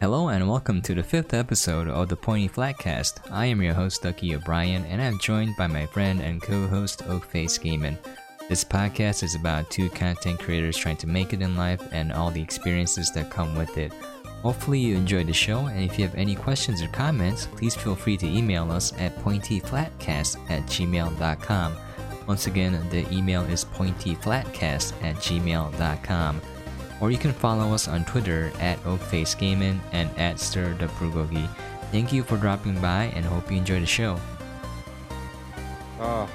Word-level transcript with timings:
Hello 0.00 0.28
and 0.28 0.48
welcome 0.48 0.80
to 0.80 0.94
the 0.94 1.02
fifth 1.02 1.34
episode 1.34 1.86
of 1.86 2.08
the 2.08 2.16
Pointy 2.16 2.48
Flatcast. 2.48 3.30
I 3.30 3.44
am 3.44 3.60
your 3.60 3.74
host 3.74 4.00
Ducky 4.00 4.34
O'Brien, 4.34 4.86
and 4.86 5.02
I'm 5.02 5.18
joined 5.18 5.58
by 5.58 5.66
my 5.66 5.84
friend 5.84 6.22
and 6.22 6.40
co-host 6.40 7.02
Oakface 7.06 7.58
Gaming. 7.58 7.98
This 8.48 8.64
podcast 8.64 9.22
is 9.22 9.34
about 9.34 9.70
two 9.70 9.90
content 9.90 10.40
creators 10.40 10.78
trying 10.78 10.96
to 10.96 11.06
make 11.06 11.34
it 11.34 11.42
in 11.42 11.54
life 11.54 11.82
and 11.92 12.14
all 12.14 12.30
the 12.30 12.40
experiences 12.40 13.10
that 13.12 13.30
come 13.30 13.54
with 13.54 13.76
it. 13.76 13.92
Hopefully 14.40 14.78
you 14.78 14.96
enjoyed 14.96 15.26
the 15.26 15.34
show, 15.34 15.66
and 15.66 15.84
if 15.84 15.98
you 15.98 16.06
have 16.06 16.14
any 16.14 16.34
questions 16.34 16.80
or 16.80 16.88
comments, 16.88 17.44
please 17.56 17.76
feel 17.76 17.94
free 17.94 18.16
to 18.16 18.26
email 18.26 18.72
us 18.72 18.94
at 18.98 19.14
pointyflatcast 19.18 20.50
at 20.50 20.62
gmail.com. 20.62 21.76
Once 22.26 22.46
again, 22.46 22.88
the 22.88 23.06
email 23.12 23.42
is 23.42 23.66
pointyflatcast 23.66 24.94
at 25.02 25.16
gmail.com. 25.16 26.40
Or 27.00 27.10
you 27.10 27.18
can 27.18 27.32
follow 27.32 27.72
us 27.72 27.88
on 27.88 28.04
Twitter 28.04 28.52
at 28.60 28.78
OakFaceGaming 28.84 29.80
and 29.92 30.10
at 30.18 30.36
StirThePrugogi. 30.36 31.48
Thank 31.90 32.12
you 32.12 32.22
for 32.22 32.36
dropping 32.36 32.78
by 32.80 33.04
and 33.16 33.24
hope 33.24 33.50
you 33.50 33.56
enjoy 33.56 33.80
the 33.80 33.86
show. 33.86 34.20
Oh, 35.98 36.28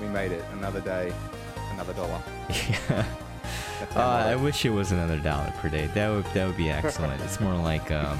we 0.00 0.08
made 0.08 0.32
it. 0.32 0.44
Another 0.54 0.80
day, 0.80 1.12
another 1.72 1.92
dollar. 1.94 2.20
Yeah. 3.90 3.94
Uh, 3.94 4.00
I 4.26 4.34
wish 4.34 4.64
it 4.64 4.70
was 4.70 4.90
another 4.90 5.18
dollar 5.18 5.52
per 5.58 5.68
day. 5.68 5.86
That 5.94 6.10
would 6.10 6.24
that 6.34 6.46
would 6.48 6.56
be 6.56 6.68
excellent. 6.68 7.22
it's 7.22 7.38
more 7.38 7.54
like 7.54 7.92
um, 7.92 8.18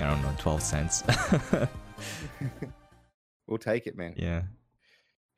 I 0.00 0.10
don't 0.10 0.20
know, 0.22 0.34
twelve 0.38 0.60
cents. 0.60 1.04
we'll 3.46 3.58
take 3.58 3.86
it, 3.86 3.96
man. 3.96 4.14
yeah. 4.16 4.42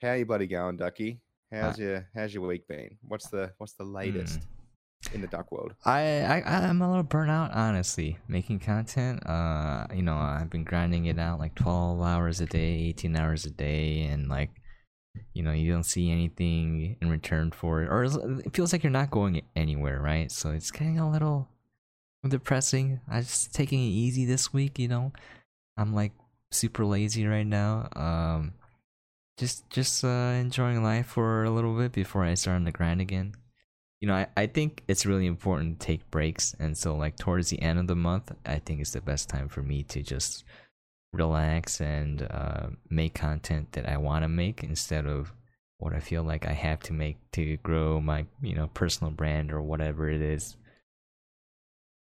How 0.00 0.14
you 0.14 0.24
buddy 0.24 0.46
going, 0.46 0.78
Ducky? 0.78 1.20
How's 1.52 1.78
Uh, 1.78 1.82
your 1.82 2.08
How's 2.16 2.32
your 2.32 2.46
week 2.46 2.66
been? 2.66 2.96
What's 3.02 3.28
the 3.28 3.52
What's 3.58 3.74
the 3.74 3.84
latest 3.84 4.36
Hmm. 4.40 4.44
In 5.12 5.20
the 5.20 5.26
duck 5.26 5.50
world? 5.52 5.74
I, 5.84 6.20
I 6.22 6.42
I'm 6.68 6.82
a 6.82 6.88
little 6.88 7.02
burnt 7.02 7.30
out, 7.30 7.52
honestly. 7.52 8.18
Making 8.28 8.60
content, 8.60 9.26
uh, 9.26 9.86
you 9.94 10.02
know, 10.02 10.16
I've 10.16 10.50
been 10.50 10.64
grinding 10.64 11.06
it 11.06 11.18
out 11.18 11.38
like 11.38 11.54
12 11.54 12.00
hours 12.00 12.40
a 12.40 12.46
day, 12.46 12.74
18 12.88 13.16
hours 13.16 13.44
a 13.44 13.50
day, 13.50 14.02
and 14.02 14.28
like, 14.28 14.50
you 15.32 15.42
know, 15.42 15.52
you 15.52 15.70
don't 15.70 15.84
see 15.84 16.10
anything 16.10 16.96
in 17.00 17.10
return 17.10 17.50
for 17.50 17.82
it, 17.82 17.88
or 17.88 18.04
it 18.04 18.54
feels 18.54 18.72
like 18.72 18.82
you're 18.82 18.90
not 18.90 19.10
going 19.10 19.42
anywhere, 19.54 20.00
right? 20.00 20.30
So 20.30 20.50
it's 20.50 20.70
getting 20.70 20.98
a 20.98 21.10
little 21.10 21.48
depressing. 22.26 23.00
I'm 23.08 23.22
just 23.22 23.54
taking 23.54 23.80
it 23.80 23.90
easy 23.90 24.24
this 24.24 24.52
week, 24.52 24.78
you 24.78 24.88
know. 24.88 25.12
I'm 25.76 25.92
like 25.94 26.12
super 26.50 26.84
lazy 26.84 27.26
right 27.26 27.46
now. 27.46 27.88
Um, 27.94 28.54
just 29.36 29.68
just 29.70 30.04
uh, 30.04 30.34
enjoying 30.38 30.82
life 30.82 31.06
for 31.06 31.44
a 31.44 31.50
little 31.50 31.76
bit 31.76 31.92
before 31.92 32.24
I 32.24 32.34
start 32.34 32.56
on 32.56 32.64
the 32.64 32.72
grind 32.72 33.00
again 33.00 33.34
you 34.04 34.08
know, 34.08 34.16
I, 34.16 34.26
I 34.36 34.46
think 34.46 34.82
it's 34.86 35.06
really 35.06 35.24
important 35.24 35.80
to 35.80 35.86
take 35.86 36.10
breaks. 36.10 36.54
And 36.60 36.76
so, 36.76 36.94
like, 36.94 37.16
towards 37.16 37.48
the 37.48 37.62
end 37.62 37.78
of 37.78 37.86
the 37.86 37.96
month, 37.96 38.32
I 38.44 38.58
think 38.58 38.82
it's 38.82 38.90
the 38.90 39.00
best 39.00 39.30
time 39.30 39.48
for 39.48 39.62
me 39.62 39.82
to 39.84 40.02
just 40.02 40.44
relax 41.14 41.80
and 41.80 42.20
uh, 42.30 42.66
make 42.90 43.14
content 43.14 43.72
that 43.72 43.88
I 43.88 43.96
want 43.96 44.22
to 44.22 44.28
make 44.28 44.62
instead 44.62 45.06
of 45.06 45.32
what 45.78 45.94
I 45.94 46.00
feel 46.00 46.22
like 46.22 46.46
I 46.46 46.52
have 46.52 46.80
to 46.80 46.92
make 46.92 47.16
to 47.32 47.56
grow 47.62 47.98
my, 47.98 48.26
you 48.42 48.54
know, 48.54 48.66
personal 48.74 49.10
brand 49.10 49.50
or 49.50 49.62
whatever 49.62 50.10
it 50.10 50.20
is. 50.20 50.54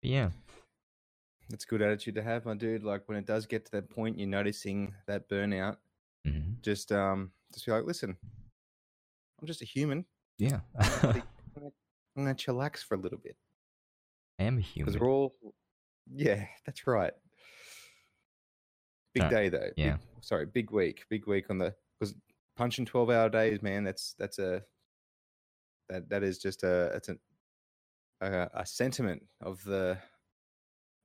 But 0.01 0.11
yeah. 0.13 0.31
That's 1.51 1.65
a 1.65 1.67
good 1.67 1.83
attitude 1.83 2.15
to 2.15 2.23
have, 2.23 2.47
my 2.47 2.55
dude. 2.55 2.85
Like 2.85 3.09
when 3.09 3.19
it 3.19 3.27
does 3.27 3.45
get 3.45 3.65
to 3.65 3.73
that 3.73 3.91
point, 3.91 4.21
you're 4.21 4.29
noticing 4.29 4.95
that 5.09 5.29
burnout. 5.29 5.79
hmm 6.25 6.53
Just 6.63 6.93
um, 6.93 7.33
just 7.53 7.67
be 7.67 7.73
like, 7.73 7.87
listen, 7.87 8.17
I'm 9.41 9.49
just 9.49 9.63
a 9.63 9.65
human. 9.65 10.05
Yeah. 10.39 10.61
I'm 12.19 12.25
gonna 12.25 12.35
chillax 12.35 12.79
for 12.79 12.97
a 12.97 12.99
little 13.01 13.19
bit 13.19 13.37
I 14.41 14.45
am 14.45 14.59
a 14.59 14.65
because 14.75 14.99
we're 14.99 15.09
all. 15.09 15.37
Yeah, 16.13 16.45
that's 16.67 16.87
right. 16.87 17.13
Big 19.15 19.23
Uh, 19.23 19.31
day 19.31 19.49
though. 19.49 19.71
yeah. 19.77 19.93
Big, 19.93 20.01
sorry, 20.21 20.47
big 20.47 20.71
week. 20.73 21.05
Big 21.09 21.27
week 21.29 21.47
on 21.49 21.59
the 21.59 21.75
because 21.99 22.15
punching 22.57 22.87
twelve 22.87 23.11
hour 23.11 23.29
days, 23.29 23.63
man. 23.63 23.85
That's 23.85 24.15
that's 24.19 24.39
a 24.39 24.63
that 25.89 26.09
that 26.09 26.23
is 26.25 26.39
just 26.39 26.65
a 26.65 26.87
it's 26.95 27.09
an, 27.09 27.21
a 28.21 28.49
a 28.55 28.67
sentiment 28.67 29.25
of 29.41 29.63
the 29.65 29.97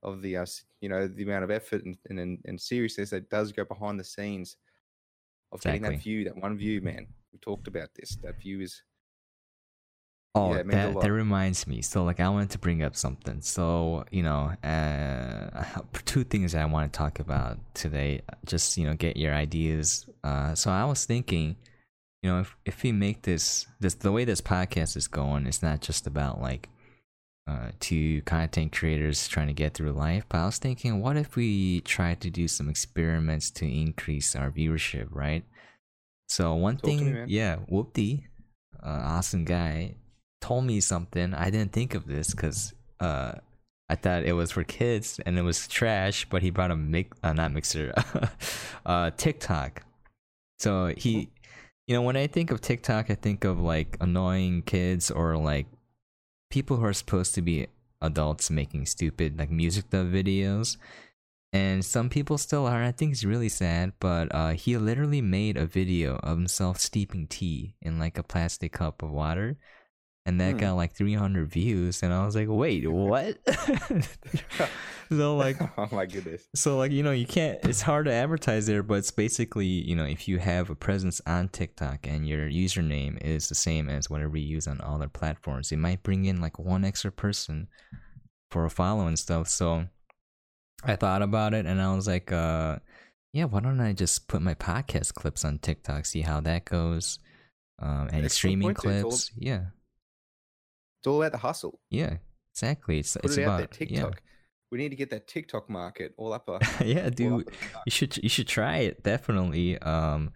of 0.01 0.21
the 0.21 0.37
uh, 0.37 0.45
you 0.81 0.89
know 0.89 1.07
the 1.07 1.23
amount 1.23 1.43
of 1.43 1.51
effort 1.51 1.83
and 1.85 1.97
and, 2.09 2.39
and, 2.43 2.59
seriousness 2.59 3.11
that 3.11 3.29
does 3.29 3.51
go 3.51 3.63
behind 3.63 3.99
the 3.99 4.03
scenes 4.03 4.57
of 5.53 5.61
getting 5.61 5.83
that 5.83 5.99
view, 5.99 6.23
that 6.25 6.35
one 6.35 6.57
view, 6.57 6.81
man. 6.81 7.07
We 7.31 7.39
talked 7.39 7.67
about 7.67 7.89
this. 7.95 8.17
That 8.23 8.41
view 8.41 8.59
is 8.61 8.83
Oh, 10.35 10.53
Yeah, 10.53 10.59
it 10.59 10.65
means 10.65 10.79
a 10.79 10.93
that 10.93 11.01
that 11.01 11.11
reminds 11.11 11.67
me. 11.67 11.81
So, 11.81 12.03
like, 12.03 12.19
I 12.19 12.27
wanted 12.29 12.49
to 12.51 12.57
bring 12.57 12.81
up 12.81 12.95
something. 12.95 13.41
So, 13.41 14.05
you 14.11 14.23
know, 14.23 14.51
uh, 14.63 15.81
two 16.05 16.23
things 16.23 16.55
I 16.55 16.65
want 16.65 16.91
to 16.91 16.97
talk 16.97 17.19
about 17.19 17.59
today. 17.75 18.21
Just 18.45 18.77
you 18.77 18.87
know, 18.87 18.95
get 18.95 19.15
your 19.15 19.33
ideas. 19.33 20.07
Uh, 20.23 20.55
so 20.55 20.71
I 20.71 20.85
was 20.85 21.05
thinking, 21.05 21.55
you 22.23 22.31
know, 22.31 22.39
if 22.39 22.55
if 22.65 22.83
we 22.83 22.91
make 22.91 23.21
this 23.21 23.67
this 23.79 23.93
the 23.93 24.11
way 24.11 24.25
this 24.25 24.41
podcast 24.41 24.97
is 24.97 25.07
going, 25.07 25.45
it's 25.45 25.61
not 25.61 25.81
just 25.81 26.07
about 26.07 26.41
like 26.41 26.69
uh, 27.47 27.69
two 27.79 28.21
content 28.23 28.71
creators 28.71 29.27
trying 29.27 29.47
to 29.47 29.53
get 29.53 29.73
through 29.73 29.91
life. 29.91 30.25
But 30.29 30.39
I 30.39 30.45
was 30.45 30.57
thinking, 30.57 31.01
what 31.01 31.17
if 31.17 31.35
we 31.35 31.81
try 31.81 32.15
to 32.15 32.29
do 32.29 32.47
some 32.47 32.69
experiments 32.69 33.51
to 33.51 33.65
increase 33.65 34.35
our 34.35 34.49
viewership, 34.49 35.07
right? 35.11 35.43
So 36.27 36.55
one 36.55 36.77
thing, 36.77 37.13
man. 37.13 37.27
yeah, 37.29 37.57
Whoopty, 37.71 38.23
uh, 38.81 39.01
awesome 39.03 39.45
guy, 39.45 39.95
told 40.43 40.65
me 40.65 40.81
something. 40.81 41.33
I 41.33 41.49
didn't 41.49 41.71
think 41.71 41.95
of 41.95 42.05
this 42.05 42.31
because 42.31 42.73
uh, 42.99 43.33
I 43.87 43.95
thought 43.95 44.23
it 44.23 44.33
was 44.33 44.51
for 44.51 44.65
kids 44.65 45.19
and 45.25 45.39
it 45.39 45.41
was 45.41 45.67
trash. 45.69 46.27
But 46.29 46.41
he 46.41 46.49
brought 46.49 46.69
a 46.69 46.75
mix, 46.75 47.17
uh, 47.23 47.31
not 47.31 47.53
mixer, 47.53 47.93
uh, 48.85 49.11
TikTok. 49.15 49.83
So 50.59 50.93
he, 50.97 51.29
you 51.87 51.95
know, 51.95 52.01
when 52.01 52.17
I 52.17 52.27
think 52.27 52.51
of 52.51 52.59
TikTok, 52.59 53.09
I 53.09 53.15
think 53.15 53.45
of 53.45 53.59
like 53.59 53.95
annoying 54.01 54.63
kids 54.63 55.09
or 55.09 55.37
like 55.37 55.67
people 56.51 56.75
who 56.77 56.85
are 56.85 56.93
supposed 56.93 57.33
to 57.35 57.41
be 57.41 57.67
adults 58.01 58.51
making 58.51 58.85
stupid 58.85 59.39
like 59.39 59.49
music 59.49 59.89
videos 59.89 60.75
and 61.53 61.85
some 61.85 62.09
people 62.09 62.37
still 62.37 62.67
are 62.67 62.83
i 62.83 62.91
think 62.91 63.13
it's 63.13 63.23
really 63.23 63.47
sad 63.47 63.93
but 64.01 64.27
uh 64.35 64.49
he 64.49 64.75
literally 64.75 65.21
made 65.21 65.55
a 65.55 65.65
video 65.65 66.17
of 66.17 66.37
himself 66.37 66.79
steeping 66.79 67.25
tea 67.27 67.75
in 67.81 67.97
like 67.97 68.17
a 68.17 68.23
plastic 68.23 68.73
cup 68.73 69.01
of 69.01 69.09
water 69.09 69.57
and 70.25 70.39
that 70.39 70.53
Hmm. 70.53 70.57
got 70.59 70.73
like 70.73 70.93
300 70.93 71.47
views 71.49 72.01
and 72.03 72.13
i 72.13 72.25
was 72.25 72.35
like 72.35 72.47
wait 72.49 72.87
what 72.91 73.37
so 75.09 75.35
like 75.35 75.57
oh 75.77 75.87
my 75.91 76.05
goodness. 76.05 76.47
so 76.55 76.77
like 76.77 76.91
you 76.91 77.03
know 77.03 77.11
you 77.11 77.25
can't 77.25 77.59
it's 77.63 77.81
hard 77.81 78.05
to 78.05 78.11
advertise 78.13 78.65
there 78.65 78.83
but 78.83 78.95
it's 78.95 79.11
basically 79.11 79.65
you 79.65 79.95
know 79.95 80.05
if 80.05 80.27
you 80.27 80.39
have 80.39 80.69
a 80.69 80.75
presence 80.75 81.21
on 81.27 81.47
tiktok 81.49 82.07
and 82.07 82.27
your 82.27 82.49
username 82.49 83.21
is 83.21 83.49
the 83.49 83.55
same 83.55 83.89
as 83.89 84.09
whatever 84.09 84.37
you 84.37 84.47
use 84.47 84.67
on 84.67 84.79
other 84.81 85.07
platforms 85.09 85.71
it 85.71 85.77
might 85.77 86.03
bring 86.03 86.25
in 86.25 86.41
like 86.41 86.57
one 86.57 86.83
extra 86.85 87.11
person 87.11 87.67
for 88.51 88.65
a 88.65 88.69
follow 88.69 89.07
and 89.07 89.19
stuff 89.19 89.47
so 89.47 89.85
i 90.83 90.95
thought 90.95 91.21
about 91.21 91.53
it 91.53 91.65
and 91.65 91.81
i 91.81 91.93
was 91.93 92.07
like 92.07 92.31
uh 92.31 92.77
yeah 93.33 93.45
why 93.45 93.59
don't 93.59 93.79
i 93.81 93.91
just 93.93 94.27
put 94.27 94.41
my 94.41 94.53
podcast 94.53 95.13
clips 95.13 95.43
on 95.43 95.57
tiktok 95.59 96.05
see 96.05 96.21
how 96.21 96.39
that 96.39 96.65
goes 96.65 97.19
um 97.81 98.07
and 98.13 98.31
streaming 98.31 98.73
point, 98.75 98.81
dude. 98.81 98.91
It's 98.91 99.03
all- 99.03 99.09
clips 99.09 99.31
yeah 99.37 99.61
It's 101.03 101.07
all 101.07 101.21
about 101.21 101.33
the 101.33 101.37
hustle. 101.37 101.81
yeah 101.89 102.15
exactly 102.53 102.99
it's 102.99 103.13
Put 103.17 103.25
it's 103.25 103.37
it 103.37 103.43
out 103.43 103.59
about 103.59 103.71
there, 103.71 103.87
yeah 103.89 103.95
TikTok. 104.03 104.21
We 104.71 104.77
need 104.79 104.89
to 104.89 104.95
get 104.95 105.09
that 105.11 105.27
TikTok 105.27 105.69
market 105.69 106.13
all 106.17 106.31
up. 106.33 106.49
Uh, 106.49 106.59
yeah 106.83 107.09
dude 107.09 107.33
up 107.33 107.39
in 107.39 107.45
the 107.45 107.51
duck. 107.51 107.83
you 107.85 107.91
should 107.91 108.17
you 108.23 108.29
should 108.29 108.47
try 108.47 108.77
it 108.77 109.03
definitely 109.03 109.77
um 109.79 110.31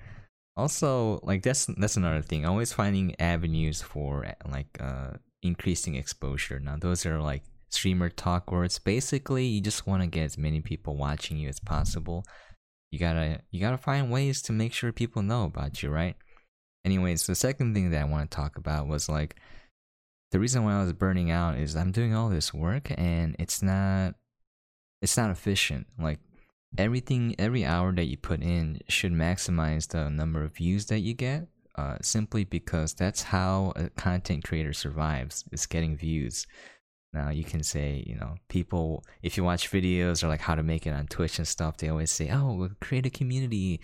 also 0.58 1.20
like 1.24 1.42
that's 1.42 1.68
that's 1.78 1.96
another 1.98 2.22
thing 2.22 2.46
always 2.46 2.74
finding 2.74 3.16
avenues 3.20 3.82
for 3.82 4.28
like 4.52 4.78
uh 4.82 5.12
increasing 5.42 5.96
exposure 5.96 6.60
now 6.60 6.76
those 6.76 7.06
are 7.06 7.22
like 7.22 7.44
streamer 7.70 8.10
talk 8.10 8.52
words 8.52 8.78
basically 8.80 9.46
you 9.46 9.62
just 9.62 9.88
want 9.88 10.02
to 10.02 10.08
get 10.08 10.24
as 10.24 10.38
many 10.38 10.60
people 10.62 10.96
watching 10.98 11.38
you 11.38 11.48
as 11.48 11.60
possible 11.60 12.26
you 12.92 13.00
gotta 13.00 13.40
you 13.52 13.60
gotta 13.62 13.78
find 13.78 14.12
ways 14.12 14.42
to 14.42 14.52
make 14.52 14.74
sure 14.74 14.92
people 14.92 15.22
know 15.22 15.46
about 15.46 15.82
you 15.84 15.90
right 15.90 16.16
anyways 16.86 17.26
the 17.28 17.36
second 17.36 17.74
thing 17.74 17.92
that 17.92 18.02
i 18.02 18.06
want 18.06 18.30
to 18.30 18.36
talk 18.36 18.58
about 18.58 18.88
was 18.88 19.08
like 19.10 19.36
the 20.32 20.40
reason 20.40 20.64
why 20.64 20.74
i 20.74 20.82
was 20.82 20.94
burning 20.94 21.32
out 21.32 21.58
is 21.58 21.76
i'm 21.76 21.92
doing 21.92 22.14
all 22.14 22.30
this 22.30 22.54
work 22.54 22.92
and 22.98 23.36
it's 23.40 23.62
not 23.62 24.16
it's 25.02 25.18
not 25.18 25.32
efficient. 25.32 25.88
Like 26.00 26.20
everything 26.78 27.36
every 27.38 27.66
hour 27.66 27.92
that 27.94 28.06
you 28.06 28.18
put 28.18 28.42
in 28.42 28.80
should 28.88 29.14
maximize 29.14 29.88
the 29.88 30.10
number 30.10 30.44
of 30.44 30.56
views 30.56 30.88
that 30.88 31.00
you 31.00 31.14
get 31.14 31.48
uh, 31.76 31.98
simply 32.02 32.44
because 32.44 32.94
that's 32.94 33.24
how 33.24 33.74
a 33.76 33.90
content 33.90 34.44
creator 34.44 34.74
survives 34.74 35.46
is 35.52 35.66
getting 35.66 35.96
views. 35.96 36.46
Now 37.14 37.30
you 37.30 37.44
can 37.44 37.64
say 37.64 38.04
you 38.06 38.16
know 38.16 38.36
people 38.50 39.04
if 39.24 39.38
you 39.38 39.44
watch 39.44 39.72
videos 39.72 40.24
or 40.24 40.28
like 40.28 40.42
how 40.42 40.56
to 40.56 40.64
make 40.64 40.86
it 40.86 40.92
on 40.92 41.08
twitch 41.08 41.38
and 41.40 41.48
stuff 41.48 41.78
they 41.78 41.90
always 41.90 42.12
say 42.12 42.30
oh 42.30 42.54
we'll 42.54 42.72
create 42.82 43.06
a 43.06 43.10
community 43.10 43.80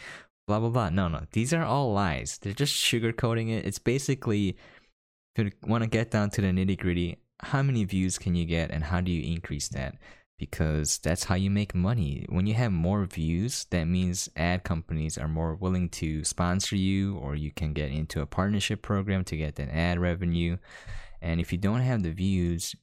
blah 0.48 0.60
blah 0.60 0.70
blah. 0.70 0.90
No 0.90 1.08
no 1.08 1.26
these 1.32 1.54
are 1.54 1.64
all 1.64 1.94
lies. 1.94 2.38
They're 2.42 2.54
just 2.54 2.76
sugarcoating 2.76 3.50
it. 3.50 3.66
It's 3.66 3.80
basically 3.80 4.58
if 5.36 5.46
you 5.46 5.52
want 5.64 5.84
to 5.84 5.90
get 5.90 6.12
down 6.12 6.30
to 6.30 6.42
the 6.42 6.48
nitty 6.48 6.78
gritty 6.78 7.18
how 7.40 7.62
many 7.62 7.84
views 7.84 8.18
can 8.18 8.36
you 8.36 8.46
get 8.46 8.72
and 8.72 8.84
how 8.84 9.02
do 9.02 9.12
you 9.12 9.34
increase 9.34 9.68
that 9.70 9.96
because 10.38 10.98
that's 10.98 11.24
how 11.24 11.36
you 11.36 11.50
make 11.50 11.74
money. 11.74 12.26
When 12.28 12.48
you 12.48 12.54
have 12.56 12.72
more 12.72 13.06
views, 13.06 13.66
that 13.70 13.86
means 13.86 14.30
ad 14.36 14.64
companies 14.64 15.18
are 15.18 15.28
more 15.28 15.56
willing 15.56 15.90
to 15.90 16.24
sponsor 16.26 16.76
you, 16.76 17.18
or 17.18 17.36
you 17.36 17.52
can 17.52 17.72
get 17.72 17.92
into 17.92 18.22
a 18.22 18.26
partnership 18.26 18.82
program 18.82 19.24
to 19.26 19.38
get 19.38 19.56
that 19.56 19.70
ad 19.70 20.00
revenue. 20.00 20.58
And 21.22 21.40
if 21.40 21.52
you 21.52 21.58
don't 21.58 21.82
have 21.82 22.04
the 22.04 22.12
views, 22.12 22.76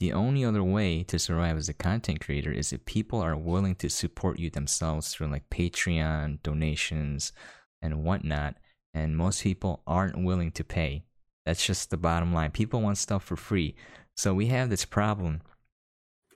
the 0.00 0.12
only 0.12 0.44
other 0.44 0.64
way 0.64 1.04
to 1.04 1.18
survive 1.18 1.56
as 1.56 1.68
a 1.68 1.74
content 1.74 2.20
creator 2.20 2.50
is 2.50 2.72
if 2.72 2.84
people 2.86 3.20
are 3.20 3.36
willing 3.36 3.76
to 3.76 3.88
support 3.88 4.38
you 4.38 4.50
themselves 4.50 5.14
through 5.14 5.28
like 5.28 5.48
Patreon, 5.48 6.42
donations, 6.42 7.32
and 7.80 8.02
whatnot. 8.04 8.56
And 8.92 9.16
most 9.16 9.42
people 9.42 9.82
aren't 9.86 10.24
willing 10.24 10.50
to 10.52 10.64
pay. 10.64 11.05
That's 11.46 11.64
just 11.64 11.90
the 11.90 11.96
bottom 11.96 12.34
line. 12.34 12.50
People 12.50 12.82
want 12.82 12.98
stuff 12.98 13.24
for 13.24 13.36
free. 13.36 13.74
So 14.16 14.34
we 14.34 14.46
have 14.46 14.68
this 14.68 14.84
problem 14.84 15.40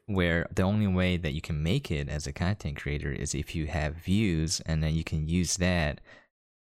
where 0.06 0.46
the 0.54 0.62
only 0.62 0.86
way 0.86 1.16
that 1.16 1.32
you 1.32 1.40
can 1.40 1.62
make 1.62 1.90
it 1.90 2.08
as 2.08 2.26
a 2.26 2.32
content 2.32 2.76
creator 2.80 3.12
is 3.12 3.34
if 3.34 3.54
you 3.54 3.66
have 3.66 3.96
views 3.96 4.60
and 4.66 4.82
then 4.82 4.94
you 4.94 5.04
can 5.04 5.28
use 5.28 5.56
that 5.58 6.00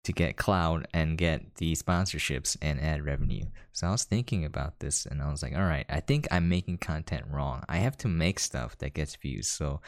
to 0.04 0.12
get 0.12 0.36
cloud 0.36 0.88
and 0.94 1.18
get 1.18 1.56
the 1.56 1.74
sponsorships 1.74 2.58
and 2.62 2.82
ad 2.82 3.06
revenue. 3.06 3.46
So 3.72 3.88
I 3.88 3.92
was 3.92 4.04
thinking 4.04 4.44
about 4.44 4.80
this 4.80 5.06
and 5.06 5.22
I 5.22 5.32
was 5.32 5.42
like, 5.42 5.56
all 5.56 5.64
right, 5.64 5.86
I 5.90 6.00
think 6.00 6.28
I'm 6.30 6.50
making 6.50 6.80
content 6.80 7.24
wrong. 7.30 7.64
I 7.70 7.78
have 7.78 7.98
to 8.00 8.08
make 8.08 8.40
stuff 8.40 8.78
that 8.80 8.94
gets 8.94 9.16
views. 9.16 9.48
So 9.48 9.80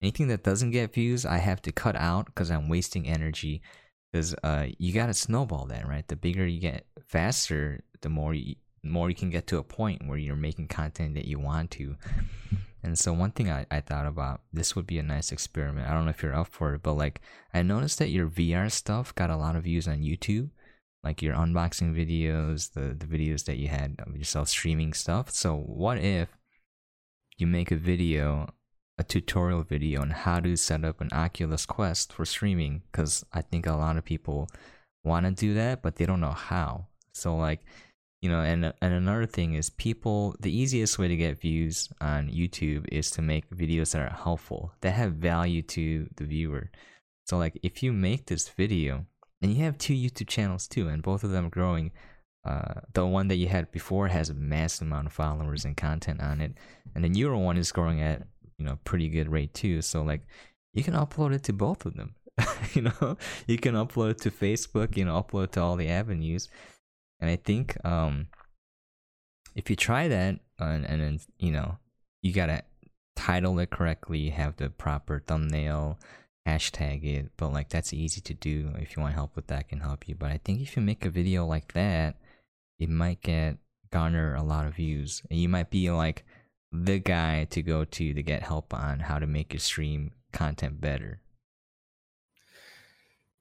anything 0.00 0.28
that 0.28 0.44
doesn't 0.44 0.70
get 0.70 0.94
views, 0.94 1.26
I 1.26 1.38
have 1.38 1.60
to 1.62 1.72
cut 1.72 1.96
out 1.96 2.26
because 2.26 2.50
I'm 2.50 2.68
wasting 2.68 3.06
energy. 3.06 3.62
Because 4.14 4.32
uh, 4.44 4.66
you 4.78 4.92
got 4.92 5.06
to 5.06 5.12
snowball 5.14 5.66
that, 5.66 5.88
right? 5.88 6.06
The 6.06 6.14
bigger 6.14 6.46
you 6.46 6.60
get 6.60 6.86
faster, 7.04 7.82
the 8.00 8.08
more 8.08 8.32
you, 8.32 8.54
more 8.84 9.08
you 9.08 9.16
can 9.16 9.28
get 9.28 9.48
to 9.48 9.58
a 9.58 9.64
point 9.64 10.06
where 10.06 10.16
you're 10.16 10.36
making 10.36 10.68
content 10.68 11.16
that 11.16 11.24
you 11.24 11.40
want 11.40 11.72
to. 11.72 11.96
And 12.84 12.96
so 12.96 13.12
one 13.12 13.32
thing 13.32 13.50
I, 13.50 13.66
I 13.72 13.80
thought 13.80 14.06
about 14.06 14.42
this 14.52 14.76
would 14.76 14.86
be 14.86 15.00
a 15.00 15.02
nice 15.02 15.32
experiment. 15.32 15.88
I 15.88 15.94
don't 15.94 16.04
know 16.04 16.12
if 16.12 16.22
you're 16.22 16.32
up 16.32 16.46
for 16.46 16.74
it, 16.74 16.84
but 16.84 16.92
like 16.92 17.22
I 17.52 17.62
noticed 17.62 17.98
that 17.98 18.10
your 18.10 18.28
VR 18.28 18.70
stuff 18.70 19.12
got 19.16 19.30
a 19.30 19.36
lot 19.36 19.56
of 19.56 19.64
views 19.64 19.88
on 19.88 20.02
YouTube, 20.02 20.50
like 21.02 21.20
your 21.20 21.34
unboxing 21.34 21.92
videos, 21.92 22.72
the 22.72 22.94
the 22.94 23.06
videos 23.06 23.46
that 23.46 23.56
you 23.56 23.66
had 23.66 23.96
of 24.06 24.16
yourself 24.16 24.48
streaming 24.48 24.92
stuff. 24.92 25.30
So 25.30 25.56
what 25.56 25.98
if 25.98 26.28
you 27.36 27.48
make 27.48 27.72
a 27.72 27.76
video, 27.76 28.53
a 28.98 29.04
tutorial 29.04 29.62
video 29.62 30.00
on 30.00 30.10
how 30.10 30.40
to 30.40 30.56
set 30.56 30.84
up 30.84 31.00
an 31.00 31.10
Oculus 31.12 31.66
Quest 31.66 32.12
for 32.12 32.24
streaming? 32.24 32.82
Because 32.90 33.24
I 33.32 33.42
think 33.42 33.66
a 33.66 33.72
lot 33.72 33.96
of 33.96 34.04
people 34.04 34.48
want 35.04 35.26
to 35.26 35.32
do 35.32 35.54
that, 35.54 35.82
but 35.82 35.96
they 35.96 36.06
don't 36.06 36.20
know 36.20 36.32
how. 36.32 36.86
So 37.12 37.36
like 37.36 37.60
you 38.24 38.30
know 38.30 38.40
and 38.40 38.72
and 38.80 38.94
another 38.94 39.26
thing 39.26 39.52
is 39.52 39.68
people 39.68 40.34
the 40.40 40.50
easiest 40.50 40.98
way 40.98 41.08
to 41.08 41.16
get 41.16 41.38
views 41.38 41.90
on 42.00 42.30
youtube 42.30 42.86
is 42.90 43.10
to 43.10 43.20
make 43.20 43.48
videos 43.50 43.92
that 43.92 44.00
are 44.00 44.16
helpful 44.16 44.72
that 44.80 44.92
have 44.92 45.12
value 45.12 45.60
to 45.60 46.08
the 46.16 46.24
viewer 46.24 46.70
so 47.26 47.36
like 47.36 47.60
if 47.62 47.82
you 47.82 47.92
make 47.92 48.24
this 48.24 48.48
video 48.48 49.04
and 49.42 49.52
you 49.52 49.62
have 49.62 49.76
two 49.76 49.92
youtube 49.92 50.26
channels 50.26 50.66
too 50.66 50.88
and 50.88 51.02
both 51.02 51.22
of 51.22 51.32
them 51.32 51.50
growing 51.50 51.92
uh, 52.46 52.80
the 52.94 53.06
one 53.06 53.28
that 53.28 53.36
you 53.36 53.48
had 53.48 53.70
before 53.70 54.08
has 54.08 54.30
a 54.30 54.34
massive 54.34 54.86
amount 54.86 55.06
of 55.06 55.12
followers 55.12 55.66
and 55.66 55.76
content 55.76 56.22
on 56.22 56.40
it 56.40 56.54
and 56.94 57.04
the 57.04 57.10
newer 57.10 57.36
one 57.36 57.58
is 57.58 57.72
growing 57.72 58.00
at 58.00 58.22
you 58.58 58.64
know 58.64 58.78
pretty 58.84 59.08
good 59.08 59.30
rate 59.30 59.54
too 59.54 59.82
so 59.82 60.02
like 60.02 60.22
you 60.72 60.82
can 60.82 60.94
upload 60.94 61.34
it 61.34 61.42
to 61.42 61.52
both 61.52 61.86
of 61.86 61.96
them 61.96 62.14
you 62.72 62.82
know 62.82 63.16
you 63.46 63.58
can 63.58 63.74
upload 63.74 64.16
to 64.20 64.30
facebook 64.30 64.96
you 64.96 65.04
know 65.04 65.22
upload 65.22 65.50
to 65.50 65.60
all 65.60 65.76
the 65.76 65.88
avenues 65.88 66.48
and 67.24 67.30
I 67.30 67.36
think 67.36 67.82
um, 67.86 68.26
if 69.54 69.70
you 69.70 69.76
try 69.76 70.08
that 70.08 70.40
and, 70.58 70.84
and 70.84 71.00
then, 71.00 71.20
you 71.38 71.52
know, 71.52 71.78
you 72.20 72.34
got 72.34 72.46
to 72.46 72.62
title 73.16 73.58
it 73.60 73.70
correctly, 73.70 74.28
have 74.28 74.56
the 74.56 74.68
proper 74.68 75.22
thumbnail, 75.26 75.98
hashtag 76.46 77.02
it. 77.02 77.30
But 77.38 77.52
like 77.52 77.70
that's 77.70 77.94
easy 77.94 78.20
to 78.20 78.34
do. 78.34 78.72
If 78.76 78.94
you 78.94 79.02
want 79.02 79.14
help 79.14 79.36
with 79.36 79.46
that, 79.46 79.60
I 79.60 79.62
can 79.62 79.80
help 79.80 80.08
you. 80.08 80.14
But 80.14 80.32
I 80.32 80.40
think 80.44 80.60
if 80.60 80.76
you 80.76 80.82
make 80.82 81.06
a 81.06 81.10
video 81.10 81.46
like 81.46 81.72
that, 81.72 82.16
it 82.78 82.90
might 82.90 83.22
get 83.22 83.56
garner 83.90 84.34
a 84.34 84.42
lot 84.42 84.66
of 84.66 84.74
views. 84.74 85.22
And 85.30 85.38
you 85.38 85.48
might 85.48 85.70
be 85.70 85.90
like 85.90 86.24
the 86.74 86.98
guy 86.98 87.44
to 87.50 87.62
go 87.62 87.84
to 87.84 88.14
to 88.14 88.22
get 88.22 88.42
help 88.42 88.74
on 88.74 88.98
how 88.98 89.18
to 89.18 89.26
make 89.26 89.52
your 89.52 89.60
stream 89.60 90.12
content 90.32 90.80
better. 90.80 91.20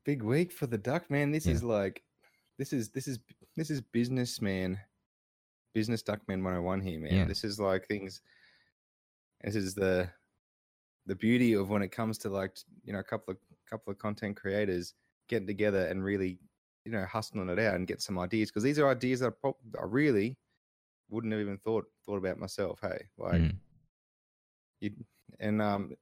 Big 0.06 0.22
week 0.22 0.52
for 0.52 0.68
the 0.68 0.78
duck, 0.78 1.10
man. 1.10 1.32
This 1.32 1.48
yeah. 1.48 1.54
is 1.54 1.64
like 1.64 2.04
this 2.60 2.74
is 2.74 2.90
this 2.90 3.08
is 3.08 3.20
this 3.56 3.70
is 3.70 3.82
businessman, 3.82 4.80
business 5.74 6.04
duckman 6.04 6.44
101 6.44 6.82
here, 6.82 7.00
man. 7.00 7.14
Yeah. 7.14 7.26
This 7.26 7.44
is 7.44 7.60
like 7.60 7.88
things. 7.88 8.22
This 9.42 9.56
is 9.56 9.74
the 9.74 10.10
the 11.06 11.16
beauty 11.16 11.54
of 11.54 11.70
when 11.70 11.82
it 11.82 11.92
comes 11.92 12.18
to 12.20 12.30
like 12.30 12.58
you 12.84 12.94
know 12.94 13.00
a 13.00 13.04
couple 13.04 13.32
of 13.32 13.38
couple 13.70 13.92
of 13.92 13.98
content 13.98 14.38
creators 14.38 14.94
getting 15.28 15.48
together 15.48 15.88
and 15.88 16.04
really 16.04 16.38
you 16.86 16.92
know 16.92 17.06
hustling 17.06 17.50
it 17.50 17.60
out 17.60 17.76
and 17.76 17.88
get 17.88 18.02
some 18.02 18.20
ideas 18.20 18.50
because 18.50 18.64
these 18.64 18.80
are 18.80 18.90
ideas 18.90 19.22
that 19.22 19.34
I, 19.44 19.50
I, 19.80 19.86
really 19.86 20.38
wouldn't 21.14 21.32
have 21.32 21.42
even 21.42 21.58
thought 21.58 21.86
thought 22.06 22.18
about 22.18 22.40
myself. 22.40 22.80
Hey, 22.82 23.06
like 23.18 23.42
mm. 23.42 23.56
you 24.82 24.92
and 25.40 25.62
um 25.62 25.96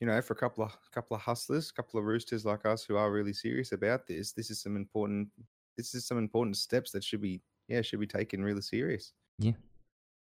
you 0.00 0.06
know 0.06 0.20
for 0.22 0.32
a 0.32 0.36
couple 0.36 0.64
of 0.64 0.76
couple 0.92 1.14
of 1.14 1.22
hustlers, 1.22 1.70
a 1.70 1.74
couple 1.74 2.00
of 2.00 2.06
roosters 2.06 2.44
like 2.44 2.64
us 2.64 2.84
who 2.84 2.96
are 2.96 3.12
really 3.12 3.34
serious 3.34 3.72
about 3.72 4.06
this, 4.06 4.32
this 4.32 4.50
is 4.50 4.60
some 4.60 4.76
important 4.76 5.28
this 5.76 5.94
is 5.94 6.06
some 6.06 6.18
important 6.18 6.56
steps 6.56 6.90
that 6.92 7.04
should 7.04 7.20
be 7.20 7.40
yeah 7.68 7.82
should 7.82 8.00
be 8.00 8.06
taken 8.06 8.42
really 8.42 8.62
serious. 8.62 9.12
Yeah, 9.38 9.52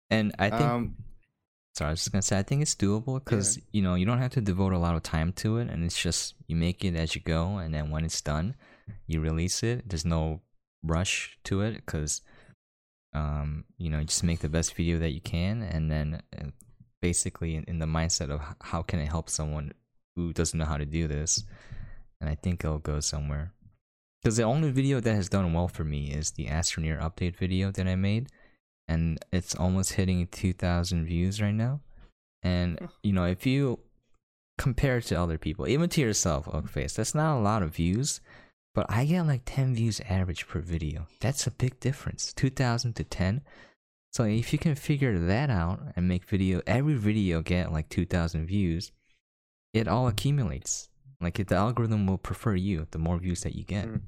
and 0.09 0.33
I 0.39 0.49
think. 0.49 0.61
Um, 0.61 0.95
sorry, 1.75 1.89
I 1.89 1.91
was 1.91 1.99
just 1.99 2.11
gonna 2.11 2.21
say 2.21 2.39
I 2.39 2.43
think 2.43 2.61
it's 2.61 2.75
doable 2.75 3.23
because 3.23 3.57
yeah. 3.57 3.63
you 3.73 3.81
know 3.81 3.95
you 3.95 4.05
don't 4.05 4.19
have 4.19 4.31
to 4.31 4.41
devote 4.41 4.73
a 4.73 4.79
lot 4.79 4.95
of 4.95 5.03
time 5.03 5.33
to 5.33 5.57
it, 5.57 5.69
and 5.69 5.83
it's 5.83 6.01
just 6.01 6.35
you 6.47 6.55
make 6.55 6.85
it 6.85 6.95
as 6.95 7.15
you 7.15 7.21
go, 7.21 7.57
and 7.57 7.73
then 7.73 7.91
when 7.91 8.05
it's 8.05 8.21
done, 8.21 8.55
you 9.07 9.19
release 9.19 9.61
it. 9.61 9.87
There's 9.89 10.05
no 10.05 10.41
rush 10.83 11.37
to 11.45 11.61
it 11.61 11.75
because 11.75 12.21
um, 13.15 13.63
you 13.77 13.89
know 13.89 14.03
just 14.03 14.23
make 14.23 14.39
the 14.39 14.49
best 14.49 14.75
video 14.75 14.99
that 14.99 15.11
you 15.11 15.21
can, 15.21 15.63
and 15.63 15.89
then 15.89 16.21
uh, 16.37 16.47
basically 17.01 17.55
in, 17.55 17.63
in 17.67 17.79
the 17.79 17.85
mindset 17.85 18.29
of 18.29 18.41
how 18.61 18.81
can 18.81 18.99
I 18.99 19.05
help 19.05 19.29
someone 19.29 19.73
who 20.15 20.33
doesn't 20.33 20.57
know 20.57 20.65
how 20.65 20.77
to 20.77 20.85
do 20.85 21.07
this, 21.07 21.43
and 22.19 22.29
I 22.29 22.35
think 22.35 22.63
it'll 22.63 22.79
go 22.79 22.99
somewhere. 22.99 23.53
Because 24.21 24.37
the 24.37 24.43
only 24.43 24.71
video 24.71 24.99
that 24.99 25.15
has 25.15 25.29
done 25.29 25.53
well 25.53 25.67
for 25.67 25.83
me 25.83 26.11
is 26.11 26.31
the 26.31 26.47
Astroneer 26.47 26.99
update 26.99 27.37
video 27.37 27.71
that 27.71 27.87
I 27.87 27.95
made, 27.95 28.29
and 28.87 29.17
it's 29.31 29.55
almost 29.55 29.93
hitting 29.93 30.27
2,000 30.27 31.05
views 31.05 31.41
right 31.41 31.53
now. 31.53 31.81
And 32.43 32.89
you 33.01 33.13
know, 33.13 33.25
if 33.25 33.45
you 33.45 33.79
compare 34.57 34.97
it 34.97 35.03
to 35.05 35.15
other 35.15 35.37
people, 35.37 35.67
even 35.67 35.89
to 35.89 36.01
yourself, 36.01 36.47
Oakface, 36.47 36.95
that's 36.95 37.15
not 37.15 37.37
a 37.37 37.41
lot 37.41 37.63
of 37.63 37.75
views, 37.75 38.19
but 38.75 38.85
I 38.89 39.05
get 39.05 39.25
like 39.25 39.41
10 39.45 39.73
views 39.73 39.99
average 40.07 40.47
per 40.47 40.59
video. 40.59 41.07
That's 41.19 41.47
a 41.47 41.51
big 41.51 41.79
difference, 41.79 42.33
2,000 42.33 42.93
to 42.97 43.03
10. 43.03 43.41
So 44.11 44.23
if 44.25 44.53
you 44.53 44.59
can 44.59 44.75
figure 44.75 45.17
that 45.17 45.49
out 45.49 45.79
and 45.95 46.07
make 46.07 46.25
video, 46.25 46.61
every 46.67 46.93
video 46.93 47.41
get 47.41 47.71
like 47.71 47.89
2,000 47.89 48.45
views, 48.45 48.91
it 49.73 49.87
all 49.87 50.07
accumulates. 50.07 50.89
Like 51.19 51.39
if 51.39 51.47
the 51.47 51.55
algorithm 51.55 52.05
will 52.05 52.19
prefer 52.19 52.55
you 52.55 52.87
the 52.91 52.99
more 52.99 53.17
views 53.17 53.41
that 53.41 53.55
you 53.55 53.63
get. 53.63 53.87
Mm 53.87 54.01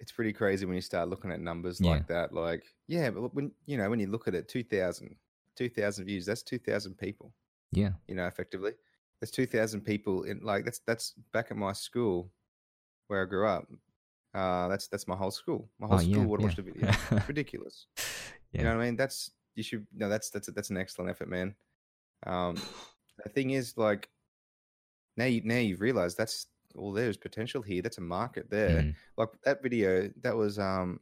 it's 0.00 0.12
pretty 0.12 0.32
crazy 0.32 0.64
when 0.64 0.74
you 0.74 0.80
start 0.80 1.08
looking 1.08 1.30
at 1.30 1.40
numbers 1.40 1.80
yeah. 1.80 1.90
like 1.90 2.08
that. 2.08 2.32
Like, 2.32 2.64
yeah, 2.88 3.10
but 3.10 3.34
when 3.34 3.52
you 3.66 3.76
know 3.76 3.88
when 3.90 4.00
you 4.00 4.06
look 4.06 4.26
at 4.26 4.34
it, 4.34 4.48
2,000, 4.48 5.14
2,000 5.56 6.04
views. 6.06 6.26
That's 6.26 6.42
two 6.42 6.58
thousand 6.58 6.96
people. 6.96 7.32
Yeah, 7.70 7.90
you 8.08 8.14
know, 8.14 8.26
effectively, 8.26 8.72
that's 9.20 9.30
two 9.30 9.46
thousand 9.46 9.82
people 9.82 10.24
in 10.24 10.40
like 10.40 10.64
that's 10.64 10.80
that's 10.86 11.12
back 11.32 11.48
at 11.50 11.56
my 11.56 11.72
school 11.72 12.32
where 13.10 13.22
I 13.22 13.26
grew 13.26 13.46
up. 13.46 13.66
Uh, 14.32 14.68
that's 14.68 14.86
that's 14.86 15.08
my 15.08 15.16
whole 15.16 15.30
school. 15.30 15.68
My 15.78 15.88
whole 15.88 15.96
oh, 15.96 16.00
school 16.00 16.12
yeah, 16.12 16.24
would 16.24 16.40
yeah. 16.40 16.46
watch 16.46 16.56
the 16.56 16.62
video. 16.70 16.88
It's 17.10 17.28
ridiculous. 17.28 17.86
Yeah. 18.52 18.60
You 18.60 18.64
know 18.64 18.76
what 18.76 18.82
I 18.82 18.86
mean? 18.86 18.96
That's 18.96 19.32
you 19.56 19.62
should 19.62 19.86
no. 19.94 20.08
That's 20.08 20.30
that's 20.30 20.50
that's 20.52 20.70
an 20.70 20.76
excellent 20.76 21.10
effort, 21.10 21.28
man. 21.28 21.54
Um, 22.26 22.56
the 23.24 23.30
thing 23.30 23.50
is, 23.50 23.76
like, 23.76 24.08
now 25.16 25.24
you 25.24 25.42
now 25.44 25.56
you've 25.58 25.80
realized 25.80 26.16
that's 26.16 26.46
well, 26.74 26.92
there's 26.92 27.16
potential 27.16 27.62
here. 27.62 27.82
That's 27.82 27.98
a 27.98 28.02
market 28.02 28.48
there. 28.50 28.82
Mm. 28.82 28.94
Like 29.16 29.28
that 29.44 29.62
video, 29.62 30.10
that 30.22 30.36
was 30.36 30.58
um, 30.58 31.00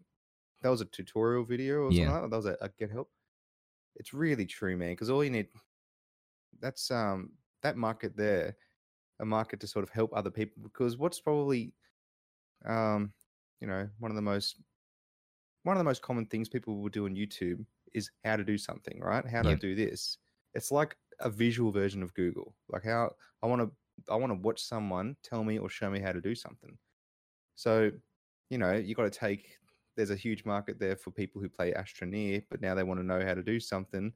that 0.62 0.70
was 0.70 0.80
a 0.80 0.86
tutorial 0.86 1.44
video 1.44 1.82
or 1.82 1.92
yeah. 1.92 2.06
something 2.06 2.12
like 2.12 2.22
that. 2.22 2.30
That 2.30 2.36
was 2.36 2.46
a, 2.46 2.56
a 2.62 2.68
get 2.78 2.90
help. 2.90 3.10
It's 3.96 4.14
really 4.14 4.46
true, 4.46 4.76
man. 4.76 4.92
Because 4.92 5.10
all 5.10 5.24
you 5.24 5.30
need, 5.30 5.48
that's 6.60 6.90
um, 6.90 7.32
that 7.62 7.76
market 7.76 8.16
there, 8.16 8.56
a 9.20 9.24
market 9.24 9.60
to 9.60 9.66
sort 9.66 9.82
of 9.82 9.90
help 9.90 10.12
other 10.14 10.30
people. 10.30 10.62
Because 10.62 10.96
what's 10.96 11.20
probably, 11.20 11.72
um, 12.66 13.12
you 13.60 13.66
know, 13.66 13.88
one 13.98 14.10
of 14.10 14.16
the 14.16 14.22
most, 14.22 14.60
one 15.62 15.76
of 15.76 15.78
the 15.78 15.84
most 15.84 16.02
common 16.02 16.26
things 16.26 16.48
people 16.48 16.80
will 16.80 16.88
do 16.88 17.04
on 17.06 17.14
YouTube 17.14 17.64
is 17.94 18.10
how 18.24 18.36
to 18.36 18.44
do 18.44 18.58
something, 18.58 19.00
right? 19.00 19.26
How 19.26 19.42
to 19.42 19.54
do 19.54 19.74
this. 19.74 20.18
It's 20.54 20.70
like 20.70 20.96
a 21.20 21.30
visual 21.30 21.72
version 21.72 22.02
of 22.02 22.14
Google. 22.14 22.54
Like 22.68 22.84
how 22.84 23.12
I 23.42 23.46
want 23.46 23.62
to 23.62 24.12
I 24.12 24.16
want 24.16 24.30
to 24.30 24.38
watch 24.38 24.62
someone 24.62 25.16
tell 25.22 25.42
me 25.44 25.58
or 25.58 25.68
show 25.68 25.90
me 25.90 25.98
how 26.00 26.12
to 26.12 26.20
do 26.20 26.34
something. 26.34 26.78
So, 27.56 27.92
you 28.50 28.58
know, 28.58 28.74
you 28.74 28.94
got 28.94 29.12
to 29.12 29.18
take. 29.18 29.58
There's 29.96 30.10
a 30.10 30.16
huge 30.16 30.44
market 30.44 30.78
there 30.80 30.96
for 30.96 31.10
people 31.12 31.42
who 31.42 31.48
play 31.50 31.72
Astroneer, 31.74 32.44
but 32.50 32.60
now 32.62 32.74
they 32.74 32.84
want 32.84 33.00
to 33.00 33.06
know 33.06 33.24
how 33.24 33.34
to 33.34 33.42
do 33.42 33.60
something, 33.60 34.12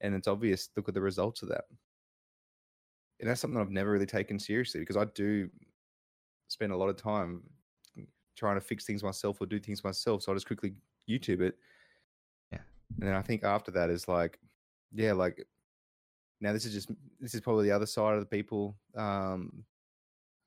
and 0.00 0.14
it's 0.14 0.28
obvious. 0.28 0.70
Look 0.76 0.88
at 0.88 0.94
the 0.94 1.02
results 1.02 1.42
of 1.42 1.50
that. 1.50 1.64
and 3.20 3.28
that's 3.28 3.40
something 3.40 3.60
I've 3.60 3.70
never 3.70 3.90
really 3.90 4.06
taken 4.06 4.38
seriously 4.38 4.80
because 4.80 4.96
I 4.96 5.06
do 5.06 5.48
spend 6.48 6.72
a 6.72 6.76
lot 6.76 6.88
of 6.88 6.96
time 6.96 7.42
trying 8.36 8.56
to 8.56 8.60
fix 8.60 8.84
things 8.84 9.02
myself 9.02 9.40
or 9.40 9.46
do 9.46 9.58
things 9.58 9.82
myself. 9.82 10.22
So 10.22 10.32
I 10.32 10.34
just 10.34 10.46
quickly 10.46 10.74
YouTube 11.08 11.40
it. 11.40 11.56
Yeah. 12.52 12.58
And 13.00 13.08
then 13.08 13.14
I 13.14 13.22
think 13.22 13.44
after 13.44 13.70
that 13.72 13.90
is 13.90 14.06
like, 14.08 14.38
yeah, 14.92 15.12
like 15.12 15.46
now 16.40 16.52
this 16.52 16.64
is 16.64 16.72
just 16.72 16.90
this 17.20 17.34
is 17.34 17.40
probably 17.40 17.64
the 17.64 17.74
other 17.74 17.86
side 17.86 18.14
of 18.14 18.20
the 18.20 18.26
people 18.26 18.76
um 18.94 19.64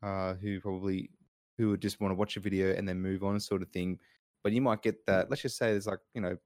uh 0.04 0.36
who 0.36 0.60
probably 0.60 1.10
who 1.58 1.70
would 1.72 1.82
just 1.82 2.00
want 2.00 2.12
to 2.12 2.16
watch 2.16 2.38
a 2.38 2.40
video 2.40 2.74
and 2.74 2.88
then 2.88 3.02
move 3.02 3.24
on 3.24 3.40
sort 3.40 3.62
of 3.62 3.68
thing. 3.70 4.00
But 4.44 4.54
you 4.54 4.62
might 4.62 4.82
get 4.82 5.06
that, 5.08 5.30
let's 5.30 5.42
just 5.42 5.58
say 5.58 5.72
there's 5.72 5.88
like, 5.88 6.00
you 6.14 6.22
know, 6.22 6.38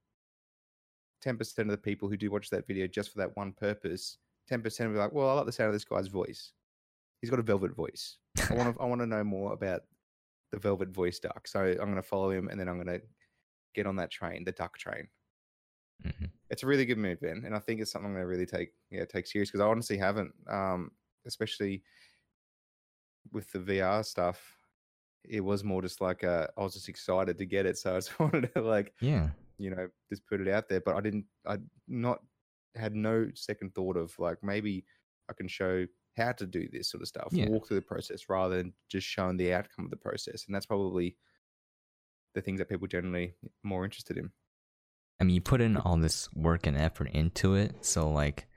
10% 1.23 1.59
of 1.59 1.67
the 1.67 1.77
people 1.77 2.09
who 2.09 2.17
do 2.17 2.31
watch 2.31 2.49
that 2.49 2.65
video 2.65 2.87
just 2.87 3.11
for 3.11 3.19
that 3.19 3.37
one 3.37 3.53
purpose, 3.53 4.17
10% 4.51 4.79
will 4.87 4.93
be 4.93 4.97
like, 4.97 5.13
well, 5.13 5.29
I 5.29 5.33
like 5.33 5.45
the 5.45 5.51
sound 5.51 5.67
of 5.67 5.73
this 5.73 5.85
guy's 5.85 6.07
voice. 6.07 6.51
He's 7.21 7.29
got 7.29 7.39
a 7.39 7.43
velvet 7.43 7.75
voice. 7.75 8.17
I 8.49 8.55
want 8.55 8.75
to 8.75 8.81
I 8.81 8.85
want 8.85 9.01
to 9.01 9.07
know 9.07 9.23
more 9.23 9.53
about 9.53 9.83
the 10.53 10.59
velvet 10.59 10.89
voice 10.89 11.17
duck. 11.19 11.47
So 11.47 11.59
I'm 11.61 11.75
going 11.89 11.95
to 11.95 12.03
follow 12.03 12.29
him 12.29 12.47
and 12.47 12.59
then 12.59 12.69
I'm 12.69 12.75
going 12.81 12.99
to 12.99 13.03
get 13.73 13.87
on 13.87 13.95
that 13.95 14.11
train, 14.11 14.43
the 14.43 14.51
duck 14.51 14.77
train. 14.77 15.07
Mhm. 16.05 16.29
It's 16.51 16.61
a 16.61 16.67
really 16.67 16.85
good 16.85 16.99
move, 16.99 17.19
Ben, 17.21 17.41
and 17.45 17.55
I 17.55 17.59
think 17.59 17.81
it's 17.81 17.91
something 17.91 18.07
I'm 18.07 18.13
going 18.13 18.23
to 18.23 18.27
really 18.27 18.45
take 18.45 18.73
yeah 18.91 19.05
take 19.05 19.25
serious 19.25 19.49
because 19.49 19.61
I 19.61 19.67
honestly 19.67 19.97
haven't, 19.97 20.31
um, 20.47 20.91
especially 21.25 21.81
with 23.31 23.51
the 23.51 23.59
VR 23.59 24.03
stuff. 24.05 24.39
It 25.23 25.39
was 25.41 25.63
more 25.63 25.81
just 25.81 26.01
like 26.01 26.23
uh, 26.23 26.47
I 26.57 26.61
was 26.61 26.73
just 26.73 26.89
excited 26.89 27.37
to 27.37 27.45
get 27.45 27.65
it, 27.65 27.77
so 27.77 27.93
I 27.93 27.97
just 27.97 28.19
wanted 28.19 28.53
to 28.53 28.61
like 28.61 28.93
Yeah. 28.99 29.29
you 29.57 29.69
know 29.71 29.87
just 30.11 30.25
put 30.27 30.41
it 30.41 30.47
out 30.47 30.67
there. 30.69 30.81
But 30.81 30.95
I 30.95 31.01
didn't. 31.01 31.25
I 31.47 31.57
not 31.87 32.19
had 32.75 32.93
no 32.95 33.29
second 33.33 33.73
thought 33.73 33.95
of 33.97 34.13
like 34.19 34.43
maybe 34.43 34.85
I 35.29 35.33
can 35.33 35.47
show 35.47 35.85
how 36.15 36.31
to 36.33 36.45
do 36.45 36.67
this 36.71 36.89
sort 36.89 37.01
of 37.01 37.07
stuff, 37.07 37.29
Yeah. 37.31 37.49
walk 37.49 37.67
through 37.67 37.79
the 37.79 37.85
process 37.85 38.29
rather 38.29 38.57
than 38.57 38.73
just 38.89 39.07
showing 39.07 39.37
the 39.37 39.53
outcome 39.53 39.85
of 39.85 39.91
the 39.91 39.97
process, 39.97 40.45
and 40.45 40.53
that's 40.55 40.65
probably 40.65 41.17
the 42.35 42.41
things 42.41 42.59
that 42.59 42.69
people 42.69 42.87
generally 42.87 43.35
more 43.63 43.83
interested 43.85 44.17
in. 44.17 44.31
I 45.19 45.23
mean, 45.23 45.35
you 45.35 45.41
put 45.41 45.61
in 45.61 45.77
all 45.77 45.97
this 45.97 46.31
work 46.33 46.65
and 46.67 46.77
effort 46.77 47.09
into 47.11 47.55
it, 47.55 47.85
so 47.85 48.09
like, 48.09 48.47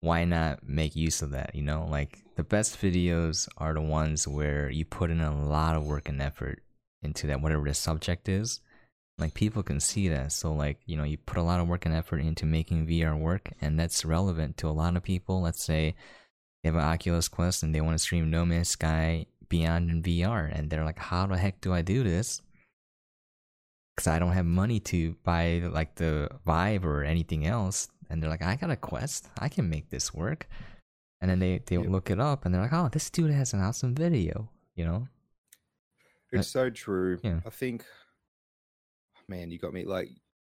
why 0.00 0.24
not 0.24 0.66
make 0.66 0.96
use 0.96 1.20
of 1.20 1.32
that? 1.32 1.54
You 1.54 1.62
know, 1.62 1.86
like 1.86 2.24
the 2.36 2.44
best 2.44 2.80
videos 2.80 3.48
are 3.58 3.74
the 3.74 3.82
ones 3.82 4.26
where 4.26 4.70
you 4.70 4.84
put 4.84 5.10
in 5.10 5.20
a 5.20 5.44
lot 5.44 5.76
of 5.76 5.84
work 5.84 6.08
and 6.08 6.22
effort 6.22 6.62
into 7.02 7.26
that, 7.26 7.40
whatever 7.42 7.64
the 7.66 7.74
subject 7.74 8.28
is. 8.28 8.60
Like 9.18 9.34
people 9.34 9.62
can 9.62 9.80
see 9.80 10.08
that, 10.08 10.32
so 10.32 10.54
like 10.54 10.78
you 10.86 10.96
know, 10.96 11.04
you 11.04 11.18
put 11.18 11.36
a 11.36 11.42
lot 11.42 11.60
of 11.60 11.68
work 11.68 11.84
and 11.84 11.94
effort 11.94 12.18
into 12.20 12.46
making 12.46 12.86
VR 12.86 13.18
work, 13.18 13.50
and 13.60 13.78
that's 13.78 14.04
relevant 14.04 14.56
to 14.58 14.68
a 14.68 14.70
lot 14.72 14.96
of 14.96 15.02
people. 15.02 15.42
Let's 15.42 15.62
say 15.62 15.94
they 16.62 16.68
have 16.68 16.76
an 16.76 16.82
Oculus 16.82 17.28
Quest 17.28 17.62
and 17.62 17.74
they 17.74 17.80
want 17.80 17.94
to 17.94 17.98
stream 17.98 18.30
No 18.30 18.44
Man's 18.44 18.68
Sky 18.68 19.26
Beyond 19.48 19.90
in 19.90 20.02
VR, 20.02 20.46
and 20.56 20.70
they're 20.70 20.84
like, 20.84 20.98
"How 20.98 21.26
the 21.26 21.36
heck 21.36 21.60
do 21.60 21.72
I 21.72 21.82
do 21.82 22.02
this?" 22.04 22.40
because 23.96 24.06
I 24.06 24.18
don't 24.18 24.32
have 24.32 24.46
money 24.46 24.80
to 24.80 25.14
buy 25.24 25.60
like 25.70 25.96
the 25.96 26.28
Vive 26.46 26.86
or 26.86 27.04
anything 27.04 27.44
else. 27.46 27.88
And 28.08 28.22
they're 28.22 28.30
like, 28.30 28.42
I 28.42 28.56
got 28.56 28.70
a 28.70 28.76
Quest, 28.76 29.28
I 29.38 29.48
can 29.48 29.68
make 29.68 29.90
this 29.90 30.14
work. 30.14 30.48
And 31.20 31.30
then 31.30 31.38
they 31.38 31.60
they 31.66 31.76
Yep. 31.76 31.86
look 31.88 32.10
it 32.10 32.18
up 32.18 32.44
and 32.44 32.54
they're 32.54 32.62
like, 32.62 32.72
oh, 32.72 32.88
this 32.90 33.10
dude 33.10 33.30
has 33.30 33.52
an 33.52 33.60
awesome 33.60 33.94
video, 33.94 34.48
you 34.74 34.84
know? 34.84 35.06
It's 36.32 36.48
so 36.48 36.70
true. 36.70 37.18
yeah. 37.22 37.40
I 37.44 37.50
think, 37.50 37.84
man, 39.28 39.50
you 39.50 39.58
got 39.58 39.72
me. 39.74 39.84
Like, 39.84 40.08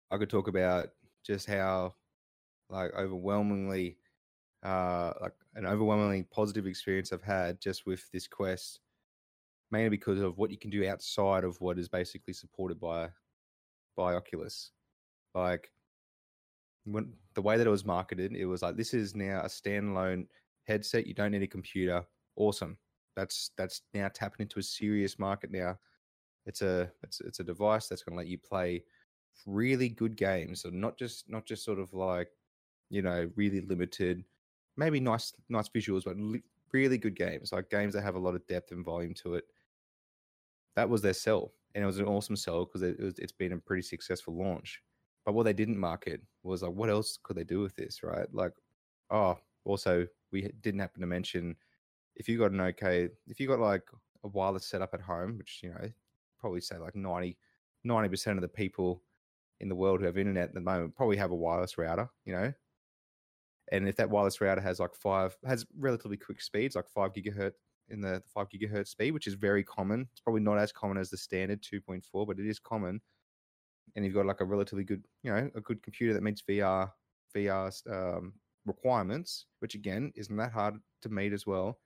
I 0.09 0.17
could 0.17 0.29
talk 0.29 0.47
about 0.47 0.87
just 1.23 1.47
how, 1.47 1.93
like, 2.69 2.93
overwhelmingly, 2.97 3.97
uh, 4.63 5.13
like 5.21 5.33
an 5.55 5.65
overwhelmingly 5.65 6.23
positive 6.23 6.67
experience 6.67 7.11
I've 7.11 7.23
had 7.23 7.59
just 7.59 7.85
with 7.85 8.09
this 8.11 8.27
quest, 8.27 8.79
mainly 9.71 9.89
because 9.89 10.19
of 10.19 10.37
what 10.37 10.51
you 10.51 10.57
can 10.57 10.69
do 10.69 10.87
outside 10.87 11.43
of 11.43 11.59
what 11.61 11.79
is 11.79 11.89
basically 11.89 12.33
supported 12.33 12.79
by, 12.79 13.09
by 13.95 14.13
Oculus. 14.13 14.71
Like, 15.33 15.71
when 16.85 17.13
the 17.33 17.41
way 17.41 17.57
that 17.57 17.67
it 17.67 17.71
was 17.71 17.85
marketed, 17.85 18.33
it 18.33 18.45
was 18.45 18.61
like 18.61 18.75
this 18.75 18.93
is 18.93 19.15
now 19.15 19.41
a 19.41 19.47
standalone 19.47 20.27
headset. 20.65 21.07
You 21.07 21.13
don't 21.13 21.31
need 21.31 21.41
a 21.41 21.47
computer. 21.47 22.05
Awesome 22.35 22.77
that's 23.15 23.51
that's 23.57 23.81
now 23.93 24.09
tapping 24.13 24.43
into 24.43 24.59
a 24.59 24.63
serious 24.63 25.17
market 25.17 25.51
now. 25.51 25.77
It's 26.45 26.61
a 26.61 26.91
it's 27.03 27.21
it's 27.21 27.39
a 27.39 27.43
device 27.43 27.87
that's 27.87 28.03
going 28.03 28.13
to 28.13 28.17
let 28.17 28.27
you 28.27 28.37
play 28.37 28.83
really 29.45 29.89
good 29.89 30.15
games, 30.15 30.61
so 30.61 30.69
not 30.69 30.97
just 30.97 31.29
not 31.29 31.45
just 31.45 31.63
sort 31.63 31.79
of 31.79 31.93
like 31.93 32.29
you 32.89 33.01
know 33.01 33.29
really 33.35 33.61
limited, 33.61 34.23
maybe 34.77 34.99
nice 34.99 35.33
nice 35.49 35.69
visuals, 35.69 36.05
but 36.05 36.17
li- 36.17 36.43
really 36.71 36.97
good 36.97 37.15
games 37.15 37.51
like 37.51 37.69
games 37.69 37.93
that 37.93 38.01
have 38.03 38.15
a 38.15 38.19
lot 38.19 38.35
of 38.35 38.45
depth 38.47 38.71
and 38.71 38.85
volume 38.85 39.13
to 39.15 39.35
it. 39.35 39.45
That 40.75 40.89
was 40.89 41.01
their 41.01 41.13
sell, 41.13 41.53
and 41.73 41.83
it 41.83 41.87
was 41.87 41.99
an 41.99 42.05
awesome 42.05 42.35
sell 42.35 42.65
because 42.65 42.81
it, 42.81 42.99
it 42.99 43.19
it's 43.19 43.31
been 43.31 43.53
a 43.53 43.57
pretty 43.57 43.81
successful 43.81 44.35
launch. 44.35 44.81
But 45.25 45.33
what 45.33 45.43
they 45.43 45.53
didn't 45.53 45.79
market 45.79 46.21
was 46.43 46.61
like, 46.61 46.73
what 46.73 46.89
else 46.89 47.17
could 47.23 47.37
they 47.37 47.43
do 47.43 47.61
with 47.61 47.75
this, 47.75 48.03
right? 48.03 48.31
Like, 48.33 48.53
oh, 49.09 49.39
also 49.63 50.07
we 50.31 50.51
didn't 50.61 50.81
happen 50.81 51.01
to 51.01 51.07
mention 51.07 51.55
if 52.15 52.29
you 52.29 52.37
got 52.37 52.51
an 52.51 52.61
okay, 52.61 53.09
if 53.27 53.39
you 53.39 53.47
got 53.47 53.59
like 53.59 53.83
a 54.23 54.27
wireless 54.29 54.65
setup 54.67 54.93
at 54.93 55.01
home, 55.01 55.37
which 55.37 55.61
you 55.63 55.69
know 55.71 55.89
probably 56.39 56.61
say 56.61 56.77
like 56.77 56.95
90 56.95 57.37
percent 58.09 58.37
of 58.37 58.41
the 58.41 58.47
people 58.49 59.03
in 59.59 59.69
the 59.69 59.75
world 59.75 59.99
who 60.01 60.05
have 60.05 60.17
internet 60.17 60.49
at 60.49 60.53
the 60.53 60.61
moment 60.61 60.95
probably 60.95 61.17
have 61.17 61.31
a 61.31 61.35
wireless 61.35 61.77
router, 61.77 62.09
you 62.25 62.33
know. 62.33 62.53
And 63.71 63.87
if 63.87 63.95
that 63.95 64.09
wireless 64.09 64.41
router 64.41 64.61
has 64.61 64.79
like 64.79 64.95
five 64.95 65.35
has 65.45 65.65
relatively 65.77 66.17
quick 66.17 66.41
speeds, 66.41 66.75
like 66.75 66.87
five 66.87 67.13
gigahertz 67.13 67.53
in 67.89 68.01
the 68.01 68.21
five 68.33 68.47
gigahertz 68.49 68.89
speed, 68.89 69.11
which 69.11 69.27
is 69.27 69.33
very 69.35 69.63
common. 69.63 70.07
It's 70.11 70.21
probably 70.21 70.41
not 70.41 70.57
as 70.57 70.71
common 70.71 70.97
as 70.97 71.09
the 71.09 71.17
standard 71.17 71.61
2.4, 71.61 72.27
but 72.27 72.39
it 72.39 72.47
is 72.47 72.59
common. 72.59 73.01
And 73.95 74.03
you've 74.03 74.13
got 74.13 74.25
like 74.25 74.41
a 74.41 74.45
relatively 74.45 74.83
good, 74.83 75.05
you 75.23 75.31
know, 75.31 75.49
a 75.55 75.61
good 75.61 75.81
computer 75.83 76.13
that 76.13 76.23
meets 76.23 76.41
VR 76.41 76.91
VR 77.35 77.71
um, 77.91 78.33
requirements, 78.65 79.45
which 79.59 79.75
again 79.75 80.11
isn't 80.15 80.35
that 80.37 80.51
hard 80.51 80.75
to 81.01 81.09
meet 81.09 81.33
as 81.33 81.45
well 81.45 81.79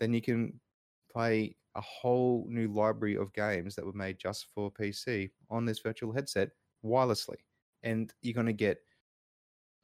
then 0.00 0.14
you 0.14 0.22
can 0.22 0.58
play 1.12 1.54
a 1.76 1.80
whole 1.80 2.46
new 2.48 2.66
library 2.72 3.16
of 3.16 3.32
games 3.32 3.76
that 3.76 3.86
were 3.86 3.92
made 3.92 4.18
just 4.18 4.46
for 4.52 4.72
PC 4.72 5.30
on 5.50 5.64
this 5.64 5.78
virtual 5.78 6.12
headset 6.12 6.48
wirelessly. 6.84 7.36
And 7.84 8.12
you're 8.22 8.34
going 8.34 8.46
to 8.46 8.52
get 8.52 8.78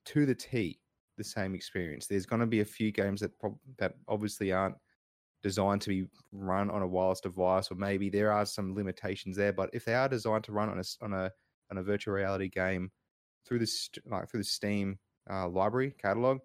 to 0.06 0.26
the 0.26 0.34
T 0.34 0.80
the 1.16 1.24
same 1.24 1.54
experience. 1.54 2.06
There's 2.06 2.26
going 2.26 2.40
to 2.40 2.46
be 2.46 2.60
a 2.60 2.64
few 2.64 2.92
games 2.92 3.20
that 3.20 3.38
prob- 3.38 3.58
that 3.78 3.94
obviously 4.08 4.52
aren't 4.52 4.76
designed 5.42 5.80
to 5.82 5.88
be 5.88 6.06
run 6.32 6.70
on 6.70 6.82
a 6.82 6.86
wireless 6.86 7.20
device, 7.20 7.70
or 7.70 7.76
maybe 7.76 8.10
there 8.10 8.32
are 8.32 8.46
some 8.46 8.74
limitations 8.74 9.36
there. 9.36 9.52
But 9.52 9.70
if 9.72 9.84
they 9.84 9.94
are 9.94 10.08
designed 10.08 10.44
to 10.44 10.52
run 10.52 10.68
on 10.68 10.78
a 10.78 10.84
on 11.04 11.12
a 11.12 11.30
on 11.70 11.78
a 11.78 11.82
virtual 11.82 12.14
reality 12.14 12.48
game 12.48 12.90
through 13.46 13.60
this 13.60 13.90
like 14.06 14.28
through 14.28 14.40
the 14.40 14.44
Steam 14.44 14.98
uh, 15.30 15.48
library 15.48 15.94
catalog, 16.00 16.38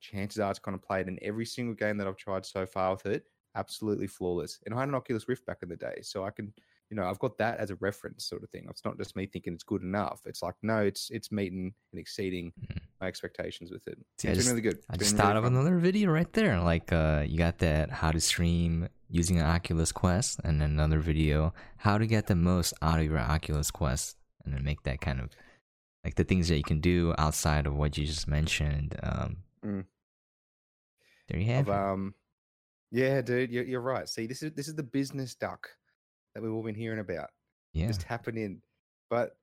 chances 0.00 0.38
are 0.38 0.50
it's 0.50 0.58
going 0.58 0.78
to 0.78 0.86
play 0.86 1.00
it 1.00 1.08
in 1.08 1.18
every 1.22 1.46
single 1.46 1.74
game 1.74 1.96
that 1.98 2.06
I've 2.06 2.16
tried 2.16 2.46
so 2.46 2.66
far 2.66 2.92
with 2.92 3.06
it. 3.06 3.24
Absolutely 3.54 4.06
flawless. 4.06 4.60
And 4.66 4.74
I 4.74 4.80
had 4.80 4.88
an 4.88 4.94
Oculus 4.94 5.28
Rift 5.28 5.46
back 5.46 5.58
in 5.62 5.68
the 5.68 5.76
day, 5.76 6.00
so 6.02 6.24
I 6.24 6.30
can, 6.30 6.52
you 6.90 6.96
know, 6.96 7.04
I've 7.08 7.18
got 7.18 7.36
that 7.38 7.58
as 7.58 7.70
a 7.70 7.76
reference 7.76 8.24
sort 8.26 8.42
of 8.44 8.50
thing. 8.50 8.66
It's 8.70 8.84
not 8.84 8.96
just 8.96 9.16
me 9.16 9.26
thinking 9.26 9.54
it's 9.54 9.64
good 9.64 9.82
enough. 9.82 10.20
It's 10.26 10.42
like, 10.42 10.54
no, 10.62 10.78
it's 10.84 11.10
it's 11.10 11.32
meeting 11.32 11.74
and 11.92 12.00
exceeding 12.00 12.52
Mhm. 12.60 12.78
my 13.00 13.06
expectations 13.08 13.70
with 13.72 13.86
it. 13.88 13.98
It's 14.14 14.22
just- 14.22 14.38
been 14.40 14.48
really 14.56 14.60
good. 14.62 14.78
I 14.88 14.96
just 14.96 15.16
thought 15.16 15.34
really 15.34 15.38
of 15.38 15.44
fun. 15.44 15.54
another 15.54 15.78
video 15.78 16.10
right 16.12 16.32
there. 16.32 16.60
Like, 16.60 16.92
uh, 16.92 17.24
you 17.26 17.38
got 17.38 17.58
that 17.58 17.90
how 17.90 18.12
to 18.12 18.20
stream 18.20 18.88
using 19.08 19.38
an 19.38 19.46
Oculus 19.46 19.90
Quest, 19.92 20.40
and 20.44 20.62
another 20.62 20.98
video 21.00 21.52
how 21.78 21.98
to 21.98 22.06
get 22.06 22.26
the 22.28 22.36
most 22.36 22.72
out 22.82 22.98
of 23.00 23.04
your 23.04 23.18
Oculus 23.18 23.70
Quest, 23.70 24.16
and 24.44 24.54
then 24.54 24.62
make 24.64 24.82
that 24.84 25.00
kind 25.00 25.20
of 25.20 25.30
like 26.04 26.14
the 26.14 26.24
things 26.24 26.46
that 26.48 26.56
you 26.56 26.62
can 26.62 26.80
do 26.80 27.12
outside 27.18 27.66
of 27.66 27.74
what 27.74 27.98
you 27.98 28.06
just 28.06 28.28
mentioned. 28.28 28.96
Um, 29.02 29.38
Mm. 29.64 29.84
There 31.28 31.40
you 31.40 31.46
have 31.46 31.68
Of, 31.68 31.74
it. 31.74 31.80
um, 31.92 32.14
yeah, 32.92 33.20
dude, 33.22 33.50
you're, 33.50 33.64
you're 33.64 33.80
right. 33.80 34.08
See, 34.08 34.26
this 34.28 34.42
is 34.44 34.52
this 34.52 34.68
is 34.68 34.76
the 34.76 34.82
business 34.84 35.34
duck 35.34 35.68
that 36.36 36.42
we've 36.42 36.52
all 36.52 36.62
been 36.62 36.74
hearing 36.74 36.98
about. 36.98 37.30
yeah, 37.72 37.86
just 37.86 38.02
tapping 38.02 38.36
in. 38.36 38.60
But 39.08 39.38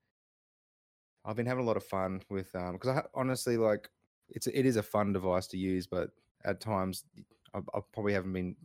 I've 1.26 1.36
been 1.36 1.48
having 1.48 1.64
a 1.64 1.68
lot 1.68 1.76
of 1.78 1.84
fun 1.84 2.22
with 2.30 2.54
um 2.56 2.74
because 2.74 2.98
I 2.98 3.04
honestly 3.16 3.58
like 3.58 3.90
it's 4.30 4.46
a- 4.48 4.58
it 4.58 4.66
is 4.68 4.76
a 4.76 4.84
fun 4.84 5.12
device 5.12 5.48
to 5.48 5.58
use, 5.58 5.88
but 5.88 6.12
at 6.46 6.62
times 6.62 7.06
I, 7.56 7.60
I 7.74 7.80
probably 7.94 8.14
haven't 8.14 8.34
been 8.34 8.56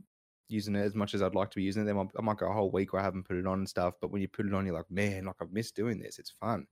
using 0.48 0.74
it 0.76 0.80
as 0.80 0.94
much 0.94 1.14
as 1.14 1.22
I'd 1.22 1.34
like 1.34 1.50
to 1.50 1.56
be 1.56 1.62
using 1.62 1.82
it. 1.82 1.86
Then 1.86 1.96
I 2.18 2.20
might- 2.22 2.36
go 2.38 2.48
a 2.50 2.52
whole 2.52 2.70
week 2.70 2.92
where 2.92 3.00
I 3.00 3.04
haven't 3.04 3.24
put 3.24 3.36
it 3.36 3.46
on 3.46 3.58
and 3.60 3.68
stuff. 3.68 3.94
But 4.00 4.10
when 4.10 4.20
you 4.22 4.28
put 4.28 4.46
it 4.46 4.52
on, 4.54 4.64
you're 4.66 4.74
like, 4.74 4.90
man, 4.90 5.24
like 5.24 5.36
I've 5.40 5.52
missed 5.52 5.74
doing 5.76 5.98
this. 5.98 6.18
It's 6.18 6.30
fun, 6.30 6.66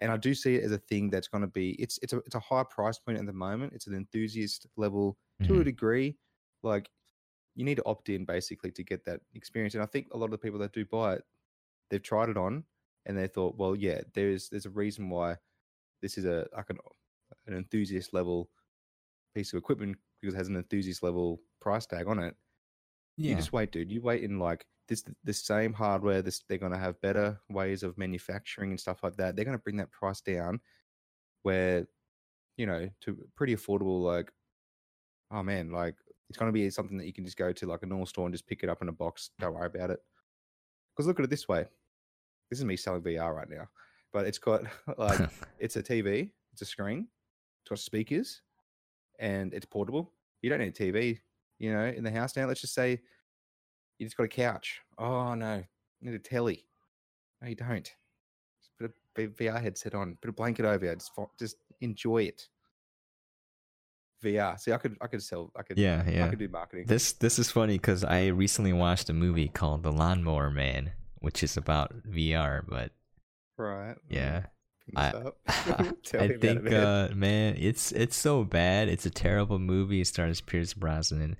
and 0.00 0.12
I 0.12 0.18
do 0.18 0.34
see 0.34 0.56
it 0.56 0.64
as 0.64 0.72
a 0.72 0.78
thing 0.78 1.08
that's 1.08 1.28
going 1.28 1.42
to 1.42 1.46
be. 1.48 1.70
It's 1.80 1.98
it's 2.02 2.12
a 2.12 2.18
it's 2.18 2.34
a 2.34 2.40
high 2.40 2.64
price 2.68 2.98
point 2.98 3.16
at 3.18 3.24
the 3.24 3.32
moment. 3.32 3.72
It's 3.74 3.86
an 3.86 3.94
enthusiast 3.94 4.66
level 4.76 5.16
to 5.44 5.54
a 5.54 5.60
Mhm. 5.60 5.64
degree. 5.64 6.18
Like 6.62 6.90
you 7.54 7.64
need 7.64 7.76
to 7.76 7.86
opt 7.86 8.08
in 8.08 8.24
basically 8.24 8.70
to 8.72 8.82
get 8.82 9.04
that 9.04 9.20
experience. 9.34 9.74
And 9.74 9.82
I 9.82 9.86
think 9.86 10.08
a 10.12 10.16
lot 10.16 10.26
of 10.26 10.30
the 10.32 10.38
people 10.38 10.58
that 10.60 10.72
do 10.72 10.84
buy 10.84 11.14
it, 11.14 11.24
they've 11.90 12.02
tried 12.02 12.28
it 12.30 12.36
on 12.36 12.64
and 13.06 13.16
they 13.16 13.26
thought, 13.28 13.56
well, 13.56 13.74
yeah, 13.76 14.02
there's 14.14 14.48
there's 14.48 14.66
a 14.66 14.70
reason 14.70 15.10
why 15.10 15.36
this 16.02 16.18
is 16.18 16.24
a 16.24 16.46
like 16.56 16.70
an 16.70 16.78
an 17.46 17.54
enthusiast 17.56 18.12
level 18.14 18.50
piece 19.34 19.52
of 19.52 19.58
equipment 19.58 19.96
because 20.20 20.34
it 20.34 20.38
has 20.38 20.48
an 20.48 20.56
enthusiast 20.56 21.02
level 21.02 21.40
price 21.60 21.86
tag 21.86 22.06
on 22.08 22.18
it. 22.18 22.36
yeah. 23.16 23.30
You 23.30 23.36
just 23.36 23.52
wait, 23.52 23.72
dude. 23.72 23.90
You 23.92 24.00
wait 24.02 24.22
in 24.22 24.38
like 24.38 24.66
this 24.88 25.04
the 25.24 25.32
same 25.32 25.72
hardware. 25.72 26.22
This 26.22 26.40
they're 26.48 26.58
gonna 26.58 26.78
have 26.78 27.00
better 27.00 27.40
ways 27.50 27.82
of 27.82 27.98
manufacturing 27.98 28.70
and 28.70 28.80
stuff 28.80 29.02
like 29.02 29.16
that. 29.16 29.36
They're 29.36 29.44
gonna 29.44 29.58
bring 29.58 29.76
that 29.78 29.90
price 29.92 30.20
down 30.20 30.60
where, 31.42 31.86
you 32.56 32.66
know, 32.66 32.88
to 33.02 33.16
pretty 33.36 33.54
affordable. 33.56 34.02
Like, 34.02 34.32
oh 35.30 35.42
man, 35.42 35.70
like 35.72 35.96
it's 36.28 36.38
gonna 36.38 36.52
be 36.52 36.68
something 36.70 36.96
that 36.98 37.06
you 37.06 37.12
can 37.12 37.24
just 37.24 37.36
go 37.36 37.52
to 37.52 37.66
like 37.66 37.82
a 37.82 37.86
normal 37.86 38.06
store 38.06 38.26
and 38.26 38.34
just 38.34 38.46
pick 38.46 38.62
it 38.62 38.68
up 38.68 38.82
in 38.82 38.88
a 38.88 38.92
box. 38.92 39.30
Don't 39.38 39.54
worry 39.54 39.66
about 39.66 39.90
it. 39.90 40.00
Because 40.94 41.06
look 41.06 41.18
at 41.18 41.24
it 41.24 41.30
this 41.30 41.48
way. 41.48 41.66
This 42.50 42.58
is 42.58 42.64
me 42.64 42.76
selling 42.76 43.02
VR 43.02 43.34
right 43.34 43.48
now, 43.48 43.68
but 44.12 44.26
it's 44.26 44.38
got 44.38 44.62
like 44.98 45.20
it's 45.58 45.76
a 45.76 45.82
TV, 45.82 46.30
it's 46.52 46.62
a 46.62 46.66
screen, 46.66 47.08
it's 47.62 47.70
got 47.70 47.78
speakers, 47.78 48.42
and 49.18 49.54
it's 49.54 49.66
portable. 49.66 50.12
You 50.42 50.50
don't 50.50 50.58
need 50.58 50.78
a 50.78 50.92
TV, 50.92 51.18
you 51.58 51.72
know, 51.72 51.84
in 51.84 52.04
the 52.04 52.10
house 52.10 52.36
now. 52.36 52.46
Let's 52.46 52.60
just 52.60 52.74
say 52.74 53.00
you 53.98 54.06
just 54.06 54.16
got 54.16 54.24
a 54.24 54.28
couch. 54.28 54.80
Oh 54.98 55.34
no, 55.34 55.62
you 56.00 56.10
need 56.10 56.16
a 56.16 56.18
telly. 56.18 56.66
No, 57.40 57.48
you 57.48 57.54
don't. 57.54 57.90
Just 58.60 58.72
put 58.78 58.92
a 59.16 59.28
VR 59.28 59.60
headset 59.60 59.94
on, 59.94 60.16
put 60.20 60.30
a 60.30 60.32
blanket 60.32 60.64
over 60.64 60.84
you. 60.84 60.94
Just, 60.94 61.12
just 61.38 61.56
enjoy 61.80 62.24
it. 62.24 62.48
VR. 64.22 64.58
See, 64.58 64.72
I 64.72 64.78
could, 64.78 64.96
I 65.00 65.06
could 65.08 65.22
sell. 65.22 65.50
I 65.56 65.62
could, 65.62 65.78
yeah, 65.78 66.08
yeah. 66.08 66.26
I 66.26 66.28
could 66.28 66.38
do 66.38 66.48
marketing. 66.48 66.86
This 66.86 67.12
this 67.12 67.38
is 67.38 67.50
funny 67.50 67.74
because 67.74 68.04
I 68.04 68.28
recently 68.28 68.72
watched 68.72 69.10
a 69.10 69.12
movie 69.12 69.48
called 69.48 69.82
The 69.82 69.92
Lawnmower 69.92 70.50
Man, 70.50 70.92
which 71.20 71.42
is 71.42 71.56
about 71.56 71.92
VR. 72.08 72.62
But 72.66 72.92
right. 73.58 73.96
yeah, 74.08 74.46
Pick 74.86 74.98
I- 74.98 75.12
this 75.12 75.32
I 76.14 76.28
think, 76.38 76.66
it, 76.66 76.72
uh, 76.74 77.08
man, 77.14 77.56
it's 77.58 77.92
it's 77.92 78.16
so 78.16 78.44
bad. 78.44 78.88
It's 78.88 79.06
a 79.06 79.10
terrible 79.10 79.58
movie. 79.58 80.00
It 80.00 80.06
stars 80.06 80.40
Pierce 80.40 80.74
Brosnan, 80.74 81.36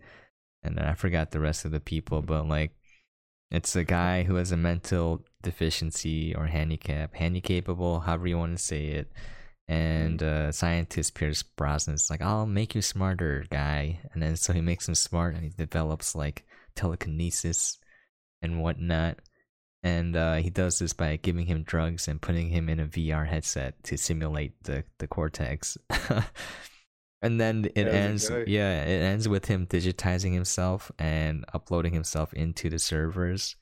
and 0.63 0.79
I 0.81 0.95
forgot 0.95 1.31
the 1.31 1.41
rest 1.41 1.65
of 1.65 1.71
the 1.73 1.81
people, 1.81 2.23
but 2.23 2.47
like, 2.49 2.73
it's 3.51 3.77
a 3.77 3.85
guy 3.85 4.23
who 4.25 4.37
has 4.37 4.53
a 4.53 4.57
mental 4.57 5.25
deficiency 5.43 6.35
or 6.35 6.47
handicap, 6.47 7.15
handicapable, 7.15 8.05
however 8.05 8.27
you 8.29 8.39
want 8.39 8.57
to 8.57 8.63
say 8.63 8.87
it. 8.87 9.13
And 9.69 10.23
uh, 10.23 10.53
scientist 10.53 11.15
Pierce 11.15 11.43
Brosnan 11.43 11.95
is 11.95 12.11
like, 12.11 12.21
"I'll 12.21 12.47
make 12.47 12.75
you 12.75 12.83
smarter, 12.83 13.45
guy," 13.51 14.01
and 14.13 14.23
then 14.23 14.37
so 14.37 14.53
he 14.53 14.61
makes 14.61 14.89
him 14.89 14.95
smart, 14.95 15.35
and 15.35 15.45
he 15.45 15.51
develops 15.51 16.15
like 16.15 16.45
telekinesis 16.75 17.79
and 18.43 18.63
whatnot. 18.63 19.19
And 19.85 20.15
uh, 20.15 20.35
he 20.35 20.51
does 20.51 20.79
this 20.79 20.93
by 20.93 21.17
giving 21.17 21.47
him 21.47 21.65
drugs 21.65 22.07
and 22.07 22.23
putting 22.23 22.49
him 22.51 22.69
in 22.69 22.81
a 22.81 22.87
VR 22.87 23.27
headset 23.27 23.83
to 23.85 23.97
simulate 23.97 24.63
the 24.65 24.85
the 24.99 25.07
cortex. 25.07 25.79
and 27.23 27.41
then 27.41 27.69
it 27.75 27.89
ends, 27.89 28.31
yeah, 28.47 28.85
it 28.85 29.03
ends 29.03 29.29
with 29.29 29.47
him 29.47 29.67
digitizing 29.67 30.35
himself 30.35 30.93
and 30.99 31.45
uploading 31.53 31.95
himself 31.95 32.33
into 32.35 32.69
the 32.69 32.79
servers 32.79 33.57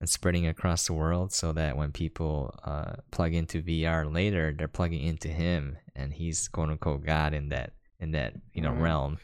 and 0.00 0.08
spreading 0.08 0.46
across 0.46 0.86
the 0.86 0.92
world, 0.92 1.32
so 1.32 1.52
that 1.52 1.76
when 1.76 1.90
people 1.92 2.54
uh, 2.64 2.96
plug 3.10 3.32
into 3.34 3.62
VR 3.62 4.12
later, 4.12 4.54
they're 4.56 4.68
plugging 4.68 5.02
into 5.02 5.28
him, 5.28 5.76
and 5.94 6.12
he's 6.12 6.48
quote 6.48 6.68
unquote 6.70 7.04
God 7.04 7.32
in 7.34 7.48
that 7.50 7.72
in 7.98 8.12
that 8.12 8.34
you 8.52 8.62
know 8.62 8.72
realm. 8.72 9.18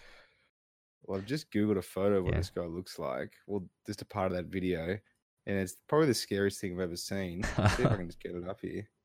Well, 1.05 1.19
I've 1.19 1.27
just 1.27 1.51
googled 1.53 1.79
a 1.79 1.83
photo 1.83 2.19
of 2.19 2.25
what 2.25 2.33
Yeah. 2.35 2.39
this 2.41 2.51
guy 2.51 2.63
looks 2.65 2.99
like. 2.99 3.33
Well, 3.47 3.67
just 3.87 4.03
a 4.03 4.05
part 4.07 4.31
of 4.33 4.37
that 4.37 4.47
video, 4.47 4.99
and 5.47 5.59
it's 5.59 5.77
probably 5.89 6.07
the 6.07 6.15
scariest 6.15 6.61
thing 6.61 6.73
I've 6.75 6.81
ever 6.81 6.97
seen. 6.97 7.43
Let's 7.59 7.77
see 7.77 7.83
if 7.83 7.91
I 7.91 7.97
can 7.97 8.07
just 8.07 8.21
get 8.23 8.35
it 8.35 8.49
up 8.49 8.61
here. 8.63 8.89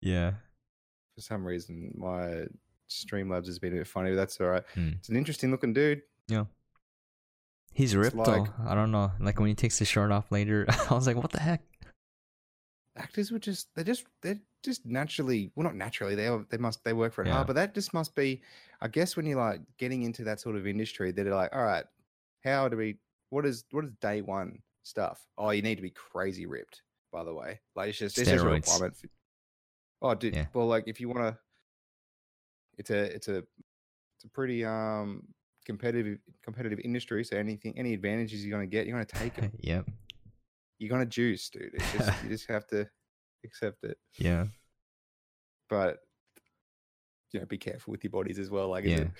Yeah. 0.00 0.34
For 1.16 1.22
some 1.22 1.44
reason, 1.44 1.92
my 1.96 2.44
Streamlabs 2.88 3.46
has 3.46 3.58
been 3.58 3.72
a 3.72 3.78
bit 3.78 3.86
funny, 3.88 4.10
but 4.10 4.16
that's 4.16 4.40
all 4.40 4.46
right. 4.46 4.62
Hmm. 4.74 4.90
It's 4.98 5.08
an 5.08 5.16
interesting 5.16 5.50
looking 5.50 5.72
dude. 5.72 6.02
Yeah. 6.28 6.44
He's 7.78 7.94
ripped 7.94 8.16
like- 8.16 8.26
though. 8.26 8.48
I 8.66 8.74
don't 8.74 8.90
know. 8.90 9.12
Like 9.20 9.38
when 9.38 9.48
he 9.48 9.54
takes 9.54 9.78
his 9.78 9.86
shirt 9.86 10.10
off 10.10 10.32
later, 10.32 10.66
I 10.90 10.94
was 10.94 11.06
like, 11.06 11.16
"What 11.16 11.30
the 11.30 11.38
heck?" 11.40 11.62
Actors 12.96 13.30
were 13.30 13.38
just 13.38 13.68
they're 13.76 13.84
just 13.84 14.04
they're 14.20 14.40
just 14.64 14.84
naturally 14.84 15.52
well 15.54 15.62
not 15.62 15.76
naturally 15.76 16.16
they 16.16 16.26
are, 16.26 16.44
they 16.50 16.56
must 16.56 16.82
they 16.82 16.92
work 16.92 17.12
for 17.12 17.22
it 17.22 17.28
Yeah. 17.28 17.34
hard, 17.34 17.46
but 17.46 17.52
that 17.54 17.72
just 17.72 17.94
must 17.94 18.16
be 18.16 18.42
I 18.80 18.88
guess 18.88 19.16
when 19.16 19.24
you're 19.26 19.38
like 19.38 19.60
getting 19.78 20.02
into 20.02 20.24
that 20.24 20.40
sort 20.40 20.56
of 20.56 20.66
industry, 20.66 21.12
that 21.12 21.24
are 21.24 21.34
like, 21.34 21.54
all 21.54 21.62
right, 21.62 21.84
how 22.42 22.68
do 22.68 22.76
we 22.76 22.96
what 23.30 23.46
is 23.46 23.64
what 23.70 23.84
is 23.84 23.92
day 24.00 24.22
one 24.22 24.58
stuff? 24.82 25.24
Oh, 25.38 25.50
you 25.50 25.62
need 25.62 25.76
to 25.76 25.82
be 25.82 25.90
crazy 25.90 26.46
ripped. 26.46 26.82
By 27.12 27.22
the 27.22 27.32
way, 27.32 27.60
like 27.76 27.90
it's 27.90 27.98
just 27.98 28.18
it's 28.18 28.28
just 28.28 28.44
a 28.44 28.48
requirement. 28.48 28.96
For, 28.96 29.08
oh, 30.02 30.14
dude. 30.16 30.34
Yeah. 30.34 30.46
Well, 30.52 30.66
like 30.66 30.84
if 30.88 31.00
you 31.00 31.08
want 31.08 31.20
to, 31.20 31.38
it's 32.76 32.90
a 32.90 33.14
it's 33.14 33.28
a 33.28 33.36
it's 33.36 34.24
a 34.24 34.28
pretty 34.30 34.64
um 34.64 35.22
competitive 35.68 36.18
competitive 36.42 36.80
industry. 36.82 37.22
So 37.24 37.36
anything 37.36 37.78
any 37.78 37.94
advantages 37.94 38.44
you're 38.44 38.56
gonna 38.56 38.66
get, 38.66 38.86
you're 38.86 38.94
gonna 38.94 39.04
take 39.04 39.34
them. 39.34 39.52
yep. 39.60 39.86
you're 40.78 40.90
gonna 40.90 41.06
juice, 41.06 41.48
dude. 41.50 41.70
It's 41.74 41.92
just 41.92 42.22
you 42.24 42.28
just 42.30 42.48
have 42.48 42.66
to 42.68 42.88
accept 43.44 43.84
it. 43.84 43.98
Yeah. 44.18 44.46
But 45.68 45.98
you 47.32 47.40
know, 47.40 47.46
be 47.46 47.58
careful 47.58 47.90
with 47.92 48.02
your 48.02 48.10
bodies 48.10 48.38
as 48.38 48.50
well. 48.50 48.68
Like, 48.70 48.84
Yeah. 48.84 49.00
it, 49.00 49.10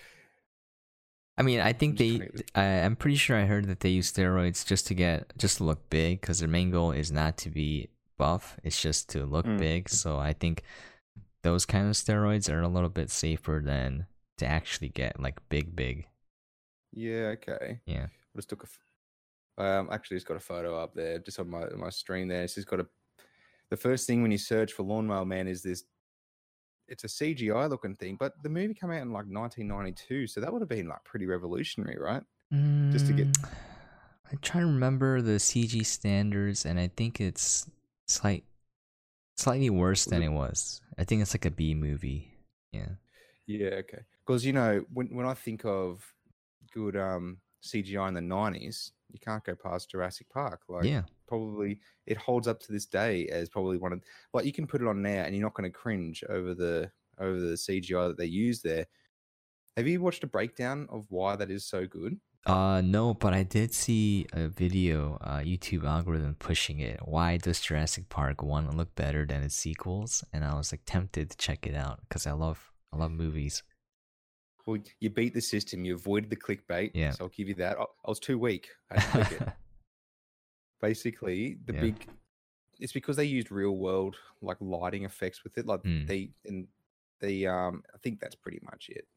I 1.37 1.43
mean, 1.43 1.61
I 1.61 1.73
think 1.73 1.99
they. 1.99 2.19
to 2.19 2.45
I, 2.57 2.65
I'm 2.85 2.97
pretty 2.97 3.17
sure 3.17 3.37
I 3.37 3.45
heard 3.45 3.67
that 3.67 3.81
they 3.81 3.91
use 3.91 4.11
steroids 4.11 4.67
just 4.67 4.87
to 4.89 4.95
get 4.95 5.33
just 5.39 5.59
to 5.59 5.65
look 5.65 5.89
big 5.91 6.21
because 6.21 6.41
their 6.41 6.49
main 6.49 6.71
goal 6.73 6.91
is 6.91 7.13
not 7.13 7.37
to 7.39 7.51
be 7.51 7.91
buff. 8.17 8.57
It's 8.65 8.81
just 8.83 9.09
to 9.11 9.25
look 9.25 9.47
Mm. 9.47 9.59
big. 9.59 9.89
So 9.89 10.17
I 10.19 10.33
think 10.33 10.63
those 11.45 11.65
kind 11.65 11.87
of 11.87 11.93
steroids 11.95 12.53
are 12.53 12.63
a 12.63 12.67
little 12.69 12.89
bit 12.89 13.11
safer 13.11 13.63
than 13.65 14.07
to 14.39 14.47
actually 14.47 14.89
get 14.89 15.21
like 15.21 15.39
big, 15.49 15.77
big. 15.77 16.08
Yeah, 16.99 17.35
okay. 17.37 17.81
Yeah. 17.87 18.07
I 18.07 18.39
just 18.39 18.49
took 18.51 18.65
a. 18.65 19.63
Um, 19.63 19.89
actually, 19.91 20.17
just 20.17 20.27
got 20.27 20.37
a 20.37 20.41
photo 20.41 20.79
up 20.81 20.95
there, 20.95 21.19
just 21.19 21.39
on 21.41 21.49
my 21.51 21.65
my 21.77 21.91
screen 21.91 22.29
there. 22.29 22.43
It's 22.45 22.55
just 22.55 22.69
got 22.69 22.81
a. 22.81 22.87
The 23.71 23.77
first 23.77 24.07
thing 24.07 24.23
when 24.23 24.31
you 24.31 24.39
search 24.39 24.73
for 24.73 24.83
Lawnmower 24.83 25.25
Man 25.25 25.49
is 25.49 25.63
this. 25.63 25.85
It's 26.89 27.05
a 27.05 27.09
CGI 27.09 27.69
looking 27.69 27.97
thing, 27.97 28.17
but 28.19 28.33
the 28.43 28.49
movie 28.49 28.73
came 28.75 28.91
out 28.91 29.03
in 29.03 29.13
like 29.13 29.27
1992, 29.27 30.27
so 30.27 30.41
that 30.41 30.51
would 30.51 30.63
have 30.63 30.71
been 30.71 30.89
like 30.89 31.05
pretty 31.05 31.27
revolutionary, 31.27 31.99
right? 32.01 32.23
Just 32.91 33.07
to 33.09 33.13
get- 33.13 33.27
Mm, 33.27 33.55
I'm 34.33 34.39
trying 34.41 34.63
to 34.65 34.73
remember 34.73 35.21
the 35.21 35.39
CG 35.39 35.85
standards, 35.85 36.65
and 36.65 36.81
I 36.81 36.89
think 36.89 37.21
it's 37.21 37.69
slight, 38.07 38.45
slightly 39.37 39.69
worse 39.69 40.07
than 40.07 40.23
it- 40.23 40.27
it 40.27 40.33
was. 40.33 40.81
I 40.97 41.05
think 41.05 41.21
it's 41.21 41.35
like 41.35 41.45
a 41.45 41.51
B 41.51 41.75
movie. 41.75 42.33
Yeah. 42.73 42.93
Yeah, 43.47 43.75
okay. 43.85 44.05
Because 44.27 44.47
you 44.47 44.55
know, 44.55 44.87
when 44.93 45.09
when 45.15 45.27
I 45.27 45.35
think 45.35 45.67
of 45.67 46.15
good 46.73 46.97
um 46.97 47.39
CGI 47.63 48.09
in 48.09 48.15
the 48.15 48.21
nineties, 48.21 48.93
you 49.11 49.19
can't 49.19 49.45
go 49.45 49.55
past 49.55 49.91
Jurassic 49.91 50.29
Park. 50.29 50.63
Like 50.69 50.85
yeah. 50.85 51.03
probably 51.27 51.81
it 52.07 52.17
holds 52.17 52.49
up 52.49 52.61
to 52.61 52.73
this 52.73 52.87
day 52.87 53.27
as 53.27 53.49
probably 53.49 53.79
one 53.79 53.93
of 53.93 54.03
like 54.33 54.45
you 54.45 54.53
can 54.53 54.67
put 54.67 54.83
it 54.83 54.89
on 54.89 55.03
now 55.03 55.23
and 55.23 55.35
you're 55.35 55.45
not 55.45 55.55
going 55.55 55.71
to 55.71 55.77
cringe 55.77 56.23
over 56.29 56.55
the 56.55 56.91
over 57.19 57.39
the 57.39 57.55
CGI 57.55 58.09
that 58.09 58.19
they 58.19 58.27
use 58.27 58.63
there. 58.63 58.87
Have 59.77 59.87
you 59.87 60.01
watched 60.01 60.25
a 60.25 60.29
breakdown 60.29 60.89
of 60.91 61.07
why 61.09 61.37
that 61.37 61.51
is 61.51 61.65
so 61.65 61.87
good? 61.87 62.19
Uh 62.47 62.81
no, 62.85 63.15
but 63.15 63.35
I 63.35 63.43
did 63.43 63.75
see 63.75 64.27
a 64.33 64.49
video, 64.49 65.19
uh 65.21 65.39
YouTube 65.39 65.85
algorithm 65.85 66.37
pushing 66.39 66.79
it. 66.79 67.01
Why 67.05 67.37
does 67.37 67.61
Jurassic 67.61 68.09
Park 68.09 68.43
one 68.43 68.71
look 68.77 68.95
better 68.95 69.27
than 69.27 69.43
its 69.43 69.57
sequels? 69.57 70.25
And 70.33 70.45
I 70.45 70.55
was 70.55 70.73
like 70.73 70.83
tempted 70.87 71.31
to 71.31 71.37
check 71.37 71.67
it 71.67 71.75
out 71.75 72.01
because 72.09 72.27
I 72.27 72.33
love 72.33 72.73
I 72.93 72.97
love 72.97 73.11
movies. 73.11 73.63
Well, 74.67 74.79
you 75.01 75.09
beat 75.11 75.33
the 75.35 75.41
system. 75.41 75.85
You 75.85 75.95
avoided 75.95 76.29
the 76.31 76.37
clickbait. 76.37 76.91
Yeah. 76.95 77.11
So 77.13 77.25
I'll 77.25 77.31
give 77.31 77.49
you 77.49 77.55
that. 77.55 77.79
I, 77.79 77.83
I 77.83 78.09
was 78.09 78.19
too 78.21 78.39
weak. 78.39 78.69
I 78.91 79.01
had 79.01 79.13
to 79.13 79.25
click 79.29 79.41
it. 79.41 79.49
basically 80.81 81.59
the 81.67 81.75
Yeah. 81.75 81.81
big 81.81 82.07
it's 82.81 82.93
because 82.93 83.17
they 83.17 83.25
used 83.25 83.51
real 83.51 83.77
world 83.77 84.15
like 84.41 84.57
lighting 84.61 85.05
effects 85.05 85.43
with 85.43 85.59
it 85.59 85.67
like 85.67 85.83
Mm. 85.83 86.07
they 86.07 86.31
and 86.45 86.69
the 87.21 87.47
um 87.49 87.83
i 87.93 87.99
think 87.99 88.21
that's 88.21 88.37
pretty 88.37 88.61
much 88.63 88.89
it 88.89 89.09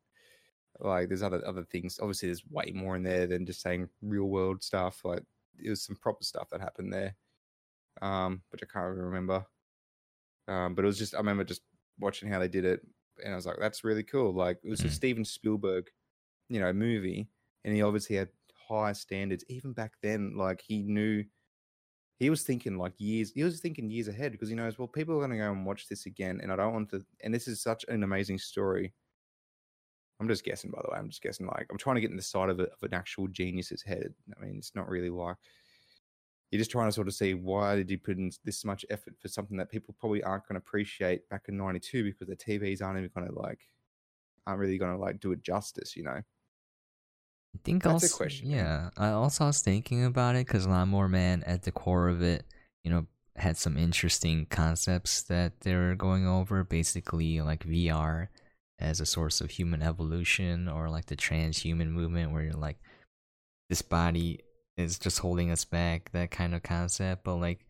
like 0.80 1.08
there's 1.08 1.22
other 1.22 1.46
other 1.46 1.64
things 1.66 2.00
obviously 2.00 2.28
there's 2.30 2.44
way 2.50 2.72
more 2.74 2.96
in 2.96 3.04
there 3.04 3.28
than 3.28 3.46
just 3.46 3.62
saying 3.62 3.88
real 4.02 4.26
world 4.30 4.64
stuff 4.64 5.06
like 5.06 5.22
it 5.64 5.70
was 5.70 5.84
some 5.84 5.96
proper 5.98 6.24
stuff 6.24 6.50
that 6.50 6.62
happened 6.62 6.92
there 6.92 7.16
um 8.02 8.42
which 8.50 8.64
i 8.64 8.66
can't 8.66 8.88
really 8.90 9.02
remember 9.02 9.46
um 10.48 10.74
but 10.74 10.84
it 10.84 10.88
was 10.88 10.98
just 10.98 11.14
i 11.14 11.18
remember 11.20 11.44
just 11.44 11.62
watching 12.00 12.28
how 12.28 12.40
they 12.40 12.48
did 12.48 12.66
it 12.66 12.82
and 13.24 13.34
i 13.34 13.36
was 13.36 13.46
like 13.46 13.58
that's 13.60 13.84
really 13.84 14.04
cool. 14.04 14.34
Like 14.34 14.60
it 14.64 14.70
was 14.70 14.84
a 14.84 14.90
Mhm. 14.90 14.92
steven 14.92 15.26
spielberg 15.26 15.92
you 16.50 16.60
know 16.60 16.74
movie 16.74 17.30
and 17.66 17.76
he 17.76 17.82
obviously 17.84 18.18
had 18.18 18.30
high 18.70 18.94
standards 18.94 19.46
even 19.50 19.74
back 19.74 19.96
then 20.02 20.36
like 20.38 20.62
he 20.62 20.84
knew 20.84 21.26
he 22.20 22.30
was 22.30 22.44
thinking 22.44 22.78
like 22.78 22.94
years 23.00 23.32
he 23.34 23.44
was 23.44 23.60
thinking 23.62 23.90
years 23.90 24.08
ahead 24.08 24.32
because 24.32 24.50
he 24.50 24.56
knows 24.56 24.78
well 24.80 24.88
people 24.88 25.16
are 25.16 25.20
going 25.20 25.32
to 25.32 25.38
go 25.38 25.52
and 25.52 25.66
watch 25.66 25.88
this 25.88 26.06
again 26.06 26.40
and 26.42 26.52
i 26.52 26.56
don't 26.56 26.74
want 26.74 26.90
to 26.92 27.06
and 27.24 27.34
this 27.34 27.48
is 27.48 27.62
such 27.62 27.86
an 27.90 28.04
amazing 28.04 28.38
story. 28.38 28.94
I'm 30.20 30.28
just 30.28 30.44
guessing 30.44 30.70
by 30.70 30.82
the 30.84 30.92
way 30.92 31.00
i'm 31.00 31.10
just 31.10 31.22
guessing 31.24 31.48
like 31.48 31.66
i'm 31.72 31.78
trying 31.80 31.96
to 31.96 32.02
get 32.02 32.12
in 32.12 32.16
the 32.16 32.22
side 32.22 32.50
of, 32.50 32.60
a, 32.60 32.64
of 32.66 32.84
an 32.84 32.94
actual 32.94 33.28
genius's 33.28 33.82
head. 33.82 34.14
I 34.38 34.40
mean 34.40 34.58
it's 34.58 34.76
not 34.76 34.88
really 34.88 35.10
like 35.10 35.38
you're 36.52 36.60
just 36.60 36.72
trying 36.72 36.88
to 36.88 36.92
sort 36.92 37.08
of 37.08 37.14
see 37.14 37.34
why 37.34 37.76
did 37.76 37.90
you 37.90 37.98
put 37.98 38.18
in 38.18 38.32
this 38.44 38.66
much 38.66 38.86
effort 38.90 39.16
for 39.20 39.28
something 39.28 39.58
that 39.58 39.72
people 39.72 39.96
probably 40.00 40.22
aren't 40.24 40.48
going 40.48 40.60
to 40.60 40.66
appreciate 40.66 41.28
back 41.30 41.44
in 41.48 41.58
92 41.58 42.04
because 42.04 42.28
the 42.28 42.36
tvs 42.36 42.82
aren't 42.82 43.00
even 43.00 43.10
going 43.16 43.28
to 43.28 43.40
like 43.40 43.62
aren't 44.46 44.60
really 44.60 44.78
going 44.78 44.92
to 44.92 44.98
like 44.98 45.20
do 45.20 45.32
it 45.32 45.42
justice 45.42 45.96
you 45.96 46.04
know 46.04 46.22
I 47.54 47.60
think 47.64 47.84
That's 47.84 48.04
a 48.04 48.06
also, 48.06 48.18
question, 48.18 48.50
Yeah, 48.50 48.58
yeah. 48.58 48.90
I 48.98 49.10
also 49.10 49.46
was 49.46 49.62
thinking 49.62 50.06
about 50.06 50.36
it 50.36 50.48
because 50.48 50.68
Lawnmower 50.68 51.10
Man, 51.10 51.44
at 51.44 51.64
the 51.64 51.72
core 51.72 52.08
of 52.08 52.22
it, 52.22 52.46
you 52.84 52.92
know, 52.92 53.08
had 53.36 53.58
some 53.58 53.78
interesting 53.78 54.46
concepts 54.46 55.24
that 55.24 55.62
they 55.62 55.76
were 55.76 55.96
going 55.96 56.26
over. 56.26 56.64
Basically, 56.64 57.42
like 57.42 57.66
VR 57.66 58.28
as 58.80 59.00
a 59.00 59.06
source 59.06 59.42
of 59.42 59.52
human 59.52 59.82
evolution, 59.82 60.70
or 60.70 60.90
like 60.90 61.08
the 61.08 61.18
transhuman 61.18 61.90
movement, 61.90 62.32
where 62.32 62.44
you're 62.44 62.54
like, 62.54 62.78
this 63.70 63.82
body 63.82 64.40
is 64.78 65.00
just 65.00 65.20
holding 65.20 65.52
us 65.52 65.66
back. 65.66 66.12
That 66.12 66.32
kind 66.32 66.56
of 66.56 66.64
concept, 66.64 67.24
but 67.24 67.36
like. 67.36 67.66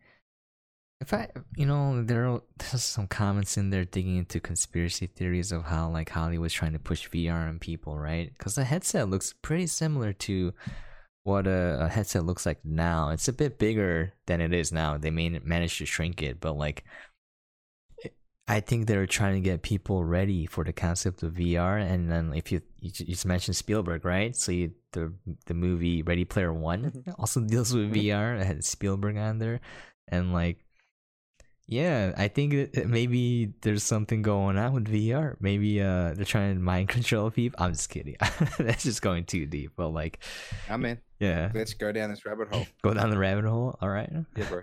If 1.00 1.12
I, 1.12 1.30
you 1.56 1.66
know, 1.66 2.04
there 2.04 2.28
are 2.28 2.42
there's 2.58 2.84
some 2.84 3.08
comments 3.08 3.56
in 3.56 3.70
there 3.70 3.84
digging 3.84 4.18
into 4.18 4.38
conspiracy 4.38 5.08
theories 5.08 5.50
of 5.50 5.64
how 5.64 5.90
like 5.90 6.10
Hollywood's 6.10 6.54
trying 6.54 6.74
to 6.74 6.78
push 6.78 7.08
VR 7.08 7.48
on 7.48 7.58
people, 7.58 7.98
right? 7.98 8.32
Because 8.32 8.54
the 8.54 8.62
headset 8.62 9.10
looks 9.10 9.34
pretty 9.42 9.66
similar 9.66 10.12
to 10.12 10.52
what 11.24 11.46
a, 11.46 11.78
a 11.80 11.88
headset 11.88 12.24
looks 12.24 12.46
like 12.46 12.64
now. 12.64 13.10
It's 13.10 13.28
a 13.28 13.32
bit 13.32 13.58
bigger 13.58 14.14
than 14.26 14.40
it 14.40 14.52
is 14.52 14.72
now. 14.72 14.98
They 14.98 15.10
may 15.10 15.28
manage 15.28 15.78
to 15.78 15.86
shrink 15.86 16.22
it, 16.22 16.40
but 16.40 16.56
like, 16.56 16.84
I 18.56 18.60
think 18.60 18.86
they're 18.86 19.06
trying 19.06 19.34
to 19.34 19.40
get 19.50 19.62
people 19.62 20.04
ready 20.04 20.46
for 20.46 20.62
the 20.64 20.72
concept 20.72 21.22
of 21.22 21.32
VR. 21.34 21.80
And 21.80 22.10
then 22.10 22.32
if 22.34 22.52
you 22.52 22.60
you, 22.80 22.90
just 22.90 23.24
mentioned 23.26 23.56
Spielberg, 23.56 24.04
right? 24.04 24.36
So 24.36 24.52
you, 24.52 24.72
the 24.92 25.12
the 25.46 25.54
movie 25.54 26.02
Ready 26.02 26.24
Player 26.24 26.52
One 26.52 26.82
Mhm. 26.90 27.14
also 27.18 27.40
deals 27.40 27.72
with 27.74 27.90
Mhm. 27.90 27.96
VR. 27.96 28.40
It 28.40 28.46
had 28.46 28.64
Spielberg 28.64 29.16
on 29.16 29.38
there, 29.38 29.60
and 30.08 30.32
like. 30.32 30.58
Yeah, 31.68 32.12
I 32.18 32.28
think 32.28 32.76
maybe 32.84 33.54
there's 33.62 33.84
something 33.84 34.20
going 34.20 34.58
on 34.58 34.72
with 34.74 34.88
VR. 34.88 35.36
Maybe 35.40 35.80
uh 35.80 36.12
they're 36.12 36.26
trying 36.26 36.54
to 36.56 36.60
mind 36.60 36.88
control 36.98 37.30
people. 37.30 37.56
I'm 37.64 37.72
just 37.72 37.88
kidding. 37.88 38.16
That's 38.58 38.82
just 38.82 39.00
going 39.00 39.24
too 39.24 39.46
deep. 39.46 39.70
But 39.76 39.88
like, 39.94 40.18
I'm 40.68 40.84
in. 40.84 40.98
yeah, 41.20 41.50
Let's 41.54 41.72
go 41.74 41.92
down 41.92 42.10
this 42.10 42.26
rabbit 42.26 42.48
hole. 42.52 42.66
go 42.82 42.92
down 42.92 43.08
the 43.10 43.16
rabbit 43.16 43.44
hole. 43.46 43.78
All 43.80 43.88
right, 43.88 44.10
Yeah, 44.36 44.48
bro. 44.50 44.62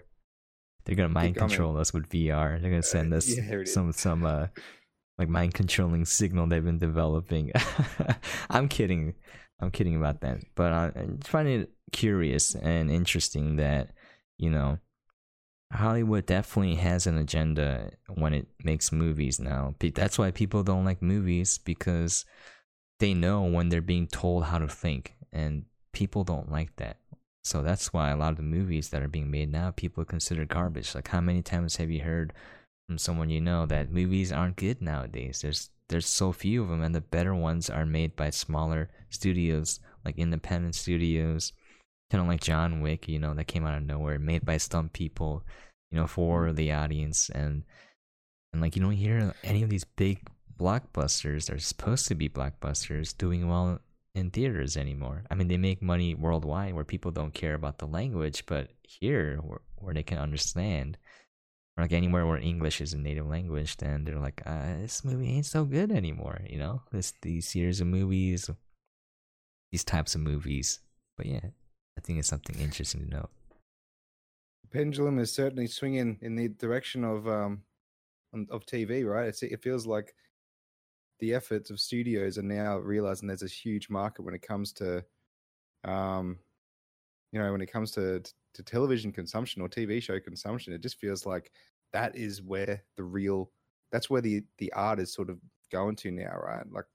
They're 0.89 0.95
gonna 0.95 1.09
mind 1.09 1.35
control 1.35 1.77
us 1.77 1.93
with 1.93 2.09
VR. 2.09 2.59
They're 2.59 2.71
gonna 2.71 2.81
send 2.81 3.13
us 3.19 3.29
yeah, 3.29 3.43
there 3.47 3.61
it 3.61 3.67
is. 3.67 3.73
some 3.73 3.91
some 3.91 4.25
uh 4.25 4.47
like 5.19 5.29
mind 5.29 5.53
controlling 5.53 6.03
signal 6.05 6.47
they've 6.47 6.63
been 6.65 6.79
developing. 6.79 7.51
I'm 8.49 8.67
kidding. 8.67 9.13
I'm 9.61 9.69
kidding 9.69 9.95
about 9.95 10.21
that. 10.21 10.39
But 10.55 10.73
I, 10.73 10.85
I 10.87 11.07
find 11.23 11.47
it 11.47 11.71
curious 11.91 12.55
and 12.55 12.89
interesting 12.89 13.57
that 13.57 13.91
you 14.39 14.49
know 14.49 14.79
Hollywood 15.71 16.25
definitely 16.25 16.75
has 16.75 17.05
an 17.05 17.19
agenda 17.19 17.91
when 18.15 18.33
it 18.33 18.47
makes 18.63 18.91
movies 18.91 19.39
now. 19.39 19.75
That's 19.79 20.17
why 20.17 20.31
people 20.31 20.63
don't 20.63 20.85
like 20.85 21.03
movies 21.03 21.59
because 21.59 22.25
they 22.99 23.13
know 23.13 23.43
when 23.43 23.69
they're 23.69 23.81
being 23.81 24.07
told 24.07 24.45
how 24.45 24.57
to 24.57 24.67
think, 24.67 25.13
and 25.31 25.65
people 25.93 26.23
don't 26.23 26.51
like 26.51 26.75
that. 26.77 26.97
So 27.49 27.63
that's 27.63 27.91
why 27.91 28.11
a 28.11 28.15
lot 28.15 28.29
of 28.29 28.37
the 28.37 28.43
movies 28.43 28.89
that 28.89 29.01
are 29.01 29.07
being 29.07 29.31
made 29.31 29.51
now, 29.51 29.71
people 29.71 30.05
consider 30.05 30.45
garbage. 30.45 30.93
Like, 30.93 31.07
how 31.07 31.19
many 31.19 31.41
times 31.41 31.77
have 31.77 31.89
you 31.89 32.01
heard 32.01 32.31
from 32.87 32.99
someone 32.99 33.31
you 33.31 33.41
know 33.41 33.65
that 33.65 33.91
movies 33.91 34.31
aren't 34.31 34.55
good 34.55 34.83
nowadays? 34.83 35.41
There's 35.41 35.71
there's 35.87 36.05
so 36.05 36.31
few 36.31 36.61
of 36.61 36.69
them, 36.69 36.83
and 36.83 36.93
the 36.93 37.01
better 37.01 37.33
ones 37.33 37.67
are 37.67 37.87
made 37.87 38.15
by 38.15 38.29
smaller 38.29 38.91
studios, 39.09 39.79
like 40.05 40.19
independent 40.19 40.75
studios, 40.75 41.53
kind 42.11 42.21
of 42.21 42.27
like 42.27 42.41
John 42.41 42.81
Wick. 42.81 43.07
You 43.07 43.17
know, 43.17 43.33
that 43.33 43.47
came 43.47 43.65
out 43.65 43.77
of 43.77 43.83
nowhere, 43.83 44.19
made 44.19 44.45
by 44.45 44.57
some 44.57 44.89
people, 44.89 45.43
you 45.89 45.97
know, 45.97 46.05
for 46.05 46.45
mm-hmm. 46.45 46.55
the 46.55 46.71
audience, 46.71 47.31
and 47.31 47.63
and 48.53 48.61
like 48.61 48.75
you 48.75 48.81
don't 48.83 48.91
hear 48.91 49.33
any 49.43 49.63
of 49.63 49.71
these 49.71 49.85
big 49.85 50.21
blockbusters 50.55 51.47
that 51.47 51.55
are 51.55 51.59
supposed 51.59 52.07
to 52.09 52.13
be 52.13 52.29
blockbusters 52.29 53.17
doing 53.17 53.49
well 53.49 53.79
in 54.15 54.31
theaters 54.31 54.77
anymore. 54.77 55.23
I 55.29 55.35
mean, 55.35 55.47
they 55.47 55.57
make 55.57 55.81
money 55.81 56.15
worldwide 56.15 56.73
where 56.73 56.83
people 56.85 57.11
don't 57.11 57.33
care 57.33 57.53
about 57.53 57.77
the 57.79 57.87
language, 57.87 58.45
but 58.45 58.71
here 58.83 59.37
where, 59.37 59.61
where 59.77 59.93
they 59.93 60.03
can 60.03 60.17
understand, 60.17 60.97
or 61.77 61.83
like 61.83 61.93
anywhere 61.93 62.25
where 62.25 62.37
English 62.37 62.81
is 62.81 62.93
a 62.93 62.97
native 62.97 63.27
language, 63.27 63.77
then 63.77 64.03
they're 64.03 64.19
like, 64.19 64.41
uh, 64.45 64.77
this 64.81 65.03
movie 65.05 65.29
ain't 65.29 65.45
so 65.45 65.63
good 65.65 65.91
anymore. 65.91 66.41
You 66.49 66.59
know, 66.59 66.81
this 66.91 67.13
these 67.21 67.47
series 67.47 67.81
of 67.81 67.87
movies, 67.87 68.49
these 69.71 69.83
types 69.83 70.15
of 70.15 70.21
movies. 70.21 70.79
But 71.17 71.27
yeah, 71.27 71.47
I 71.97 72.01
think 72.01 72.19
it's 72.19 72.27
something 72.27 72.59
interesting 72.59 73.05
to 73.05 73.09
note. 73.15 73.29
pendulum 74.71 75.19
is 75.19 75.33
certainly 75.33 75.67
swinging 75.67 76.17
in 76.21 76.35
the 76.35 76.47
direction 76.49 77.03
of 77.03 77.27
um 77.27 77.63
of 78.51 78.65
TV, 78.65 79.05
right? 79.05 79.27
It's, 79.27 79.43
it 79.43 79.61
feels 79.61 79.87
like 79.87 80.13
the 81.19 81.33
efforts 81.33 81.69
of 81.69 81.79
studios 81.79 82.37
are 82.37 82.43
now 82.43 82.77
realizing 82.77 83.27
there's 83.27 83.43
a 83.43 83.47
huge 83.47 83.89
market 83.89 84.23
when 84.23 84.33
it 84.33 84.41
comes 84.41 84.71
to, 84.73 85.03
um, 85.83 86.37
you 87.31 87.39
know, 87.39 87.51
when 87.51 87.61
it 87.61 87.71
comes 87.71 87.91
to 87.91 88.21
to 88.53 88.63
television 88.63 89.11
consumption 89.11 89.61
or 89.61 89.69
TV 89.69 90.01
show 90.01 90.19
consumption. 90.19 90.73
It 90.73 90.81
just 90.81 90.99
feels 90.99 91.25
like 91.25 91.51
that 91.93 92.15
is 92.15 92.41
where 92.41 92.83
the 92.95 93.03
real, 93.03 93.51
that's 93.91 94.09
where 94.09 94.21
the 94.21 94.43
the 94.57 94.71
art 94.73 94.99
is 94.99 95.13
sort 95.13 95.29
of 95.29 95.39
going 95.71 95.95
to 95.97 96.11
now, 96.11 96.37
right? 96.37 96.65
Like. 96.71 96.85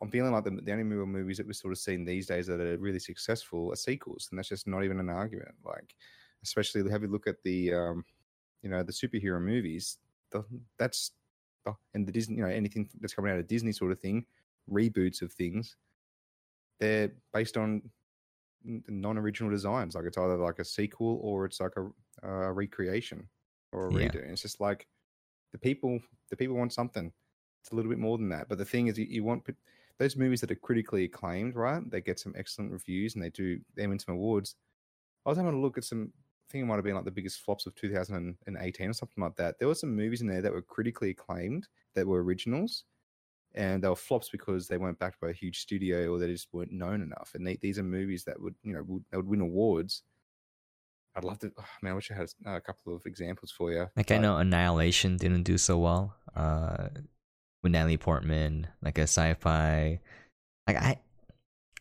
I'm 0.00 0.10
feeling 0.10 0.32
like 0.32 0.42
the, 0.42 0.50
the 0.50 0.72
only 0.72 0.82
movies 0.82 1.36
that 1.36 1.46
we're 1.46 1.52
sort 1.52 1.70
of 1.70 1.78
seeing 1.78 2.04
these 2.04 2.26
days 2.26 2.48
that 2.48 2.58
are 2.58 2.76
really 2.76 2.98
successful 2.98 3.70
are 3.72 3.76
sequels, 3.76 4.26
and 4.30 4.38
that's 4.38 4.48
just 4.48 4.66
not 4.66 4.82
even 4.82 4.98
an 4.98 5.08
argument. 5.08 5.54
Like, 5.64 5.94
especially 6.42 6.90
have 6.90 7.02
you 7.02 7.08
look 7.08 7.28
at 7.28 7.42
the 7.44 7.72
um 7.72 8.04
you 8.62 8.70
know 8.70 8.82
the 8.82 8.92
superhero 8.92 9.40
movies 9.40 9.98
the, 10.30 10.44
that's 10.78 11.12
and 11.94 12.06
the 12.06 12.12
disney 12.12 12.36
you 12.36 12.42
know 12.42 12.48
anything 12.48 12.88
that's 13.00 13.14
coming 13.14 13.30
out 13.32 13.38
of 13.38 13.46
disney 13.46 13.72
sort 13.72 13.92
of 13.92 13.98
thing 14.00 14.24
reboots 14.70 15.22
of 15.22 15.32
things 15.32 15.76
they're 16.80 17.12
based 17.32 17.56
on 17.56 17.82
non-original 18.64 19.50
designs. 19.50 19.94
Like 19.94 20.04
it's 20.04 20.18
either 20.18 20.36
like 20.36 20.58
a 20.58 20.64
sequel 20.64 21.18
or 21.22 21.44
it's 21.44 21.60
like 21.60 21.72
a, 21.76 22.28
a 22.28 22.52
recreation 22.52 23.28
or 23.72 23.88
a 23.88 23.92
Yeah. 23.92 24.08
redo 24.08 24.16
it's 24.16 24.42
just 24.42 24.60
like 24.60 24.86
the 25.52 25.58
people 25.58 26.00
the 26.30 26.36
people 26.36 26.56
want 26.56 26.72
something. 26.72 27.12
It's 27.60 27.70
a 27.70 27.74
little 27.74 27.90
bit 27.90 27.98
more 27.98 28.18
than 28.18 28.28
that. 28.30 28.48
But 28.48 28.58
the 28.58 28.64
thing 28.64 28.88
is 28.88 28.98
you, 28.98 29.06
you 29.08 29.22
want 29.22 29.46
those 29.98 30.16
movies 30.16 30.40
that 30.40 30.50
are 30.50 30.56
critically 30.56 31.04
acclaimed 31.04 31.54
right? 31.54 31.88
They 31.90 32.00
get 32.00 32.18
some 32.18 32.34
excellent 32.36 32.72
reviews 32.72 33.14
and 33.14 33.22
they 33.22 33.30
do 33.30 33.60
they 33.76 33.86
win 33.86 33.98
some 33.98 34.14
awards. 34.14 34.56
I 35.24 35.28
was 35.28 35.38
having 35.38 35.54
a 35.54 35.60
look 35.60 35.78
at 35.78 35.84
some. 35.84 36.12
Think 36.52 36.64
it 36.64 36.66
might 36.66 36.74
have 36.74 36.84
been 36.84 36.94
like 36.94 37.06
the 37.06 37.10
biggest 37.10 37.40
flops 37.40 37.66
of 37.66 37.74
2018 37.76 38.88
or 38.88 38.92
something 38.92 39.24
like 39.24 39.36
that. 39.36 39.58
There 39.58 39.68
were 39.68 39.74
some 39.74 39.96
movies 39.96 40.20
in 40.20 40.26
there 40.26 40.42
that 40.42 40.52
were 40.52 40.60
critically 40.60 41.10
acclaimed 41.10 41.66
that 41.94 42.06
were 42.06 42.22
originals, 42.22 42.84
and 43.54 43.82
they 43.82 43.88
were 43.88 43.96
flops 43.96 44.28
because 44.28 44.68
they 44.68 44.76
weren't 44.76 44.98
backed 44.98 45.18
by 45.18 45.30
a 45.30 45.32
huge 45.34 45.60
studio 45.60 46.12
or 46.12 46.18
they 46.18 46.26
just 46.26 46.48
weren't 46.52 46.70
known 46.70 47.00
enough. 47.00 47.30
And 47.34 47.46
they, 47.46 47.56
these 47.56 47.78
are 47.78 47.82
movies 47.82 48.24
that 48.24 48.38
would, 48.38 48.54
you 48.62 48.74
know, 48.74 48.82
would, 48.86 49.04
they 49.10 49.16
would 49.16 49.28
win 49.28 49.40
awards. 49.40 50.02
I'd 51.16 51.24
love 51.24 51.38
to. 51.40 51.52
Oh, 51.58 51.64
man, 51.82 51.92
I 51.92 51.94
wish 51.94 52.10
I 52.10 52.14
had 52.14 52.28
a 52.44 52.60
couple 52.60 52.94
of 52.94 53.06
examples 53.06 53.50
for 53.50 53.72
you. 53.72 53.88
Like 53.96 54.10
I 54.10 54.18
know 54.18 54.36
Annihilation 54.36 55.16
didn't 55.16 55.44
do 55.44 55.56
so 55.56 55.78
well. 55.78 56.14
Uh, 56.36 56.88
with 57.62 57.72
Natalie 57.72 57.96
Portman, 57.96 58.66
like 58.82 58.98
a 58.98 59.02
sci-fi. 59.02 60.00
Like 60.66 60.76
I, 60.76 60.98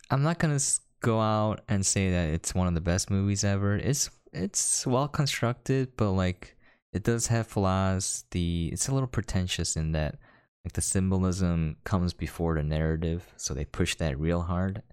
I'm 0.09 0.23
not 0.23 0.39
gonna 0.39 0.59
go 1.01 1.19
out 1.19 1.61
and 1.67 1.85
say 1.85 2.11
that 2.11 2.29
it's 2.29 2.53
one 2.55 2.67
of 2.67 2.75
the 2.75 2.81
best 2.81 3.09
movies 3.09 3.43
ever. 3.43 3.75
It's 3.75 4.09
it's 4.33 4.85
well 4.87 5.07
constructed, 5.07 5.95
but 5.97 6.11
like 6.11 6.55
it 6.93 7.03
does 7.03 7.27
have 7.27 7.47
flaws. 7.47 8.25
The 8.31 8.69
it's 8.71 8.87
a 8.87 8.93
little 8.93 9.07
pretentious 9.07 9.75
in 9.75 9.91
that 9.93 10.17
like 10.65 10.73
the 10.73 10.81
symbolism 10.81 11.77
comes 11.83 12.13
before 12.13 12.55
the 12.55 12.63
narrative, 12.63 13.33
so 13.37 13.53
they 13.53 13.65
push 13.65 13.95
that 13.95 14.19
real 14.19 14.41
hard. 14.41 14.83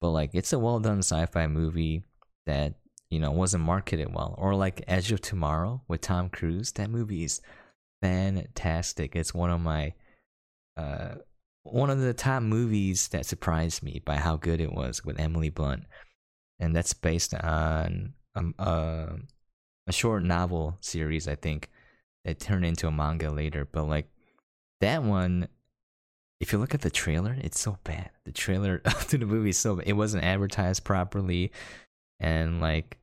But 0.00 0.10
like 0.10 0.30
it's 0.34 0.52
a 0.52 0.58
well 0.58 0.80
done 0.80 0.98
sci-fi 0.98 1.46
movie 1.46 2.04
that 2.46 2.74
you 3.10 3.18
know 3.20 3.30
wasn't 3.30 3.64
marketed 3.64 4.12
well, 4.14 4.34
or 4.38 4.54
like 4.54 4.84
Edge 4.86 5.12
of 5.12 5.20
Tomorrow 5.20 5.82
with 5.88 6.00
Tom 6.00 6.28
Cruise. 6.30 6.72
That 6.72 6.90
movie 6.90 7.24
is 7.24 7.40
fantastic. 8.02 9.16
It's 9.16 9.34
one 9.34 9.50
of 9.50 9.60
my 9.60 9.94
uh 10.76 11.16
one 11.62 11.88
of 11.88 12.00
the 12.00 12.12
top 12.12 12.42
movies 12.42 13.08
that 13.08 13.24
surprised 13.24 13.82
me 13.82 14.02
by 14.04 14.16
how 14.16 14.36
good 14.36 14.60
it 14.60 14.72
was 14.72 15.04
with 15.04 15.18
Emily 15.18 15.48
Blunt, 15.48 15.84
and 16.58 16.76
that's 16.76 16.92
based 16.92 17.32
on 17.34 18.12
um, 18.34 18.54
uh, 18.58 19.06
a 19.86 19.92
short 19.92 20.22
novel 20.22 20.76
series 20.80 21.28
I 21.28 21.34
think 21.34 21.70
that 22.24 22.40
turned 22.40 22.64
into 22.64 22.86
a 22.86 22.92
manga 22.92 23.30
later. 23.30 23.66
But 23.70 23.84
like 23.84 24.08
that 24.80 25.02
one, 25.02 25.48
if 26.40 26.52
you 26.52 26.58
look 26.58 26.74
at 26.74 26.80
the 26.80 26.90
trailer, 26.90 27.36
it's 27.40 27.60
so 27.60 27.78
bad. 27.84 28.10
The 28.24 28.32
trailer 28.32 28.78
to 29.08 29.18
the 29.18 29.26
movie 29.26 29.50
is 29.50 29.58
so 29.58 29.76
bad. 29.76 29.86
It 29.86 29.94
wasn't 29.94 30.24
advertised 30.24 30.84
properly, 30.84 31.52
and 32.20 32.60
like, 32.60 32.98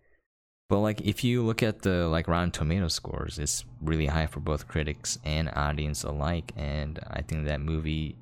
but 0.70 0.80
like 0.80 1.02
if 1.02 1.24
you 1.24 1.44
look 1.44 1.63
at 1.63 1.82
the 1.82 2.08
like 2.08 2.28
Rotten 2.28 2.52
Tomato 2.52 2.88
scores, 2.88 3.39
it's 3.39 3.65
really 3.82 4.08
high 4.08 4.28
for 4.28 4.39
both 4.39 4.67
critics 4.67 5.17
and 5.24 5.50
audience 5.56 6.04
alike. 6.04 6.52
And 6.56 7.00
I 7.10 7.22
think 7.22 7.46
that 7.46 7.62
movie 7.62 8.15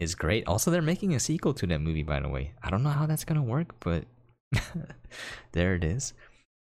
is 0.00 0.14
great. 0.14 0.46
Also, 0.46 0.70
they're 0.70 0.82
making 0.82 1.14
a 1.14 1.20
sequel 1.20 1.54
to 1.54 1.66
that 1.68 1.80
movie, 1.80 2.02
by 2.02 2.20
the 2.20 2.28
way. 2.28 2.52
I 2.62 2.70
don't 2.70 2.82
know 2.82 2.90
how 2.90 3.06
that's 3.06 3.24
gonna 3.24 3.42
work, 3.42 3.74
but 3.80 4.04
there 5.52 5.74
it 5.74 5.84
is. 5.84 6.14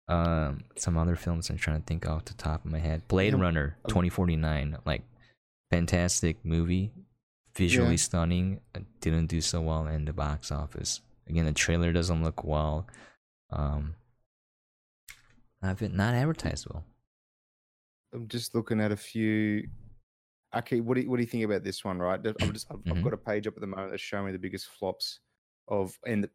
Um, 0.08 0.64
some 0.76 0.96
other 0.98 1.16
films 1.16 1.48
I'm 1.48 1.56
trying 1.56 1.80
to 1.80 1.86
think 1.86 2.06
off 2.06 2.24
the 2.26 2.34
top 2.34 2.64
of 2.64 2.70
my 2.70 2.78
head. 2.78 3.06
Blade 3.08 3.32
Yeah. 3.34 3.40
Runner 3.40 3.76
Um, 3.84 3.88
2049, 3.88 4.76
like 4.84 5.02
fantastic 5.70 6.44
movie. 6.44 6.92
visually 7.54 7.90
Yeah. 7.92 7.96
stunning. 7.96 8.60
uh, 8.74 8.80
Didn't 9.00 9.26
do 9.26 9.40
so 9.42 9.60
well 9.60 9.86
in 9.86 10.06
the 10.06 10.12
box 10.12 10.50
office. 10.50 11.02
Again, 11.28 11.44
the 11.44 11.52
trailer 11.52 11.92
doesn't 11.92 12.22
look 12.22 12.44
well. 12.44 12.86
Um, 13.50 13.94
not 15.62 15.78
been- 15.78 15.96
not 15.96 16.14
advertised 16.14 16.66
well. 16.70 16.84
I'm 18.12 18.26
just 18.28 18.54
looking 18.54 18.80
at 18.80 18.92
a 18.92 18.96
few. 18.96 19.68
Okay, 20.54 20.80
what 20.80 20.94
do 20.96 21.02
you, 21.02 21.10
what 21.10 21.16
do 21.16 21.22
you 21.22 21.28
think 21.28 21.44
about 21.44 21.62
this 21.64 21.84
one? 21.84 21.98
Right, 21.98 22.20
I'm 22.26 22.34
just 22.52 22.70
I've, 22.70 22.78
I've 22.86 22.96
Mhm. 22.98 23.04
got 23.04 23.12
a 23.14 23.18
page 23.18 23.46
up 23.46 23.54
at 23.54 23.60
the 23.60 23.66
moment 23.66 23.90
that's 23.90 24.02
showing 24.02 24.26
me 24.26 24.32
the 24.32 24.38
biggest 24.38 24.66
flops 24.68 25.20
of 25.68 25.98
and 26.06 26.24
the, 26.24 26.30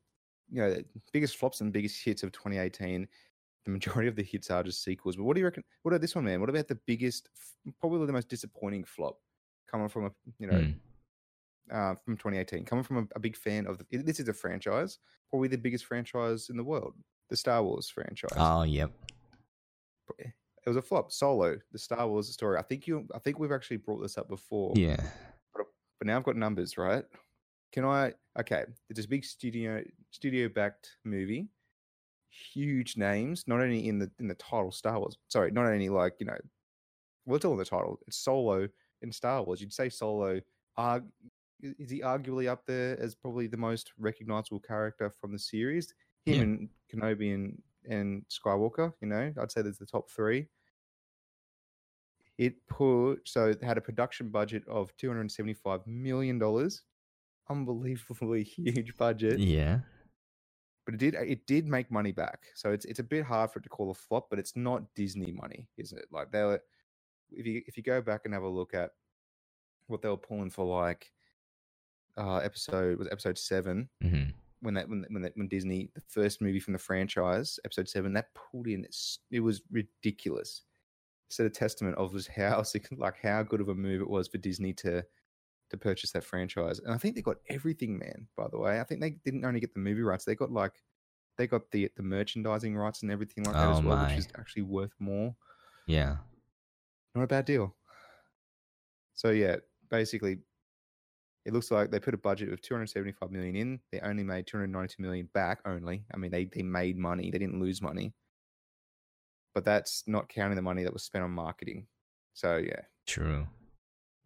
you 0.49 0.61
know 0.61 0.69
the 0.73 0.85
biggest 1.13 1.37
flops 1.37 1.61
and 1.61 1.73
biggest 1.73 2.03
hits 2.03 2.23
of 2.23 2.31
2018. 2.31 3.07
The 3.65 3.71
majority 3.71 4.07
of 4.07 4.15
the 4.15 4.23
hits 4.23 4.49
are 4.49 4.63
just 4.63 4.81
sequels. 4.83 5.17
But 5.17 5.25
what 5.25 5.35
do 5.35 5.41
you 5.41 5.45
reckon? 5.45 5.63
What 5.83 5.91
about 5.91 5.99
this 6.01 6.15
one, 6.15 6.23
man? 6.23 6.39
What 6.39 6.49
about 6.49 6.67
the 6.69 6.79
biggest, 6.85 7.27
probably 7.81 8.05
the 8.05 8.13
most 8.13 8.29
disappointing 8.29 8.85
flop 8.85 9.17
coming 9.69 9.89
from 9.89 10.05
a 10.05 10.11
you 10.39 10.47
know 10.47 10.59
Hmm. 10.59 10.71
uh, 11.75 11.95
from 11.95 12.15
2018, 12.15 12.63
coming 12.63 12.83
from 12.85 12.97
a, 12.99 13.07
a 13.17 13.19
big 13.19 13.35
fan 13.35 13.67
of 13.67 13.77
the, 13.77 13.97
this 13.97 14.21
is 14.21 14.29
a 14.29 14.33
franchise, 14.33 14.99
probably 15.29 15.49
the 15.49 15.57
biggest 15.57 15.83
franchise 15.85 16.47
in 16.49 16.55
the 16.55 16.63
world, 16.63 16.93
the 17.29 17.35
Star 17.35 17.61
Wars 17.61 17.89
franchise. 17.89 18.31
Oh, 18.37 18.63
yep. 18.63 18.89
it 20.17 20.31
was 20.65 20.77
a 20.77 20.81
flop. 20.81 21.11
Solo, 21.11 21.57
the 21.71 21.79
Star 21.79 22.07
Wars 22.07 22.29
story. 22.31 22.57
I 22.57 22.61
think 22.61 22.87
you. 22.87 23.05
I 23.13 23.19
think 23.19 23.39
we've 23.39 23.51
actually 23.51 23.77
brought 23.77 24.01
this 24.01 24.17
up 24.17 24.29
before. 24.29 24.73
Yeah. 24.75 24.97
But 25.53 26.05
now 26.05 26.17
I've 26.17 26.23
got 26.23 26.35
numbers, 26.35 26.77
right? 26.77 27.03
Can 27.71 27.85
I? 27.85 28.13
Okay, 28.39 28.65
it's 28.89 29.03
a 29.03 29.07
big 29.07 29.25
studio 29.25 29.83
studio 30.11 30.47
backed 30.49 30.97
movie. 31.03 31.47
Huge 32.53 32.97
names, 32.97 33.45
not 33.47 33.59
only 33.61 33.87
in 33.87 33.99
the 33.99 34.11
in 34.19 34.27
the 34.27 34.35
title 34.35 34.71
Star 34.71 34.99
Wars. 34.99 35.17
Sorry, 35.27 35.51
not 35.51 35.65
only 35.65 35.89
like 35.89 36.15
you 36.19 36.25
know, 36.25 36.37
well, 37.25 37.35
it's 37.35 37.45
all 37.45 37.53
in 37.53 37.57
the 37.59 37.65
title. 37.65 37.99
It's 38.07 38.17
Solo 38.17 38.67
in 39.01 39.11
Star 39.11 39.43
Wars. 39.43 39.59
You'd 39.61 39.73
say 39.73 39.89
Solo. 39.89 40.39
Arg- 40.77 41.07
is 41.61 41.89
he 41.89 42.01
arguably 42.01 42.47
up 42.47 42.65
there 42.67 42.99
as 43.01 43.15
probably 43.15 43.47
the 43.47 43.57
most 43.57 43.91
recognizable 43.97 44.59
character 44.59 45.09
from 45.09 45.31
the 45.31 45.39
series? 45.39 45.93
Him 46.25 46.35
Yeah. 46.35 46.41
and 46.41 46.69
Kenobi 46.93 47.33
and 47.33 47.61
and 47.89 48.23
Skywalker. 48.29 48.93
You 49.01 49.07
know, 49.07 49.33
I'd 49.41 49.51
say 49.51 49.61
there's 49.61 49.79
the 49.79 49.85
top 49.85 50.09
three. 50.11 50.47
It 52.37 52.65
put 52.67 53.27
so 53.27 53.47
it 53.49 53.63
had 53.63 53.77
a 53.79 53.81
production 53.81 54.29
budget 54.29 54.67
of 54.67 54.95
two 54.97 55.07
hundred 55.07 55.31
seventy-five 55.31 55.87
million 55.87 56.37
dollars, 56.37 56.83
unbelievably 57.49 58.43
huge 58.57 58.95
budget. 58.97 59.39
Yeah. 59.39 59.79
But 60.85 60.93
it 60.95 60.97
did 60.99 61.15
it 61.15 61.45
did 61.47 61.67
make 61.67 61.91
money 61.91 62.13
back, 62.13 62.43
so 62.55 62.71
it's 62.71 62.85
it's 62.85 62.99
a 62.99 63.03
bit 63.03 63.25
hard 63.25 63.51
for 63.51 63.59
it 63.59 63.63
to 63.63 63.69
call 63.69 63.91
a 63.91 63.93
flop, 63.93 64.29
but 64.29 64.39
it's 64.39 64.55
not 64.55 64.83
Disney 64.95 65.33
money, 65.33 65.67
isn't 65.77 65.97
it? 65.97 66.05
Like 66.11 66.31
they 66.31 66.43
were, 66.43 66.61
if 67.31 67.45
you 67.45 67.61
if 67.67 67.75
you 67.75 67.83
go 67.83 68.01
back 68.01 68.21
and 68.23 68.33
have 68.33 68.43
a 68.43 68.47
look 68.47 68.73
at 68.73 68.91
what 69.87 70.01
they 70.01 70.07
were 70.07 70.15
pulling 70.15 70.49
for, 70.49 70.63
like 70.65 71.11
uh 72.17 72.37
episode 72.37 72.97
was 72.97 73.07
episode 73.11 73.37
seven 73.37 73.87
hmm 74.01 74.23
when 74.61 74.73
that 74.73 74.89
when 74.89 75.05
when, 75.09 75.21
that, 75.21 75.33
when 75.35 75.47
Disney 75.49 75.89
the 75.93 76.01
first 76.07 76.41
movie 76.41 76.59
from 76.59 76.73
the 76.73 76.79
franchise 76.79 77.59
episode 77.63 77.87
seven 77.87 78.13
that 78.13 78.33
pulled 78.33 78.67
in 78.67 78.79
it's- 78.79 79.19
it 79.29 79.41
was 79.41 79.61
ridiculous. 79.69 80.63
Set 81.29 81.45
a 81.45 81.49
testament 81.49 81.95
of 81.97 82.13
just 82.13 82.29
how 82.29 82.63
like 82.97 83.17
how 83.21 83.43
good 83.43 83.59
of 83.61 83.67
a 83.67 83.75
move 83.75 84.01
it 84.01 84.09
was 84.09 84.29
for 84.29 84.37
Disney 84.37 84.71
to 84.73 85.03
to 85.69 85.77
purchase 85.77 86.11
that 86.11 86.23
franchise, 86.23 86.79
and 86.79 86.93
I 86.93 86.97
think 86.97 87.15
they 87.15 87.21
got 87.21 87.37
everything, 87.49 87.97
man. 87.97 88.27
By 88.35 88.47
the 88.49 88.59
way, 88.59 88.79
I 88.79 88.83
think 88.83 89.01
they 89.01 89.11
didn't 89.25 89.45
only 89.45 89.59
get 89.59 89.73
the 89.73 89.79
movie 89.79 90.01
rights; 90.01 90.25
they 90.25 90.35
got 90.35 90.51
like 90.51 90.73
they 91.37 91.47
got 91.47 91.69
the 91.71 91.89
the 91.95 92.03
merchandising 92.03 92.75
rights 92.75 93.01
and 93.01 93.11
everything 93.11 93.43
like 93.43 93.55
that 93.55 93.67
Oh 93.67 93.77
as 93.77 93.81
well, 93.81 93.97
my. 93.97 94.09
which 94.09 94.19
is 94.19 94.27
actually 94.37 94.63
worth 94.63 94.93
more. 94.99 95.35
Yeah. 95.85 96.17
Not 97.15 97.23
a 97.23 97.27
bad 97.27 97.45
deal. 97.45 97.75
So 99.13 99.31
yeah, 99.31 99.57
basically, 99.89 100.39
it 101.45 101.53
looks 101.53 101.71
like 101.71 101.89
they 101.91 101.99
put 101.99 102.13
a 102.13 102.17
budget 102.17 102.51
of 102.53 102.61
275 102.61 103.31
million 103.31 103.55
in. 103.55 103.79
They 103.91 103.99
only 104.01 104.23
made 104.23 104.47
292 104.47 105.01
million 105.01 105.29
back. 105.33 105.59
Only, 105.65 106.03
I 106.13 106.17
mean, 106.17 106.31
they 106.31 106.45
they 106.45 106.61
made 106.61 106.97
money. 106.97 107.31
They 107.31 107.39
didn't 107.39 107.59
lose 107.59 107.81
money, 107.81 108.13
but 109.53 109.65
that's 109.65 110.03
not 110.07 110.29
counting 110.29 110.55
the 110.55 110.61
money 110.61 110.83
that 110.83 110.93
was 110.93 111.03
spent 111.03 111.23
on 111.23 111.31
marketing. 111.31 111.87
So 112.33 112.57
yeah, 112.57 112.81
True. 113.07 113.47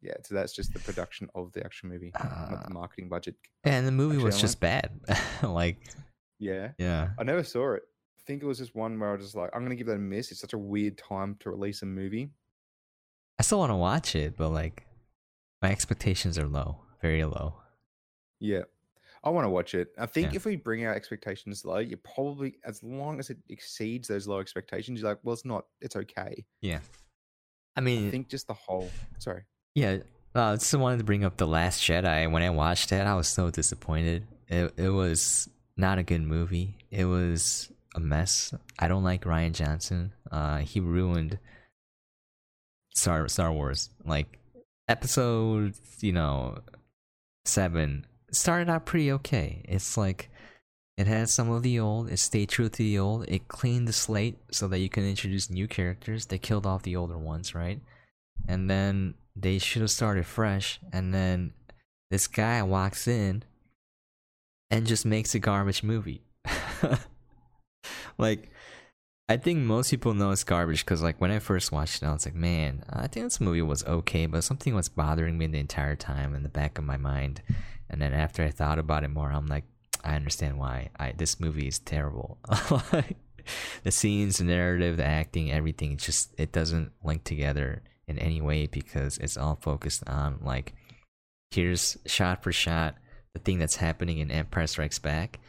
Yeah. 0.02 0.14
So 0.24 0.36
that's 0.36 0.54
just 0.54 0.74
the 0.74 0.80
production 0.80 1.30
of 1.36 1.52
the 1.54 1.64
actual 1.64 1.90
movie, 1.90 2.12
not 2.14 2.26
Uh, 2.32 2.64
the 2.68 2.74
marketing 2.74 3.10
budget. 3.10 3.36
and 3.64 3.86
the 3.88 3.92
movie 3.92 4.16
Actually, 4.16 4.26
was 4.26 4.42
just 4.42 4.60
bad. 4.60 4.92
like, 5.44 5.78
Yeah, 6.40 6.72
yeah. 6.78 7.10
I 7.20 7.24
never 7.24 7.44
saw 7.44 7.74
it. 7.74 7.84
I 8.18 8.22
think 8.26 8.44
it 8.44 8.46
was 8.46 8.58
just 8.60 8.76
one 8.76 9.00
where 9.00 9.10
I 9.10 9.14
was 9.16 9.24
just 9.24 9.36
like, 9.36 9.50
I'm 9.54 9.64
gonna 9.64 9.76
give 9.76 9.88
that 9.88 9.96
a 9.96 10.00
miss. 10.00 10.32
It's 10.32 10.42
such 10.42 10.54
a 10.54 10.58
weird 10.58 10.98
time 10.98 11.36
to 11.42 11.50
release 11.50 11.82
a 11.82 11.86
movie. 11.86 12.32
I 13.40 13.44
still 13.44 13.60
want 13.60 13.72
to 13.72 13.76
watch 13.76 14.16
it, 14.16 14.38
but 14.38 14.50
like, 14.50 14.86
my 15.62 15.72
expectations 15.72 16.38
are 16.38 16.48
low, 16.48 16.82
very 17.02 17.24
low. 17.26 17.56
Yeah. 18.40 18.64
I 19.24 19.30
want 19.30 19.46
to 19.46 19.50
watch 19.50 19.76
it. 19.76 19.90
I 20.00 20.08
think 20.08 20.32
Yeah. 20.32 20.38
if 20.38 20.46
we 20.46 20.56
bring 20.56 20.84
our 20.86 20.94
expectations 20.96 21.64
low, 21.64 21.78
you 21.78 21.96
probably, 21.98 22.58
as 22.66 22.82
long 22.82 23.20
as 23.20 23.30
it 23.30 23.38
exceeds 23.50 24.08
those 24.08 24.28
low 24.28 24.40
expectations, 24.40 25.00
you're 25.00 25.10
like, 25.10 25.20
well, 25.24 25.34
it's 25.34 25.46
not, 25.46 25.66
it's 25.80 25.96
okay. 25.96 26.44
Yeah. 26.62 26.80
I 27.76 27.80
I 27.80 27.82
mean, 27.82 28.10
think 28.12 28.30
just 28.30 28.48
the 28.48 28.56
whole, 28.56 28.90
sorry. 29.20 29.44
Yeah. 29.76 29.98
Uh, 30.34 30.54
I 30.54 30.56
just 30.56 30.74
wanted 30.74 30.98
to 31.00 31.04
bring 31.04 31.26
up 31.26 31.38
the 31.38 31.48
Last 31.48 31.82
Jedi. 31.82 32.32
When 32.32 32.44
I 32.44 32.50
watched 32.50 32.90
that, 32.90 33.08
I 33.08 33.16
was 33.16 33.28
so 33.28 33.50
disappointed. 33.50 34.28
It 34.48 34.74
it 34.78 34.90
was 34.90 35.50
not 35.76 35.98
a 35.98 36.04
good 36.04 36.22
movie. 36.22 36.76
It 36.90 37.06
was 37.06 37.72
a 37.96 38.00
mess. 38.00 38.54
I 38.80 38.88
don't 38.88 39.04
like 39.04 39.24
Rian 39.24 39.54
Johnson. 39.54 40.14
Uh, 40.32 40.60
he 40.60 40.80
ruined 40.80 41.38
Star 42.94 43.28
Star 43.28 43.52
Wars. 43.52 43.90
Like 44.06 44.40
episode, 44.88 45.74
you 46.00 46.14
know, 46.14 46.60
seven 47.46 48.06
started 48.32 48.70
out 48.70 48.86
pretty 48.86 49.12
okay. 49.12 49.62
It's 49.66 49.98
like 49.98 50.30
it 50.98 51.08
had 51.08 51.30
some 51.30 51.50
of 51.50 51.64
the 51.64 51.80
old. 51.80 52.10
It 52.10 52.20
stayed 52.20 52.50
true 52.50 52.70
to 52.70 52.78
the 52.78 53.00
old. 53.00 53.26
It 53.28 53.48
cleaned 53.48 53.88
the 53.88 53.94
slate 53.94 54.38
so 54.52 54.68
that 54.70 54.80
you 54.80 54.90
can 54.90 55.04
introduce 55.04 55.50
new 55.50 55.68
characters. 55.68 56.26
They 56.26 56.38
killed 56.38 56.66
off 56.66 56.84
the 56.84 56.96
older 56.96 57.18
ones, 57.18 57.56
right? 57.56 57.80
And 58.48 58.70
then 58.70 59.16
they 59.36 59.58
should 59.58 59.82
have 59.82 59.92
started 59.92 60.26
fresh. 60.26 60.80
And 60.92 61.14
then 61.14 61.54
this 62.10 62.28
guy 62.28 62.62
walks 62.64 63.08
in 63.08 63.44
and 64.70 64.88
just 64.88 65.06
makes 65.06 65.36
a 65.36 65.40
garbage 65.40 65.84
movie. 65.84 66.24
like, 68.18 68.50
I 69.30 69.38
think 69.38 69.60
most 69.60 69.90
people 69.90 70.14
know 70.14 70.32
it's 70.32 70.44
garbage 70.44 70.84
because, 70.84 71.02
like, 71.02 71.22
when 71.22 71.32
I 71.32 71.40
first 71.40 71.72
watched 71.72 72.04
it, 72.04 72.06
I 72.06 72.12
was 72.12 72.26
like, 72.26 72.36
man, 72.36 72.84
I 72.90 73.08
think 73.08 73.26
this 73.26 73.40
movie 73.40 73.62
was 73.62 73.86
okay, 73.86 74.26
but 74.26 74.44
something 74.44 74.76
was 74.76 74.90
bothering 74.90 75.38
me 75.38 75.48
the 75.48 75.60
entire 75.60 75.96
time 75.96 76.36
in 76.36 76.44
the 76.44 76.50
back 76.50 76.78
of 76.78 76.84
my 76.84 76.98
mind. 76.98 77.42
And 77.90 78.02
then 78.02 78.14
after 78.14 78.44
I 78.44 78.52
thought 78.52 78.80
about 78.80 79.04
it 79.04 79.10
more, 79.10 79.32
I'm 79.32 79.48
like, 79.48 79.64
I 80.04 80.16
understand 80.16 80.58
why. 80.58 80.90
I 81.00 81.14
this 81.14 81.40
movie 81.40 81.68
is 81.68 81.80
terrible. 81.80 82.40
the 83.84 83.92
scenes, 83.92 84.40
the 84.40 84.46
narrative, 84.46 84.98
the 84.98 85.06
acting, 85.06 85.52
everything 85.52 85.98
just 85.98 86.34
it 86.38 86.52
doesn't 86.52 86.92
link 87.04 87.24
together 87.24 87.84
in 88.12 88.20
any 88.20 88.42
way 88.42 88.68
because 88.68 89.18
it's 89.20 89.38
all 89.38 89.58
focused 89.62 90.08
on 90.08 90.40
like 90.44 90.74
here's 91.52 91.98
shot 92.06 92.44
for 92.44 92.52
shot 92.52 92.96
the 93.34 93.40
thing 93.40 93.60
that's 93.60 93.78
happening 93.78 94.20
in 94.20 94.32
Empire 94.32 94.68
Strikes 94.68 95.00
Back, 95.00 95.40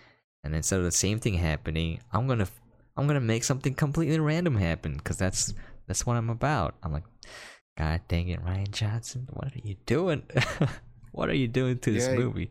and 0.44 0.54
instead 0.54 0.78
of 0.78 0.84
the 0.84 0.92
same 0.92 1.18
thing 1.18 1.34
happening, 1.34 2.00
I'm 2.12 2.26
gonna 2.28 2.48
I'm 2.96 3.06
gonna 3.08 3.20
make 3.20 3.44
something 3.44 3.74
completely 3.74 4.20
random 4.20 4.56
happen 4.56 4.96
because 4.96 5.18
that's 5.18 5.54
that's 5.88 6.06
what 6.06 6.16
I'm 6.16 6.30
about. 6.30 6.76
I'm 6.82 6.92
like, 6.92 7.04
God 7.78 8.02
dang 8.08 8.28
it, 8.28 8.44
Rian 8.44 8.70
Johnson, 8.72 9.28
what 9.32 9.48
are 9.54 9.60
you 9.64 9.76
doing? 9.86 10.24
what 11.12 11.28
are 11.28 11.34
you 11.34 11.48
doing 11.48 11.78
to 11.80 11.92
this 11.92 12.08
Yeah, 12.08 12.14
movie? 12.16 12.50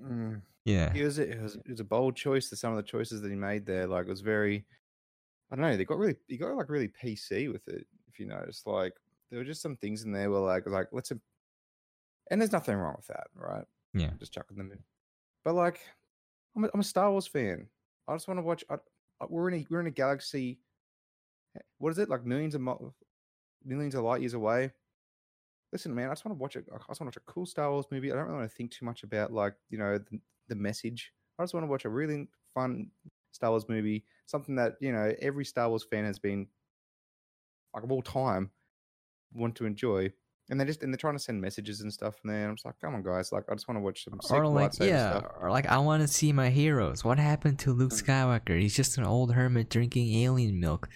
Mm. 0.00 0.42
Yeah, 0.64 0.94
It 0.94 1.04
was, 1.04 1.18
it 1.18 1.40
was, 1.42 1.56
it 1.56 1.70
was 1.70 1.80
a 1.80 1.84
bold 1.84 2.16
choice 2.16 2.48
to 2.50 2.56
some 2.56 2.72
of 2.72 2.76
the 2.76 2.82
choices 2.90 3.22
that 3.22 3.30
he 3.30 3.36
made 3.36 3.66
there. 3.66 3.86
Like, 3.86 4.06
it 4.06 4.10
was 4.10 4.20
very, 4.22 4.64
I 5.50 5.56
don't 5.56 5.64
know, 5.64 5.76
they 5.76 5.84
got 5.84 5.98
really, 5.98 6.16
he 6.28 6.38
got 6.38 6.56
like 6.56 6.70
really 6.70 6.88
PC 6.88 7.52
with 7.52 7.68
it, 7.68 7.86
if 8.08 8.18
you 8.20 8.26
notice. 8.26 8.62
Like, 8.66 8.94
there 9.34 9.40
were 9.40 9.44
just 9.44 9.62
some 9.62 9.76
things 9.76 10.04
in 10.04 10.12
there 10.12 10.30
where, 10.30 10.40
like, 10.40 10.66
like 10.66 10.88
let's, 10.92 11.10
and 12.30 12.40
there's 12.40 12.52
nothing 12.52 12.76
wrong 12.76 12.94
with 12.96 13.06
that, 13.08 13.26
right? 13.34 13.64
yeah, 13.94 14.10
just 14.18 14.32
chucking 14.32 14.56
them 14.56 14.72
in. 14.72 14.78
But 15.44 15.54
like, 15.54 15.80
I'm 16.56 16.64
a, 16.64 16.70
I'm 16.72 16.80
a 16.80 16.84
Star 16.84 17.10
Wars 17.10 17.26
fan. 17.26 17.66
I 18.08 18.14
just 18.14 18.28
want 18.28 18.38
to 18.38 18.42
watch. 18.42 18.64
I, 18.70 18.74
I- 19.20 19.26
we're 19.28 19.48
in 19.48 19.60
a 19.60 19.66
we're 19.70 19.80
in 19.80 19.86
a 19.86 19.90
galaxy. 19.90 20.58
eh, 21.56 21.60
What 21.78 21.90
is 21.90 21.98
it 21.98 22.08
like? 22.08 22.24
Millions 22.24 22.54
of 22.54 22.60
mi- 22.60 22.72
millions 23.64 23.94
of 23.94 24.04
light 24.04 24.20
years 24.20 24.34
away. 24.34 24.72
Listen, 25.72 25.94
man, 25.94 26.08
I 26.08 26.12
just 26.12 26.24
want 26.24 26.36
to 26.38 26.40
watch 26.42 26.56
it. 26.56 26.66
I 26.72 26.76
just 26.76 26.88
want 26.88 26.98
to 27.00 27.04
watch 27.06 27.16
a 27.16 27.32
cool 27.32 27.46
Star 27.46 27.70
Wars 27.70 27.86
movie. 27.90 28.10
I 28.12 28.14
don't 28.14 28.24
really 28.26 28.38
want 28.38 28.50
to 28.50 28.56
think 28.56 28.70
too 28.70 28.84
much 28.84 29.02
about 29.02 29.32
like 29.32 29.54
you 29.70 29.78
know 29.78 29.98
the, 29.98 30.20
the 30.48 30.54
message. 30.54 31.12
I 31.38 31.42
just 31.42 31.52
want 31.54 31.64
to 31.64 31.70
watch 31.70 31.84
a 31.84 31.88
really 31.88 32.28
fun 32.54 32.90
Star 33.32 33.50
Wars 33.50 33.68
movie. 33.68 34.04
Something 34.26 34.54
that 34.56 34.74
you 34.80 34.92
know 34.92 35.12
every 35.20 35.44
Star 35.44 35.68
Wars 35.68 35.84
fan 35.84 36.04
has 36.04 36.18
been 36.18 36.46
like 37.74 37.82
of 37.84 37.90
all 37.92 38.02
time 38.02 38.50
want 39.34 39.54
to 39.56 39.66
enjoy. 39.66 40.12
And 40.50 40.60
they 40.60 40.64
just 40.66 40.82
and 40.82 40.92
they're 40.92 40.98
trying 40.98 41.16
to 41.16 41.22
send 41.22 41.40
messages 41.40 41.80
and 41.80 41.90
stuff 41.92 42.16
and 42.22 42.32
then 42.32 42.50
I'm 42.50 42.54
just 42.56 42.66
like, 42.66 42.74
come 42.80 42.94
on, 42.94 43.02
guys! 43.02 43.32
Like, 43.32 43.44
I 43.50 43.54
just 43.54 43.66
want 43.66 43.78
to 43.78 43.82
watch 43.82 44.04
some 44.04 44.20
sick 44.20 44.32
or 44.36 44.46
like 44.46 44.72
yeah, 44.78 45.18
stuff. 45.20 45.32
or 45.40 45.50
like 45.50 45.66
I 45.66 45.78
want 45.78 46.02
to 46.02 46.08
see 46.08 46.32
my 46.32 46.50
heroes. 46.50 47.02
What 47.02 47.18
happened 47.18 47.58
to 47.60 47.72
Luke 47.72 47.92
Mm. 47.92 48.02
Skywalker? 48.04 48.60
He's 48.60 48.76
just 48.76 48.98
an 48.98 49.04
old 49.04 49.32
hermit 49.32 49.70
drinking 49.70 50.12
alien 50.14 50.60
milk. 50.60 50.88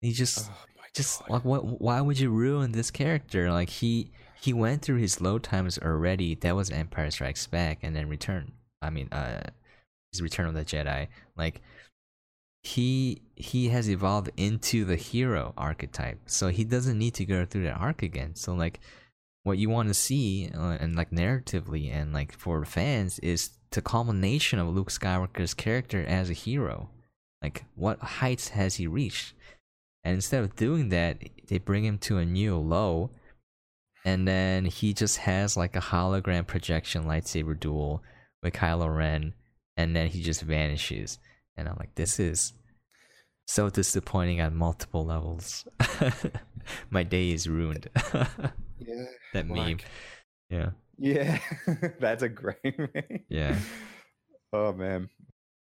He 0.00 0.12
just 0.12 0.50
Oh 0.50 0.54
just 0.94 1.20
God. 1.20 1.30
like 1.30 1.44
what? 1.44 1.80
Why 1.82 2.00
would 2.00 2.18
you 2.18 2.30
ruin 2.30 2.72
this 2.72 2.90
character? 2.90 3.52
Like 3.52 3.68
he 3.68 4.10
he 4.40 4.54
went 4.54 4.80
through 4.80 4.96
his 5.00 5.20
low 5.20 5.38
times 5.38 5.78
already. 5.78 6.34
That 6.36 6.56
was 6.56 6.70
Empire 6.70 7.10
Strikes 7.10 7.46
Back 7.46 7.80
and 7.82 7.94
then 7.94 8.08
Return. 8.08 8.52
I 8.80 8.88
mean, 8.88 9.08
uh, 9.12 9.42
his 10.12 10.22
Return 10.22 10.46
of 10.48 10.54
the 10.54 10.64
Jedi. 10.64 11.08
Like 11.36 11.60
he 12.62 13.20
he 13.38 13.68
has 13.68 13.88
evolved 13.88 14.30
into 14.36 14.84
the 14.84 14.96
hero 14.96 15.52
archetype, 15.56 16.20
so 16.26 16.48
he 16.48 16.64
doesn't 16.64 16.98
need 16.98 17.14
to 17.14 17.24
go 17.24 17.44
through 17.44 17.64
that 17.64 17.78
arc 17.78 18.02
again. 18.02 18.34
So 18.34 18.54
like, 18.54 18.80
what 19.44 19.58
you 19.58 19.70
want 19.70 19.88
to 19.88 19.94
see 19.94 20.50
uh, 20.54 20.76
and 20.80 20.94
like 20.96 21.10
narratively 21.10 21.92
and 21.92 22.12
like 22.12 22.36
for 22.36 22.64
fans 22.64 23.18
is 23.20 23.50
the 23.70 23.80
culmination 23.80 24.58
of 24.58 24.68
Luke 24.68 24.90
Skywalker's 24.90 25.54
character 25.54 26.04
as 26.04 26.28
a 26.28 26.34
hero. 26.34 26.90
Like, 27.42 27.64
what 27.74 28.00
heights 28.00 28.48
has 28.48 28.76
he 28.76 28.86
reached? 28.86 29.34
And 30.04 30.14
instead 30.14 30.42
of 30.42 30.56
doing 30.56 30.88
that, 30.90 31.18
they 31.46 31.58
bring 31.58 31.84
him 31.84 31.98
to 31.98 32.18
a 32.18 32.24
new 32.24 32.56
low 32.56 33.10
and 34.04 34.26
then 34.26 34.64
he 34.64 34.94
just 34.94 35.18
has 35.18 35.56
like 35.56 35.76
a 35.76 35.80
hologram 35.80 36.46
projection 36.46 37.04
lightsaber 37.04 37.58
duel 37.58 38.02
with 38.42 38.54
Kylo 38.54 38.96
Ren, 38.96 39.34
and 39.76 39.94
then 39.94 40.08
he 40.08 40.22
just 40.22 40.40
vanishes. 40.40 41.18
And 41.56 41.68
I'm 41.68 41.76
like, 41.78 41.94
this 41.94 42.18
is 42.20 42.52
so 43.48 43.70
disappointing 43.70 44.40
at 44.40 44.52
multiple 44.52 45.06
levels. 45.06 45.66
My 46.90 47.02
day 47.02 47.30
is 47.30 47.48
ruined. 47.48 47.88
yeah. 48.14 49.04
that 49.32 49.46
meme. 49.46 49.78
Yeah. 50.50 50.70
Yeah. 50.98 51.38
That's 51.98 52.22
a 52.22 52.28
great 52.28 52.78
meme. 52.78 53.20
Yeah. 53.30 53.58
Oh 54.52 54.74
man. 54.74 55.08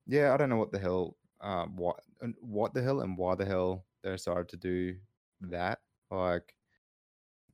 Yeah, 0.06 0.32
I 0.32 0.38
don't 0.38 0.50
know 0.50 0.58
what 0.58 0.72
the 0.72 0.80
hell 0.80 1.17
um 1.41 1.76
what 1.76 2.00
and 2.22 2.36
what 2.39 2.76
the 2.76 2.84
hell 2.84 3.02
and 3.02 3.17
why 3.17 3.34
the 3.34 3.46
hell 3.46 3.84
they 4.04 4.12
decided 4.12 4.50
to 4.50 4.58
do 4.58 4.96
that. 5.50 5.80
Like 6.12 6.54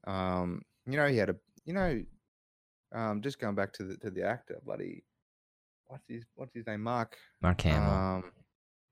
um 0.06 0.62
you 0.86 0.98
know 0.98 1.08
he 1.08 1.16
had 1.16 1.30
a 1.30 1.38
you 1.63 1.72
know 1.74 2.04
um 2.94 3.22
just 3.22 3.40
going 3.40 3.56
back 3.56 3.72
to 3.74 3.86
the 3.86 3.98
to 3.98 4.10
the 4.10 4.24
actor, 4.24 4.60
bloody 4.66 5.06
what's 5.86 6.04
his 6.10 6.26
what's 6.36 6.54
his 6.54 6.68
name? 6.68 6.84
Mark. 6.84 7.16
Mark 7.42 7.62
Hamill. 7.62 7.94
Um 7.94 8.24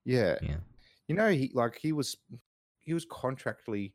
yeah. 0.06 0.38
yeah. 0.41 0.58
You 1.07 1.15
know 1.15 1.29
he 1.29 1.51
like 1.53 1.77
he 1.77 1.91
was 1.91 2.17
he 2.81 2.93
was 2.93 3.05
contractually 3.05 3.93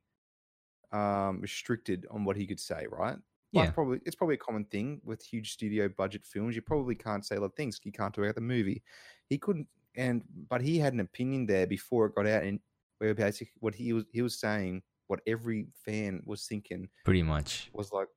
um 0.92 1.40
restricted 1.40 2.06
on 2.10 2.24
what 2.24 2.36
he 2.36 2.46
could 2.46 2.60
say, 2.60 2.86
right? 2.90 3.18
Like 3.54 3.68
Yeah. 3.68 3.72
probably 3.74 4.00
it's 4.06 4.16
probably 4.16 4.36
a 4.36 4.38
common 4.38 4.64
thing 4.66 5.00
with 5.04 5.22
huge 5.22 5.52
studio 5.52 5.88
budget 5.88 6.24
films. 6.26 6.56
You 6.56 6.62
probably 6.62 6.94
can't 6.94 7.24
say 7.24 7.36
a 7.36 7.40
lot 7.40 7.46
of 7.46 7.54
things. 7.56 7.80
You 7.84 7.92
can't 7.92 8.14
talk 8.14 8.24
about 8.24 8.34
the 8.36 8.40
movie. 8.40 8.82
He 9.28 9.38
couldn't 9.38 9.68
and 9.96 10.24
but 10.48 10.62
he 10.62 10.78
had 10.78 10.92
an 10.94 11.00
opinion 11.00 11.46
there 11.46 11.66
before 11.66 12.06
it 12.06 12.14
got 12.14 12.26
out 12.26 12.44
and 12.44 12.60
where 12.98 13.14
basically 13.14 13.54
what 13.60 13.74
he 13.74 13.92
was 13.92 14.04
he 14.12 14.22
was 14.22 14.38
saying 14.38 14.82
what 15.08 15.20
every 15.26 15.66
fan 15.74 16.22
was 16.24 16.46
thinking 16.46 16.88
Pretty 17.04 17.22
much. 17.22 17.70
was 17.72 17.92
like 17.92 18.08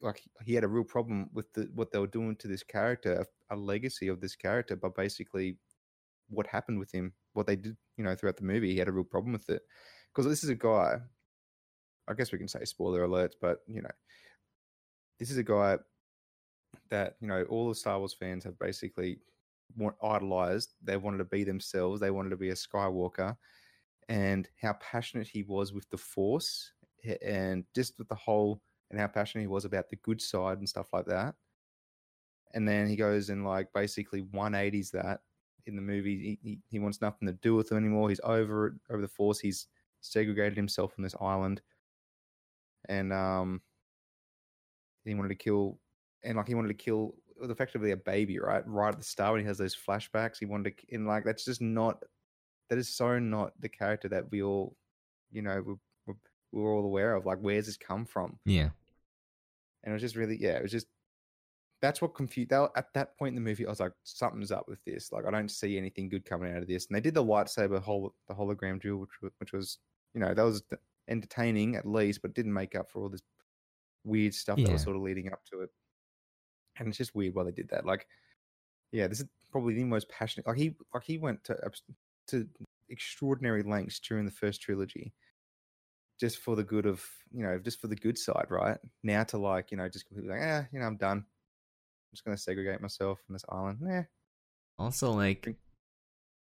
like 0.00 0.22
he 0.44 0.54
had 0.54 0.64
a 0.64 0.68
real 0.68 0.84
problem 0.84 1.30
with 1.32 1.52
the 1.52 1.70
what 1.74 1.90
they 1.92 1.98
were 1.98 2.06
doing 2.06 2.36
to 2.36 2.48
this 2.48 2.62
character, 2.62 3.24
a, 3.50 3.54
a 3.54 3.56
legacy 3.56 4.08
of 4.08 4.20
this 4.20 4.36
character, 4.36 4.76
but 4.76 4.94
basically 4.96 5.58
what 6.28 6.46
happened 6.48 6.78
with 6.80 6.92
him, 6.92 7.14
what 7.32 7.46
they 7.46 7.56
did, 7.56 7.76
you 7.96 8.04
know, 8.04 8.14
throughout 8.14 8.36
the 8.36 8.44
movie, 8.44 8.72
he 8.72 8.78
had 8.78 8.88
a 8.88 8.92
real 8.92 9.04
problem 9.04 9.32
with 9.32 9.48
it. 9.50 9.62
Because 10.12 10.28
this 10.28 10.44
is 10.44 10.50
a 10.50 10.54
guy, 10.54 10.98
I 12.08 12.14
guess 12.14 12.32
we 12.32 12.38
can 12.38 12.48
say 12.48 12.64
spoiler 12.64 13.06
alerts, 13.06 13.34
but 13.40 13.58
you 13.66 13.80
know, 13.82 13.90
this 15.18 15.30
is 15.30 15.38
a 15.38 15.42
guy 15.42 15.78
that, 16.90 17.16
you 17.20 17.28
know, 17.28 17.44
all 17.44 17.68
the 17.68 17.74
Star 17.74 17.98
Wars 17.98 18.14
fans 18.18 18.44
have 18.44 18.58
basically 18.58 19.18
idolized. 20.02 20.74
They 20.82 20.96
wanted 20.96 21.18
to 21.18 21.24
be 21.24 21.44
themselves, 21.44 22.00
they 22.00 22.10
wanted 22.10 22.30
to 22.30 22.36
be 22.36 22.50
a 22.50 22.54
Skywalker, 22.54 23.36
and 24.08 24.48
how 24.60 24.74
passionate 24.74 25.28
he 25.28 25.44
was 25.44 25.72
with 25.72 25.88
the 25.90 25.96
Force 25.96 26.72
and 27.24 27.64
just 27.74 27.98
with 27.98 28.08
the 28.08 28.14
whole 28.14 28.60
and 28.90 29.00
how 29.00 29.06
passionate 29.06 29.42
he 29.42 29.48
was 29.48 29.64
about 29.64 29.88
the 29.88 29.96
good 29.96 30.20
side 30.20 30.58
and 30.58 30.68
stuff 30.68 30.88
like 30.92 31.06
that. 31.06 31.34
And 32.52 32.68
then 32.68 32.86
he 32.86 32.96
goes 32.96 33.30
and 33.30 33.46
like 33.46 33.68
basically 33.72 34.22
180s 34.22 34.90
that 34.90 35.20
in 35.66 35.76
the 35.76 35.82
movie. 35.82 36.38
He, 36.42 36.48
he, 36.50 36.58
he 36.68 36.78
wants 36.78 37.00
nothing 37.00 37.26
to 37.28 37.34
do 37.34 37.54
with 37.54 37.72
it 37.72 37.76
anymore. 37.76 38.08
He's 38.08 38.20
over 38.24 38.68
it, 38.68 38.74
over 38.90 39.02
the 39.02 39.08
force. 39.08 39.38
He's 39.38 39.66
segregated 40.00 40.56
himself 40.56 40.92
on 40.98 41.02
this 41.04 41.14
island. 41.20 41.60
And 42.88 43.12
um 43.12 43.60
he 45.04 45.14
wanted 45.14 45.28
to 45.30 45.34
kill 45.34 45.78
and 46.24 46.36
like 46.36 46.48
he 46.48 46.54
wanted 46.54 46.68
to 46.68 46.74
kill 46.74 47.14
was 47.40 47.50
effectively 47.50 47.90
a 47.90 47.96
baby, 47.96 48.38
right? 48.38 48.62
Right 48.66 48.92
at 48.92 48.98
the 48.98 49.04
start 49.04 49.32
when 49.32 49.40
he 49.40 49.46
has 49.48 49.58
those 49.58 49.76
flashbacks. 49.76 50.38
He 50.38 50.46
wanted 50.46 50.76
to 50.78 50.94
and 50.94 51.06
like 51.06 51.24
that's 51.24 51.44
just 51.44 51.60
not 51.60 52.02
that 52.68 52.78
is 52.78 52.88
so 52.88 53.18
not 53.18 53.52
the 53.60 53.68
character 53.68 54.08
that 54.08 54.30
we 54.30 54.42
all 54.42 54.76
you 55.30 55.42
know 55.42 55.62
we 55.66 55.74
we 56.06 56.14
we're 56.52 56.74
all 56.74 56.84
aware 56.84 57.14
of. 57.14 57.26
Like 57.26 57.38
where's 57.40 57.66
this 57.66 57.76
come 57.76 58.04
from? 58.04 58.38
Yeah. 58.44 58.70
and 59.84 59.90
it 59.90 59.92
was 59.92 60.02
just 60.02 60.16
really 60.16 60.38
yeah 60.40 60.56
it 60.56 60.62
was 60.62 60.72
just 60.72 60.86
that's 61.82 62.00
what 62.00 62.14
confused 62.14 62.50
that 62.50 62.70
at 62.76 62.94
that 62.94 63.18
point 63.18 63.30
in 63.30 63.34
the 63.34 63.40
movie 63.40 63.66
i 63.66 63.68
was 63.68 63.80
like 63.80 63.92
something's 64.04 64.52
up 64.52 64.68
with 64.68 64.82
this. 64.84 65.12
Like 65.12 65.26
i 65.26 65.30
don't 65.30 65.50
see 65.50 65.76
anything 65.76 66.08
good 66.08 66.24
coming 66.24 66.54
out 66.54 66.62
of 66.62 66.68
this. 66.68 66.86
And 66.86 66.96
they 66.96 67.00
did 67.00 67.14
the 67.14 67.24
lightsaber 67.24 67.82
hol- 67.82 68.14
the 68.28 68.34
hologram 68.34 68.80
duel 68.80 69.00
which 69.00 69.20
was, 69.20 69.32
which 69.38 69.52
was 69.52 69.78
you 70.14 70.20
know 70.20 70.32
that 70.32 70.42
was 70.42 70.62
entertaining 71.08 71.74
at 71.74 71.84
least 71.84 72.22
but 72.22 72.34
didn't 72.34 72.52
make 72.52 72.76
up 72.76 72.90
for 72.90 73.02
all 73.02 73.08
this 73.08 73.22
weird 74.04 74.32
stuff 74.32 74.62
that 74.62 74.70
was 74.70 74.82
sort 74.82 74.96
of 74.96 75.02
leading 75.02 75.32
up 75.32 75.44
to 75.44 75.60
it. 75.60 75.70
And 76.78 76.88
it's 76.88 76.98
just 76.98 77.14
weird 77.14 77.34
why 77.34 77.44
they 77.44 77.50
did 77.50 77.68
that. 77.70 77.84
Like 77.84 78.06
yeah 78.92 79.08
this 79.08 79.20
is 79.20 79.26
probably 79.50 79.74
the 79.74 79.84
most 79.84 80.08
passionate 80.08 80.46
like 80.46 80.56
he 80.56 80.74
like 80.94 81.02
he 81.02 81.18
went 81.18 81.42
to 81.44 81.56
to 82.28 82.48
extraordinary 82.88 83.62
lengths 83.62 83.98
during 84.00 84.24
the 84.24 84.30
first 84.30 84.60
trilogy 84.62 85.12
just 86.20 86.38
for 86.38 86.54
the 86.54 86.62
good 86.62 86.86
of 86.86 87.04
you 87.32 87.42
know 87.42 87.58
just 87.58 87.80
for 87.80 87.88
the 87.88 87.96
good 87.96 88.16
side 88.16 88.46
right? 88.50 88.78
Now 89.02 89.24
to 89.24 89.38
like 89.38 89.72
you 89.72 89.76
know 89.76 89.88
just 89.88 90.06
completely 90.06 90.32
like 90.32 90.42
eh 90.42 90.62
you 90.72 90.78
know 90.78 90.86
i'm 90.86 90.96
done 90.96 91.24
just 92.12 92.24
going 92.24 92.36
to 92.36 92.42
segregate 92.42 92.80
myself 92.80 93.18
on 93.28 93.32
this 93.32 93.44
island 93.48 93.78
nah 93.80 94.02
Also, 94.78 95.12
like, 95.12 95.56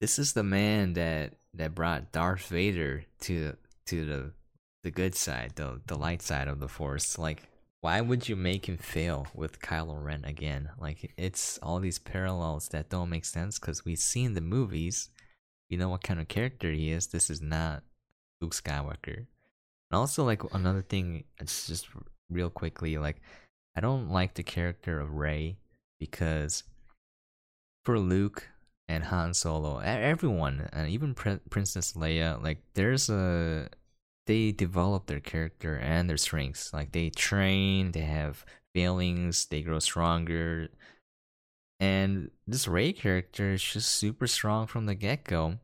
this 0.01 0.19
is 0.19 0.33
the 0.33 0.43
man 0.43 0.95
that 0.95 1.35
that 1.55 1.75
brought 1.75 2.13
Darth 2.13 2.47
Vader 2.49 3.05
to 3.21 3.57
to 3.87 4.05
the 4.05 4.33
the 4.83 4.91
good 4.91 5.15
side, 5.15 5.53
the 5.57 5.81
the 5.87 5.97
light 5.97 6.23
side 6.23 6.49
of 6.49 6.61
the 6.61 6.69
Force. 6.69 7.19
Like, 7.19 7.43
why 7.81 8.01
would 8.01 8.29
you 8.29 8.37
make 8.37 8.69
him 8.69 8.79
fail 8.79 9.27
with 9.35 9.61
Kylo 9.61 10.03
Ren 10.03 10.25
again? 10.25 10.71
Like, 10.79 11.13
it's 11.17 11.59
all 11.63 11.81
these 11.81 11.99
parallels 11.99 12.69
that 12.69 12.91
don't 12.91 13.11
make 13.11 13.25
sense 13.25 13.59
because 13.59 13.85
we've 13.85 13.99
seen 13.99 14.35
the 14.35 14.41
movies. 14.41 15.09
You 15.69 15.79
know 15.79 15.89
what 15.89 16.03
kind 16.03 16.21
of 16.21 16.29
character 16.29 16.71
he 16.71 16.91
is. 16.91 17.09
This 17.09 17.31
is 17.31 17.43
not 17.43 17.83
Luke 18.41 18.55
Skywalker. 18.55 19.17
And 19.17 19.99
also, 19.99 20.25
like 20.25 20.43
another 20.55 20.83
thing, 20.83 21.25
it's 21.39 21.67
just 21.67 21.89
real 22.31 22.51
quickly, 22.51 22.99
like 22.99 23.21
I 23.77 23.81
don't 23.81 24.11
like 24.11 24.35
the 24.35 24.43
character 24.43 24.99
of 24.99 25.15
Rey 25.15 25.59
because 26.01 26.65
for 27.85 27.99
Luke 27.99 28.49
and 28.89 29.05
Han 29.05 29.35
Solo, 29.35 29.79
everyone, 29.79 30.69
and 30.73 30.89
even 30.89 31.15
Prin- 31.15 31.41
Princess 31.51 31.93
Leia, 31.93 32.43
like 32.43 32.59
there's 32.75 33.11
a 33.11 33.69
they 34.27 34.51
develop 34.51 35.07
their 35.07 35.21
character 35.21 35.77
and 35.77 36.09
their 36.09 36.17
strengths. 36.17 36.73
Like 36.73 36.93
they 36.93 37.11
train, 37.11 37.93
they 37.93 38.01
have 38.01 38.45
feelings, 38.75 39.47
they 39.47 39.63
grow 39.63 39.79
stronger. 39.79 40.69
And 41.79 42.31
this 42.47 42.67
Rey 42.67 42.93
character 42.93 43.53
is 43.53 43.63
just 43.63 43.91
super 43.91 44.27
strong 44.27 44.67
from 44.67 44.87
the 44.87 44.95
get 44.95 45.25
go. 45.25 45.59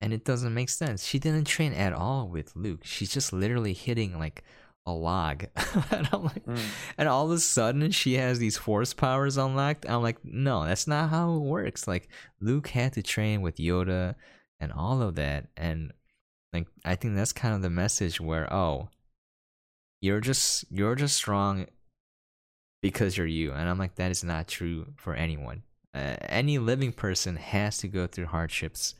And 0.00 0.14
it 0.14 0.24
doesn't 0.24 0.54
make 0.54 0.70
sense. 0.70 1.04
She 1.04 1.18
didn't 1.18 1.44
train 1.44 1.74
at 1.74 1.92
all 1.92 2.26
with 2.26 2.56
Luke. 2.56 2.80
She's 2.84 3.12
just 3.12 3.34
literally 3.34 3.74
hitting 3.74 4.18
like 4.18 4.42
a 4.90 4.94
log. 4.94 5.44
and 5.90 6.08
I'm 6.12 6.24
like, 6.24 6.42
and 6.98 7.08
all 7.08 7.26
of 7.26 7.32
a 7.32 7.38
sudden 7.38 7.90
she 7.90 8.14
has 8.14 8.38
these 8.38 8.56
force 8.56 8.92
powers 8.92 9.36
unlocked. 9.36 9.88
I'm 9.88 10.02
like, 10.02 10.24
no, 10.24 10.64
that's 10.64 10.86
not 10.86 11.10
how 11.10 11.34
it 11.34 11.40
works. 11.40 11.88
Like 11.88 12.08
Luke 12.40 12.68
had 12.68 12.92
to 12.94 13.02
train 13.02 13.42
with 13.42 13.56
Yoda 13.56 14.14
and 14.60 14.72
all 14.72 15.02
of 15.02 15.14
that. 15.16 15.48
And 15.56 15.92
like 16.52 16.66
I 16.84 16.94
think 16.96 17.16
that's 17.16 17.32
kind 17.32 17.54
of 17.54 17.62
the 17.62 17.70
message 17.70 18.20
where, 18.20 18.52
oh, 18.52 18.88
you're 20.00 20.20
just 20.20 20.64
you're 20.70 20.94
just 20.94 21.16
strong 21.16 21.66
because 22.82 23.16
you're 23.16 23.26
you. 23.26 23.52
And 23.52 23.68
I'm 23.68 23.78
like, 23.78 23.96
that 23.96 24.10
is 24.10 24.24
not 24.24 24.48
true 24.48 24.92
for 24.96 25.14
anyone. 25.14 25.62
Uh, 25.94 26.16
any 26.22 26.58
living 26.58 26.92
person 26.92 27.36
has 27.36 27.78
to 27.78 27.88
go 27.88 28.06
through 28.06 28.26
hardships, 28.26 28.94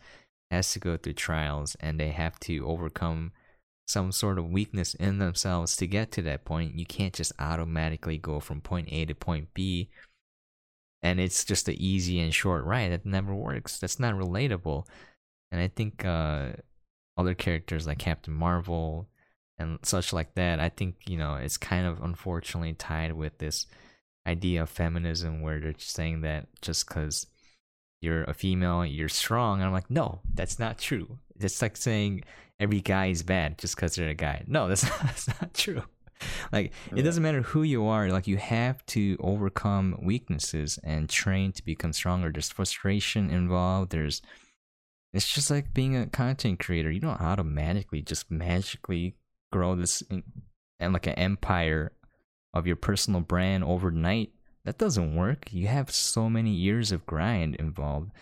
has 0.50 0.72
to 0.72 0.78
go 0.78 0.96
through 0.96 1.12
trials, 1.14 1.76
and 1.80 1.98
they 1.98 2.10
have 2.10 2.38
to 2.40 2.66
overcome 2.66 3.32
some 3.90 4.12
sort 4.12 4.38
of 4.38 4.50
weakness 4.50 4.94
in 4.94 5.18
themselves 5.18 5.76
to 5.76 5.86
get 5.86 6.12
to 6.12 6.22
that 6.22 6.44
point. 6.44 6.78
You 6.78 6.86
can't 6.86 7.14
just 7.14 7.32
automatically 7.38 8.18
go 8.18 8.40
from 8.40 8.60
point 8.60 8.88
A 8.90 9.04
to 9.06 9.14
point 9.14 9.52
B 9.54 9.90
and 11.02 11.20
it's 11.20 11.44
just 11.44 11.66
the 11.66 11.84
easy 11.84 12.20
and 12.20 12.34
short 12.34 12.64
ride. 12.64 12.92
That 12.92 13.06
never 13.06 13.34
works. 13.34 13.78
That's 13.78 13.98
not 13.98 14.14
relatable. 14.14 14.86
And 15.50 15.60
I 15.60 15.68
think 15.68 16.04
uh, 16.04 16.50
other 17.16 17.34
characters 17.34 17.86
like 17.86 17.98
Captain 17.98 18.34
Marvel 18.34 19.08
and 19.58 19.78
such 19.82 20.12
like 20.12 20.34
that, 20.34 20.60
I 20.60 20.68
think, 20.68 20.96
you 21.06 21.16
know, 21.16 21.34
it's 21.34 21.56
kind 21.56 21.86
of 21.86 22.02
unfortunately 22.02 22.74
tied 22.74 23.12
with 23.12 23.38
this 23.38 23.66
idea 24.26 24.62
of 24.62 24.70
feminism 24.70 25.40
where 25.40 25.58
they're 25.58 25.74
saying 25.78 26.20
that 26.22 26.46
just 26.60 26.86
because 26.86 27.26
you're 28.02 28.24
a 28.24 28.34
female, 28.34 28.84
you're 28.84 29.08
strong. 29.08 29.58
And 29.58 29.66
I'm 29.66 29.72
like, 29.72 29.90
no, 29.90 30.20
that's 30.34 30.58
not 30.58 30.78
true. 30.78 31.18
It's 31.38 31.62
like 31.62 31.76
saying 31.76 32.24
every 32.60 32.80
guy 32.80 33.06
is 33.06 33.22
bad 33.22 33.58
just 33.58 33.74
because 33.74 33.94
they're 33.96 34.10
a 34.10 34.14
guy. 34.14 34.44
No, 34.46 34.68
that's 34.68 34.84
not, 34.84 35.00
that's 35.00 35.28
not 35.28 35.54
true. 35.54 35.82
like 36.52 36.72
it 36.94 37.02
doesn't 37.02 37.22
matter 37.22 37.40
who 37.40 37.62
you 37.62 37.86
are 37.86 38.10
like 38.10 38.26
you 38.26 38.36
have 38.36 38.84
to 38.84 39.16
overcome 39.20 39.98
weaknesses 40.02 40.78
and 40.84 41.08
train 41.08 41.50
to 41.52 41.64
become 41.64 41.92
stronger. 41.92 42.30
There's 42.30 42.50
frustration 42.50 43.30
involved. 43.30 43.90
There's 43.90 44.20
it's 45.12 45.32
just 45.32 45.50
like 45.50 45.74
being 45.74 45.96
a 45.96 46.06
content 46.06 46.60
creator. 46.60 46.90
You 46.90 47.00
don't 47.00 47.20
automatically 47.20 48.02
just 48.02 48.30
magically 48.30 49.16
grow 49.50 49.74
this 49.74 50.02
in, 50.02 50.22
and 50.78 50.92
like 50.92 51.06
an 51.06 51.14
empire 51.14 51.92
of 52.54 52.66
your 52.66 52.76
personal 52.76 53.20
brand 53.20 53.64
overnight. 53.64 54.30
That 54.64 54.78
doesn't 54.78 55.16
work. 55.16 55.52
You 55.52 55.68
have 55.68 55.90
so 55.90 56.28
many 56.28 56.50
years 56.50 56.92
of 56.92 57.06
grind 57.06 57.56
involved 57.56 58.12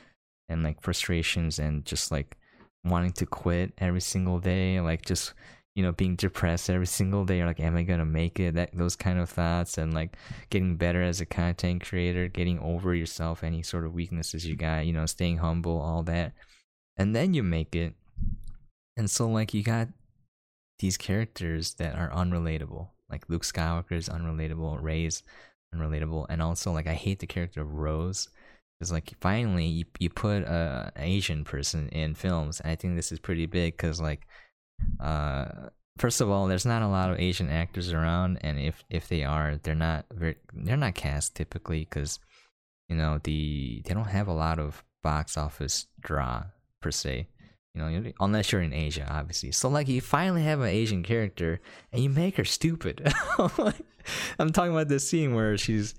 and 0.49 0.63
like 0.63 0.81
frustrations 0.81 1.59
and 1.59 1.85
just 1.85 2.11
like 2.13 2.38
wanting 2.85 3.13
to 3.13 3.27
quit 3.27 3.73
every 3.79 4.01
single 4.01 4.39
day 4.39 4.81
like 4.81 5.05
just 5.05 5.35
you 5.75 5.83
know 5.83 5.93
being 5.93 6.17
depressed 6.17 6.71
every 6.71 6.87
single 6.87 7.25
day 7.25 7.45
like 7.45 7.61
am 7.61 7.77
i 7.77 7.83
gonna 7.83 8.05
make 8.05 8.41
it? 8.41 8.55
That 8.55 8.77
those 8.77 8.97
kind 8.97 9.19
of 9.19 9.31
thoughts 9.31 9.79
and 9.79 9.95
like 9.95 10.17
getting 10.51 10.77
better 10.77 11.03
as 11.03 11.21
a 11.21 11.27
content 11.27 11.85
creator 11.85 12.29
getting 12.29 12.59
over 12.59 12.95
yourself 12.95 13.45
any 13.45 13.63
sort 13.63 13.85
of 13.85 13.95
weaknesses 13.95 14.47
you 14.47 14.57
got 14.57 14.87
you 14.87 14.93
know 14.93 15.07
staying 15.07 15.39
humble 15.39 15.81
all 15.81 16.03
that. 16.05 16.33
And 16.97 17.15
then 17.15 17.33
you 17.33 17.45
make 17.45 17.77
it. 17.77 17.95
And 18.97 19.09
so 19.09 19.29
like 19.29 19.55
you 19.55 19.63
got 19.63 19.87
these 20.81 20.97
characters 20.97 21.75
that 21.75 21.95
are 21.95 22.11
unrelatable 22.11 22.89
like 23.11 23.29
luke 23.29 23.43
skywalker 23.43 23.93
is 23.93 24.09
unrelatable 24.09 24.81
Rey's 24.81 25.23
unrelatable 25.75 26.27
and 26.29 26.41
also 26.41 26.73
like 26.73 26.87
i 26.87 26.95
hate 26.95 27.19
the 27.19 27.27
character 27.27 27.63
of 27.63 27.75
rose 27.75 28.29
because 28.79 28.93
like 28.93 29.13
finally 29.21 29.67
you, 29.67 29.85
you 29.99 30.09
put 30.09 30.43
a 30.43 30.93
an 30.95 31.03
asian 31.03 31.45
person 31.45 31.89
in 31.89 32.15
films 32.15 32.61
i 32.65 32.75
think 32.75 32.95
this 32.95 33.13
is 33.13 33.19
pretty 33.19 33.47
big 33.47 33.77
because 33.77 34.01
like 34.01 34.27
uh 35.01 35.47
first 35.97 36.21
of 36.21 36.31
all 36.31 36.47
there's 36.47 36.67
not 36.67 36.83
a 36.83 36.89
lot 36.89 37.11
of 37.11 37.19
asian 37.19 37.49
actors 37.49 37.93
around 37.93 38.39
and 38.43 38.59
if 38.59 38.85
if 38.89 39.09
they 39.09 39.25
are 39.25 39.59
they're 39.63 39.75
not 39.75 40.05
very 40.13 40.37
they're 40.53 40.77
not 40.77 40.95
cast 40.95 41.35
typically 41.35 41.81
because 41.81 42.21
you 42.89 42.97
know 42.97 43.21
the 43.25 43.83
they 43.85 43.95
don't 43.95 44.09
have 44.09 44.29
a 44.29 44.33
lot 44.33 44.59
of 44.59 44.85
box 45.03 45.37
office 45.37 45.87
draw 46.01 46.45
per 46.81 46.91
se. 46.91 47.29
You 47.75 47.83
know 47.83 48.13
unless 48.21 48.51
you're 48.51 48.63
in 48.63 48.73
asia 48.73 49.07
obviously. 49.09 49.53
So 49.53 49.69
like 49.69 49.89
you 49.89 50.01
finally 50.01 50.43
have 50.43 50.61
an 50.61 50.69
asian 50.69 51.03
character 51.03 51.61
and 51.93 52.03
you 52.03 52.11
make 52.11 52.37
her 52.37 52.45
stupid. 52.45 53.13
I'm 54.39 54.53
talking 54.53 54.73
about 54.73 54.89
this 54.89 55.09
scene 55.09 55.35
where 55.35 55.57
she's 55.57 55.95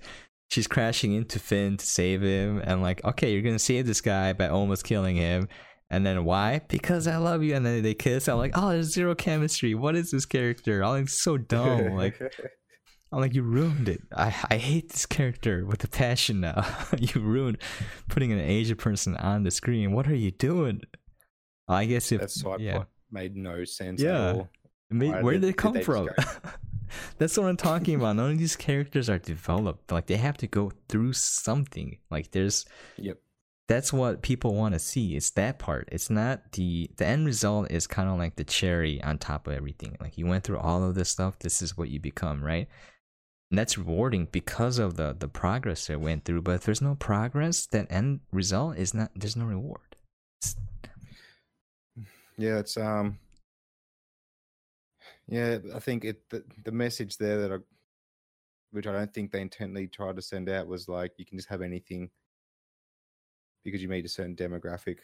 she's 0.50 0.66
crashing 0.66 1.12
into 1.12 1.38
Finn 1.38 1.76
to 1.76 1.86
save 1.86 2.22
him, 2.22 2.60
and 2.64 2.82
like, 2.82 3.04
okay, 3.04 3.32
you're 3.32 3.42
gonna 3.42 3.58
save 3.58 3.86
this 3.86 4.00
guy 4.00 4.32
by 4.32 4.48
almost 4.48 4.84
killing 4.84 5.16
him, 5.16 5.48
and 5.90 6.04
then 6.04 6.24
why? 6.24 6.60
Because 6.68 7.06
I 7.06 7.16
love 7.16 7.42
you, 7.42 7.54
and 7.54 7.64
then 7.64 7.82
they 7.82 7.94
kiss. 7.94 8.28
I'm 8.28 8.38
like, 8.38 8.52
oh, 8.54 8.70
there's 8.70 8.92
zero 8.92 9.14
chemistry. 9.14 9.74
What 9.74 9.96
is 9.96 10.10
this 10.10 10.26
character? 10.26 10.84
I'm 10.84 10.90
like, 10.92 11.08
so 11.08 11.36
dumb. 11.36 11.94
Like, 11.96 12.20
I'm 13.12 13.18
like, 13.20 13.34
you 13.34 13.42
ruined 13.42 13.88
it. 13.88 14.02
I 14.16 14.34
I 14.50 14.56
hate 14.56 14.90
this 14.90 15.06
character 15.06 15.64
with 15.66 15.82
a 15.82 15.88
passion 15.88 16.40
now. 16.40 16.64
you 16.98 17.20
ruined 17.20 17.58
putting 18.08 18.30
an 18.32 18.40
Asian 18.40 18.76
person 18.76 19.16
on 19.16 19.42
the 19.42 19.50
screen. 19.50 19.92
What 19.92 20.06
are 20.06 20.14
you 20.14 20.30
doing? 20.30 20.82
I 21.68 21.86
guess 21.86 22.10
if 22.12 22.20
that 22.20 22.30
side 22.30 22.60
yeah. 22.60 22.72
plot 22.74 22.88
made 23.10 23.36
no 23.36 23.64
sense 23.64 24.00
Yeah. 24.02 24.30
at 24.30 24.36
all. 24.36 24.48
I 24.90 24.94
mean, 24.94 25.22
where 25.22 25.34
did- 25.34 25.40
did 25.40 25.42
they 25.42 25.52
did 25.52 25.56
come 25.56 25.72
they 25.74 25.82
from? 25.82 26.08
That's 27.18 27.36
what 27.36 27.46
I'm 27.46 27.56
talking 27.56 27.94
about. 27.94 28.16
None 28.16 28.32
of 28.32 28.38
these 28.38 28.56
characters 28.56 29.08
are 29.10 29.18
developed. 29.18 29.90
Like 29.92 30.06
they 30.06 30.16
have 30.16 30.36
to 30.38 30.46
go 30.46 30.72
through 30.88 31.12
something. 31.14 31.98
Like 32.10 32.30
there's 32.32 32.64
Yep. 32.96 33.18
that's 33.68 33.92
what 33.92 34.22
people 34.22 34.54
want 34.54 34.74
to 34.74 34.78
see. 34.80 35.16
It's 35.16 35.30
that 35.30 35.58
part. 35.58 35.88
It's 35.92 36.10
not 36.10 36.52
the 36.52 36.90
the 36.96 37.06
end 37.06 37.26
result 37.26 37.70
is 37.70 37.86
kind 37.86 38.08
of 38.08 38.18
like 38.18 38.36
the 38.36 38.44
cherry 38.44 39.02
on 39.02 39.18
top 39.18 39.46
of 39.46 39.52
everything. 39.54 39.96
Like 40.00 40.18
you 40.18 40.26
went 40.26 40.44
through 40.44 40.58
all 40.58 40.82
of 40.84 40.94
this 40.94 41.08
stuff, 41.10 41.38
this 41.38 41.62
is 41.62 41.76
what 41.76 41.88
you 41.90 42.00
become, 42.00 42.42
right? 42.44 42.68
And 43.50 43.58
that's 43.58 43.76
rewarding 43.78 44.26
because 44.30 44.78
of 44.78 44.96
the 44.96 45.14
the 45.18 45.28
progress 45.28 45.90
it 45.90 46.00
went 46.00 46.24
through. 46.24 46.42
But 46.42 46.56
if 46.56 46.64
there's 46.64 46.82
no 46.82 46.94
progress, 46.94 47.66
that 47.66 47.86
end 47.90 48.20
result 48.32 48.76
is 48.76 48.94
not 48.94 49.10
there's 49.16 49.36
no 49.36 49.44
reward. 49.44 49.96
It's- 50.42 50.56
Yeah, 52.36 52.58
it's 52.58 52.76
um 52.76 53.18
yeah, 55.30 55.58
I 55.74 55.78
think 55.78 56.04
it 56.04 56.28
the, 56.28 56.44
the 56.64 56.72
message 56.72 57.16
there 57.16 57.40
that 57.40 57.52
I 57.52 57.56
which 58.72 58.86
I 58.86 58.92
don't 58.92 59.12
think 59.12 59.32
they 59.32 59.40
intently 59.40 59.88
tried 59.88 60.16
to 60.16 60.22
send 60.22 60.48
out 60.48 60.66
was 60.66 60.88
like 60.88 61.12
you 61.16 61.24
can 61.24 61.38
just 61.38 61.48
have 61.48 61.62
anything 61.62 62.10
because 63.64 63.82
you 63.82 63.88
meet 63.88 64.04
a 64.04 64.08
certain 64.08 64.36
demographic 64.36 64.98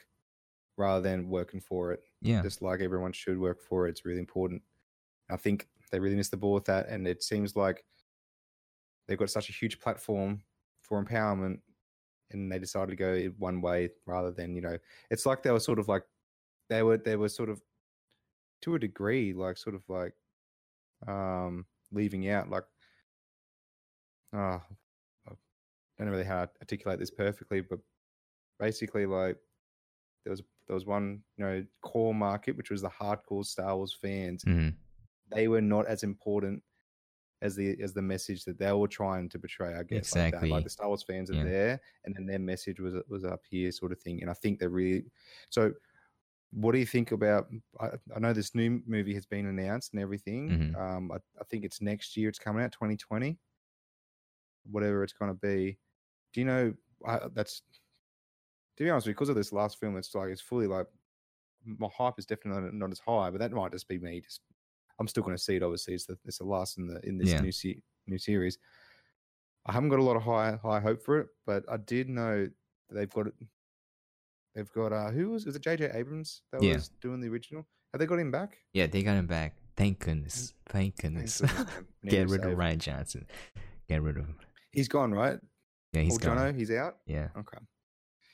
rather 0.76 1.00
than 1.00 1.28
working 1.28 1.60
for 1.60 1.92
it. 1.92 2.00
yeah. 2.20 2.42
Just 2.42 2.62
like 2.62 2.80
everyone 2.80 3.12
should 3.12 3.38
work 3.38 3.60
for 3.60 3.86
it. 3.86 3.90
It's 3.90 4.04
really 4.04 4.20
important. 4.20 4.62
I 5.30 5.36
think 5.36 5.68
they 5.90 5.98
really 5.98 6.16
missed 6.16 6.30
the 6.30 6.36
ball 6.36 6.54
with 6.54 6.66
that 6.66 6.88
and 6.88 7.06
it 7.06 7.22
seems 7.22 7.56
like 7.56 7.84
they've 9.06 9.18
got 9.18 9.30
such 9.30 9.48
a 9.48 9.52
huge 9.52 9.80
platform 9.80 10.42
for 10.82 11.02
empowerment 11.02 11.60
and 12.30 12.50
they 12.50 12.58
decided 12.58 12.90
to 12.90 12.96
go 12.96 13.32
one 13.38 13.60
way 13.60 13.90
rather 14.06 14.30
than, 14.30 14.54
you 14.54 14.60
know, 14.60 14.78
it's 15.10 15.26
like 15.26 15.42
they 15.42 15.50
were 15.50 15.60
sort 15.60 15.78
of 15.78 15.88
like 15.88 16.02
they 16.68 16.82
were 16.82 16.98
they 16.98 17.16
were 17.16 17.28
sort 17.28 17.48
of 17.48 17.60
to 18.62 18.74
a 18.74 18.78
degree 18.78 19.32
like 19.32 19.56
sort 19.56 19.74
of 19.74 19.82
like 19.88 20.12
um 21.06 21.66
leaving 21.92 22.28
out 22.28 22.48
like 22.50 22.64
uh 24.34 24.58
I 25.28 26.04
don't 26.04 26.08
know 26.08 26.12
really 26.12 26.24
how 26.24 26.44
to 26.44 26.50
articulate 26.60 26.98
this 26.98 27.10
perfectly 27.10 27.60
but 27.62 27.78
basically 28.58 29.06
like 29.06 29.38
there 30.24 30.30
was 30.30 30.42
there 30.66 30.74
was 30.74 30.84
one 30.86 31.22
you 31.36 31.44
know 31.44 31.64
core 31.82 32.14
market 32.14 32.56
which 32.56 32.70
was 32.70 32.82
the 32.82 32.90
hardcore 32.90 33.44
Star 33.44 33.76
Wars 33.76 33.96
fans 34.00 34.44
Mhm. 34.44 34.74
they 35.30 35.48
were 35.48 35.60
not 35.62 35.86
as 35.86 36.02
important 36.02 36.62
as 37.42 37.54
the 37.56 37.80
as 37.82 37.92
the 37.94 38.02
message 38.02 38.44
that 38.44 38.58
they 38.58 38.72
were 38.72 38.88
trying 38.88 39.28
to 39.30 39.38
portray 39.38 39.74
I 39.74 39.82
guess 39.84 40.14
like, 40.14 40.32
that. 40.32 40.38
Exactly. 40.38 40.50
like 40.50 40.64
the 40.64 40.70
Star 40.70 40.88
Wars 40.88 41.02
fans 41.02 41.30
are 41.30 41.34
Yeah. 41.34 41.44
there 41.44 41.80
and 42.04 42.14
then 42.14 42.26
their 42.26 42.38
message 42.38 42.80
was 42.80 42.94
was 43.08 43.24
up 43.24 43.40
here 43.48 43.70
sort 43.72 43.92
of 43.92 44.00
thing 44.00 44.20
and 44.22 44.30
I 44.30 44.34
think 44.34 44.58
they're 44.58 44.68
really 44.70 45.04
so 45.50 45.72
what 46.52 46.72
do 46.72 46.78
you 46.78 46.86
think 46.86 47.12
about 47.12 47.48
I, 47.80 47.90
I 48.14 48.18
know 48.18 48.32
this 48.32 48.54
new 48.54 48.82
movie 48.86 49.14
has 49.14 49.26
been 49.26 49.46
announced 49.46 49.92
and 49.92 50.00
everything 50.02 50.48
Mhm. 50.74 50.76
um 50.76 51.12
I, 51.12 51.16
I 51.40 51.44
think 51.44 51.64
it's 51.64 51.80
next 51.80 52.16
year 52.16 52.28
it's 52.28 52.38
coming 52.38 52.62
out 52.64 52.72
2020 52.72 53.38
whatever 54.70 55.02
it's 55.04 55.12
going 55.12 55.30
to 55.30 55.38
be 55.38 55.78
do 56.32 56.40
you 56.40 56.46
know 56.46 56.74
I, 57.06 57.20
that's 57.32 57.62
to 58.76 58.84
be 58.84 58.90
honest 58.90 59.06
because 59.06 59.28
of 59.28 59.36
this 59.36 59.52
last 59.52 59.78
film 59.78 59.96
it's 59.96 60.14
like 60.14 60.28
it's 60.30 60.40
fully 60.40 60.66
like 60.66 60.86
my 61.64 61.88
hype 61.96 62.18
is 62.18 62.26
definitely 62.26 62.62
not, 62.62 62.74
not 62.74 62.90
as 62.92 62.98
high 63.00 63.30
but 63.30 63.38
that 63.38 63.52
might 63.52 63.72
just 63.72 63.88
be 63.88 63.98
me 63.98 64.20
just 64.20 64.40
i'm 64.98 65.08
still 65.08 65.22
going 65.22 65.36
to 65.36 65.42
see 65.42 65.56
it 65.56 65.62
obviously 65.62 65.94
it's 65.94 66.06
the, 66.06 66.18
it's 66.24 66.38
the 66.38 66.44
last 66.44 66.78
in 66.78 66.86
the 66.86 67.00
in 67.06 67.18
this 67.18 67.32
Yeah. 67.32 67.40
new 67.40 67.52
se- 67.52 67.82
new 68.06 68.18
series 68.18 68.58
i 69.66 69.72
haven't 69.72 69.88
got 69.90 69.98
a 69.98 70.02
lot 70.02 70.16
of 70.16 70.22
high 70.22 70.56
high 70.56 70.80
hope 70.80 71.02
for 71.02 71.18
it 71.20 71.28
but 71.44 71.64
i 71.70 71.76
did 71.76 72.08
know 72.08 72.44
that 72.88 72.94
they've 72.94 73.10
got 73.10 73.26
it 73.28 73.34
they've 74.56 74.72
got 74.72 74.92
uh 74.92 75.10
who 75.10 75.30
was 75.30 75.46
is 75.46 75.54
it 75.54 75.62
jj 75.62 75.94
abrams 75.94 76.42
that 76.50 76.60
Yeah. 76.62 76.74
was 76.74 76.88
doing 77.00 77.20
the 77.20 77.28
original 77.28 77.64
have 77.92 78.00
they 78.00 78.06
got 78.06 78.18
him 78.18 78.32
back 78.32 78.56
Yeah, 78.72 78.86
they 78.88 79.02
got 79.04 79.16
him 79.16 79.26
back. 79.28 79.54
Thank 79.76 80.00
goodness. 80.00 80.54
Thank 80.70 80.96
Thank 80.96 81.14
goodness. 81.14 81.40
goodness, 81.40 81.66
man. 81.66 81.86
We 82.02 82.08
need 82.08 82.10
Get 82.10 82.28
rid 82.30 82.44
of. 82.46 82.58
Rian 82.58 82.78
Johnson. 82.78 83.26
Get 83.88 84.02
rid 84.02 84.16
of 84.16 84.24
him. 84.24 84.36
he's 84.72 84.88
gone 84.88 85.12
right 85.12 85.38
Yeah, 85.92 86.00
he's 86.00 86.12
Old 86.14 86.22
gone. 86.22 86.38
Jono, 86.38 86.56
he's 86.56 86.70
out 86.70 86.96
Yeah. 87.06 87.28
Okay. 87.38 87.58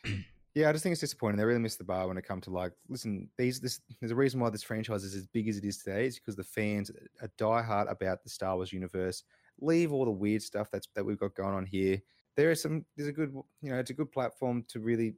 Yeah, 0.55 0.69
I 0.69 0.73
just 0.73 0.83
think 0.83 0.93
it's 0.93 1.01
disappointing. 1.01 1.39
They 1.39 1.47
really 1.47 1.61
missed 1.61 1.79
the 1.79 1.85
bar 1.85 2.07
when 2.07 2.19
it 2.19 2.27
come 2.27 2.39
to 2.43 2.51
like, 2.51 2.73
listen, 2.87 3.31
these 3.39 3.59
this 3.59 3.81
there's 4.01 4.13
a 4.13 4.15
reason 4.15 4.39
why 4.39 4.51
this 4.51 4.63
franchise 4.63 5.03
is 5.03 5.15
as 5.15 5.27
big 5.27 5.49
as 5.49 5.57
it 5.57 5.65
is 5.65 5.79
today. 5.79 6.05
Is 6.05 6.19
because 6.19 6.37
the 6.37 6.45
fans 6.45 6.91
are 7.23 7.31
diehard 7.39 7.91
about 7.91 8.23
the 8.23 8.29
Star 8.29 8.55
Wars 8.57 8.71
universe. 8.71 9.23
Leave 9.63 9.95
all 9.95 10.05
the 10.05 10.11
weird 10.11 10.43
stuff 10.43 10.69
that's 10.71 10.87
that 10.95 11.05
we've 11.07 11.19
got 11.19 11.35
going 11.35 11.55
on 11.55 11.65
here. 11.65 12.03
There 12.37 12.51
is 12.51 12.61
some 12.61 12.85
there's 12.99 13.09
a 13.09 13.13
good 13.13 13.33
you 13.63 13.71
know 13.71 13.79
it's 13.79 13.89
a 13.89 13.95
good 13.95 14.13
platform 14.13 14.63
to 14.69 14.81
really 14.81 15.15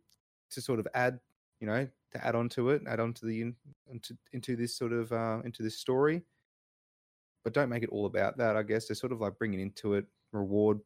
to 0.51 0.61
sort 0.61 0.81
of 0.81 0.89
add 0.95 1.21
you 1.61 1.67
know 1.67 1.89
to 2.13 2.27
add 2.27 2.35
on 2.35 2.49
to 2.51 2.71
it, 2.71 2.83
add 2.87 3.01
on 3.01 3.13
to 3.15 3.27
the 3.27 3.53
into 3.91 4.17
into 4.33 4.57
this 4.57 4.77
sort 4.77 4.93
of 4.93 5.13
uh, 5.13 5.41
into 5.45 5.63
this 5.63 5.79
story. 5.79 6.23
But 7.45 7.53
don't 7.53 7.69
make 7.69 7.83
it 7.83 7.91
all 7.91 8.07
about 8.07 8.39
that. 8.39 8.57
I 8.57 8.63
guess 8.63 8.87
to 8.87 8.95
sort 8.95 9.13
of 9.13 9.21
like 9.21 9.39
bring 9.39 9.53
it 9.53 9.61
into 9.61 9.95
it, 9.95 10.07
reward, 10.33 10.81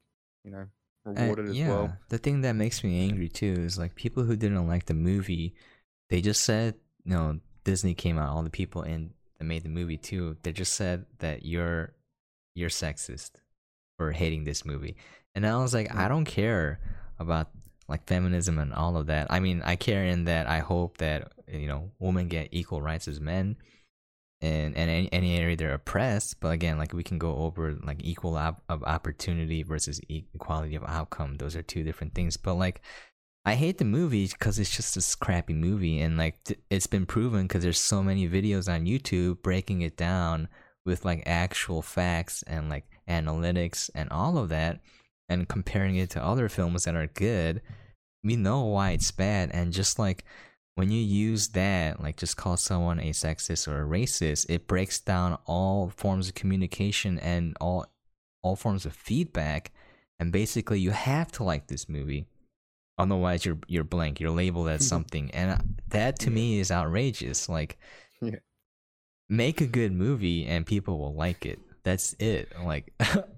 you 0.44 0.50
know, 0.50 0.66
Uh, 1.06 1.20
reward 1.20 1.38
it 1.40 1.48
as 1.48 1.56
yeah, 1.56 1.68
well. 1.68 1.96
the 2.08 2.18
thing 2.18 2.40
that 2.40 2.54
makes 2.56 2.82
me 2.82 3.00
angry 3.00 3.28
too 3.28 3.54
is 3.58 3.78
like 3.78 3.94
people 3.94 4.24
who 4.24 4.34
didn't 4.36 4.66
like 4.66 4.86
the 4.86 4.94
movie, 4.94 5.54
they 6.10 6.20
just 6.20 6.42
said, 6.42 6.74
no, 7.04 7.38
Disney 7.64 7.94
came 7.94 8.18
out, 8.18 8.30
all 8.30 8.42
the 8.42 8.50
people 8.50 8.82
in 8.82 9.12
that 9.38 9.44
made 9.44 9.62
the 9.62 9.68
movie 9.68 9.96
too, 9.96 10.36
they 10.42 10.50
just 10.52 10.72
said 10.74 11.06
that 11.20 11.44
you're 11.44 11.92
you're 12.54 12.70
sexist 12.70 13.30
for 13.96 14.10
hating 14.10 14.42
this 14.42 14.64
movie. 14.64 14.96
And 15.36 15.46
I 15.46 15.56
was 15.58 15.72
like, 15.74 15.94
I 15.94 16.06
Mm. 16.06 16.08
don't 16.08 16.24
care 16.24 16.80
about 17.20 17.50
like 17.88 18.06
feminism 18.06 18.58
and 18.58 18.72
all 18.72 18.96
of 18.96 19.06
that. 19.06 19.26
I 19.30 19.40
mean, 19.40 19.62
I 19.64 19.76
care 19.76 20.04
in 20.04 20.24
that 20.24 20.46
I 20.46 20.58
hope 20.58 20.98
that 20.98 21.32
you 21.48 21.66
know 21.66 21.90
women 21.98 22.28
get 22.28 22.48
equal 22.52 22.82
rights 22.82 23.08
as 23.08 23.20
men, 23.20 23.56
and 24.40 24.76
and 24.76 24.90
any, 24.90 25.12
any 25.12 25.38
area 25.38 25.56
they're 25.56 25.74
oppressed. 25.74 26.40
But 26.40 26.50
again, 26.50 26.78
like 26.78 26.92
we 26.92 27.02
can 27.02 27.18
go 27.18 27.36
over 27.36 27.74
like 27.82 28.04
equal 28.04 28.36
op- 28.36 28.62
of 28.68 28.82
opportunity 28.84 29.62
versus 29.62 30.00
equality 30.08 30.74
of 30.74 30.84
outcome. 30.84 31.36
Those 31.36 31.56
are 31.56 31.62
two 31.62 31.82
different 31.82 32.14
things. 32.14 32.36
But 32.36 32.54
like, 32.54 32.82
I 33.44 33.54
hate 33.54 33.78
the 33.78 33.84
movie 33.84 34.28
because 34.28 34.58
it's 34.58 34.74
just 34.74 34.94
this 34.94 35.14
crappy 35.14 35.54
movie, 35.54 36.00
and 36.00 36.18
like 36.18 36.44
th- 36.44 36.60
it's 36.70 36.86
been 36.86 37.06
proven 37.06 37.46
because 37.46 37.62
there's 37.62 37.80
so 37.80 38.02
many 38.02 38.28
videos 38.28 38.72
on 38.72 38.84
YouTube 38.84 39.42
breaking 39.42 39.80
it 39.80 39.96
down 39.96 40.48
with 40.84 41.04
like 41.04 41.22
actual 41.26 41.82
facts 41.82 42.42
and 42.46 42.68
like 42.68 42.84
analytics 43.08 43.90
and 43.94 44.10
all 44.10 44.38
of 44.38 44.50
that 44.50 44.80
and 45.28 45.48
comparing 45.48 45.96
it 45.96 46.10
to 46.10 46.24
other 46.24 46.48
films 46.48 46.84
that 46.84 46.94
are 46.96 47.06
good, 47.06 47.60
we 48.24 48.36
know 48.36 48.64
why 48.64 48.92
it's 48.92 49.10
bad. 49.10 49.50
And 49.52 49.72
just 49.72 49.98
like 49.98 50.24
when 50.74 50.90
you 50.90 51.00
use 51.02 51.48
that, 51.48 52.00
like 52.02 52.16
just 52.16 52.36
call 52.36 52.56
someone 52.56 53.00
a 53.00 53.10
sexist 53.10 53.68
or 53.68 53.82
a 53.82 53.86
racist, 53.86 54.46
it 54.48 54.66
breaks 54.66 55.00
down 55.00 55.38
all 55.46 55.90
forms 55.90 56.28
of 56.28 56.34
communication 56.34 57.18
and 57.18 57.56
all 57.60 57.86
all 58.42 58.56
forms 58.56 58.86
of 58.86 58.92
feedback. 58.94 59.72
And 60.20 60.32
basically, 60.32 60.80
you 60.80 60.90
have 60.92 61.30
to 61.32 61.44
like 61.44 61.66
this 61.68 61.88
movie, 61.88 62.26
otherwise 62.98 63.44
you're 63.44 63.58
you're 63.68 63.84
blank. 63.84 64.18
You're 64.20 64.30
labeled 64.30 64.68
as 64.68 64.86
something, 64.94 65.30
and 65.32 65.50
uh, 65.52 65.58
that 65.88 66.18
to 66.20 66.30
me 66.30 66.58
is 66.58 66.70
outrageous. 66.70 67.48
Like, 67.48 67.78
Yeah. 68.20 68.36
make 69.28 69.60
a 69.60 69.66
good 69.66 69.92
movie 69.92 70.46
and 70.46 70.66
people 70.66 70.98
will 70.98 71.14
like 71.14 71.44
it. 71.46 71.60
That's 71.84 72.14
it. 72.18 72.52
Like. 72.64 72.92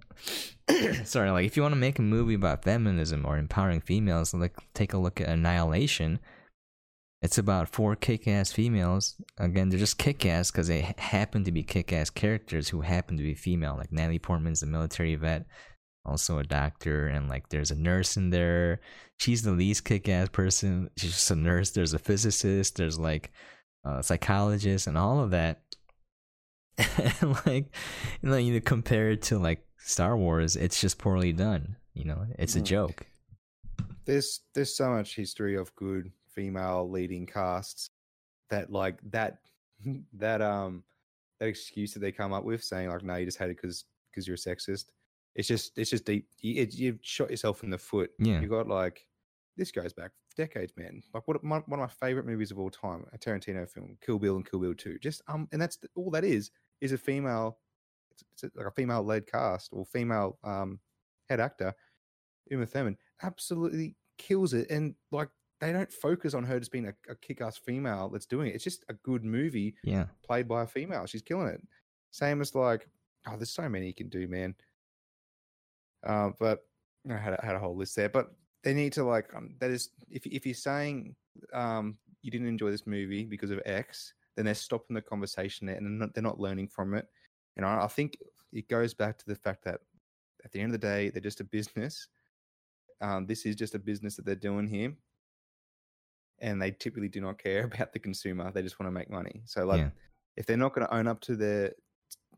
sorry 1.05 1.31
like 1.31 1.47
if 1.47 1.57
you 1.57 1.63
want 1.63 1.73
to 1.73 1.81
make 1.81 1.99
a 1.99 2.03
movie 2.03 2.35
about 2.35 2.65
feminism 2.65 3.25
or 3.27 3.39
empowering 3.39 3.81
females 3.81 4.33
like 4.35 4.57
take 4.75 4.93
a 4.93 4.99
look 4.99 5.21
at 5.21 5.29
annihilation. 5.29 6.21
It's 7.23 7.37
about 7.37 7.69
four 7.69 7.97
kick-ass 7.97 8.51
females. 8.53 9.17
Again 9.37 9.69
they're 9.69 9.79
just 9.79 9.99
kick-ass 9.99 10.51
because 10.51 10.69
they 10.69 10.95
happen 10.97 11.45
to 11.45 11.53
be 11.53 11.63
kick-ass 11.63 12.09
characters 12.11 12.71
who 12.71 12.81
happen 12.81 13.17
to 13.17 13.23
be 13.23 13.35
female 13.35 13.77
like 13.77 13.93
natalie 13.93 14.19
portman's 14.19 14.63
a 14.63 14.67
military 14.67 15.17
vet 15.17 15.47
also 16.05 16.39
a 16.39 16.45
doctor 16.45 17.07
and 17.09 17.29
like 17.29 17.49
there's 17.49 17.71
a 17.71 17.77
nurse 17.77 18.17
in 18.17 18.31
there. 18.31 18.81
She's 19.19 19.43
the 19.43 19.53
least 19.53 19.85
kick-ass 19.85 20.31
person. 20.31 20.91
She's 20.97 21.13
just 21.13 21.31
a 21.31 21.37
nurse 21.37 21.71
there's 21.71 21.95
a 21.95 21.99
physicist 21.99 22.77
there's 22.77 22.99
like 22.99 23.31
a 23.85 24.03
psychologist 24.03 24.87
and 24.87 24.97
all 24.99 25.21
of 25.21 25.31
that. 25.31 25.63
And 27.21 27.37
like 27.47 27.75
you 28.23 28.31
know 28.31 28.37
you 28.37 28.61
compare 28.61 29.11
it 29.11 29.23
to 29.23 29.39
like 29.39 29.63
star 29.83 30.17
wars 30.17 30.57
it's 30.57 30.81
just 30.81 30.99
poorly 30.99 31.33
done 31.33 31.77
you 31.93 32.05
know? 32.05 32.25
It's 32.39 32.55
a 32.55 32.61
Mm. 32.61 32.65
joke. 32.65 33.07
There's 34.05 34.41
there's 34.55 34.75
so 34.77 34.91
much 34.91 35.17
history 35.17 35.57
of 35.57 35.75
good 35.75 36.13
female 36.29 36.89
leading 36.89 37.27
casts 37.27 37.91
that 38.49 38.71
like 38.71 38.99
that 39.11 39.39
that 40.15 40.41
um 40.41 40.85
that 41.39 41.49
excuse 41.49 41.93
that 41.95 42.01
they 42.01 42.13
come 42.13 42.33
up 42.33 42.45
with 42.45 42.63
saying 42.63 42.89
like 42.89 43.03
no 43.03 43.17
you 43.17 43.25
just 43.27 43.39
hate 43.39 43.51
it 43.51 43.57
because 43.57 43.85
because 44.11 44.27
you're 44.27 44.35
a 44.35 44.39
sexist. 44.39 44.87
It's 45.35 45.49
just 45.49 45.77
it's 45.77 45.91
just 45.91 46.05
deep 46.05 46.29
you, 46.41 46.63
it, 46.63 46.75
you've 46.75 46.99
shot 47.03 47.31
yourself 47.31 47.63
in 47.65 47.71
the 47.71 47.79
foot. 47.79 48.11
Yeah. 48.19 48.41
you 48.41 48.49
got 48.49 48.69
like 48.69 49.07
this 49.57 49.73
goes 49.73 49.93
back 49.93 50.13
decades 50.37 50.73
man. 50.77 51.03
Like 51.13 51.27
what 51.27 51.43
my, 51.43 51.59
one 51.67 51.81
of 51.81 51.89
my 51.91 52.07
favorite 52.07 52.25
movies 52.27 52.51
of 52.53 52.59
all 52.59 52.71
time 52.71 53.05
a 53.13 53.19
tarantino 53.19 53.69
film 53.69 53.97
kill 54.05 54.19
bill 54.19 54.37
and 54.37 54.49
kill 54.49 54.61
bill 54.61 54.75
2 54.75 54.99
just 55.01 55.23
um 55.29 55.49
and 55.53 55.61
that's 55.61 55.77
th- 55.77 55.91
all 55.97 56.11
that 56.13 56.25
is 56.25 56.51
is 56.81 56.93
a 56.93 56.99
female 56.99 57.59
it's, 58.33 58.45
it's 58.45 58.57
like 58.57 58.67
a 58.67 58.71
female 58.71 59.03
led 59.03 59.27
cast 59.27 59.71
or 59.73 59.85
female 59.87 60.39
um 60.45 60.79
head 61.29 61.41
actor 61.41 61.75
Uma 62.51 62.67
Thurman 62.67 62.97
absolutely 63.23 63.95
kills 64.19 64.55
it, 64.55 64.71
and 64.71 64.95
like 65.13 65.29
they 65.61 65.73
don't 65.73 65.93
focus 65.93 66.35
on 66.35 66.45
her 66.45 66.59
just 66.59 66.73
being 66.73 66.89
a, 66.89 66.95
a 67.11 67.15
kick-ass 67.17 67.59
female 67.59 68.09
that's 68.09 68.27
doing 68.27 68.49
it. 68.49 68.55
It's 68.55 68.65
just 68.65 68.85
a 68.89 68.95
good 68.95 69.25
movie 69.25 69.75
yeah 69.85 70.07
played 70.25 70.49
by 70.49 70.63
a 70.63 70.67
female. 70.67 71.07
She's 71.07 71.23
killing 71.23 71.49
it. 71.49 71.61
Same 72.11 72.41
as 72.41 72.55
like, 72.55 72.89
oh, 73.29 73.37
there's 73.37 73.51
so 73.51 73.69
many 73.69 73.87
you 73.87 73.95
can 73.95 74.09
do, 74.09 74.27
man. 74.27 74.55
Uh, 76.05 76.31
but 76.39 76.61
I 77.09 77.17
had 77.17 77.35
a, 77.35 77.45
had 77.45 77.55
a 77.55 77.59
whole 77.59 77.77
list 77.77 77.95
there. 77.95 78.09
But 78.09 78.33
they 78.65 78.75
need 78.75 78.93
to 78.95 79.05
like 79.05 79.35
um, 79.35 79.55
that 79.61 79.71
is 79.71 79.91
if 80.11 80.27
if 80.27 80.45
you're 80.45 80.55
saying 80.55 81.15
um 81.53 81.97
you 82.23 82.31
didn't 82.31 82.49
enjoy 82.49 82.71
this 82.71 82.87
movie 82.87 83.25
because 83.25 83.51
of 83.51 83.61
X, 83.65 84.13
then 84.37 84.45
they're 84.45 84.55
stopping 84.55 84.95
the 84.95 85.03
conversation 85.03 85.67
there 85.67 85.77
and 85.77 85.87
they're 85.87 86.07
not, 86.07 86.15
they're 86.15 86.23
not 86.23 86.41
learning 86.41 86.69
from 86.69 86.95
it. 86.95 87.07
And 87.57 87.65
I, 87.67 87.85
I 87.85 87.87
think 87.89 88.17
it 88.53 88.69
goes 88.69 88.95
back 88.95 89.19
to 89.19 89.27
the 89.27 89.35
fact 89.37 89.65
that 89.65 89.81
at 90.45 90.53
the 90.53 90.61
end 90.61 90.75
of 90.75 90.81
the 90.81 90.87
day, 90.87 91.11
they're 91.11 91.21
just 91.21 91.41
a 91.41 91.45
business. 91.45 92.09
Um, 93.01 93.27
this 93.27 93.45
is 93.47 93.57
just 93.57 93.75
a 93.75 93.79
business 93.79 94.17
that 94.17 94.25
they're 94.25 94.35
doing 94.35 94.67
here, 94.67 94.95
and 96.41 96.61
they 96.61 96.71
typically 96.71 97.09
do 97.09 97.21
not 97.21 97.39
care 97.39 97.65
about 97.73 97.93
the 97.93 97.99
consumer. 97.99 98.51
They 98.53 98.63
just 98.63 98.79
want 98.81 98.89
to 98.89 98.93
make 98.93 99.11
money. 99.11 99.43
So, 99.45 99.65
like, 99.65 99.81
Yeah. 99.81 99.91
if 100.37 100.47
they're 100.47 100.57
not 100.57 100.75
going 100.75 100.87
to 100.87 100.95
own 100.95 101.07
up 101.07 101.21
to 101.23 101.37
their, 101.37 101.73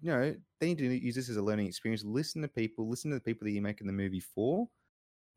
you 0.01 0.11
know, 0.11 0.35
they 0.61 0.67
need 0.67 0.79
to 0.79 0.87
use 0.87 1.15
this 1.15 1.29
as 1.29 1.37
a 1.37 1.43
learning 1.43 1.67
experience. 1.67 2.03
Listen 2.05 2.43
to 2.43 2.49
people. 2.49 2.89
Listen 2.89 3.11
to 3.11 3.17
the 3.17 3.21
people 3.21 3.45
that 3.45 3.53
you're 3.53 3.63
making 3.63 3.87
the 3.87 3.93
movie 3.93 4.21
for, 4.21 4.69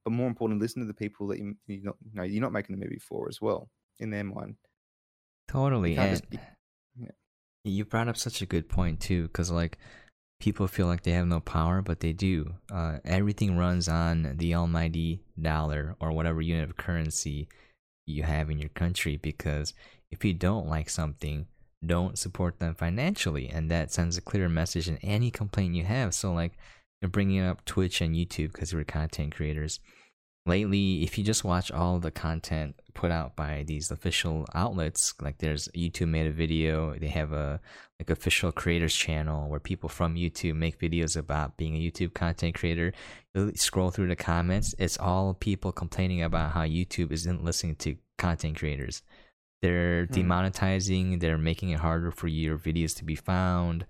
but 0.03 0.11
more 0.11 0.28
importantly, 0.28 0.63
listen 0.63 0.82
to 0.82 0.88
the 0.88 0.93
people 0.93 1.28
that 1.28 1.38
you 1.39 1.55
you 1.67 1.82
not 1.84 1.95
no 2.13 2.23
you're 2.23 2.41
not 2.41 2.51
making 2.51 2.76
the 2.78 2.84
movie 2.84 2.99
for 2.99 3.28
as 3.30 3.39
well 3.41 3.69
in 3.99 4.09
their 4.09 4.23
mind. 4.23 4.55
totally 5.47 5.95
can't 5.95 6.21
and 6.21 6.32
just-. 6.32 6.43
You 7.66 7.86
brought 7.86 8.07
up 8.07 8.18
such 8.18 8.41
a 8.41 8.45
good 8.45 8.70
point 8.70 8.99
too 8.99 9.24
because 9.24 9.51
like 9.51 9.78
people 10.39 10.68
feel 10.68 10.88
like 10.88 11.03
they 11.03 11.11
have 11.11 11.28
no 11.28 11.39
power 11.39 11.82
but 11.82 11.99
they 11.99 12.13
do. 12.13 12.53
Uh, 12.72 12.97
everything 13.03 13.57
runs 13.57 13.88
on 13.88 14.36
the 14.38 14.53
almighty 14.55 15.22
dollar 15.41 15.95
or 15.99 16.11
whatever 16.11 16.41
unit 16.41 16.70
of 16.70 16.78
currency 16.78 17.47
you 18.05 18.24
have 18.24 18.49
in 18.49 18.59
your 18.59 18.70
country 18.70 19.18
because 19.18 19.74
if 20.11 20.24
you 20.24 20.34
don't 20.34 20.68
like 20.68 20.89
something 20.89 21.47
don't 21.86 22.18
support 22.18 22.59
them 22.59 22.74
financially 22.74 23.47
and 23.49 23.70
that 23.70 23.91
sends 23.91 24.18
a 24.18 24.22
clear 24.22 24.49
message 24.49 24.88
in 24.88 24.97
any 24.97 25.30
complaint 25.32 25.76
you 25.76 25.84
have. 25.84 26.13
So 26.13 26.34
like 26.34 26.53
you're 27.01 27.09
bringing 27.09 27.41
up 27.41 27.63
twitch 27.66 28.01
and 28.01 28.16
youtube 28.16 28.53
because 28.53 28.74
we're 28.74 28.84
content 28.84 29.36
creators 29.36 29.80
lately 30.46 31.04
if 31.04 31.18
you 31.18 31.24
just 31.24 31.43
watch 31.43 31.72
all 31.72 32.00
the 32.00 32.12
content 32.12 32.76
put 32.93 33.12
out 33.12 33.36
by 33.36 33.64
these 33.68 33.91
official 33.91 34.46
outlets 34.54 35.14
like 35.22 35.38
there's 35.39 35.68
youtube 35.70 36.08
made 36.08 36.28
a 36.28 36.32
video 36.32 36.93
they 37.00 37.08
have 37.08 37.34
a 37.34 37.60
like 38.00 38.10
official 38.10 38.52
creators 38.52 38.96
channel 38.96 39.50
where 39.50 39.60
people 39.60 39.89
from 39.89 40.16
youtube 40.16 40.56
make 40.56 40.80
videos 40.80 41.18
about 41.18 41.58
being 41.58 41.76
a 41.76 41.80
youtube 41.80 42.14
content 42.14 42.56
creator. 42.56 42.93
You 43.34 43.52
scroll 43.56 43.89
through 43.89 44.08
the 44.08 44.16
comments 44.16 44.76
it's 44.78 44.98
all 44.98 45.34
people 45.34 45.72
complaining 45.72 46.22
about 46.22 46.52
how 46.52 46.62
youtube 46.64 47.12
isn't 47.12 47.43
listening 47.43 47.76
to 47.78 47.98
content 48.18 48.58
creators. 48.58 49.02
They're 49.62 50.06
Hmm. 50.06 50.14
demonetizing 50.14 51.20
they're 51.20 51.38
making 51.38 51.70
it 51.72 51.80
harder 51.80 52.12
for 52.12 52.28
your 52.28 52.58
videos 52.58 52.96
to 52.98 53.04
be 53.04 53.16
found. 53.16 53.86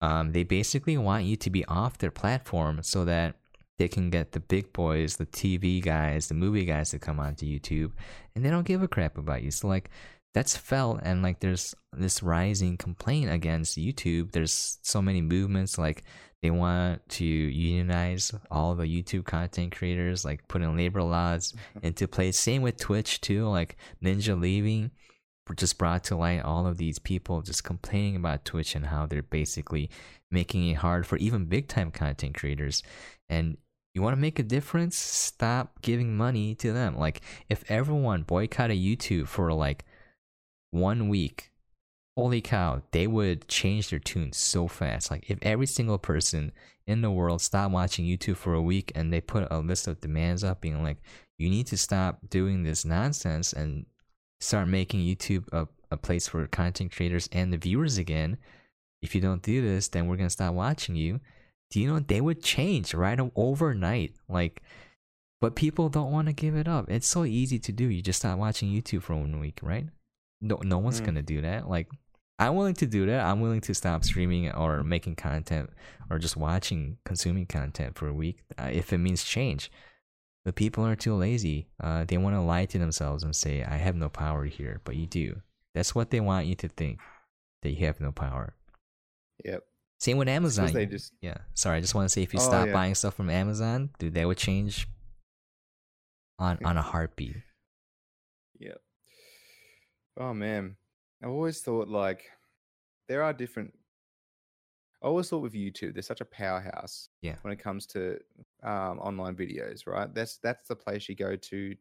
Um, 0.00 0.32
they 0.32 0.44
basically 0.44 0.96
want 0.96 1.24
you 1.24 1.36
to 1.36 1.50
be 1.50 1.64
off 1.64 1.98
their 1.98 2.12
platform 2.12 2.82
so 2.82 3.04
that 3.04 3.34
they 3.78 3.88
can 3.88 4.10
get 4.10 4.32
the 4.32 4.40
big 4.40 4.72
boys, 4.72 5.16
the 5.16 5.26
TV 5.26 5.82
guys, 5.82 6.28
the 6.28 6.34
movie 6.34 6.64
guys 6.64 6.90
to 6.90 6.98
come 6.98 7.20
onto 7.20 7.46
YouTube, 7.46 7.92
and 8.34 8.44
they 8.44 8.50
don't 8.50 8.66
give 8.66 8.82
a 8.82 8.88
crap 8.88 9.18
about 9.18 9.42
you. 9.42 9.50
So 9.50 9.68
like 9.68 9.90
that's 10.34 10.56
felt, 10.56 11.00
and 11.02 11.22
like 11.22 11.40
there's 11.40 11.74
this 11.92 12.22
rising 12.22 12.76
complaint 12.76 13.30
against 13.30 13.78
YouTube. 13.78 14.32
There's 14.32 14.78
so 14.82 15.00
many 15.00 15.20
movements 15.20 15.78
like 15.78 16.04
they 16.42 16.50
want 16.50 17.08
to 17.10 17.24
unionize 17.24 18.32
all 18.50 18.74
the 18.74 18.84
YouTube 18.84 19.24
content 19.24 19.74
creators, 19.74 20.24
like 20.24 20.46
putting 20.48 20.76
labor 20.76 21.02
laws 21.02 21.54
into 21.82 22.06
place. 22.06 22.38
Same 22.38 22.62
with 22.62 22.76
Twitch 22.76 23.20
too, 23.20 23.48
like 23.48 23.76
Ninja 24.02 24.38
leaving 24.38 24.90
just 25.56 25.78
brought 25.78 26.04
to 26.04 26.16
light 26.16 26.42
all 26.42 26.66
of 26.66 26.76
these 26.76 26.98
people 26.98 27.40
just 27.40 27.64
complaining 27.64 28.16
about 28.16 28.44
Twitch 28.44 28.74
and 28.74 28.86
how 28.86 29.06
they're 29.06 29.22
basically 29.22 29.90
making 30.30 30.68
it 30.68 30.74
hard 30.74 31.06
for 31.06 31.16
even 31.16 31.46
big 31.46 31.68
time 31.68 31.90
content 31.90 32.34
creators. 32.34 32.82
And 33.28 33.56
you 33.94 34.02
want 34.02 34.14
to 34.14 34.20
make 34.20 34.38
a 34.38 34.44
difference? 34.44 34.96
Stop 34.96 35.82
giving 35.82 36.16
money 36.16 36.54
to 36.56 36.72
them. 36.72 36.96
Like, 36.96 37.20
if 37.48 37.64
everyone 37.68 38.22
boycotted 38.22 38.78
YouTube 38.78 39.26
for 39.26 39.52
like 39.52 39.84
one 40.70 41.08
week, 41.08 41.50
holy 42.16 42.40
cow, 42.40 42.82
they 42.92 43.06
would 43.06 43.48
change 43.48 43.90
their 43.90 43.98
tune 43.98 44.32
so 44.32 44.68
fast. 44.68 45.10
Like, 45.10 45.28
if 45.30 45.38
every 45.42 45.66
single 45.66 45.98
person 45.98 46.52
in 46.86 47.02
the 47.02 47.10
world 47.10 47.40
stopped 47.40 47.72
watching 47.72 48.04
YouTube 48.04 48.36
for 48.36 48.54
a 48.54 48.62
week 48.62 48.92
and 48.94 49.12
they 49.12 49.20
put 49.20 49.46
a 49.50 49.58
list 49.58 49.86
of 49.86 50.00
demands 50.00 50.44
up, 50.44 50.60
being 50.60 50.82
like, 50.82 50.98
you 51.38 51.48
need 51.48 51.66
to 51.68 51.76
stop 51.76 52.18
doing 52.28 52.62
this 52.62 52.84
nonsense 52.84 53.52
and 53.52 53.86
start 54.40 54.68
making 54.68 55.00
YouTube 55.00 55.44
a, 55.52 55.68
a 55.90 55.96
place 55.96 56.28
for 56.28 56.46
content 56.46 56.92
creators 56.92 57.28
and 57.32 57.52
the 57.52 57.56
viewers 57.56 57.98
again. 57.98 58.38
If 59.02 59.14
you 59.14 59.20
don't 59.20 59.42
do 59.42 59.62
this, 59.62 59.88
then 59.88 60.06
we're 60.06 60.16
gonna 60.16 60.30
stop 60.30 60.54
watching 60.54 60.96
you. 60.96 61.20
Do 61.70 61.80
you 61.80 61.86
know 61.88 62.00
they 62.00 62.20
would 62.20 62.42
change 62.42 62.94
right 62.94 63.18
overnight? 63.36 64.14
Like, 64.28 64.62
but 65.40 65.54
people 65.54 65.88
don't 65.88 66.10
want 66.12 66.26
to 66.28 66.32
give 66.32 66.56
it 66.56 66.66
up. 66.66 66.90
It's 66.90 67.06
so 67.06 67.24
easy 67.24 67.58
to 67.60 67.72
do. 67.72 67.84
You 67.88 68.02
just 68.02 68.20
stop 68.20 68.38
watching 68.38 68.70
YouTube 68.70 69.02
for 69.02 69.14
one 69.16 69.38
week, 69.38 69.60
right? 69.62 69.86
No, 70.40 70.56
no 70.62 70.78
one's 70.78 71.00
Mm. 71.00 71.06
gonna 71.06 71.22
do 71.22 71.40
that. 71.42 71.68
Like, 71.68 71.88
I'm 72.38 72.54
willing 72.54 72.74
to 72.76 72.86
do 72.86 73.04
that. 73.06 73.24
I'm 73.24 73.40
willing 73.40 73.60
to 73.62 73.74
stop 73.74 74.04
streaming 74.04 74.50
or 74.52 74.82
making 74.84 75.16
content 75.16 75.70
or 76.08 76.18
just 76.18 76.36
watching, 76.36 76.98
consuming 77.04 77.46
content 77.46 77.96
for 77.98 78.06
a 78.08 78.14
week 78.14 78.42
uh, 78.58 78.70
if 78.72 78.92
it 78.92 78.98
means 78.98 79.24
change. 79.24 79.70
But 80.44 80.54
people 80.54 80.86
are 80.86 80.96
too 80.96 81.14
lazy. 81.14 81.66
Uh, 81.80 82.04
they 82.04 82.16
want 82.16 82.34
to 82.36 82.40
lie 82.40 82.64
to 82.66 82.78
themselves 82.78 83.22
and 83.24 83.34
say, 83.36 83.62
"I 83.64 83.76
have 83.76 83.96
no 83.96 84.08
power 84.08 84.44
here," 84.46 84.80
but 84.84 84.96
you 84.96 85.06
do. 85.06 85.42
That's 85.74 85.94
what 85.94 86.10
they 86.10 86.20
want 86.20 86.46
you 86.46 86.54
to 86.56 86.68
think 86.68 87.00
that 87.62 87.70
you 87.70 87.84
have 87.86 88.00
no 88.00 88.12
power. 88.12 88.54
Yep. 89.44 89.64
Same 89.98 90.16
with 90.16 90.28
Amazon. 90.28 90.72
They 90.72 90.86
just 90.86 91.12
yeah. 91.20 91.38
Sorry, 91.54 91.76
I 91.78 91.80
just 91.80 91.94
want 91.94 92.06
to 92.06 92.08
say 92.08 92.22
if 92.22 92.32
you 92.32 92.40
Oh, 92.40 92.44
stop 92.44 92.66
yeah. 92.66 92.72
buying 92.72 92.94
stuff 92.94 93.14
from 93.14 93.30
Amazon, 93.30 93.90
dude, 93.98 94.14
that 94.14 94.26
would 94.26 94.38
change 94.38 94.86
on 96.38 96.58
on 96.64 96.76
a 96.76 96.82
heartbeat. 96.82 97.36
Yep. 98.60 98.80
Oh 100.18 100.34
man, 100.34 100.76
I've 101.22 101.30
always 101.30 101.60
thought 101.60 101.88
like 101.88 102.24
there 103.08 103.22
are 103.22 103.32
different 103.32 103.74
I 105.02 105.06
always 105.06 105.28
thought 105.28 105.42
with 105.42 105.54
YouTube, 105.54 105.94
they're 105.94 106.02
such 106.02 106.20
a 106.20 106.24
powerhouse. 106.24 107.08
Yeah. 107.22 107.36
When 107.42 107.52
it 107.52 107.60
comes 107.60 107.86
to 107.86 108.18
um, 108.64 108.98
online 108.98 109.36
videos, 109.36 109.86
right? 109.86 110.12
That's 110.12 110.38
that's 110.38 110.68
the 110.68 110.74
place 110.76 111.08
you 111.08 111.14
go 111.14 111.36
to 111.36 111.74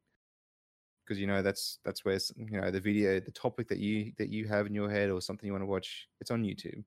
because 1.03 1.20
you 1.20 1.26
know 1.26 1.41
that's 1.41 1.80
that's 1.86 2.03
where 2.05 2.20
you 2.36 2.59
know 2.61 2.70
the 2.70 2.80
video, 2.80 3.20
the 3.20 3.32
topic 3.32 3.68
that 3.70 3.80
you 3.80 4.11
that 4.18 4.30
you 4.30 4.47
have 4.47 4.65
in 4.68 4.76
your 4.76 4.89
head 4.89 5.09
or 5.09 5.22
something 5.22 5.47
you 5.47 5.53
want 5.53 5.63
to 5.63 5.68
watch, 5.68 6.07
it's 6.20 6.32
on 6.32 6.43
YouTube. 6.43 6.84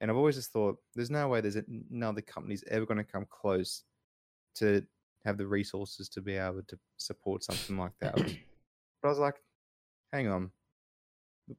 And 0.00 0.10
I've 0.10 0.16
always 0.16 0.36
just 0.36 0.52
thought 0.52 0.78
there's 0.94 1.10
no 1.10 1.28
way 1.28 1.40
there's 1.40 1.56
another 1.90 2.20
company's 2.20 2.64
ever 2.70 2.84
going 2.84 2.98
to 2.98 3.04
come 3.04 3.26
close 3.30 3.84
to 4.56 4.82
have 5.24 5.38
the 5.38 5.46
resources 5.46 6.08
to 6.10 6.20
be 6.20 6.34
able 6.34 6.62
to 6.68 6.78
support 6.96 7.42
something 7.42 7.76
like 7.76 7.92
that. 8.00 8.14
But 8.14 8.24
I 9.04 9.08
was 9.08 9.18
like, 9.18 9.36
hang 10.12 10.28
on, 10.28 10.50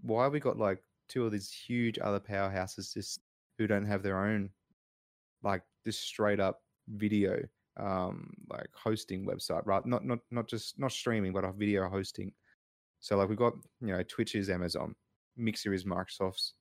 why 0.01 0.23
have 0.23 0.33
we 0.33 0.39
got 0.39 0.57
like 0.57 0.81
two 1.09 1.25
of 1.25 1.31
these 1.31 1.51
huge 1.51 1.99
other 1.99 2.19
powerhouses 2.19 2.93
just 2.93 3.19
who 3.57 3.67
don't 3.67 3.85
have 3.85 4.03
their 4.03 4.23
own 4.23 4.49
like 5.43 5.63
this 5.85 5.97
straight 5.97 6.39
up 6.39 6.61
video 6.89 7.39
um 7.77 8.33
like 8.49 8.67
hosting 8.73 9.25
website 9.25 9.65
right? 9.65 9.85
Not 9.85 10.05
not 10.05 10.19
not 10.31 10.47
just 10.47 10.79
not 10.79 10.91
streaming 10.91 11.33
but 11.33 11.43
a 11.43 11.51
video 11.51 11.89
hosting. 11.89 12.31
So 12.99 13.17
like 13.17 13.29
we've 13.29 13.37
got 13.37 13.53
you 13.81 13.87
know 13.87 14.03
twitch 14.03 14.35
is 14.35 14.49
amazon 14.49 14.95
mixer 15.37 15.73
is 15.73 15.85
microsoft's 15.85 16.53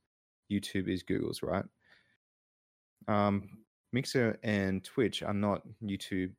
youtube 0.51 0.89
is 0.89 1.03
google's 1.03 1.43
right 1.43 1.65
um 3.09 3.49
mixer 3.93 4.39
and 4.43 4.85
twitch 4.85 5.23
are 5.23 5.35
not 5.35 5.63
youtube 5.83 6.33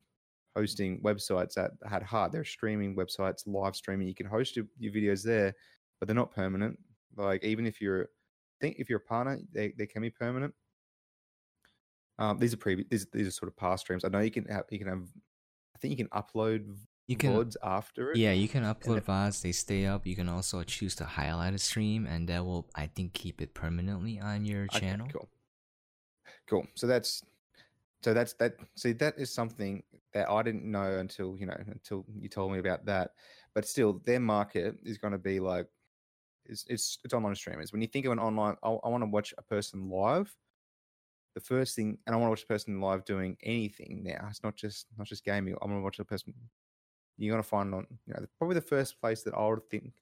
hosting 0.56 1.00
websites 1.02 1.56
at 1.56 1.72
at 1.90 2.02
heart 2.02 2.32
they're 2.32 2.44
streaming 2.44 2.96
websites 2.96 3.46
live 3.46 3.76
streaming 3.76 4.08
you 4.08 4.14
can 4.14 4.26
host 4.26 4.56
your, 4.56 4.64
your 4.78 4.92
videos 4.92 5.22
there 5.22 5.54
but 5.98 6.06
they're 6.06 6.14
not 6.14 6.34
permanent 6.34 6.78
like 7.16 7.44
even 7.44 7.66
if 7.66 7.80
you're 7.80 8.08
think 8.60 8.76
if 8.78 8.88
you're 8.88 8.98
a 8.98 9.08
partner 9.08 9.38
they, 9.52 9.72
they 9.78 9.86
can 9.86 10.02
be 10.02 10.10
permanent 10.10 10.52
um, 12.18 12.38
these 12.38 12.52
are 12.52 12.58
previous. 12.58 12.88
These, 12.90 13.06
these 13.12 13.28
are 13.28 13.32
sort 13.32 13.48
of 13.48 13.56
past 13.56 13.84
streams. 13.84 14.04
I 14.04 14.08
know 14.08 14.18
you 14.18 14.30
can 14.30 14.44
have. 14.46 14.64
You 14.70 14.78
can 14.78 14.88
have. 14.88 15.04
I 15.74 15.78
think 15.78 15.96
you 15.96 16.04
can 16.04 16.08
upload 16.08 16.66
You 17.08 17.16
can 17.16 17.30
VODs 17.30 17.56
after 17.62 18.12
it. 18.12 18.18
Yeah, 18.18 18.32
you 18.32 18.48
can 18.48 18.62
upload 18.64 19.02
VODs, 19.02 19.42
they 19.42 19.52
stay 19.52 19.86
up. 19.86 20.06
You 20.06 20.14
can 20.14 20.28
also 20.28 20.62
choose 20.62 20.94
to 20.96 21.04
highlight 21.04 21.54
a 21.54 21.58
stream, 21.58 22.06
and 22.06 22.28
that 22.28 22.44
will, 22.44 22.68
I 22.74 22.86
think, 22.86 23.14
keep 23.14 23.40
it 23.40 23.54
permanently 23.54 24.20
on 24.20 24.44
your 24.44 24.66
Okay, 24.66 24.80
channel. 24.80 25.08
cool. 25.08 25.28
Cool. 26.48 26.66
So 26.74 26.86
that's. 26.86 27.22
So 28.02 28.14
that's 28.14 28.34
that. 28.34 28.54
See, 28.76 28.92
that 28.92 29.18
is 29.18 29.32
something 29.32 29.82
that 30.14 30.30
I 30.30 30.42
didn't 30.42 30.64
know 30.70 30.98
until 30.98 31.36
you 31.36 31.46
know 31.46 31.56
until 31.66 32.04
you 32.20 32.28
told 32.28 32.52
me 32.52 32.58
about 32.58 32.84
that. 32.86 33.12
But 33.54 33.66
still, 33.66 34.00
their 34.04 34.20
market 34.20 34.76
is 34.84 34.98
going 34.98 35.12
to 35.12 35.18
be 35.18 35.40
like, 35.40 35.66
it's 36.44 36.64
it's 36.68 36.98
it's 37.04 37.14
online 37.14 37.34
streamers. 37.34 37.72
When 37.72 37.80
you 37.82 37.88
think 37.88 38.06
of 38.06 38.12
an 38.12 38.18
online, 38.20 38.56
I, 38.62 38.68
I 38.70 38.88
want 38.88 39.02
to 39.02 39.10
watch 39.10 39.34
a 39.36 39.42
person 39.42 39.90
live. 39.90 40.34
The 41.34 41.40
first 41.40 41.74
thing, 41.76 41.98
and 42.06 42.14
I 42.14 42.18
want 42.18 42.28
to 42.28 42.30
watch 42.30 42.44
a 42.44 42.46
person 42.46 42.80
live 42.80 43.04
doing 43.04 43.36
anything 43.42 44.02
now. 44.04 44.26
It's 44.28 44.42
not 44.42 44.56
just 44.56 44.86
not 44.96 45.06
just 45.06 45.24
gaming. 45.24 45.54
I 45.60 45.66
want 45.66 45.78
to 45.78 45.82
watch 45.82 45.98
a 45.98 46.04
person. 46.04 46.34
You're 47.18 47.32
gonna 47.32 47.42
find 47.42 47.74
on 47.74 47.86
you 48.06 48.14
know 48.14 48.24
probably 48.38 48.54
the 48.54 48.60
first 48.60 49.00
place 49.00 49.22
that 49.24 49.34
I 49.34 49.46
would 49.46 49.68
think 49.70 49.92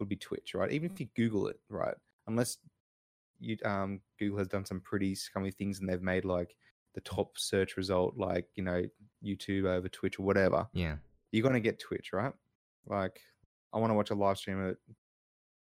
would 0.00 0.08
be 0.08 0.16
Twitch, 0.16 0.54
right? 0.54 0.72
Even 0.72 0.90
if 0.90 0.98
you 0.98 1.06
Google 1.14 1.46
it, 1.48 1.60
right? 1.68 1.94
Unless 2.26 2.58
you 3.40 3.56
um 3.64 4.00
Google 4.18 4.38
has 4.38 4.48
done 4.48 4.64
some 4.64 4.80
pretty 4.80 5.14
scummy 5.14 5.50
things 5.50 5.78
and 5.80 5.88
they've 5.88 6.02
made 6.02 6.24
like 6.24 6.56
the 6.94 7.00
top 7.02 7.38
search 7.38 7.76
result, 7.76 8.16
like 8.16 8.46
you 8.54 8.62
know 8.64 8.82
YouTube 9.22 9.64
over 9.66 9.88
Twitch 9.88 10.18
or 10.18 10.22
whatever. 10.24 10.66
Yeah. 10.72 10.96
You're 11.32 11.42
gonna 11.42 11.60
get 11.60 11.78
Twitch, 11.78 12.12
right? 12.12 12.32
Like 12.86 13.20
I 13.72 13.78
want 13.78 13.90
to 13.90 13.94
watch 13.94 14.10
a 14.10 14.14
live 14.14 14.38
streamer 14.38 14.78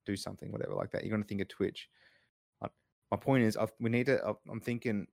do 0.06 0.16
something, 0.16 0.52
whatever, 0.52 0.74
like 0.74 0.90
that. 0.92 1.02
You're 1.04 1.10
gonna 1.10 1.24
think 1.24 1.40
of 1.40 1.48
Twitch. 1.48 1.88
My 3.10 3.16
point 3.16 3.42
is, 3.42 3.56
I've, 3.56 3.72
we 3.80 3.88
need 3.88 4.04
to. 4.06 4.20
I've- 4.22 4.38
I'm 4.50 4.60
thinking 4.60 5.06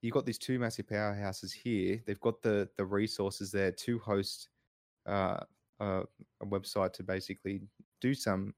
you've 0.00 0.14
got 0.14 0.24
these 0.26 0.38
two 0.38 0.60
massive 0.60 0.86
powerhouses 0.86 1.52
here. 1.52 2.00
They've 2.06 2.20
got 2.20 2.40
the 2.40 2.68
the 2.76 2.84
resources 2.86 3.50
there 3.50 3.72
to 3.72 3.98
host 3.98 4.48
uh, 5.06 5.40
a, 5.80 6.02
a 6.42 6.46
website 6.46 6.92
to 6.94 7.02
basically 7.02 7.62
do 8.00 8.14
some 8.14 8.54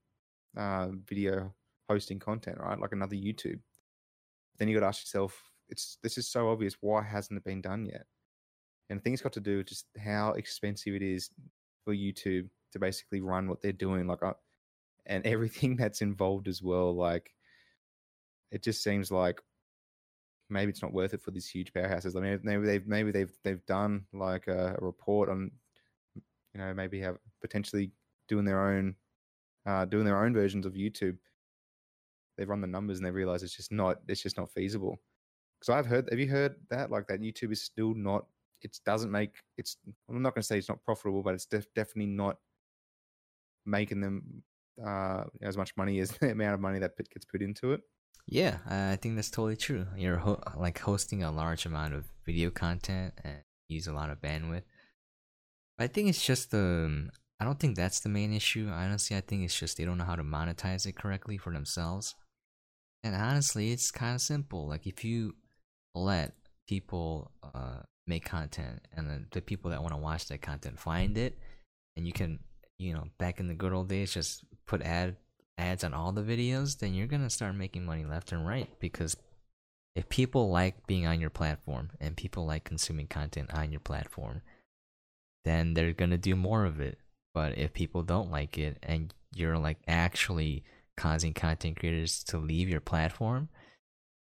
uh, 0.57 0.89
video 1.05 1.53
hosting 1.89 2.19
content, 2.19 2.57
right? 2.59 2.79
Like 2.79 2.91
another 2.91 3.15
YouTube. 3.15 3.59
Then 4.57 4.67
you 4.67 4.75
got 4.75 4.81
to 4.81 4.87
ask 4.87 5.03
yourself, 5.03 5.41
it's 5.69 5.97
this 6.03 6.17
is 6.17 6.27
so 6.27 6.49
obvious. 6.49 6.77
Why 6.81 7.03
hasn't 7.03 7.37
it 7.37 7.43
been 7.43 7.61
done 7.61 7.85
yet? 7.85 8.05
And 8.89 9.01
it's 9.05 9.21
got 9.21 9.33
to 9.33 9.39
do 9.39 9.57
with 9.57 9.67
just 9.67 9.85
how 10.03 10.31
expensive 10.31 10.95
it 10.95 11.03
is 11.03 11.29
for 11.85 11.93
YouTube 11.93 12.49
to 12.71 12.79
basically 12.79 13.21
run 13.21 13.47
what 13.47 13.61
they're 13.61 13.71
doing, 13.71 14.07
like, 14.07 14.23
uh, 14.23 14.33
and 15.05 15.25
everything 15.25 15.75
that's 15.75 16.01
involved 16.01 16.47
as 16.47 16.61
well. 16.63 16.95
Like, 16.95 17.31
it 18.51 18.63
just 18.63 18.83
seems 18.83 19.11
like 19.11 19.41
maybe 20.49 20.71
it's 20.71 20.81
not 20.81 20.93
worth 20.93 21.13
it 21.13 21.21
for 21.21 21.31
these 21.31 21.47
huge 21.47 21.71
powerhouses. 21.71 22.15
I 22.15 22.21
mean, 22.21 22.39
maybe 22.43 22.65
they've 22.65 22.87
maybe 22.87 23.11
they've 23.11 23.31
they've 23.43 23.65
done 23.65 24.05
like 24.11 24.47
a, 24.47 24.75
a 24.79 24.85
report 24.85 25.29
on, 25.29 25.51
you 26.53 26.59
know, 26.59 26.73
maybe 26.73 26.99
have 27.01 27.17
potentially 27.41 27.91
doing 28.27 28.45
their 28.45 28.61
own, 28.61 28.95
uh, 29.65 29.85
doing 29.85 30.05
their 30.05 30.23
own 30.23 30.33
versions 30.33 30.65
of 30.65 30.73
YouTube. 30.73 31.17
They've 32.37 32.49
run 32.49 32.61
the 32.61 32.67
numbers 32.67 32.97
and 32.97 33.05
they 33.05 33.11
realize 33.11 33.43
it's 33.43 33.55
just 33.55 33.71
not 33.71 33.97
it's 34.07 34.21
just 34.21 34.37
not 34.37 34.51
feasible. 34.51 34.97
Because 35.59 35.75
I've 35.75 35.85
heard, 35.85 36.07
have 36.09 36.19
you 36.19 36.27
heard 36.27 36.55
that 36.69 36.89
like 36.89 37.07
that 37.07 37.21
YouTube 37.21 37.51
is 37.51 37.61
still 37.61 37.93
not 37.93 38.25
it 38.61 38.77
doesn't 38.85 39.11
make 39.11 39.35
it's 39.57 39.77
I'm 40.09 40.21
not 40.21 40.33
going 40.33 40.41
to 40.41 40.47
say 40.47 40.57
it's 40.57 40.69
not 40.69 40.83
profitable, 40.83 41.21
but 41.21 41.33
it's 41.33 41.45
def- 41.45 41.73
definitely 41.75 42.07
not 42.07 42.37
making 43.65 44.01
them 44.01 44.43
uh, 44.85 45.25
as 45.41 45.57
much 45.57 45.75
money 45.77 45.99
as 45.99 46.11
the 46.21 46.31
amount 46.31 46.53
of 46.53 46.59
money 46.59 46.79
that 46.79 46.97
gets 46.97 47.25
put 47.25 47.41
into 47.41 47.73
it. 47.73 47.81
Yeah, 48.27 48.57
I 48.67 48.95
think 48.95 49.15
that's 49.15 49.31
totally 49.31 49.55
true. 49.55 49.87
You're 49.97 50.17
ho- 50.17 50.41
like 50.55 50.79
hosting 50.79 51.23
a 51.23 51.31
large 51.31 51.65
amount 51.65 51.95
of 51.95 52.05
video 52.25 52.51
content 52.51 53.13
and 53.23 53.37
use 53.67 53.87
a 53.87 53.93
lot 53.93 54.11
of 54.11 54.21
bandwidth. 54.21 54.63
I 55.79 55.87
think 55.87 56.09
it's 56.09 56.25
just 56.25 56.51
the. 56.51 57.09
I 57.39 57.45
don't 57.45 57.59
think 57.59 57.77
that's 57.77 58.01
the 58.01 58.09
main 58.09 58.33
issue. 58.33 58.69
Honestly, 58.69 59.15
I 59.15 59.21
think 59.21 59.43
it's 59.43 59.57
just 59.57 59.77
they 59.77 59.85
don't 59.85 59.97
know 59.97 60.03
how 60.03 60.17
to 60.17 60.23
monetize 60.23 60.85
it 60.85 60.97
correctly 60.97 61.37
for 61.37 61.53
themselves. 61.53 62.15
And 63.03 63.15
honestly, 63.15 63.71
it's 63.71 63.91
kind 63.91 64.13
of 64.13 64.21
simple. 64.21 64.67
Like 64.67 64.85
if 64.85 65.05
you 65.05 65.35
let 65.95 66.33
people 66.67 67.31
uh 67.55 67.79
make 68.05 68.25
content 68.25 68.81
and 68.95 69.09
then 69.09 69.27
the 69.31 69.41
people 69.41 69.71
that 69.71 69.81
want 69.81 69.93
to 69.93 69.97
watch 69.97 70.27
that 70.27 70.41
content 70.41 70.79
find 70.79 71.17
it 71.17 71.37
and 71.95 72.05
you 72.05 72.11
can, 72.11 72.39
you 72.77 72.93
know, 72.93 73.05
back 73.17 73.39
in 73.39 73.47
the 73.47 73.53
good 73.53 73.71
old 73.71 73.87
days 73.87 74.13
just 74.13 74.43
put 74.65 74.81
ad 74.81 75.15
ads 75.57 75.83
on 75.83 75.93
all 75.93 76.11
the 76.11 76.23
videos, 76.23 76.79
then 76.79 76.93
you're 76.93 77.07
gonna 77.07 77.29
start 77.29 77.55
making 77.55 77.85
money 77.85 78.03
left 78.03 78.31
and 78.31 78.45
right 78.45 78.69
because 78.79 79.15
if 79.95 80.09
people 80.09 80.49
like 80.49 80.85
being 80.87 81.05
on 81.07 81.19
your 81.19 81.29
platform 81.29 81.91
and 81.99 82.17
people 82.17 82.45
like 82.45 82.63
consuming 82.63 83.07
content 83.07 83.53
on 83.53 83.71
your 83.71 83.81
platform, 83.81 84.41
then 85.49 85.73
they're 85.73 85.93
gonna 85.93 86.17
do 86.17 86.35
more 86.35 86.65
of 86.65 86.79
it. 86.79 86.99
But 87.33 87.57
if 87.57 87.73
people 87.73 88.03
don't 88.03 88.31
like 88.31 88.57
it 88.57 88.77
and 88.83 89.13
you're 89.33 89.57
like 89.57 89.79
actually 89.87 90.63
causing 90.97 91.33
content 91.33 91.79
creators 91.79 92.23
to 92.25 92.37
leave 92.37 92.69
your 92.69 92.81
platform, 92.81 93.49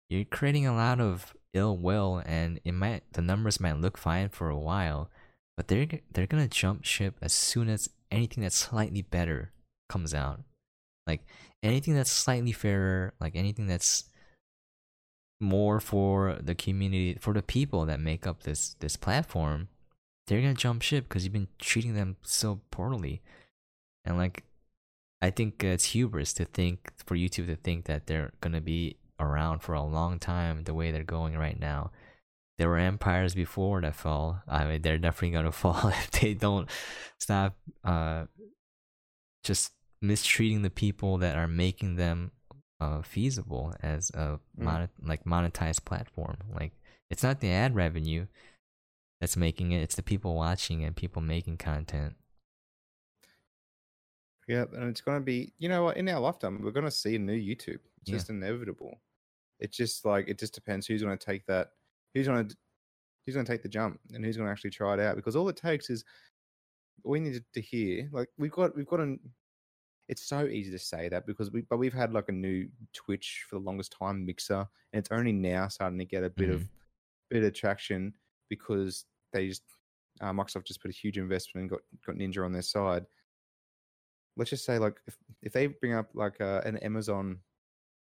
you're 0.08 0.24
creating 0.24 0.66
a 0.66 0.74
lot 0.74 1.00
of 1.00 1.34
ill 1.54 1.76
will 1.76 2.22
and 2.26 2.60
it 2.64 2.72
might 2.72 3.02
the 3.14 3.22
numbers 3.22 3.60
might 3.60 3.80
look 3.80 3.96
fine 3.98 4.28
for 4.28 4.48
a 4.48 4.58
while, 4.58 5.10
but 5.56 5.68
they're 5.68 5.88
they're 6.12 6.26
gonna 6.26 6.48
jump 6.48 6.84
ship 6.84 7.16
as 7.22 7.32
soon 7.32 7.68
as 7.68 7.88
anything 8.10 8.42
that's 8.42 8.56
slightly 8.56 9.02
better 9.02 9.52
comes 9.88 10.14
out. 10.14 10.40
Like 11.06 11.24
anything 11.62 11.94
that's 11.94 12.10
slightly 12.10 12.52
fairer, 12.52 13.14
like 13.20 13.36
anything 13.36 13.66
that's 13.66 14.04
more 15.40 15.80
for 15.80 16.38
the 16.40 16.54
community, 16.54 17.18
for 17.20 17.34
the 17.34 17.42
people 17.42 17.86
that 17.86 18.00
make 18.00 18.26
up 18.26 18.42
this 18.42 18.74
this 18.80 18.96
platform, 18.96 19.68
they're 20.26 20.40
gonna 20.40 20.54
jump 20.54 20.82
ship 20.82 21.08
because 21.08 21.24
you've 21.24 21.32
been 21.32 21.48
treating 21.58 21.94
them 21.94 22.16
so 22.22 22.60
poorly. 22.70 23.22
And 24.04 24.16
like, 24.16 24.44
I 25.22 25.30
think 25.30 25.62
uh, 25.64 25.68
it's 25.68 25.86
hubris 25.86 26.32
to 26.34 26.44
think 26.44 26.92
for 26.96 27.16
YouTube 27.16 27.46
to 27.46 27.56
think 27.56 27.86
that 27.86 28.06
they're 28.06 28.32
gonna 28.40 28.60
be 28.60 28.96
around 29.18 29.60
for 29.60 29.74
a 29.74 29.82
long 29.82 30.18
time 30.18 30.64
the 30.64 30.74
way 30.74 30.90
they're 30.90 31.02
going 31.04 31.36
right 31.36 31.58
now. 31.58 31.90
There 32.58 32.68
were 32.68 32.78
empires 32.78 33.34
before 33.34 33.80
that 33.82 33.94
fell. 33.94 34.42
I 34.48 34.64
mean, 34.64 34.82
they're 34.82 34.98
definitely 34.98 35.30
gonna 35.30 35.52
fall 35.64 35.88
if 35.88 36.10
they 36.10 36.34
don't 36.34 36.68
stop 37.18 37.56
uh, 37.84 38.24
just 39.44 39.72
mistreating 40.02 40.62
the 40.62 40.70
people 40.70 41.18
that 41.18 41.36
are 41.36 41.48
making 41.48 41.96
them 41.96 42.32
uh, 42.80 43.00
feasible 43.02 43.74
as 43.82 44.10
a 44.10 44.38
Mm. 44.58 44.64
monet- 44.64 44.88
like 45.02 45.24
monetized 45.24 45.84
platform. 45.84 46.36
Like 46.52 46.72
it's 47.10 47.22
not 47.22 47.40
the 47.40 47.50
ad 47.50 47.74
revenue 47.74 48.26
that's 49.20 49.36
making 49.36 49.72
it; 49.72 49.82
it's 49.82 49.96
the 49.96 50.02
people 50.02 50.34
watching 50.34 50.84
and 50.84 50.94
people 50.94 51.22
making 51.22 51.58
content. 51.58 52.14
Yeah, 54.48 54.64
and 54.74 54.88
it's 54.88 55.00
going 55.00 55.18
to 55.18 55.24
be, 55.24 55.52
you 55.58 55.68
know 55.68 55.84
what, 55.84 55.96
in 55.96 56.08
our 56.08 56.20
lifetime, 56.20 56.60
we're 56.62 56.70
going 56.70 56.84
to 56.84 56.90
see 56.90 57.16
a 57.16 57.18
new 57.18 57.36
YouTube. 57.36 57.80
It's 58.00 58.10
Yeah. 58.10 58.14
just 58.14 58.30
inevitable. 58.30 59.00
It's 59.58 59.76
just 59.76 60.04
like, 60.04 60.28
it 60.28 60.38
just 60.38 60.54
depends 60.54 60.86
who's 60.86 61.02
going 61.02 61.18
to 61.18 61.24
take 61.24 61.44
that, 61.46 61.70
who's 62.14 62.28
going 62.28 62.46
to, 62.46 62.56
who's 63.24 63.34
going 63.34 63.44
to 63.44 63.52
take 63.52 63.62
the 63.62 63.68
jump 63.68 63.98
and 64.12 64.24
who's 64.24 64.36
going 64.36 64.46
to 64.46 64.52
actually 64.52 64.70
try 64.70 64.94
it 64.94 65.00
out. 65.00 65.16
Because 65.16 65.34
all 65.34 65.48
it 65.48 65.56
takes 65.56 65.90
is, 65.90 66.04
we 67.02 67.18
need 67.18 67.42
to 67.54 67.60
hear, 67.60 68.08
like, 68.12 68.28
we've 68.38 68.52
got, 68.52 68.76
we've 68.76 68.86
got 68.86 69.00
an, 69.00 69.18
it's 70.08 70.22
so 70.22 70.44
easy 70.44 70.70
to 70.70 70.78
say 70.78 71.08
that 71.08 71.26
because 71.26 71.50
we 71.50 71.62
but 71.62 71.78
we've 71.78 71.92
had 71.92 72.12
like 72.12 72.28
a 72.28 72.32
new 72.32 72.68
Twitch 72.92 73.44
for 73.48 73.56
the 73.56 73.64
longest 73.64 73.96
time 73.98 74.24
mixer, 74.24 74.66
and 74.92 75.00
it's 75.00 75.10
only 75.10 75.32
now 75.32 75.66
starting 75.66 75.98
to 75.98 76.04
get 76.04 76.22
a 76.22 76.30
bit 76.30 76.48
of 76.48 76.60
mm-hmm. 76.60 77.30
bit 77.30 77.42
of 77.42 77.52
traction 77.52 78.14
because 78.48 79.04
they 79.32 79.48
just 79.48 79.62
uh, 80.20 80.32
Microsoft 80.32 80.64
just 80.64 80.80
put 80.80 80.90
a 80.90 80.94
huge 80.94 81.18
investment 81.18 81.62
and 81.62 81.70
got 81.70 81.80
got 82.06 82.16
Ninja 82.16 82.44
on 82.44 82.52
their 82.52 82.62
side. 82.62 83.04
Let's 84.36 84.50
just 84.50 84.64
say 84.64 84.78
like 84.78 84.96
if 85.06 85.16
if 85.42 85.52
they 85.52 85.66
bring 85.66 85.94
up 85.94 86.10
like 86.14 86.40
uh, 86.40 86.62
an 86.64 86.76
Amazon 86.78 87.38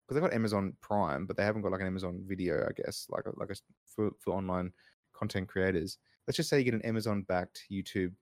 because 0.10 0.16
they've 0.16 0.30
got 0.30 0.36
Amazon 0.36 0.74
Prime, 0.82 1.28
but 1.28 1.38
they 1.38 1.44
haven't 1.44 1.62
got 1.62 1.72
like 1.72 1.82
an 1.82 1.88
Amazon 1.88 2.24
Video, 2.26 2.66
I 2.68 2.72
guess, 2.76 3.06
like 3.10 3.26
a, 3.26 3.40
like 3.40 3.52
a 3.52 3.56
for 3.86 4.12
for 4.20 4.34
online 4.34 4.72
content 5.14 5.48
creators. 5.48 5.98
Let's 6.28 6.38
just 6.38 6.50
say 6.50 6.58
you 6.58 6.66
get 6.66 6.74
an 6.74 6.82
Amazon 6.82 7.24
backed 7.28 7.66
YouTube 7.72 8.14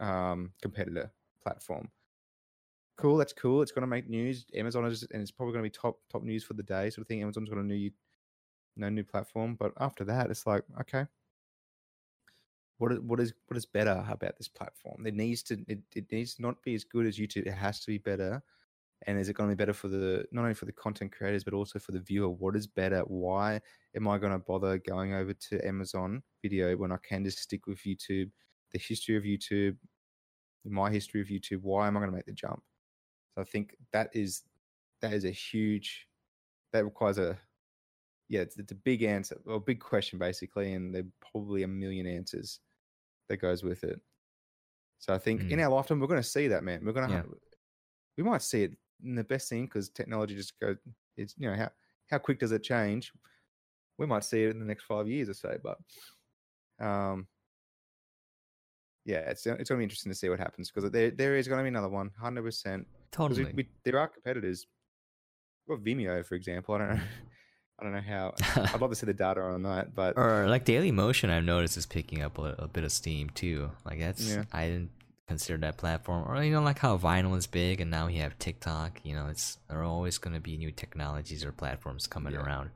um, 0.00 0.52
competitor 0.60 1.12
platform. 1.42 1.88
Cool, 2.96 3.16
that's 3.16 3.32
cool. 3.32 3.62
It's 3.62 3.70
going 3.70 3.82
to 3.82 3.86
make 3.86 4.08
news. 4.08 4.44
Amazon 4.56 4.84
is, 4.86 5.06
and 5.12 5.22
it's 5.22 5.30
probably 5.30 5.52
going 5.52 5.64
to 5.64 5.70
be 5.70 5.78
top 5.80 6.00
top 6.10 6.22
news 6.24 6.42
for 6.42 6.54
the 6.54 6.64
day, 6.64 6.90
sort 6.90 7.02
of 7.02 7.06
thing. 7.06 7.22
Amazon's 7.22 7.48
got 7.48 7.58
a 7.58 7.62
new, 7.62 7.90
no 8.78 8.88
new 8.88 9.04
platform, 9.04 9.56
but 9.58 9.72
after 9.80 10.04
that, 10.04 10.30
it's 10.30 10.46
like 10.46 10.64
okay, 10.80 11.06
what 12.78 12.92
is 12.92 13.00
what 13.00 13.20
is 13.20 13.34
what 13.48 13.56
is 13.56 13.66
better 13.66 14.04
about 14.08 14.36
this 14.38 14.48
platform? 14.48 15.06
It 15.06 15.14
needs 15.14 15.42
to 15.44 15.58
it, 15.68 15.80
it 15.94 16.10
needs 16.10 16.34
to 16.36 16.42
not 16.42 16.62
be 16.62 16.74
as 16.74 16.84
good 16.84 17.06
as 17.06 17.18
YouTube. 17.18 17.46
It 17.46 17.52
has 17.52 17.80
to 17.80 17.88
be 17.88 17.98
better. 17.98 18.42
And 19.06 19.16
is 19.16 19.28
it 19.28 19.34
going 19.34 19.48
to 19.48 19.54
be 19.54 19.60
better 19.60 19.72
for 19.72 19.86
the 19.86 20.24
not 20.32 20.42
only 20.42 20.54
for 20.54 20.64
the 20.64 20.72
content 20.72 21.12
creators 21.12 21.44
but 21.44 21.54
also 21.54 21.78
for 21.78 21.92
the 21.92 22.00
viewer? 22.00 22.28
What 22.28 22.56
is 22.56 22.66
better? 22.66 23.00
Why 23.00 23.60
am 23.94 24.08
I 24.08 24.18
going 24.18 24.32
to 24.32 24.38
bother 24.38 24.78
going 24.78 25.14
over 25.14 25.32
to 25.32 25.66
Amazon 25.66 26.22
Video 26.42 26.76
when 26.76 26.90
I 26.90 26.96
can 27.08 27.24
just 27.24 27.38
stick 27.38 27.66
with 27.66 27.78
YouTube? 27.78 28.30
The 28.72 28.78
history 28.78 29.16
of 29.16 29.22
YouTube, 29.22 29.76
my 30.64 30.90
history 30.90 31.20
of 31.20 31.28
YouTube. 31.28 31.62
Why 31.62 31.86
am 31.86 31.96
I 31.96 32.00
going 32.00 32.10
to 32.10 32.16
make 32.16 32.26
the 32.26 32.32
jump? 32.32 32.62
So 33.34 33.42
I 33.42 33.44
think 33.44 33.76
that 33.92 34.10
is 34.12 34.42
that 35.00 35.12
is 35.12 35.24
a 35.24 35.30
huge 35.30 36.08
that 36.72 36.84
requires 36.84 37.18
a 37.18 37.38
yeah 38.28 38.40
it's, 38.40 38.56
it's 38.58 38.72
a 38.72 38.76
big 38.76 39.02
answer 39.02 39.40
or 39.46 39.54
a 39.54 39.60
big 39.60 39.80
question 39.80 40.18
basically, 40.18 40.72
and 40.72 40.94
there 40.94 41.04
probably 41.32 41.62
a 41.62 41.68
million 41.68 42.06
answers 42.06 42.60
that 43.28 43.38
goes 43.38 43.62
with 43.62 43.84
it. 43.84 44.00
So 44.98 45.14
I 45.14 45.18
think 45.18 45.42
mm. 45.42 45.50
in 45.50 45.60
our 45.60 45.70
lifetime 45.70 46.00
we're 46.00 46.06
going 46.06 46.22
to 46.22 46.28
see 46.28 46.48
that 46.48 46.64
man. 46.64 46.84
We're 46.84 46.92
going 46.92 47.08
to 47.08 47.12
yeah. 47.12 47.22
have, 47.22 47.30
we 48.16 48.24
might 48.24 48.42
see 48.42 48.64
it 48.64 48.72
in 49.04 49.14
the 49.14 49.24
best 49.24 49.48
thing 49.48 49.66
because 49.66 49.88
technology 49.90 50.34
just 50.34 50.58
goes. 50.58 50.76
It's 51.16 51.34
you 51.38 51.48
know 51.48 51.56
how 51.56 51.70
how 52.10 52.18
quick 52.18 52.38
does 52.38 52.52
it 52.52 52.62
change? 52.62 53.12
We 53.98 54.06
might 54.06 54.24
see 54.24 54.44
it 54.44 54.50
in 54.50 54.58
the 54.58 54.64
next 54.64 54.84
five 54.84 55.08
years 55.08 55.28
or 55.28 55.34
so, 55.34 55.56
but 55.62 56.84
um, 56.84 57.26
yeah, 59.04 59.18
it's 59.20 59.46
it's 59.46 59.46
going 59.46 59.56
to 59.56 59.76
be 59.76 59.82
interesting 59.84 60.12
to 60.12 60.18
see 60.18 60.28
what 60.28 60.38
happens 60.38 60.70
because 60.70 60.90
there 60.90 61.10
there 61.10 61.36
is 61.36 61.48
going 61.48 61.58
to 61.58 61.62
be 61.64 61.68
another 61.68 61.88
one, 61.88 62.10
hundred 62.20 62.42
percent. 62.42 62.86
Totally. 63.10 63.44
We, 63.44 63.52
we, 63.52 63.68
there 63.84 63.98
are 63.98 64.08
competitors. 64.08 64.66
Well, 65.66 65.78
Vimeo, 65.78 66.24
for 66.24 66.34
example. 66.34 66.74
I 66.74 66.78
don't 66.78 66.88
know. 66.96 67.00
I 67.78 67.84
don't 67.84 67.92
know 67.92 68.00
how. 68.00 68.34
I'd 68.56 68.80
love 68.80 68.90
to 68.90 68.96
see 68.96 69.06
the 69.06 69.14
data 69.14 69.40
on 69.40 69.62
that, 69.62 69.94
but 69.94 70.16
or 70.16 70.48
like 70.48 70.64
Dailymotion, 70.64 71.30
I've 71.30 71.44
noticed 71.44 71.76
is 71.76 71.86
picking 71.86 72.22
up 72.22 72.38
a, 72.38 72.54
a 72.58 72.68
bit 72.68 72.84
of 72.84 72.92
steam 72.92 73.30
too. 73.30 73.70
Like 73.84 74.00
that's 74.00 74.28
yeah. 74.28 74.44
I 74.52 74.66
didn't 74.66 74.90
consider 75.28 75.58
that 75.58 75.76
platform, 75.76 76.24
or 76.28 76.42
you 76.42 76.52
know, 76.52 76.62
like 76.62 76.78
how 76.78 76.98
vinyl 76.98 77.36
is 77.36 77.46
big, 77.46 77.80
and 77.80 77.90
now 77.90 78.08
you 78.08 78.20
have 78.22 78.38
TikTok. 78.38 79.00
You 79.04 79.14
know, 79.14 79.28
it's 79.28 79.58
there 79.68 79.80
are 79.80 79.84
always 79.84 80.18
going 80.18 80.34
to 80.34 80.40
be 80.40 80.56
new 80.56 80.72
technologies 80.72 81.44
or 81.44 81.52
platforms 81.52 82.06
coming 82.06 82.32
yeah. 82.32 82.40
around 82.40 82.70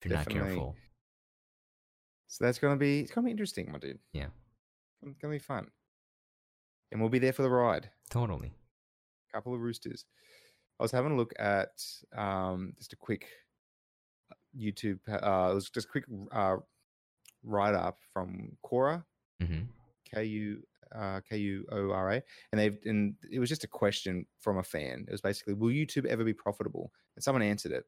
if 0.00 0.08
you're 0.08 0.18
Definitely. 0.18 0.40
not 0.40 0.46
careful. 0.46 0.76
So 2.28 2.44
that's 2.44 2.58
gonna 2.58 2.76
be 2.76 3.00
it's 3.00 3.10
gonna 3.10 3.24
be 3.24 3.30
interesting, 3.30 3.72
my 3.72 3.78
dude. 3.78 3.98
Yeah, 4.12 4.26
it's 5.02 5.18
gonna 5.18 5.32
be 5.32 5.38
fun, 5.38 5.68
and 6.92 7.00
we'll 7.00 7.08
be 7.08 7.18
there 7.18 7.32
for 7.32 7.42
the 7.42 7.50
ride. 7.50 7.88
Totally 8.10 8.52
couple 9.32 9.54
of 9.54 9.60
roosters. 9.60 10.04
I 10.80 10.82
was 10.82 10.92
having 10.92 11.12
a 11.12 11.16
look 11.16 11.32
at 11.38 11.70
um, 12.16 12.72
just 12.78 12.92
a 12.92 12.96
quick 12.96 13.26
YouTube. 14.58 14.98
Uh, 15.08 15.50
it 15.50 15.54
was 15.54 15.70
just 15.70 15.86
a 15.86 15.90
quick 15.90 16.04
uh, 16.32 16.56
write 17.44 17.74
up 17.74 17.98
from 18.12 18.56
Quora, 18.64 19.04
mm-hmm. 19.42 19.62
K 20.12 20.24
U 20.24 20.62
uh, 20.94 21.20
K 21.28 21.36
U 21.36 21.66
O 21.70 21.90
R 21.90 22.12
A, 22.12 22.22
and 22.52 22.60
they've 22.60 22.78
and 22.84 23.14
it 23.30 23.38
was 23.38 23.48
just 23.48 23.64
a 23.64 23.68
question 23.68 24.26
from 24.40 24.58
a 24.58 24.62
fan. 24.62 25.04
It 25.06 25.12
was 25.12 25.20
basically, 25.20 25.54
"Will 25.54 25.70
YouTube 25.70 26.06
ever 26.06 26.24
be 26.24 26.34
profitable?" 26.34 26.92
And 27.14 27.22
someone 27.22 27.42
answered 27.42 27.72
it, 27.72 27.84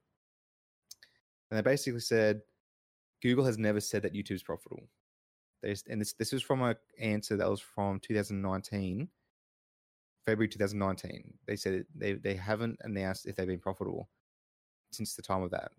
and 1.51 1.59
they 1.59 1.63
basically 1.63 2.01
said, 2.01 2.43
"Google 3.23 3.45
has 3.45 3.59
never 3.59 3.81
said 3.81 4.03
that 4.03 4.15
YouTube's 4.15 4.43
profitable." 4.43 4.89
They, 5.63 5.75
and 5.89 6.01
this 6.01 6.13
this 6.15 6.33
was 6.33 6.43
from 6.43 6.63
an 6.63 6.77
answer 6.99 7.37
that 7.37 7.51
was 7.51 7.61
from 7.61 8.01
2019 8.01 9.09
February 10.27 10.49
2019. 10.49 11.35
They 11.47 11.57
said 11.57 11.85
they 11.95 12.15
they 12.15 12.35
haven't 12.35 12.79
announced 12.83 13.27
if 13.27 13.37
they've 13.37 13.47
been 13.47 13.61
profitable 13.61 14.09
since 14.93 15.15
the 15.15 15.23
time 15.23 15.43
of 15.43 15.51
that. 15.51 15.73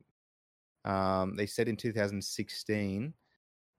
Um, 0.86 1.36
they 1.36 1.46
said 1.46 1.68
in 1.68 1.78
2016 1.78 3.14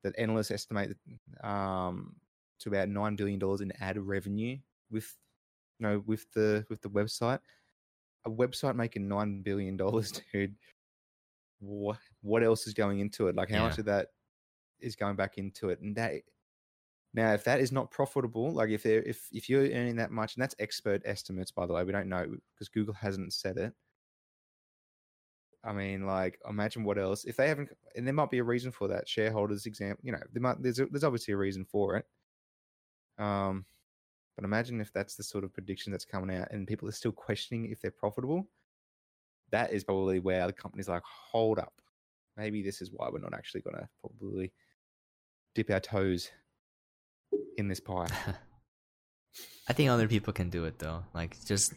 that 0.04 0.18
analysts 0.18 0.50
estimate 0.50 0.96
um, 1.42 2.14
to 2.60 2.68
about 2.68 2.88
nine 2.88 3.16
billion 3.16 3.38
dollars 3.38 3.60
in 3.60 3.72
ad 3.80 3.98
revenue 3.98 4.56
with 4.90 5.16
you 5.78 5.86
know 5.86 6.02
with 6.06 6.30
the 6.32 6.64
with 6.68 6.80
the 6.82 6.90
website. 6.90 7.40
A 8.24 8.30
website 8.30 8.76
making 8.76 9.08
nine 9.08 9.42
billion 9.42 9.76
dollars, 9.76 10.12
dude. 10.32 10.54
What 11.60 11.98
what 12.22 12.42
else 12.42 12.66
is 12.66 12.74
going 12.74 13.00
into 13.00 13.28
it? 13.28 13.36
Like 13.36 13.50
how 13.50 13.56
yeah. 13.56 13.62
much 13.68 13.78
of 13.78 13.84
that 13.86 14.08
is 14.80 14.96
going 14.96 15.16
back 15.16 15.38
into 15.38 15.70
it? 15.70 15.80
And 15.80 15.94
that 15.96 16.22
now, 17.14 17.34
if 17.34 17.44
that 17.44 17.60
is 17.60 17.72
not 17.72 17.90
profitable, 17.90 18.52
like 18.52 18.70
if 18.70 18.86
if 18.86 19.28
if 19.32 19.48
you're 19.48 19.64
earning 19.64 19.96
that 19.96 20.10
much, 20.10 20.34
and 20.34 20.42
that's 20.42 20.54
expert 20.58 21.02
estimates, 21.04 21.50
by 21.50 21.66
the 21.66 21.74
way, 21.74 21.84
we 21.84 21.92
don't 21.92 22.08
know 22.08 22.24
because 22.54 22.68
Google 22.68 22.94
hasn't 22.94 23.34
said 23.34 23.58
it. 23.58 23.74
I 25.64 25.72
mean, 25.72 26.06
like, 26.06 26.40
imagine 26.48 26.84
what 26.84 26.98
else 26.98 27.24
if 27.24 27.36
they 27.36 27.48
haven't, 27.48 27.70
and 27.94 28.06
there 28.06 28.14
might 28.14 28.30
be 28.30 28.38
a 28.38 28.44
reason 28.44 28.72
for 28.72 28.88
that. 28.88 29.08
Shareholders, 29.08 29.66
example, 29.66 30.00
you 30.02 30.12
know, 30.12 30.20
there 30.32 30.42
might 30.42 30.62
there's 30.62 30.80
there's 30.90 31.04
obviously 31.04 31.34
a 31.34 31.36
reason 31.36 31.64
for 31.64 31.96
it. 31.96 32.06
Um, 33.18 33.64
but 34.34 34.44
imagine 34.44 34.80
if 34.80 34.92
that's 34.92 35.14
the 35.14 35.22
sort 35.22 35.44
of 35.44 35.52
prediction 35.52 35.92
that's 35.92 36.04
coming 36.04 36.36
out, 36.36 36.50
and 36.50 36.66
people 36.66 36.88
are 36.88 36.92
still 36.92 37.12
questioning 37.12 37.70
if 37.70 37.80
they're 37.80 37.90
profitable. 37.90 38.48
That 39.50 39.72
is 39.72 39.84
probably 39.84 40.18
where 40.18 40.46
the 40.46 40.52
company's 40.52 40.88
like, 40.88 41.02
hold 41.04 41.58
up, 41.58 41.74
maybe 42.36 42.62
this 42.62 42.80
is 42.80 42.90
why 42.90 43.08
we're 43.12 43.18
not 43.18 43.34
actually 43.34 43.60
going 43.60 43.76
to 43.76 43.88
probably 44.00 44.52
dip 45.54 45.70
our 45.70 45.80
toes 45.80 46.30
in 47.56 47.68
this 47.68 47.80
pie. 47.80 48.08
I 49.68 49.72
think 49.72 49.90
other 49.90 50.08
people 50.08 50.32
can 50.32 50.50
do 50.50 50.64
it 50.64 50.78
though. 50.78 51.04
Like 51.14 51.36
just 51.44 51.74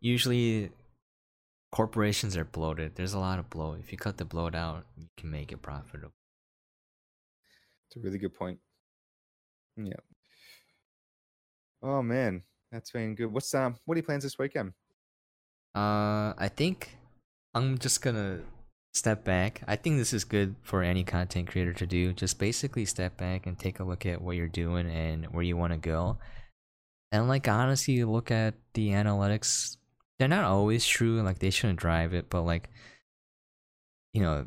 usually 0.00 0.70
corporations 1.72 2.36
are 2.36 2.44
bloated. 2.44 2.94
There's 2.94 3.14
a 3.14 3.18
lot 3.18 3.38
of 3.38 3.50
bloat. 3.50 3.80
If 3.80 3.90
you 3.90 3.98
cut 3.98 4.18
the 4.18 4.24
bloat 4.24 4.54
out, 4.54 4.84
you 4.96 5.08
can 5.16 5.30
make 5.30 5.50
it 5.50 5.62
profitable. 5.62 6.12
It's 7.88 7.96
a 7.96 8.00
really 8.00 8.18
good 8.18 8.34
point. 8.34 8.58
Yeah. 9.76 9.94
Oh 11.82 12.02
man, 12.02 12.42
that's 12.70 12.90
been 12.92 13.14
good. 13.14 13.32
What's 13.32 13.52
um 13.54 13.76
what 13.86 13.94
are 13.94 13.98
your 13.98 14.04
plans 14.04 14.22
this 14.22 14.38
weekend? 14.38 14.72
Uh 15.74 16.32
I 16.38 16.50
think 16.54 16.96
I'm 17.54 17.78
just 17.78 18.02
gonna 18.02 18.40
step 18.94 19.24
back. 19.24 19.62
I 19.66 19.76
think 19.76 19.96
this 19.96 20.12
is 20.12 20.24
good 20.24 20.54
for 20.62 20.82
any 20.82 21.04
content 21.04 21.48
creator 21.48 21.72
to 21.72 21.86
do. 21.86 22.12
Just 22.12 22.38
basically 22.38 22.84
step 22.84 23.16
back 23.16 23.46
and 23.46 23.58
take 23.58 23.80
a 23.80 23.84
look 23.84 24.06
at 24.06 24.20
what 24.20 24.36
you're 24.36 24.48
doing 24.48 24.90
and 24.90 25.26
where 25.26 25.42
you 25.42 25.56
want 25.56 25.72
to 25.72 25.78
go. 25.78 26.18
And 27.10 27.28
like 27.28 27.48
honestly, 27.48 28.04
look 28.04 28.30
at 28.30 28.54
the 28.74 28.90
analytics. 28.90 29.76
They're 30.18 30.28
not 30.28 30.44
always 30.44 30.86
true. 30.86 31.22
Like 31.22 31.38
they 31.38 31.50
shouldn't 31.50 31.80
drive 31.80 32.14
it, 32.14 32.30
but 32.30 32.42
like 32.42 32.70
you 34.12 34.22
know, 34.22 34.46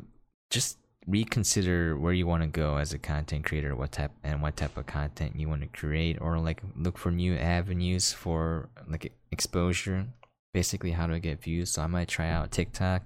just 0.50 0.78
reconsider 1.06 1.96
where 1.96 2.12
you 2.12 2.26
want 2.26 2.42
to 2.42 2.48
go 2.48 2.76
as 2.76 2.92
a 2.92 2.98
content 2.98 3.44
creator, 3.44 3.74
what 3.74 3.92
type 3.92 4.12
and 4.24 4.42
what 4.42 4.56
type 4.56 4.76
of 4.76 4.86
content 4.86 5.36
you 5.36 5.48
want 5.48 5.62
to 5.62 5.68
create, 5.68 6.18
or 6.20 6.38
like 6.38 6.62
look 6.76 6.98
for 6.98 7.10
new 7.10 7.34
avenues 7.36 8.12
for 8.12 8.68
like 8.88 9.12
exposure. 9.32 10.06
Basically, 10.54 10.92
how 10.92 11.06
to 11.06 11.20
get 11.20 11.42
views. 11.42 11.72
So 11.72 11.82
I 11.82 11.86
might 11.86 12.08
try 12.08 12.30
out 12.30 12.50
TikTok 12.50 13.02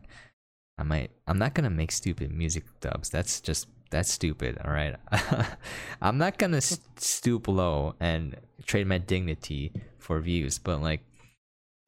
I 0.80 0.82
might 0.82 1.10
I'm 1.26 1.38
not 1.38 1.52
gonna 1.52 1.70
make 1.70 1.92
stupid 1.92 2.32
music 2.32 2.64
dubs. 2.80 3.10
That's 3.10 3.40
just 3.42 3.68
that's 3.90 4.10
stupid. 4.10 4.58
All 4.64 4.72
right, 4.72 4.96
I'm 6.02 6.16
not 6.16 6.38
gonna 6.38 6.62
stoop 6.62 7.48
low 7.48 7.96
and 8.00 8.36
trade 8.64 8.86
my 8.86 8.96
dignity 8.96 9.72
for 9.98 10.18
views. 10.20 10.58
But 10.58 10.80
like, 10.80 11.02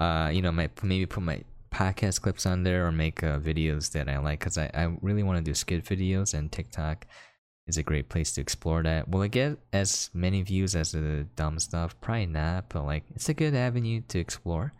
uh, 0.02 0.28
you 0.28 0.42
know, 0.42 0.52
my 0.52 0.68
maybe 0.82 1.06
put 1.06 1.22
my 1.22 1.42
podcast 1.70 2.20
clips 2.20 2.44
on 2.44 2.64
there 2.64 2.86
or 2.86 2.92
make 2.92 3.22
uh, 3.22 3.38
videos 3.38 3.92
that 3.92 4.08
I 4.08 4.18
like 4.18 4.40
because 4.40 4.58
I 4.58 4.70
I 4.74 4.84
really 5.00 5.22
want 5.22 5.38
to 5.38 5.50
do 5.50 5.54
skit 5.54 5.84
videos 5.84 6.34
and 6.34 6.50
TikTok 6.50 7.06
is 7.66 7.76
a 7.76 7.82
great 7.82 8.08
place 8.08 8.32
to 8.32 8.40
explore 8.40 8.82
that. 8.82 9.08
Will 9.08 9.22
it 9.22 9.30
get 9.30 9.58
as 9.72 10.10
many 10.12 10.42
views 10.42 10.74
as 10.74 10.92
the 10.92 11.26
dumb 11.36 11.58
stuff? 11.58 11.98
Probably 12.00 12.26
not, 12.26 12.68
but 12.68 12.84
like 12.84 13.04
it's 13.14 13.28
a 13.28 13.34
good 13.34 13.54
avenue 13.54 14.02
to 14.08 14.18
explore. 14.18 14.72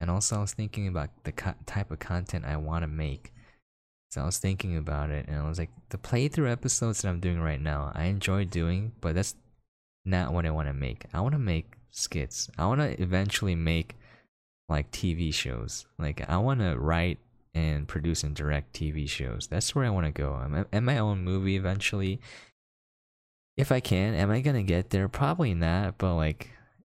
And 0.00 0.10
also, 0.10 0.36
I 0.36 0.40
was 0.40 0.52
thinking 0.52 0.88
about 0.88 1.10
the 1.24 1.32
co- 1.32 1.54
type 1.64 1.90
of 1.90 1.98
content 1.98 2.44
I 2.44 2.56
want 2.56 2.82
to 2.82 2.88
make. 2.88 3.32
So 4.10 4.20
I 4.20 4.26
was 4.26 4.38
thinking 4.38 4.76
about 4.76 5.10
it, 5.10 5.26
and 5.26 5.38
I 5.38 5.48
was 5.48 5.58
like, 5.58 5.70
the 5.88 5.98
playthrough 5.98 6.52
episodes 6.52 7.00
that 7.00 7.08
I'm 7.08 7.20
doing 7.20 7.40
right 7.40 7.60
now, 7.60 7.92
I 7.94 8.04
enjoy 8.04 8.44
doing, 8.44 8.92
but 9.00 9.14
that's 9.14 9.34
not 10.04 10.32
what 10.32 10.46
I 10.46 10.50
want 10.50 10.68
to 10.68 10.74
make. 10.74 11.06
I 11.14 11.20
want 11.20 11.32
to 11.32 11.38
make 11.38 11.72
skits. 11.90 12.50
I 12.58 12.66
want 12.66 12.80
to 12.82 13.02
eventually 13.02 13.54
make 13.54 13.96
like 14.68 14.90
TV 14.90 15.32
shows. 15.32 15.86
Like 15.98 16.28
I 16.28 16.38
want 16.38 16.60
to 16.60 16.76
write 16.76 17.18
and 17.54 17.88
produce 17.88 18.22
and 18.22 18.34
direct 18.34 18.74
TV 18.74 19.08
shows. 19.08 19.46
That's 19.46 19.74
where 19.74 19.84
I 19.84 19.90
want 19.90 20.06
to 20.06 20.12
go. 20.12 20.34
I'm 20.34 20.66
at 20.72 20.82
my 20.82 20.98
own 20.98 21.24
movie 21.24 21.56
eventually. 21.56 22.20
If 23.56 23.72
I 23.72 23.80
can, 23.80 24.14
am 24.14 24.30
I 24.30 24.40
gonna 24.40 24.62
get 24.62 24.90
there? 24.90 25.08
Probably 25.08 25.54
not. 25.54 25.96
But 25.98 26.14
like, 26.16 26.50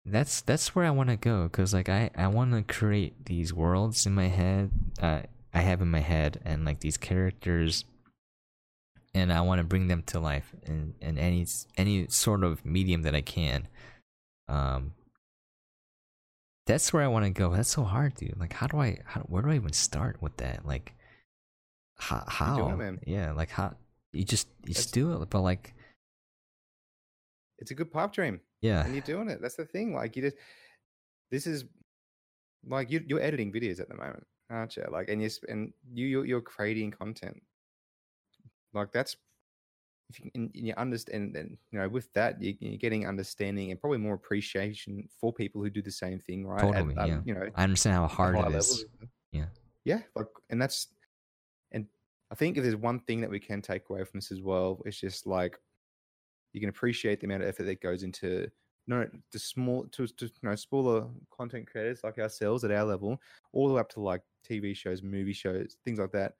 that's 0.05 0.41
that's 0.41 0.74
where 0.74 0.86
I 0.86 0.91
want 0.91 1.09
to 1.09 1.18
go. 1.18 1.47
Cause 1.49 1.74
like 1.74 1.89
I 1.89 2.09
I 2.15 2.28
want 2.28 2.53
to 2.53 2.63
create 2.63 3.26
these 3.26 3.53
worlds 3.53 4.05
in 4.05 4.15
my 4.15 4.28
head. 4.28 4.72
Uh, 4.99 5.22
I 5.53 5.61
have 5.61 5.82
in 5.82 5.89
my 5.89 5.99
head 5.99 6.39
and 6.45 6.65
like 6.65 6.80
these 6.80 6.97
characters 6.97 7.86
and 9.13 9.34
I 9.34 9.41
want 9.41 9.59
to 9.59 9.63
bring 9.63 9.88
them 9.88 10.03
to 10.07 10.20
life 10.20 10.53
in, 10.65 10.93
in 11.01 11.18
any 11.18 11.45
any 11.76 12.07
sort 12.07 12.43
of 12.43 12.65
medium 12.65 13.01
that 13.03 13.15
I 13.15 13.22
can. 13.22 13.68
Um, 14.47 14.93
that's 16.68 16.93
where 16.93 17.01
I 17.01 17.07
want 17.07 17.26
to 17.26 17.32
go. 17.32 17.55
That's 17.55 17.70
so 17.70 17.84
hard, 17.84 18.15
dude. 18.15 18.39
Like, 18.39 18.53
how 18.53 18.68
do 18.68 18.78
I? 18.78 18.99
How, 19.05 19.22
where 19.22 19.41
do 19.41 19.49
I 19.49 19.55
even 19.55 19.74
start 19.74 20.22
with 20.22 20.38
that? 20.38 20.65
Like, 20.65 20.93
how? 21.97 22.24
how? 22.28 22.80
It, 22.80 22.99
yeah, 23.07 23.32
like 23.32 23.49
how? 23.49 23.76
You 24.11 24.24
just 24.24 24.47
you 24.65 24.74
just 24.74 24.93
do 24.93 25.13
it, 25.13 25.30
but 25.30 25.41
like, 25.41 25.74
it's 27.57 27.72
a 27.72 27.76
good 27.76 27.91
pipe 27.91 28.11
dream. 28.11 28.41
Yeah, 28.61 28.84
and 28.86 28.93
you're 28.93 29.01
doing 29.01 29.30
it. 29.30 29.41
That's 29.41 29.55
the 29.55 29.65
thing. 29.65 29.95
Like, 29.95 30.15
you 30.15 30.22
just 30.22 30.38
this 31.32 31.47
is 31.47 31.65
like 32.68 32.91
you, 32.91 33.03
you're 33.07 33.22
editing 33.22 33.51
videos 33.51 33.80
at 33.80 33.88
the 33.88 33.95
moment, 33.95 34.26
aren't 34.49 34.76
you? 34.76 34.86
Like, 34.91 35.09
and 35.09 35.22
you 35.22 35.30
and 35.47 35.74
you 35.93 36.05
you're, 36.05 36.26
you're 36.26 36.41
creating 36.41 36.91
content. 36.91 37.41
Like 38.74 38.91
that's 38.91 39.15
if 40.10 40.20
you, 40.20 40.32
and 40.36 40.51
you 40.53 40.74
understand, 40.78 41.36
and 41.36 41.58
you 41.72 41.80
know, 41.80 41.89
with 41.89 42.12
that, 42.14 42.41
you, 42.41 42.55
are 42.74 42.78
getting 42.78 43.08
understanding 43.08 43.72
and 43.72 43.80
probably 43.80 43.97
more 43.97 44.16
appreciation 44.16 45.08
for 45.20 45.34
people 45.34 45.62
who 45.62 45.70
do 45.70 45.82
the 45.82 45.91
same 45.91 46.20
thing, 46.20 46.45
right? 46.45 46.62
Totally, 46.62 46.95
At, 46.95 47.03
um, 47.03 47.10
yeah. 47.10 47.20
You 47.26 47.34
know, 47.34 47.49
I 47.55 47.64
understand 47.64 47.95
how 47.95 48.08
hard 48.08 48.36
it 48.36 48.55
is. 48.55 48.86
Yeah, 49.32 49.45
yeah, 49.84 49.99
like, 50.16 50.28
and 50.49 50.62
that's, 50.62 50.88
and 51.72 51.86
I 52.32 52.36
think 52.36 52.58
if 52.58 52.64
there's 52.64 52.76
one 52.76 52.99
thing 52.99 53.22
that 53.22 53.30
we 53.30 53.39
can 53.39 53.62
take 53.62 53.89
away 53.89 54.03
from 54.03 54.20
this 54.20 54.32
as 54.32 54.41
well, 54.41 54.82
it's 54.86 54.99
just 54.99 55.28
like 55.28 55.58
you 56.53 56.62
can 56.62 56.70
appreciate 56.70 57.20
the 57.20 57.28
amount 57.28 57.43
of 57.43 57.49
effort 57.49 57.64
that 57.64 57.82
goes 57.82 58.03
into 58.03 58.49
no 58.88 59.05
the 59.34 59.39
small 59.39 59.86
to, 59.91 60.08
to 60.08 60.26
you 60.26 60.32
know 60.49 60.55
smaller 60.55 61.08
content 61.30 61.68
creators 61.70 61.99
like 62.05 62.18
ourselves 62.18 62.64
at 62.64 62.72
our 62.72 62.86
level, 62.86 63.20
all 63.51 63.68
the 63.68 63.74
way 63.74 63.82
up 63.82 63.89
to 63.89 63.99
like 63.99 64.22
TV 64.49 64.76
shows, 64.76 65.03
movie 65.03 65.34
shows, 65.34 65.76
things 65.84 65.99
like 65.99 66.14
that 66.14 66.36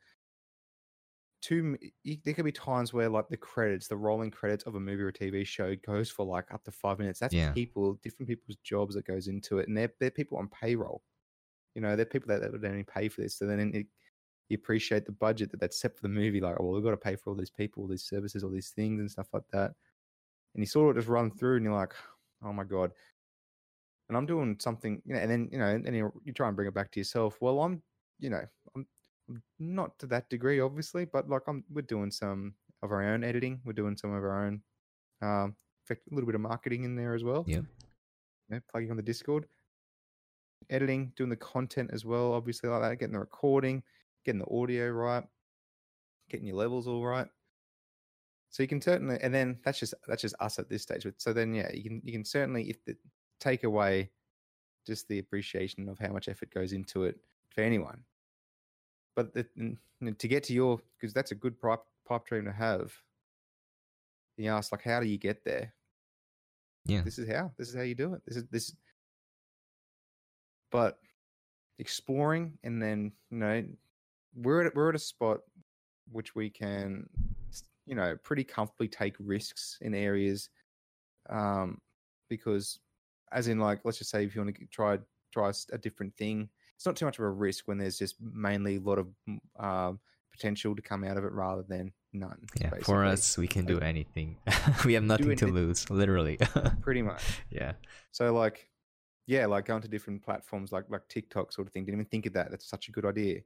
too 1.42 1.78
there 2.26 2.34
could 2.34 2.46
be 2.46 2.52
times 2.52 2.94
where 2.94 3.10
like 3.10 3.28
the 3.30 3.38
credits 3.38 3.88
the 3.88 3.96
rolling 3.96 4.32
credits 4.32 4.64
of 4.64 4.76
a 4.76 4.80
movie 4.80 5.04
or 5.04 5.10
a 5.10 5.14
tv 5.14 5.46
show 5.46 5.76
goes 5.86 6.10
for 6.10 6.26
like 6.26 6.52
up 6.52 6.64
to 6.64 6.72
five 6.72 7.00
minutes. 7.00 7.20
That's 7.20 7.34
yeah. 7.34 7.52
people 7.52 8.00
different 8.04 8.28
people's 8.28 8.58
jobs 8.64 8.96
that 8.96 9.06
goes 9.06 9.28
into 9.28 9.60
it 9.60 9.68
and 9.68 9.78
they're, 9.78 9.92
they're 10.00 10.12
people 10.12 10.38
on 10.38 10.50
payroll. 10.50 11.04
You 11.76 11.82
know 11.82 11.96
they're 11.96 12.06
people 12.06 12.28
that, 12.30 12.42
that 12.42 12.52
would 12.52 12.66
only 12.66 12.84
pay 12.84 13.08
for 13.08 13.22
this 13.22 13.38
so 13.38 13.46
then 13.46 13.60
it, 13.74 13.86
you 14.50 14.56
appreciate 14.56 15.06
the 15.06 15.12
budget 15.12 15.52
that 15.52 15.60
that's 15.60 15.80
set 15.80 15.96
for 15.96 16.02
the 16.02 16.10
movie 16.10 16.42
like 16.42 16.56
oh, 16.60 16.64
well 16.64 16.74
we've 16.74 16.84
got 16.84 16.92
to 16.92 16.98
pay 16.98 17.16
for 17.16 17.30
all 17.30 17.36
these 17.36 17.52
people 17.52 17.84
all 17.84 17.90
these 17.90 18.04
services 18.08 18.44
all 18.44 18.50
these 18.50 18.70
things 18.70 19.00
and 19.00 19.12
stuff 19.12 19.28
like 19.34 19.48
that. 19.52 19.72
And 20.56 20.64
you 20.64 20.66
sort 20.66 20.98
of 20.98 21.02
just 21.02 21.10
run 21.10 21.30
through 21.30 21.58
and 21.58 21.66
you're 21.66 21.74
like 21.74 21.94
oh 22.44 22.54
my 22.54 22.64
god. 22.64 22.92
And 24.10 24.18
i'm 24.18 24.26
doing 24.26 24.58
something 24.60 25.02
you 25.06 25.14
know 25.14 25.20
and 25.20 25.30
then 25.30 25.50
you 25.52 25.60
know 25.60 25.68
and 25.68 25.96
you, 25.96 26.12
you 26.24 26.34
try 26.34 26.48
and 26.48 26.56
bring 26.56 26.68
it 26.68 26.74
back 26.74 26.92
to 26.94 27.00
yourself. 27.00 27.38
Well 27.42 27.62
i'm 27.62 27.84
you 28.20 28.32
know 28.32 28.42
i'm 28.76 28.88
not 29.60 29.98
to 30.00 30.08
that 30.08 30.30
degree, 30.30 30.60
obviously, 30.60 31.06
but 31.06 31.30
like 31.30 31.44
I'm, 31.48 31.64
we're 31.70 31.82
doing 31.82 32.12
some 32.12 32.54
of 32.84 32.92
our 32.92 33.04
own 33.04 33.24
editing. 33.24 33.60
We're 33.66 33.74
doing 33.74 33.98
some 33.98 34.14
of 34.14 34.24
our 34.24 34.46
own, 34.46 34.62
um, 35.22 35.56
a 35.90 35.96
little 36.12 36.26
bit 36.26 36.36
of 36.36 36.42
marketing 36.42 36.84
in 36.84 36.96
there 36.96 37.14
as 37.14 37.24
well. 37.24 37.44
Yeah. 37.48 37.62
Yeah, 38.50 38.60
plugging 38.72 38.92
on 38.92 38.98
the 38.98 39.04
Discord, 39.04 39.46
editing, 40.70 41.12
doing 41.18 41.30
the 41.30 41.36
content 41.36 41.90
as 41.92 42.06
well. 42.06 42.34
Obviously, 42.34 42.70
like 42.70 42.82
that, 42.82 43.00
getting 43.00 43.14
the 43.14 43.20
recording, 43.20 43.84
getting 44.26 44.40
the 44.40 44.50
audio 44.50 44.90
right, 44.90 45.24
getting 46.30 46.48
your 46.48 46.56
levels 46.56 46.88
all 46.88 47.06
right. 47.06 47.28
So 48.50 48.64
you 48.64 48.70
can 48.70 48.82
certainly, 48.82 49.18
and 49.22 49.34
then 49.34 49.60
that's 49.66 49.80
just 49.80 49.94
that's 50.08 50.22
just 50.22 50.36
us 50.40 50.60
at 50.60 50.70
this 50.70 50.84
stage. 50.84 51.06
So 51.18 51.34
then, 51.34 51.54
yeah, 51.54 51.70
you 51.74 51.84
can 51.84 52.02
you 52.06 52.14
can 52.14 52.24
certainly 52.24 52.70
if 52.70 52.84
the, 52.86 52.96
take 53.42 53.66
away 53.66 54.10
just 54.86 55.10
the 55.10 55.20
appreciation 55.20 55.90
of 55.90 56.00
how 56.00 56.14
much 56.14 56.30
effort 56.30 56.54
goes 56.54 56.72
into 56.72 57.04
it 57.04 57.20
for 57.50 57.62
anyone 57.62 58.02
but 59.18 59.34
the, 59.34 59.48
to 60.20 60.28
get 60.28 60.44
to 60.44 60.54
your, 60.54 60.80
because 60.96 61.12
that's 61.12 61.32
a 61.32 61.36
good 61.36 61.60
pipe, 61.60 61.82
pipe 62.08 62.28
dream 62.28 62.46
to 62.46 62.52
have. 62.52 62.94
You 64.38 64.52
ask, 64.52 64.72
like, 64.72 64.84
how 64.84 65.00
do 65.00 65.08
you 65.08 65.18
get 65.18 65.44
there? 65.44 65.74
Yeah. 66.86 67.02
This 67.02 67.18
is 67.18 67.28
how. 67.28 67.52
This 67.58 67.70
is 67.70 67.76
how 67.76 67.82
you 67.82 67.96
do 67.96 68.14
it. 68.14 68.22
This 68.28 68.38
is 68.38 68.44
this. 68.52 68.76
But 70.72 71.00
exploring, 71.80 72.60
and 72.64 72.80
then 72.80 73.12
you 73.32 73.38
know, 73.40 73.66
we're 74.36 74.68
at 74.68 74.76
we're 74.76 74.90
at 74.90 74.96
a 74.96 75.00
spot 75.00 75.40
which 76.12 76.36
we 76.36 76.52
can, 76.52 77.10
you 77.88 77.96
know, 77.96 78.16
pretty 78.24 78.44
comfortably 78.44 78.88
take 78.88 79.16
risks 79.20 79.80
in 79.82 79.96
areas, 79.96 80.50
um, 81.32 81.82
because, 82.30 82.80
as 83.32 83.48
in, 83.48 83.60
like, 83.60 83.80
let's 83.84 83.98
just 83.98 84.12
say 84.12 84.24
if 84.24 84.36
you 84.36 84.42
want 84.42 84.56
to 84.56 84.66
try 84.68 85.00
try 85.34 85.52
a 85.72 85.78
different 85.80 86.16
thing, 86.16 86.50
it's 86.78 86.86
not 86.86 86.96
too 86.96 87.06
much 87.06 87.18
of 87.18 87.26
a 87.26 87.30
risk 87.30 87.68
when 87.68 87.80
there's 87.80 87.98
just 87.98 88.16
mainly 88.22 88.76
a 88.76 88.80
lot 88.80 89.00
of 89.00 89.08
uh, 89.60 89.94
potential 90.32 90.76
to 90.76 90.82
come 90.82 91.04
out 91.04 91.18
of 91.18 91.24
it 91.24 91.32
rather 91.32 91.64
than 91.68 91.92
none. 92.14 92.38
Yeah, 92.62 92.70
basically. 92.70 92.84
for 92.84 93.04
us, 93.04 93.36
we 93.36 93.48
can 93.48 93.66
do 93.66 93.80
anything. 93.80 94.38
we 94.86 94.94
have 94.94 95.04
nothing 95.04 95.36
to 95.38 95.48
lose, 95.48 95.90
literally. 95.90 96.38
pretty 96.82 97.02
much. 97.02 97.24
Yeah. 97.50 97.74
So 98.12 98.32
like, 98.32 98.70
yeah, 99.26 99.48
like 99.48 99.66
going 99.66 99.82
to 99.82 99.88
different 99.88 100.24
platforms 100.24 100.72
like 100.72 100.86
like 100.90 101.08
TikTok 101.10 101.52
sort 101.52 101.68
of 101.68 101.74
thing. 101.74 101.84
Didn't 101.84 101.96
even 101.96 102.06
think 102.06 102.28
of 102.28 102.34
that. 102.34 102.52
That's 102.52 102.70
such 102.70 102.90
a 102.90 102.92
good 102.92 103.06
idea. 103.06 103.42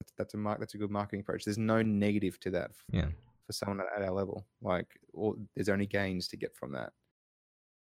That's, 0.00 0.12
that's 0.18 0.34
a 0.34 0.36
mark. 0.36 0.60
That's 0.60 0.74
a 0.74 0.78
good 0.78 0.90
marketing 0.90 1.20
approach. 1.20 1.46
There's 1.46 1.56
no 1.56 1.80
negative 1.80 2.38
to 2.40 2.50
that. 2.50 2.72
Yeah. 2.92 3.06
For 3.46 3.52
someone 3.52 3.80
at, 3.80 4.02
at 4.02 4.08
our 4.08 4.14
level, 4.14 4.46
like, 4.62 4.86
or, 5.12 5.36
there's 5.54 5.68
only 5.68 5.86
gains 5.86 6.28
to 6.28 6.36
get 6.36 6.54
from 6.54 6.72
that. 6.72 6.92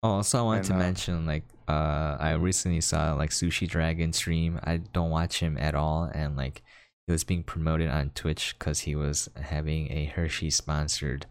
Oh, 0.03 0.15
also, 0.15 0.39
I 0.39 0.41
wanted 0.41 0.59
and, 0.59 0.67
to 0.67 0.73
uh, 0.75 0.77
mention 0.79 1.25
like 1.25 1.43
uh, 1.67 2.17
I 2.19 2.33
recently 2.33 2.81
saw 2.81 3.13
like 3.13 3.29
SushiDragon 3.29 4.13
stream. 4.13 4.59
I 4.63 4.77
don't 4.77 5.09
watch 5.09 5.39
him 5.39 5.57
at 5.57 5.75
all, 5.75 6.09
and 6.13 6.35
like 6.35 6.61
he 7.07 7.13
was 7.13 7.23
being 7.23 7.43
promoted 7.43 7.89
on 7.89 8.11
Twitch 8.13 8.55
because 8.59 8.81
he 8.81 8.95
was 8.95 9.29
having 9.41 9.91
a 9.91 10.05
Hershey 10.05 10.49
sponsored 10.49 11.25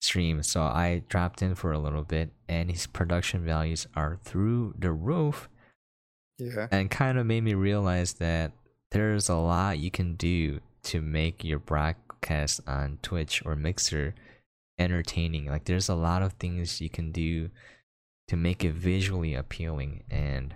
stream. 0.00 0.42
So 0.42 0.62
I 0.62 1.02
dropped 1.08 1.42
in 1.42 1.54
for 1.54 1.70
a 1.70 1.78
little 1.78 2.02
bit, 2.02 2.30
and 2.48 2.70
his 2.70 2.86
production 2.86 3.44
values 3.44 3.86
are 3.94 4.18
through 4.24 4.74
the 4.78 4.92
roof. 4.92 5.50
Yeah, 6.38 6.68
and 6.70 6.90
kind 6.90 7.18
of 7.18 7.26
made 7.26 7.44
me 7.44 7.52
realize 7.52 8.14
that 8.14 8.52
there's 8.90 9.28
a 9.28 9.36
lot 9.36 9.78
you 9.78 9.90
can 9.90 10.14
do 10.14 10.60
to 10.84 11.02
make 11.02 11.44
your 11.44 11.58
broadcast 11.58 12.62
on 12.66 13.00
Twitch 13.02 13.42
or 13.44 13.54
Mixer 13.54 14.14
entertaining. 14.78 15.46
Like 15.46 15.64
there's 15.64 15.90
a 15.90 15.94
lot 15.94 16.22
of 16.22 16.34
things 16.34 16.80
you 16.80 16.88
can 16.88 17.12
do 17.12 17.50
to 18.28 18.36
make 18.36 18.64
it 18.64 18.74
visually 18.74 19.34
appealing. 19.34 20.04
And 20.10 20.54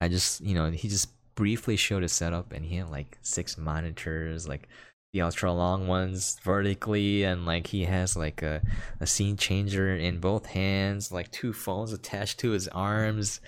I 0.00 0.08
just, 0.08 0.40
you 0.40 0.54
know, 0.54 0.70
he 0.70 0.88
just 0.88 1.08
briefly 1.34 1.76
showed 1.76 2.02
a 2.02 2.08
setup 2.08 2.52
and 2.52 2.64
he 2.64 2.76
had 2.76 2.90
like 2.90 3.18
six 3.22 3.56
monitors, 3.56 4.48
like 4.48 4.68
the 5.12 5.22
ultra 5.22 5.52
long 5.52 5.86
ones 5.86 6.38
vertically, 6.42 7.24
and 7.24 7.46
like 7.46 7.68
he 7.68 7.84
has 7.84 8.16
like 8.16 8.42
a, 8.42 8.60
a 9.00 9.06
scene 9.06 9.36
changer 9.36 9.96
in 9.96 10.20
both 10.20 10.46
hands, 10.46 11.12
like 11.12 11.30
two 11.30 11.52
phones 11.52 11.92
attached 11.92 12.38
to 12.40 12.50
his 12.50 12.68
arms, 12.68 13.40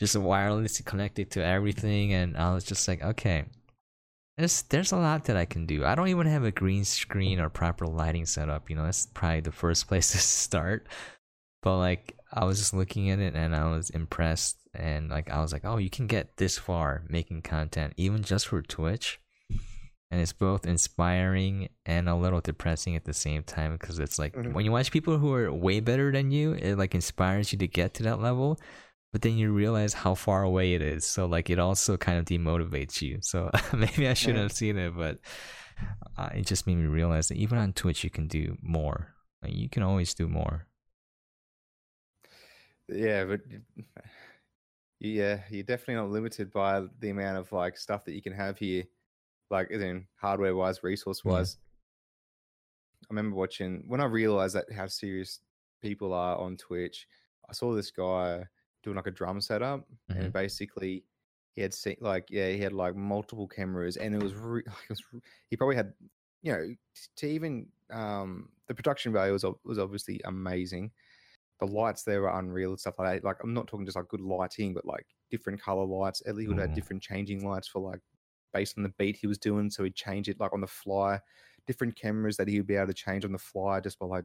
just 0.00 0.16
wirelessly 0.16 0.84
connected 0.84 1.30
to 1.32 1.44
everything. 1.44 2.12
And 2.14 2.36
I 2.36 2.54
was 2.54 2.64
just 2.64 2.86
like, 2.88 3.02
okay, 3.02 3.44
there's 4.38 4.62
there's 4.62 4.92
a 4.92 4.96
lot 4.96 5.24
that 5.24 5.36
I 5.36 5.44
can 5.44 5.66
do. 5.66 5.84
I 5.84 5.94
don't 5.94 6.08
even 6.08 6.26
have 6.26 6.44
a 6.44 6.50
green 6.50 6.84
screen 6.84 7.40
or 7.40 7.48
proper 7.48 7.86
lighting 7.86 8.26
setup. 8.26 8.70
You 8.70 8.76
know, 8.76 8.84
that's 8.84 9.06
probably 9.06 9.40
the 9.40 9.52
first 9.52 9.88
place 9.88 10.12
to 10.12 10.18
start. 10.18 10.86
But 11.62 11.78
like 11.78 12.16
I 12.32 12.44
was 12.44 12.58
just 12.58 12.72
looking 12.72 13.10
at 13.10 13.18
it 13.18 13.34
and 13.34 13.54
I 13.54 13.70
was 13.70 13.90
impressed 13.90 14.56
and 14.74 15.10
like 15.10 15.30
I 15.30 15.40
was 15.42 15.52
like, 15.52 15.64
"Oh, 15.64 15.76
you 15.76 15.90
can 15.90 16.06
get 16.06 16.36
this 16.38 16.58
far 16.58 17.02
making 17.08 17.42
content 17.42 17.92
even 17.96 18.22
just 18.22 18.48
for 18.48 18.62
Twitch." 18.62 19.20
And 20.10 20.20
it's 20.20 20.32
both 20.32 20.66
inspiring 20.66 21.70
and 21.86 22.06
a 22.08 22.14
little 22.14 22.42
depressing 22.42 22.96
at 22.96 23.04
the 23.04 23.14
same 23.14 23.42
time 23.42 23.72
because 23.72 23.98
it's 23.98 24.18
like 24.18 24.34
mm-hmm. 24.34 24.52
when 24.52 24.64
you 24.64 24.72
watch 24.72 24.90
people 24.90 25.16
who 25.16 25.32
are 25.32 25.52
way 25.52 25.80
better 25.80 26.12
than 26.12 26.30
you, 26.30 26.52
it 26.52 26.76
like 26.76 26.94
inspires 26.94 27.52
you 27.52 27.58
to 27.58 27.66
get 27.66 27.94
to 27.94 28.02
that 28.04 28.20
level, 28.20 28.58
but 29.12 29.22
then 29.22 29.38
you 29.38 29.52
realize 29.52 29.94
how 29.94 30.14
far 30.14 30.42
away 30.42 30.74
it 30.74 30.82
is. 30.82 31.06
So 31.06 31.24
like 31.24 31.48
it 31.48 31.58
also 31.58 31.96
kind 31.96 32.18
of 32.18 32.26
demotivates 32.26 33.00
you. 33.00 33.18
So 33.22 33.50
maybe 33.72 34.06
I 34.06 34.14
shouldn't 34.14 34.36
yeah. 34.38 34.42
have 34.42 34.52
seen 34.52 34.76
it, 34.76 34.94
but 34.94 35.18
uh, 36.18 36.28
it 36.34 36.46
just 36.46 36.66
made 36.66 36.76
me 36.76 36.86
realize 36.86 37.28
that 37.28 37.38
even 37.38 37.56
on 37.56 37.72
Twitch 37.72 38.04
you 38.04 38.10
can 38.10 38.26
do 38.26 38.58
more. 38.62 39.14
Like, 39.42 39.54
you 39.54 39.68
can 39.68 39.82
always 39.82 40.14
do 40.14 40.28
more 40.28 40.66
yeah, 42.94 43.24
but 43.24 43.40
yeah, 45.00 45.40
you're 45.50 45.62
definitely 45.62 45.96
not 45.96 46.10
limited 46.10 46.52
by 46.52 46.82
the 47.00 47.10
amount 47.10 47.38
of 47.38 47.50
like 47.52 47.76
stuff 47.76 48.04
that 48.04 48.14
you 48.14 48.22
can 48.22 48.32
have 48.32 48.58
here, 48.58 48.84
like 49.50 49.70
as 49.70 49.82
in 49.82 50.06
hardware 50.16 50.54
wise, 50.54 50.82
resource 50.82 51.24
wise. 51.24 51.56
Yeah. 51.58 53.06
I 53.10 53.14
remember 53.14 53.36
watching 53.36 53.84
when 53.86 54.00
I 54.00 54.06
realized 54.06 54.54
that 54.54 54.72
how 54.72 54.86
serious 54.86 55.40
people 55.80 56.12
are 56.12 56.36
on 56.36 56.56
Twitch. 56.56 57.06
I 57.48 57.52
saw 57.52 57.74
this 57.74 57.90
guy 57.90 58.44
doing 58.82 58.96
like 58.96 59.08
a 59.08 59.10
drum 59.10 59.40
setup, 59.40 59.80
mm-hmm. 60.10 60.20
and 60.20 60.32
basically 60.32 61.04
he 61.54 61.62
had 61.62 61.74
seen 61.74 61.96
like 62.00 62.26
yeah 62.30 62.48
he 62.48 62.58
had 62.58 62.72
like 62.72 62.96
multiple 62.96 63.46
cameras 63.46 63.96
and 63.96 64.14
it 64.14 64.22
was, 64.22 64.34
re- 64.34 64.62
it 64.66 64.88
was 64.88 65.02
re- 65.12 65.20
he 65.50 65.56
probably 65.56 65.76
had 65.76 65.92
you 66.42 66.52
know 66.52 66.74
to 67.16 67.26
even 67.26 67.66
um 67.90 68.48
the 68.68 68.74
production 68.74 69.12
value 69.12 69.32
was 69.32 69.44
was 69.64 69.78
obviously 69.78 70.20
amazing 70.24 70.90
the 71.62 71.72
lights 71.72 72.04
there 72.04 72.22
were 72.22 72.38
unreal 72.38 72.70
and 72.70 72.80
stuff 72.80 72.98
like 72.98 73.22
that 73.22 73.24
like 73.26 73.36
i'm 73.42 73.54
not 73.54 73.66
talking 73.68 73.86
just 73.86 73.96
like 73.96 74.08
good 74.08 74.20
lighting 74.20 74.74
but 74.74 74.84
like 74.84 75.06
different 75.30 75.60
color 75.60 75.84
lights 75.84 76.22
at 76.26 76.34
least 76.36 76.48
would 76.48 76.58
have 76.58 76.70
Mhm. 76.70 76.74
different 76.74 77.02
changing 77.02 77.46
lights 77.46 77.68
for 77.68 77.80
like 77.80 78.00
based 78.52 78.76
on 78.76 78.82
the 78.84 78.90
beat 78.98 79.16
he 79.16 79.26
was 79.26 79.38
doing 79.38 79.70
so 79.70 79.84
he'd 79.84 79.94
change 79.94 80.28
it 80.28 80.38
like 80.40 80.52
on 80.52 80.60
the 80.60 80.66
fly 80.66 81.20
different 81.66 81.96
cameras 81.96 82.36
that 82.36 82.48
he 82.48 82.58
would 82.58 82.66
be 82.66 82.76
able 82.76 82.88
to 82.88 82.94
change 82.94 83.24
on 83.24 83.32
the 83.32 83.38
fly 83.38 83.80
just 83.80 83.98
by 83.98 84.06
like 84.06 84.24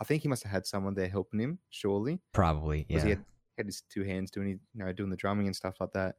i 0.00 0.04
think 0.04 0.22
he 0.22 0.28
must 0.28 0.42
have 0.42 0.52
had 0.52 0.66
someone 0.66 0.94
there 0.94 1.08
helping 1.08 1.40
him 1.40 1.58
surely 1.70 2.20
Probably, 2.32 2.84
because 2.88 3.02
yeah. 3.02 3.04
he 3.04 3.10
had, 3.10 3.24
had 3.58 3.66
his 3.66 3.82
two 3.82 4.04
hands 4.04 4.30
doing 4.30 4.48
you 4.48 4.58
know 4.74 4.92
doing 4.92 5.10
the 5.10 5.16
drumming 5.16 5.46
and 5.46 5.56
stuff 5.56 5.76
like 5.80 5.92
that. 5.92 6.16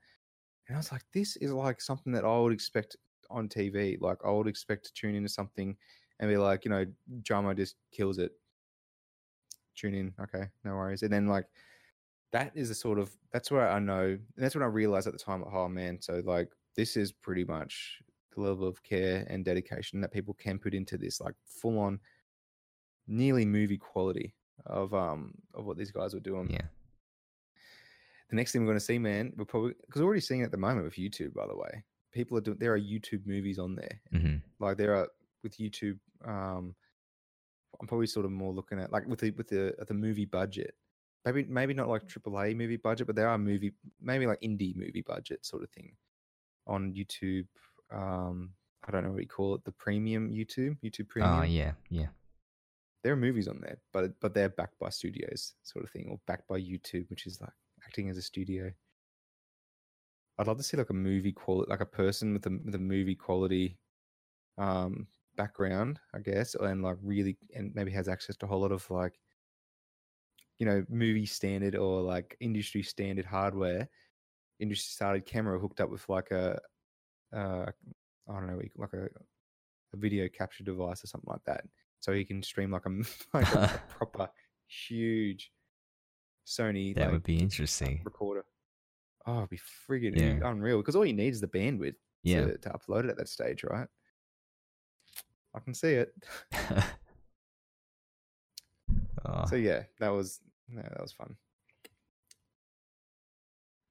And 0.68 0.76
I 0.76 0.80
was 0.80 0.92
like, 0.92 1.04
this 1.14 1.38
is 1.38 1.52
like 1.54 1.82
something 1.82 2.14
that 2.14 2.26
I 2.26 2.40
would 2.40 2.54
expect 2.54 2.98
on 3.30 3.50
TV. 3.50 3.98
Like 4.00 4.20
I 4.26 4.32
would 4.32 4.48
expect 4.48 4.86
to 4.86 4.94
tune 4.94 5.16
into 5.16 5.30
something 5.30 5.78
and 6.20 6.30
be 6.30 6.38
like, 6.38 6.66
you 6.66 6.72
know, 6.72 6.86
drummer 7.22 7.54
just 7.54 7.78
kills 7.92 8.18
it. 8.18 8.34
Tune 9.78 9.94
in, 9.94 10.14
okay, 10.20 10.48
no 10.66 10.76
worries. 10.76 11.04
And 11.04 11.14
then 11.14 11.28
like 11.28 11.46
that 12.34 12.52
is 12.56 12.68
the 12.68 12.76
sort 12.76 13.00
of 13.00 13.16
that's 13.32 13.50
where 13.52 13.70
I 13.70 13.80
know, 13.80 14.02
and 14.08 14.20
that's 14.36 14.56
when 14.56 14.64
I 14.64 14.68
realized 14.68 15.08
at 15.08 15.14
the 15.14 15.20
time, 15.20 15.44
oh 15.50 15.68
man, 15.70 16.02
so 16.02 16.22
like 16.26 16.50
this 16.76 16.98
is 16.98 17.12
pretty 17.14 17.46
much 17.46 18.00
the 18.36 18.42
level 18.42 18.68
of 18.68 18.84
care 18.84 19.26
and 19.30 19.46
dedication 19.46 20.02
that 20.02 20.12
people 20.12 20.34
can 20.34 20.60
put 20.60 20.74
into 20.74 20.98
this, 20.98 21.22
like 21.22 21.34
full 21.46 21.80
on, 21.80 22.00
nearly 23.08 23.46
movie 23.46 23.78
quality 23.78 24.34
of 24.66 24.94
um 24.94 25.34
of 25.54 25.66
what 25.66 25.78
these 25.78 25.92
guys 25.92 26.14
were 26.14 26.20
doing 26.20 26.50
Yeah. 26.50 26.66
the 28.30 28.36
next 28.36 28.52
thing 28.52 28.62
we're 28.62 28.68
going 28.68 28.80
to 28.80 28.84
see, 28.84 28.98
man, 29.00 29.32
we're 29.38 29.46
probably 29.46 29.74
because 29.86 30.02
we're 30.02 30.08
already 30.08 30.22
seeing 30.22 30.42
it 30.42 30.46
at 30.46 30.52
the 30.52 30.58
moment 30.58 30.86
with 30.86 30.96
YouTube. 30.96 31.34
By 31.34 31.48
the 31.48 31.56
way, 31.56 31.84
people 32.12 32.38
are 32.38 32.42
doing 32.42 32.58
there 32.60 32.74
are 32.74 32.80
YouTube 32.80 33.26
movies 33.26 33.60
on 33.60 33.76
there. 33.76 34.02
hmm 34.12 34.38
Like 34.60 34.78
there 34.78 34.96
are 34.96 35.08
with 35.44 35.58
YouTube. 35.58 36.00
Um, 36.26 36.76
I'm 37.82 37.88
probably 37.88 38.08
sort 38.08 38.26
of 38.26 38.32
more 38.32 38.54
looking 38.54 38.80
at 38.80 38.92
like 38.92 39.08
with 39.08 39.20
the 39.20 39.32
with 39.32 39.48
the 39.50 39.76
the 39.88 39.94
movie 39.94 40.26
budget. 40.26 40.74
Maybe 41.26 41.44
maybe 41.46 41.74
not 41.74 41.90
like 41.90 42.08
AAA 42.08 42.56
movie 42.56 42.78
budget, 42.78 43.08
but 43.08 43.16
there 43.16 43.28
are 43.28 43.38
movie 43.38 43.74
maybe 44.02 44.26
like 44.28 44.40
indie 44.42 44.76
movie 44.76 45.04
budget 45.06 45.46
sort 45.46 45.64
of 45.64 45.70
thing 45.72 45.96
on 46.66 46.94
YouTube. 46.94 47.48
Um, 47.92 48.54
I 48.88 48.92
don't 48.92 49.04
know 49.04 49.12
what 49.12 49.22
you 49.22 49.28
call 49.28 49.56
it, 49.56 49.64
the 49.66 49.72
premium 49.72 50.30
YouTube, 50.32 50.78
YouTube 50.84 51.10
premium 51.10 51.40
Oh, 51.40 51.44
yeah, 51.44 51.74
yeah. 51.90 52.08
there 53.04 53.12
are 53.14 53.18
movies 53.18 53.48
on 53.48 53.60
there, 53.62 53.78
but 53.92 54.20
but 54.22 54.34
they're 54.34 54.50
backed 54.50 54.80
by 54.80 54.90
studios, 54.90 55.54
sort 55.64 55.84
of 55.84 55.92
thing, 55.92 56.08
or 56.10 56.20
backed 56.28 56.48
by 56.48 56.60
YouTube, 56.60 57.10
which 57.10 57.26
is 57.28 57.42
like 57.42 57.52
acting 57.86 58.10
as 58.10 58.18
a 58.18 58.22
studio. 58.22 58.72
I'd 60.38 60.48
love 60.48 60.58
to 60.58 60.64
see 60.64 60.78
like 60.78 60.90
a 60.92 60.94
movie 60.94 61.32
quality, 61.32 61.70
like 61.70 61.82
a 61.82 61.86
person 61.86 62.34
with 62.34 62.46
a 62.46 62.60
with 62.64 62.76
a 62.76 62.80
movie 62.80 63.16
quality 63.16 63.78
um 64.58 65.08
background, 65.38 66.02
I 66.14 66.20
guess, 66.20 66.56
and 66.56 66.84
like 66.84 66.98
really, 67.04 67.38
and 67.56 67.76
maybe 67.76 67.92
has 67.94 68.10
access 68.10 68.38
to 68.38 68.48
a 68.48 68.50
whole 68.50 68.62
lot 68.62 68.74
of 68.74 68.90
like, 68.92 69.20
you 70.60 70.66
know, 70.66 70.86
movie 70.90 71.26
standard 71.26 71.76
or 71.76 72.02
like 72.02 72.36
industry 72.40 72.82
standard 72.84 73.26
hardware, 73.26 73.90
industry 74.60 74.90
started 74.92 75.26
camera 75.26 75.60
hooked 75.60 75.82
up 75.82 75.90
with 75.90 76.08
like 76.10 76.32
a, 76.32 76.60
uh, 77.34 77.68
I 78.30 78.34
don't 78.34 78.48
know, 78.48 78.62
like 78.78 78.94
a, 78.94 79.06
a 79.94 79.98
video 79.98 80.30
capture 80.30 80.64
device 80.64 81.04
or 81.04 81.08
something 81.08 81.32
like 81.32 81.44
that 81.46 81.66
so 82.00 82.14
he 82.14 82.26
can 82.26 82.44
stream 82.44 82.72
like 82.72 82.86
a, 82.86 82.90
like 83.34 83.52
a 83.52 83.80
proper 83.90 84.30
huge 84.68 85.54
Sony 86.46 86.96
That 86.96 87.06
like, 87.06 87.12
would 87.12 87.24
be 87.24 87.40
interesting. 87.40 88.02
recorder. 88.06 88.46
Oh, 89.26 89.40
it'd 89.40 89.50
be 89.50 89.58
friggin' 89.58 90.16
Yeah. 90.16 90.42
unreal 90.44 90.78
because 90.80 90.96
all 90.96 91.06
you 91.06 91.14
need 91.14 91.30
is 91.34 91.42
the 91.42 91.48
bandwidth 91.48 91.98
Yeah. 92.24 92.52
to, 92.52 92.58
to 92.60 92.70
upload 92.70 93.06
it 93.06 93.10
at 93.12 93.18
that 93.18 93.30
stage, 93.30 93.64
right? 93.64 93.88
I 95.56 95.60
can 95.60 95.74
see 95.74 95.94
it. 95.94 96.14
oh, 99.26 99.46
So 99.50 99.56
yeah, 99.56 99.84
that 100.00 100.10
was 100.10 100.40
no, 100.70 100.82
that 100.82 101.02
was 101.02 101.14
fun. 101.14 101.36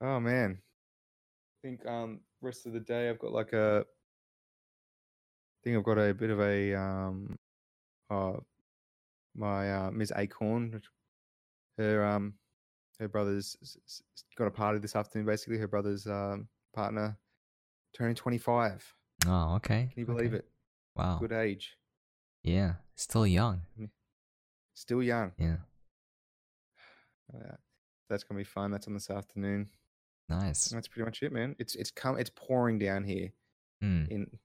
Oh 0.01 0.21
man, 0.21 0.59
I 0.61 1.67
think 1.67 1.87
um 1.87 2.21
rest 2.43 2.67
of 2.67 2.73
the 2.73 2.81
day 2.81 3.09
I've 3.09 3.19
got 3.19 3.33
like 3.33 3.53
a. 3.53 3.85
I 3.85 5.59
think 5.65 5.77
I've 5.77 5.85
got 5.85 5.99
a 5.99 6.15
bit 6.15 6.31
of 6.31 6.41
a 6.41 6.75
um, 6.75 7.39
uh, 8.09 8.35
my 9.35 9.73
uh, 9.73 9.91
Ms. 9.91 10.13
Acorn, 10.17 10.81
her 11.79 12.05
um, 12.05 12.35
her 13.01 13.09
brother's 13.09 13.57
got 14.37 14.47
a 14.47 14.51
party 14.51 14.79
this 14.79 14.95
afternoon. 14.95 15.27
Basically, 15.27 15.59
her 15.59 15.69
brother's 15.69 16.07
um 16.07 16.49
partner 16.75 17.19
turning 17.95 18.15
twenty 18.15 18.39
five. 18.39 18.85
oh, 19.27 19.57
okay. 19.57 19.89
Can 19.93 20.01
you 20.01 20.07
believe 20.07 20.35
okay. 20.35 20.37
it? 20.37 20.49
Wow. 20.97 21.19
Good 21.21 21.33
age, 21.33 21.77
Yeah. 22.43 22.75
Still 22.95 23.27
young. 23.27 23.63
still 24.75 25.03
young. 25.03 25.33
Yeah. 25.39 25.57
Uh, 27.35 27.57
that's 28.09 28.25
gonna 28.25 28.39
be 28.39 28.45
fun. 28.45 28.71
That's 28.71 28.87
on 28.87 28.95
this 28.95 29.11
afternoon. 29.11 29.69
Nice. 30.29 30.69
That's 30.69 30.89
pretty 30.89 31.05
much 31.05 31.23
it, 31.23 31.33
man. 31.33 31.55
It's 31.59 31.75
it's 31.75 31.91
come 31.91 32.19
it's 32.19 32.31
pouring 32.35 32.79
down 32.79 33.05
here 33.05 33.31
Mm. 33.85 34.09
in 34.09 34.39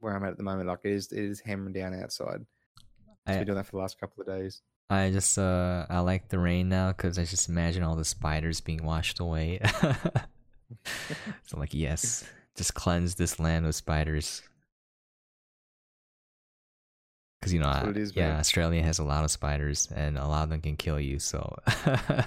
where 0.00 0.14
I'm 0.14 0.22
at 0.24 0.30
at 0.32 0.36
the 0.36 0.42
moment. 0.42 0.68
Like 0.68 0.80
it 0.84 0.92
is 0.92 1.10
it 1.12 1.18
is 1.24 1.40
hammering 1.40 1.72
down 1.72 1.94
outside. 1.94 2.44
It's 2.78 2.82
I, 3.26 3.38
been 3.38 3.46
doing 3.46 3.56
that 3.56 3.64
for 3.66 3.72
the 3.72 3.78
last 3.78 3.98
couple 3.98 4.20
of 4.20 4.26
days. 4.26 4.60
I 4.90 5.10
just 5.10 5.38
uh 5.38 5.86
I 5.88 6.00
like 6.00 6.28
the 6.28 6.38
rain 6.38 6.68
now 6.68 6.88
because 6.92 7.18
I 7.18 7.24
just 7.24 7.48
imagine 7.48 7.82
all 7.82 7.96
the 7.96 8.04
spiders 8.04 8.60
being 8.60 8.84
washed 8.84 9.18
away. 9.20 9.60
so 10.84 11.54
I'm 11.54 11.60
like 11.60 11.74
yes, 11.74 12.24
just 12.56 12.74
cleanse 12.74 13.14
this 13.14 13.38
land 13.40 13.66
of 13.66 13.74
spiders. 13.74 14.42
Because 17.46 17.54
you 17.54 17.60
know, 17.60 17.66
I- 17.68 17.90
is, 18.00 18.14
yeah, 18.16 18.28
man. 18.30 18.40
Australia 18.40 18.82
has 18.82 18.98
a 18.98 19.04
lot 19.04 19.22
of 19.24 19.30
spiders, 19.30 19.88
and 19.94 20.18
a 20.18 20.26
lot 20.26 20.42
of 20.44 20.50
them 20.50 20.60
can 20.60 20.76
kill 20.76 20.98
you. 20.98 21.18
So 21.20 21.54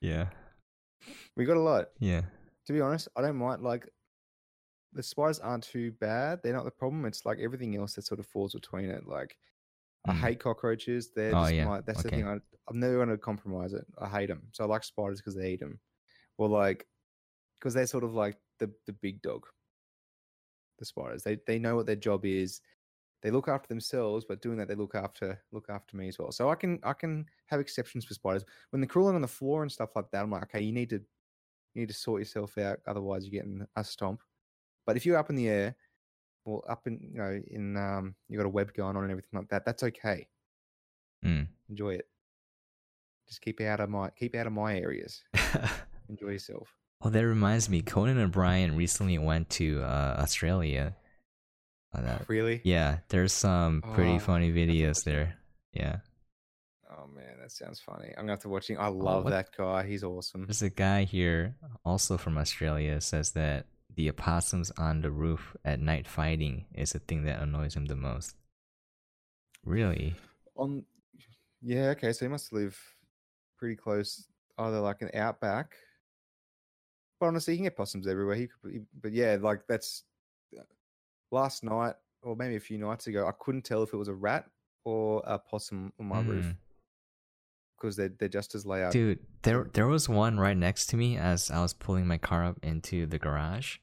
yeah, 0.00 0.26
We 1.36 1.44
got 1.44 1.56
a 1.56 1.60
lot. 1.60 1.86
yeah, 2.00 2.22
To 2.66 2.72
be 2.72 2.80
honest, 2.80 3.08
I 3.16 3.22
don't 3.22 3.36
mind. 3.36 3.62
Like 3.62 3.88
the 4.92 5.02
spiders 5.02 5.38
aren't 5.38 5.64
too 5.64 5.92
bad. 5.92 6.40
They're 6.42 6.52
not 6.54 6.64
the 6.64 6.70
problem. 6.70 7.04
It's 7.04 7.24
like 7.26 7.38
everything 7.38 7.76
else 7.76 7.94
that 7.94 8.04
sort 8.06 8.20
of 8.20 8.26
falls 8.26 8.54
between 8.54 8.90
it. 8.90 9.06
Like 9.06 9.36
I 10.06 10.12
Mm. 10.12 10.20
hate 10.20 10.40
cockroaches. 10.40 11.10
They're 11.14 11.34
Oh, 11.34 11.42
just 11.44 11.54
yeah. 11.54 11.64
my, 11.66 11.80
that's 11.82 12.02
the 12.02 12.10
thing. 12.10 12.26
I, 12.26 12.36
I'm 12.68 12.80
never 12.80 12.96
going 12.96 13.08
to 13.08 13.18
compromise 13.18 13.72
it. 13.72 13.84
I 14.00 14.08
hate 14.08 14.26
them. 14.28 14.42
So 14.52 14.64
I 14.64 14.66
like 14.66 14.84
spiders 14.84 15.20
because 15.20 15.34
they 15.36 15.52
eat 15.52 15.60
them, 15.60 15.78
Well, 16.38 16.50
like 16.50 16.86
because 17.58 17.74
they're 17.74 17.86
sort 17.86 18.04
of 18.04 18.14
like 18.14 18.36
the 18.58 18.70
the 18.86 18.92
big 18.92 19.22
dog. 19.22 19.46
The 20.78 20.84
spiders. 20.84 21.22
They 21.22 21.38
they 21.46 21.58
know 21.58 21.76
what 21.76 21.86
their 21.86 21.96
job 21.96 22.24
is. 22.24 22.60
They 23.22 23.30
look 23.30 23.48
after 23.48 23.68
themselves, 23.68 24.24
but 24.28 24.42
doing 24.42 24.58
that, 24.58 24.68
they 24.68 24.74
look 24.74 24.94
after 24.94 25.42
look 25.52 25.66
after 25.68 25.96
me 25.96 26.08
as 26.08 26.18
well. 26.18 26.30
So 26.32 26.50
I 26.50 26.54
can 26.54 26.78
I 26.82 26.92
can 26.92 27.26
have 27.46 27.60
exceptions 27.60 28.04
for 28.04 28.14
spiders 28.14 28.44
when 28.70 28.80
they're 28.80 28.88
crawling 28.88 29.14
on 29.14 29.22
the 29.22 29.28
floor 29.28 29.62
and 29.62 29.72
stuff 29.72 29.90
like 29.96 30.10
that. 30.12 30.22
I'm 30.22 30.30
like, 30.30 30.44
okay, 30.44 30.60
you 30.60 30.72
need 30.72 30.90
to 30.90 30.96
you 30.96 31.82
need 31.82 31.88
to 31.88 31.94
sort 31.94 32.20
yourself 32.20 32.56
out, 32.58 32.78
otherwise 32.86 33.24
you're 33.24 33.42
getting 33.42 33.66
a 33.76 33.84
stomp. 33.84 34.22
But 34.86 34.96
if 34.96 35.04
you're 35.04 35.18
up 35.18 35.30
in 35.30 35.36
the 35.36 35.48
air, 35.48 35.76
or 36.46 36.62
up 36.70 36.86
in 36.86 36.98
you 37.12 37.18
know 37.18 37.40
in 37.48 37.76
um 37.76 38.14
you 38.28 38.38
got 38.38 38.46
a 38.46 38.50
web 38.50 38.72
going 38.72 38.96
on 38.96 39.02
and 39.02 39.10
everything 39.10 39.38
like 39.38 39.48
that, 39.48 39.64
that's 39.64 39.82
okay. 39.82 40.26
mm. 41.24 41.46
Enjoy 41.68 41.90
it. 41.90 42.06
Just 43.28 43.42
keep 43.42 43.60
out 43.60 43.80
of 43.80 43.90
my 43.90 44.10
keep 44.10 44.34
out 44.34 44.46
of 44.46 44.52
my 44.52 44.78
areas. 44.78 45.22
Enjoy 46.08 46.28
yourself. 46.28 46.74
Oh, 47.02 47.10
that 47.10 47.26
reminds 47.26 47.68
me. 47.68 47.82
Conan 47.82 48.18
O'Brien 48.18 48.74
recently 48.76 49.18
went 49.18 49.50
to 49.50 49.82
uh, 49.82 50.16
Australia. 50.18 50.96
Uh, 51.92 52.02
that- 52.02 52.28
Really? 52.28 52.60
yeah, 52.64 52.98
there's 53.08 53.32
some 53.32 53.82
pretty 53.94 54.16
Oh, 54.16 54.18
funny 54.18 54.46
I 54.46 54.48
have 54.48 54.54
to 54.56 54.66
videos 54.72 55.04
there. 55.04 55.36
Yeah, 55.72 56.00
Oh 56.88 57.06
man, 57.08 57.38
that 57.40 57.52
sounds 57.52 57.80
funny. 57.80 58.08
I'm 58.10 58.22
gonna 58.24 58.32
have 58.32 58.40
to 58.40 58.48
watch 58.48 58.68
him. 58.70 58.78
I 58.80 58.86
love 58.88 59.26
Oh, 59.26 59.30
that 59.30 59.54
guy. 59.56 59.86
He's 59.86 60.02
awesome. 60.04 60.46
there's 60.46 60.62
a 60.62 60.70
guy 60.70 61.04
here, 61.04 61.54
also 61.84 62.16
from 62.16 62.38
Australia, 62.38 63.00
says 63.00 63.32
that 63.32 63.66
the 63.94 64.08
opossums 64.10 64.70
on 64.72 65.00
the 65.02 65.10
roof 65.10 65.56
at 65.64 65.80
night 65.80 66.06
fighting 66.06 66.66
is 66.74 66.92
the 66.92 66.98
thing 67.00 67.24
that 67.24 67.40
annoys 67.42 67.74
him 67.76 67.86
the 67.86 67.96
most. 67.96 68.36
Really? 69.64 70.14
On 70.56 70.84
yeah, 71.60 71.88
okay, 71.90 72.12
so 72.12 72.24
he 72.24 72.28
must 72.30 72.52
live 72.52 72.78
pretty 73.58 73.76
close, 73.76 74.28
either 74.58 74.80
like 74.80 75.02
an 75.02 75.10
outback. 75.14 75.74
But 77.18 77.26
honestly, 77.26 77.54
you 77.54 77.58
can 77.58 77.64
get 77.64 77.76
possums 77.76 78.06
everywhere. 78.06 78.36
He 78.36 78.46
could, 78.48 78.86
but 79.00 79.12
yeah, 79.12 79.36
like 79.40 79.66
that's 79.66 80.04
last 81.40 81.62
night 81.62 81.94
or 82.22 82.34
maybe 82.36 82.56
a 82.56 82.60
few 82.60 82.78
nights 82.78 83.06
ago. 83.06 83.20
I 83.26 83.32
couldn't 83.42 83.62
tell 83.70 83.82
if 83.82 83.92
it 83.92 83.96
was 83.96 84.08
a 84.08 84.14
rat 84.28 84.44
or 84.84 85.22
a 85.26 85.38
possum 85.38 85.92
on 86.00 86.06
my 86.06 86.20
roof 86.20 86.46
Mm. 86.46 86.56
because 87.76 87.94
they're 87.96 88.14
they're 88.18 88.28
just 88.40 88.54
as 88.54 88.64
loud. 88.66 88.92
Dude, 88.92 89.18
there 89.42 89.62
there 89.74 89.86
was 89.86 90.08
one 90.08 90.38
right 90.46 90.56
next 90.56 90.86
to 90.88 90.96
me 90.96 91.16
as 91.18 91.50
I 91.50 91.60
was 91.66 91.74
pulling 91.74 92.06
my 92.06 92.18
car 92.18 92.44
up 92.44 92.58
into 92.62 93.06
the 93.06 93.18
garage, 93.18 93.78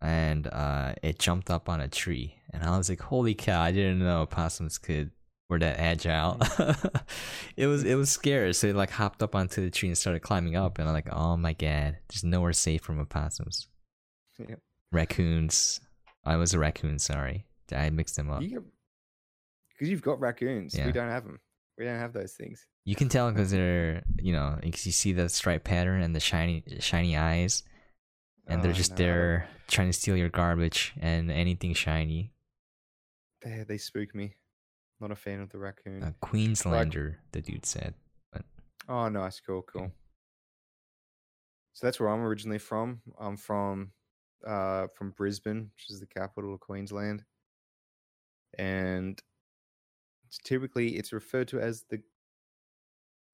and 0.00 0.46
uh, 0.48 0.94
it 1.02 1.18
jumped 1.18 1.50
up 1.50 1.68
on 1.68 1.80
a 1.80 1.88
tree, 1.88 2.36
and 2.52 2.62
I 2.62 2.76
was 2.76 2.88
like, 2.88 3.00
"Holy 3.02 3.34
cow! 3.34 3.60
I 3.60 3.72
didn't 3.72 3.98
know 4.00 4.26
possums 4.26 4.78
could 4.78 5.10
We're 5.50 5.58
that 5.60 5.78
agile. 5.80 6.36
it 7.56 7.66
was 7.66 7.82
it 7.84 7.94
was 7.96 8.10
scary. 8.10 8.52
So 8.54 8.66
it 8.68 8.76
like 8.76 8.90
hopped 8.90 9.22
up 9.22 9.34
onto 9.34 9.62
the 9.64 9.70
tree 9.70 9.88
and 9.88 9.96
started 9.98 10.20
climbing 10.20 10.56
up, 10.56 10.78
and 10.78 10.88
I'm 10.88 10.94
like, 10.94 11.08
oh 11.12 11.36
my 11.36 11.54
god, 11.54 11.96
there's 12.08 12.24
nowhere 12.24 12.52
safe 12.52 12.82
from 12.82 12.98
opossums. 13.00 13.68
Yep. 14.38 14.60
Raccoons. 14.92 15.80
I 16.28 16.36
was 16.36 16.54
a 16.54 16.58
raccoon. 16.58 16.98
Sorry, 16.98 17.46
I 17.74 17.90
mixed 17.90 18.16
them 18.16 18.30
up. 18.30 18.40
Because 18.40 19.88
you've 19.90 20.02
got 20.02 20.20
raccoons. 20.20 20.76
Yeah. 20.76 20.86
We 20.86 20.92
don't 20.92 21.08
have 21.08 21.24
them. 21.24 21.40
We 21.78 21.84
don't 21.84 21.98
have 21.98 22.12
those 22.12 22.34
things. 22.34 22.66
You 22.84 22.94
can 22.96 23.08
tell 23.08 23.30
because 23.30 23.50
they're 23.50 24.02
you 24.18 24.32
know 24.32 24.58
because 24.62 24.84
you 24.86 24.92
see 24.92 25.12
the 25.12 25.28
stripe 25.28 25.64
pattern 25.64 26.02
and 26.02 26.14
the 26.14 26.20
shiny 26.20 26.64
shiny 26.80 27.16
eyes, 27.16 27.62
and 28.46 28.62
they're 28.62 28.70
Oh, 28.70 28.74
just 28.74 28.92
no, 28.92 28.96
there 28.96 29.48
trying 29.68 29.88
to 29.88 29.92
steal 29.92 30.16
your 30.16 30.28
garbage 30.28 30.94
and 31.00 31.30
anything 31.30 31.74
shiny. 31.74 32.32
They 33.42 33.64
they 33.66 33.78
spook 33.78 34.14
me. 34.14 34.34
Not 35.00 35.12
a 35.12 35.16
fan 35.16 35.40
of 35.40 35.50
the 35.50 35.58
raccoon. 35.58 36.02
A 36.02 36.12
Queenslander, 36.20 37.20
the 37.30 37.40
dude 37.40 37.64
said. 37.64 37.94
Oh, 38.88 39.08
nice, 39.08 39.38
cool, 39.38 39.62
cool. 39.62 39.92
So 41.74 41.86
that's 41.86 42.00
where 42.00 42.08
I'm 42.08 42.22
originally 42.22 42.58
from. 42.58 43.02
I'm 43.20 43.36
from 43.36 43.92
uh 44.46 44.86
from 44.94 45.10
Brisbane, 45.10 45.70
which 45.74 45.90
is 45.90 46.00
the 46.00 46.06
capital 46.06 46.54
of 46.54 46.60
Queensland. 46.60 47.24
And 48.58 49.20
it's 50.26 50.38
typically 50.38 50.96
it's 50.96 51.12
referred 51.12 51.48
to 51.48 51.60
as 51.60 51.84
the 51.90 52.00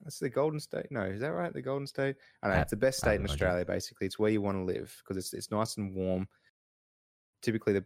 that's 0.03 0.19
the 0.19 0.29
Golden 0.29 0.61
State. 0.61 0.87
No, 0.91 1.03
is 1.03 1.21
that 1.21 1.33
right? 1.33 1.53
The 1.53 1.63
Golden 1.63 1.87
State? 1.87 2.17
I 2.43 2.49
know 2.49 2.55
it's 2.55 2.71
the 2.71 2.77
best 2.77 2.99
state 2.99 3.21
in. 3.21 3.25
Australia. 3.25 3.65
Basically, 3.65 4.07
it's 4.07 4.19
where 4.19 4.31
you 4.31 4.43
want 4.43 4.59
to 4.59 4.63
live 4.65 4.95
because 5.03 5.17
it's 5.17 5.33
it's 5.33 5.51
nice 5.51 5.77
and 5.77 5.95
warm. 5.95 6.29
Typically, 7.43 7.75
the 7.75 7.85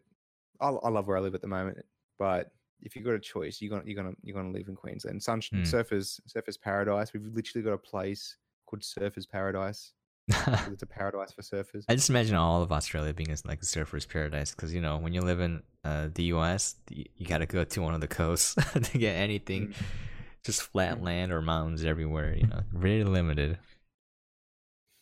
I, 0.60 0.68
I 0.70 0.88
love 0.88 1.06
where 1.06 1.16
I 1.16 1.20
live 1.20 1.34
at 1.34 1.42
the 1.42 1.46
moment, 1.48 1.78
but 2.18 2.50
if 2.82 2.96
you've 2.96 3.04
got 3.04 3.14
a 3.14 3.20
choice, 3.20 3.60
you're 3.60 3.70
gonna 3.70 3.82
you're 3.86 4.02
gonna 4.02 4.16
you're 4.22 4.34
gonna 4.34 4.50
live 4.56 4.68
in 4.68 4.74
Queensland. 4.74 5.22
Sun 5.22 5.42
Hmm. 5.50 5.62
surfers 5.62 6.20
surfers 6.26 6.60
paradise. 6.60 7.12
We've 7.12 7.26
literally 7.26 7.64
got 7.64 7.72
a 7.74 7.78
place 7.78 8.36
called 8.66 8.82
Surfers 8.82 9.28
Paradise. 9.28 9.92
It's 10.72 10.82
a 10.82 10.86
paradise 10.86 11.32
for 11.32 11.42
surfers. 11.42 11.84
I 11.88 11.94
just 11.94 12.10
imagine 12.10 12.36
all 12.36 12.62
of 12.62 12.70
Australia 12.72 13.12
being 13.14 13.30
as 13.30 13.44
like 13.46 13.62
a 13.62 13.64
surfer's 13.66 14.04
paradise 14.06 14.50
because 14.54 14.74
you 14.74 14.80
know 14.80 14.98
when 14.98 15.12
you 15.14 15.22
live 15.22 15.40
in 15.40 15.62
uh, 15.84 16.08
the 16.14 16.24
U.S., 16.24 16.76
y- 16.90 17.06
you 17.16 17.26
got 17.26 17.38
to 17.38 17.46
go 17.46 17.64
to 17.64 17.82
one 17.82 17.94
of 17.94 18.00
the 18.00 18.08
coasts 18.08 18.54
to 18.74 18.98
get 18.98 19.14
anything. 19.16 19.68
Mm. 19.68 19.74
Just 20.44 20.62
flat 20.62 20.98
Mm. 20.98 21.02
land 21.04 21.32
or 21.32 21.40
mountains 21.42 21.84
everywhere. 21.84 22.34
You 22.34 22.46
know, 22.46 22.60
very 22.72 23.04
limited. 23.04 23.58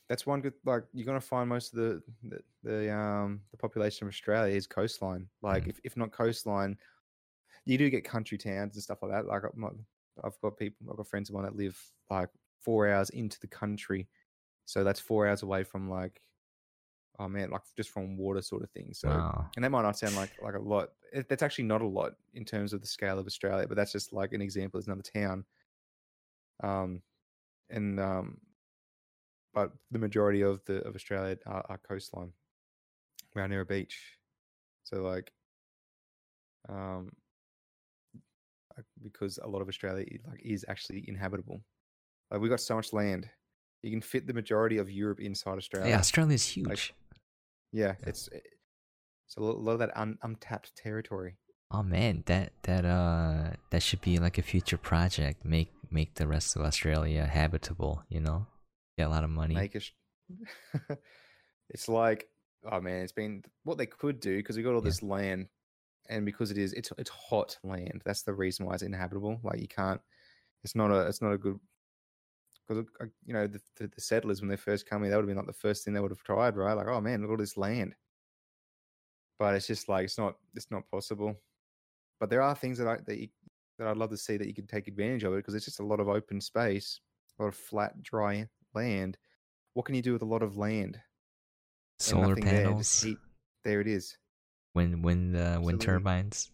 That's 0.09 0.25
one 0.25 0.41
good. 0.41 0.55
Like 0.65 0.85
you're 0.93 1.07
gonna 1.07 1.21
find 1.21 1.49
most 1.49 1.75
of 1.75 1.79
the 1.81 2.03
the, 2.23 2.39
the 2.63 2.95
um 2.95 3.41
the 3.51 3.57
population 3.57 4.07
of 4.07 4.13
Australia 4.13 4.55
is 4.55 4.67
coastline. 4.67 5.27
Like 5.43 5.65
Mm. 5.65 5.71
if, 5.71 5.81
if 5.85 5.97
not 5.97 6.13
coastline, 6.13 6.77
you 7.65 7.77
do 7.79 7.91
get 7.91 8.05
country 8.05 8.39
towns 8.39 8.75
and 8.77 8.83
stuff 8.83 8.99
like 9.03 9.11
that. 9.11 9.27
Like 9.27 9.43
I've 10.25 10.41
got 10.41 10.57
people, 10.57 10.87
I've 10.91 10.97
got 10.97 11.09
friends 11.09 11.29
of 11.29 11.35
mine 11.35 11.45
that 11.45 11.57
live 11.57 11.77
like 12.09 12.29
four 12.61 12.89
hours 12.89 13.11
into 13.11 13.39
the 13.41 13.49
country, 13.49 14.07
so 14.67 14.85
that's 14.85 15.01
four 15.01 15.27
hours 15.27 15.43
away 15.43 15.65
from 15.65 15.89
like, 15.89 16.21
oh 17.19 17.29
man, 17.29 17.51
like 17.51 17.63
just 17.77 17.91
from 17.91 18.19
water 18.19 18.43
sort 18.43 18.63
of 18.63 18.71
thing. 18.71 18.91
So 18.93 19.09
wow. 19.09 19.47
and 19.55 19.65
that 19.65 19.71
might 19.71 19.83
not 19.83 19.97
sound 19.97 20.17
like 20.17 20.31
like 20.43 20.55
a 20.55 20.61
lot. 20.61 20.91
It, 21.13 21.29
that's 21.29 21.43
actually 21.43 21.65
not 21.65 21.81
a 21.81 21.87
lot 21.87 22.13
in 22.35 22.45
terms 22.45 22.73
of 22.73 22.81
the 22.81 22.87
scale 22.87 23.19
of 23.19 23.27
Australia, 23.27 23.67
but 23.67 23.77
that's 23.77 23.93
just 23.93 24.13
like 24.13 24.33
an 24.33 24.43
example. 24.43 24.79
There's 24.79 24.89
another 24.89 25.03
town, 25.03 25.45
um, 26.63 27.01
and 27.71 27.99
um, 28.01 28.39
but 29.55 29.73
the 29.93 29.99
majority 29.99 30.43
of 30.43 30.61
the 30.67 30.83
of 30.83 30.95
Australia 30.97 31.39
are, 31.47 31.65
are 31.69 31.81
coastline, 31.89 32.33
around 33.37 33.51
near 33.51 33.61
a 33.61 33.67
beach. 33.67 34.19
So 34.83 35.03
like, 35.03 35.33
um, 36.69 37.13
because 39.03 39.39
a 39.43 39.49
lot 39.49 39.63
of 39.63 39.69
Australia 39.69 40.05
like 40.29 40.43
is 40.45 40.65
actually 40.69 41.05
inhabitable. 41.07 41.61
Like 42.31 42.41
we 42.41 42.49
got 42.49 42.61
so 42.61 42.75
much 42.75 42.93
land, 42.93 43.29
you 43.83 43.91
can 43.91 44.01
fit 44.01 44.27
the 44.27 44.33
majority 44.35 44.79
of 44.79 44.91
Europe 44.91 45.21
inside 45.21 45.57
Australia. 45.59 45.91
Yeah, 45.91 45.99
Australia 45.99 46.35
is 46.35 46.47
huge. 46.47 46.95
Yeah, 47.73 47.95
Yeah. 48.01 48.09
it's 48.09 48.29
it's 48.33 49.37
a 49.37 49.41
lo- 49.43 49.59
lot 49.59 49.73
of 49.73 49.79
that 49.81 49.97
un, 49.97 50.19
untapped 50.23 50.75
territory. 50.77 51.37
oh 51.71 51.83
man, 51.83 52.23
that 52.27 52.53
that 52.63 52.85
uh 52.85 53.51
that 53.71 53.83
should 53.83 54.01
be 54.01 54.19
like 54.19 54.39
a 54.39 54.43
future 54.43 54.79
project. 54.79 55.45
Make 55.45 55.71
make 55.91 56.15
the 56.15 56.27
rest 56.27 56.57
of 56.57 56.63
Australia 56.63 57.25
habitable. 57.27 58.03
You 58.09 58.21
know, 58.21 58.47
get 58.99 59.07
a 59.07 59.11
lot 59.11 59.25
of 59.25 59.31
money. 59.31 59.55
Make 59.55 59.75
it. 59.75 59.91
it's 61.71 61.89
like, 61.89 62.29
oh 62.71 62.81
man, 62.81 63.03
it's 63.03 63.13
been 63.13 63.43
what 63.65 63.79
they 63.79 63.87
could 63.87 64.21
do 64.21 64.37
because 64.37 64.57
we 64.57 64.63
got 64.63 64.75
all 64.75 64.81
Yeah. 64.83 64.91
this 64.91 65.03
land, 65.03 65.49
and 66.09 66.25
because 66.25 66.51
it 66.51 66.59
is, 66.59 66.73
it's 66.73 66.93
it's 66.99 67.11
hot 67.11 67.59
land. 67.63 68.03
That's 68.05 68.23
the 68.23 68.35
reason 68.35 68.67
why 68.67 68.75
it's 68.75 68.83
inhabitable. 68.83 69.41
Like 69.43 69.61
you 69.61 69.69
can't. 69.69 70.01
It's 70.65 70.75
not 70.75 70.91
a. 70.91 71.07
It's 71.07 71.23
not 71.23 71.33
a 71.33 71.39
good. 71.39 71.59
Because 72.69 72.85
you 73.25 73.35
know 73.35 73.47
the, 73.47 73.61
the 73.77 73.89
the 73.89 74.01
settlers 74.01 74.41
when 74.41 74.49
they 74.49 74.57
first 74.57 74.89
come 74.89 75.03
here, 75.03 75.11
that 75.11 75.17
would 75.17 75.23
have 75.23 75.29
been 75.29 75.37
like 75.37 75.47
the 75.47 75.53
first 75.53 75.85
thing 75.85 75.95
they 75.95 76.01
would 76.01 76.11
have 76.11 76.23
tried, 76.23 76.57
right? 76.57 76.75
Like, 76.75 76.89
oh 76.89 77.01
man, 77.01 77.21
look 77.21 77.31
at 77.31 77.33
all 77.33 77.37
this 77.37 77.57
land. 77.57 77.95
But 79.39 79.55
it's 79.55 79.67
just 79.67 79.89
like 79.89 80.05
it's 80.05 80.19
not. 80.19 80.37
It's 80.55 80.71
not 80.71 80.91
possible. 80.91 81.37
But 82.19 82.31
there 82.31 82.43
are 82.43 82.55
things 82.55 82.79
that 82.79 82.89
I 82.89 82.97
that 83.07 83.19
you, 83.19 83.29
that 83.79 83.89
I'd 83.89 83.97
love 83.97 84.11
to 84.11 84.17
see 84.17 84.37
that 84.37 84.47
you 84.47 84.55
could 84.55 84.69
take 84.69 84.89
advantage 84.89 85.25
of 85.25 85.35
it 85.35 85.37
because 85.37 85.55
it's 85.55 85.67
just 85.67 85.81
a 85.81 85.87
lot 85.87 86.01
of 86.01 86.09
open 86.09 86.41
space, 86.41 87.01
a 87.39 87.43
lot 87.43 87.49
of 87.49 87.55
flat, 87.55 88.03
dry 88.03 88.49
land. 88.75 89.19
What 89.75 89.85
can 89.85 89.95
you 89.95 90.03
do 90.03 90.13
with 90.13 90.23
a 90.23 90.27
lot 90.27 90.43
of 90.43 90.57
land? 90.57 90.99
Solar 91.99 92.29
nothing 92.29 92.45
there, 92.45 92.63
panels. 92.63 93.07
There 93.65 93.81
it 93.81 93.87
is. 93.89 94.17
wind 94.75 95.05
wind 95.05 95.37
uh, 95.37 95.59
wind 95.63 95.81
turbines. 95.81 96.51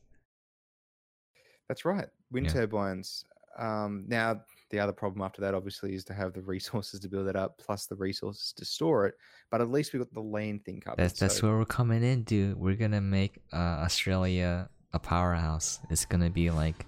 That's 1.69 1.85
right. 1.85 2.09
Wind 2.31 2.47
Yeah. 2.47 2.53
turbines. 2.53 3.25
Um, 3.59 4.05
now, 4.09 4.43
the 4.73 4.81
other 4.81 4.93
problem 4.93 5.23
after 5.23 5.41
that, 5.43 5.55
obviously, 5.55 5.95
is 5.95 6.03
to 6.07 6.15
have 6.15 6.33
the 6.33 6.43
resources 6.43 6.99
to 7.01 7.09
build 7.09 7.29
it 7.29 7.37
up, 7.37 7.57
plus 7.59 7.87
the 7.87 7.95
resources 7.95 8.53
to 8.57 8.65
store 8.65 9.07
it. 9.07 9.15
But 9.51 9.61
at 9.61 9.71
least 9.71 9.93
we 9.93 10.01
got 10.01 10.13
the 10.13 10.21
land 10.21 10.65
thing 10.65 10.81
covered. 10.81 10.99
That's 10.99 11.21
that's 11.21 11.37
so- 11.39 11.47
where 11.49 11.59
we're 11.59 11.65
coming 11.67 12.03
in, 12.03 12.25
dude. 12.25 12.57
We're 12.59 12.75
gonna 12.75 13.01
make 13.01 13.39
uh, 13.53 13.57
Australia 13.87 14.69
a 14.93 14.99
powerhouse. 14.99 15.79
It's 15.91 16.05
gonna 16.05 16.31
be 16.31 16.51
like 16.51 16.87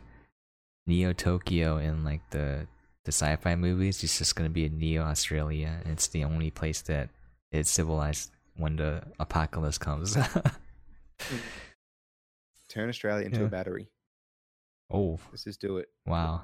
Neo 0.87 1.13
Tokyo 1.13 1.77
in 1.79 2.03
like 2.05 2.29
the 2.31 2.67
the 3.05 3.13
sci-fi 3.13 3.55
movies. 3.55 4.03
It's 4.03 4.19
just 4.19 4.35
gonna 4.35 4.51
be 4.51 4.67
a 4.67 4.71
Neo 4.71 5.03
Australia, 5.05 5.79
and 5.85 5.93
it's 5.93 6.09
the 6.09 6.25
only 6.25 6.51
place 6.51 6.83
that 6.83 7.11
is 7.53 7.69
civilized 7.69 8.33
when 8.57 8.75
the 8.77 9.03
apocalypse 9.21 9.79
comes. 9.79 10.17
turn 12.69 12.89
Australia 12.89 13.27
into 13.27 13.41
Yeah. 13.41 13.47
a 13.47 13.49
battery. 13.49 13.89
oh 14.91 15.19
Let's 15.31 15.45
just 15.45 15.61
do 15.61 15.79
it. 15.79 15.89
wow! 16.07 16.43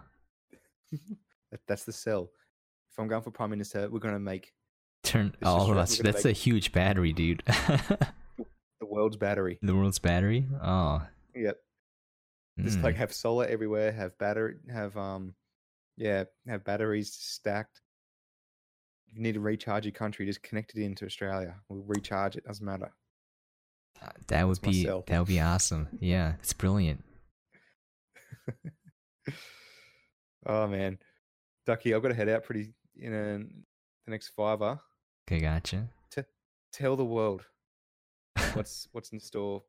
That, 1.50 1.60
that's 1.66 1.84
the 1.84 1.92
sell. 1.92 2.30
If 2.92 2.98
I'm 2.98 3.08
going 3.08 3.22
for 3.22 3.30
prime 3.30 3.50
minister, 3.50 3.88
we're 3.90 4.00
going 4.00 4.14
to 4.14 4.20
make 4.20 4.52
Turn 5.02 5.34
of 5.42 5.76
us. 5.76 5.98
That's 5.98 6.24
make- 6.24 6.32
a 6.32 6.36
huge 6.36 6.72
battery, 6.72 7.12
dude. 7.12 7.42
the 7.46 8.46
world's 8.82 9.16
battery. 9.16 9.58
the 9.62 9.74
world's 9.74 9.98
battery. 9.98 10.46
Oh, 10.62 11.02
Yep. 11.34 11.56
Just 12.60 12.78
mm. 12.78 12.82
like 12.82 12.96
have 12.96 13.12
solar 13.12 13.46
everywhere, 13.46 13.92
have 13.92 14.18
battery, 14.18 14.56
have 14.70 14.96
um, 14.96 15.34
yeah, 15.96 16.24
have 16.46 16.64
batteries 16.64 17.12
stacked. 17.12 17.80
If 19.08 19.16
you 19.16 19.22
need 19.22 19.34
to 19.34 19.40
recharge 19.40 19.84
your 19.84 19.92
country, 19.92 20.26
just 20.26 20.42
connect 20.42 20.74
it 20.74 20.82
into 20.82 21.06
Australia. 21.06 21.56
We'll 21.68 21.84
recharge 21.86 22.36
it. 22.36 22.44
Doesn't 22.44 22.64
matter. 22.64 22.92
Uh, 24.02 24.08
that 24.28 24.46
would 24.46 24.58
That's 24.58 24.76
be 24.76 24.84
sell. 24.84 25.04
that 25.06 25.18
would 25.18 25.28
be 25.28 25.40
awesome. 25.40 25.88
Yeah, 26.00 26.34
it's 26.40 26.52
brilliant. 26.52 27.02
oh 30.46 30.66
man, 30.66 30.98
Ducky, 31.66 31.94
I've 31.94 32.02
got 32.02 32.08
to 32.08 32.14
head 32.14 32.28
out 32.28 32.44
pretty 32.44 32.72
in 32.96 33.12
a, 33.12 33.38
the 33.38 34.10
next 34.10 34.28
fiver. 34.28 34.80
Okay, 35.28 35.40
gotcha. 35.40 35.88
Tell 36.72 36.94
the 36.94 37.04
world 37.04 37.42
what's 38.54 38.88
what's 38.92 39.10
in 39.10 39.18
store 39.18 39.62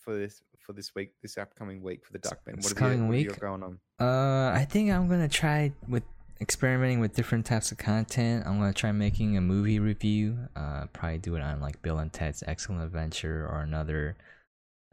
for 0.00 0.14
this 0.14 0.42
for 0.58 0.72
this 0.72 0.94
week, 0.94 1.12
this 1.22 1.38
upcoming 1.38 1.82
week 1.82 2.04
for 2.04 2.12
the 2.12 2.18
Duckman. 2.18 2.56
What 2.56 2.64
have 2.64 2.76
coming 2.76 3.06
what 3.06 3.14
have 3.14 3.22
you 3.22 3.28
week? 3.30 3.40
got 3.40 3.40
going 3.40 3.62
on? 3.62 3.78
Uh, 4.00 4.52
I 4.52 4.64
think 4.68 4.90
I'm 4.90 5.08
gonna 5.08 5.28
try 5.28 5.72
with 5.88 6.02
experimenting 6.40 6.98
with 6.98 7.14
different 7.14 7.46
types 7.46 7.70
of 7.70 7.78
content. 7.78 8.44
I'm 8.46 8.58
gonna 8.58 8.72
try 8.72 8.90
making 8.90 9.36
a 9.36 9.40
movie 9.40 9.78
review. 9.78 10.36
Uh, 10.56 10.86
probably 10.92 11.18
do 11.18 11.36
it 11.36 11.42
on 11.42 11.60
like 11.60 11.80
Bill 11.82 11.98
and 11.98 12.12
Ted's 12.12 12.42
Excellent 12.46 12.82
Adventure 12.82 13.46
or 13.48 13.60
another 13.60 14.16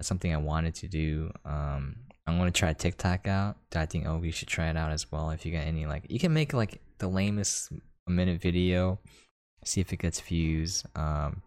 something 0.02 0.34
I 0.34 0.38
wanted 0.38 0.76
to 0.76 0.88
do. 0.88 1.32
Um, 1.46 1.96
I'm 2.30 2.38
gonna 2.38 2.52
try 2.52 2.74
TikTok 2.74 3.28
out. 3.28 3.58
I 3.76 3.86
think 3.86 4.06
oh 4.08 4.22
you 4.24 4.32
should 4.32 4.48
try 4.48 4.70
it 4.70 4.78
out 4.78 4.92
as 4.92 5.12
well. 5.12 5.30
If 5.32 5.46
you 5.46 5.52
got 5.52 5.66
any 5.66 5.86
like, 5.86 6.06
you 6.10 6.20
can 6.20 6.34
make 6.34 6.54
like 6.54 6.80
the 7.00 7.08
lamest 7.08 7.72
minute 8.08 8.42
video, 8.42 9.00
see 9.66 9.82
if 9.82 9.92
it 9.94 9.98
gets 9.98 10.20
views. 10.22 10.84
Um, 10.96 11.42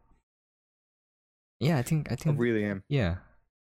yeah, 1.61 1.79
I 1.79 1.83
think 1.83 2.11
I 2.11 2.17
think 2.17 2.37
I 2.37 2.39
really 2.39 2.65
am. 2.65 2.83
yeah, 2.89 3.17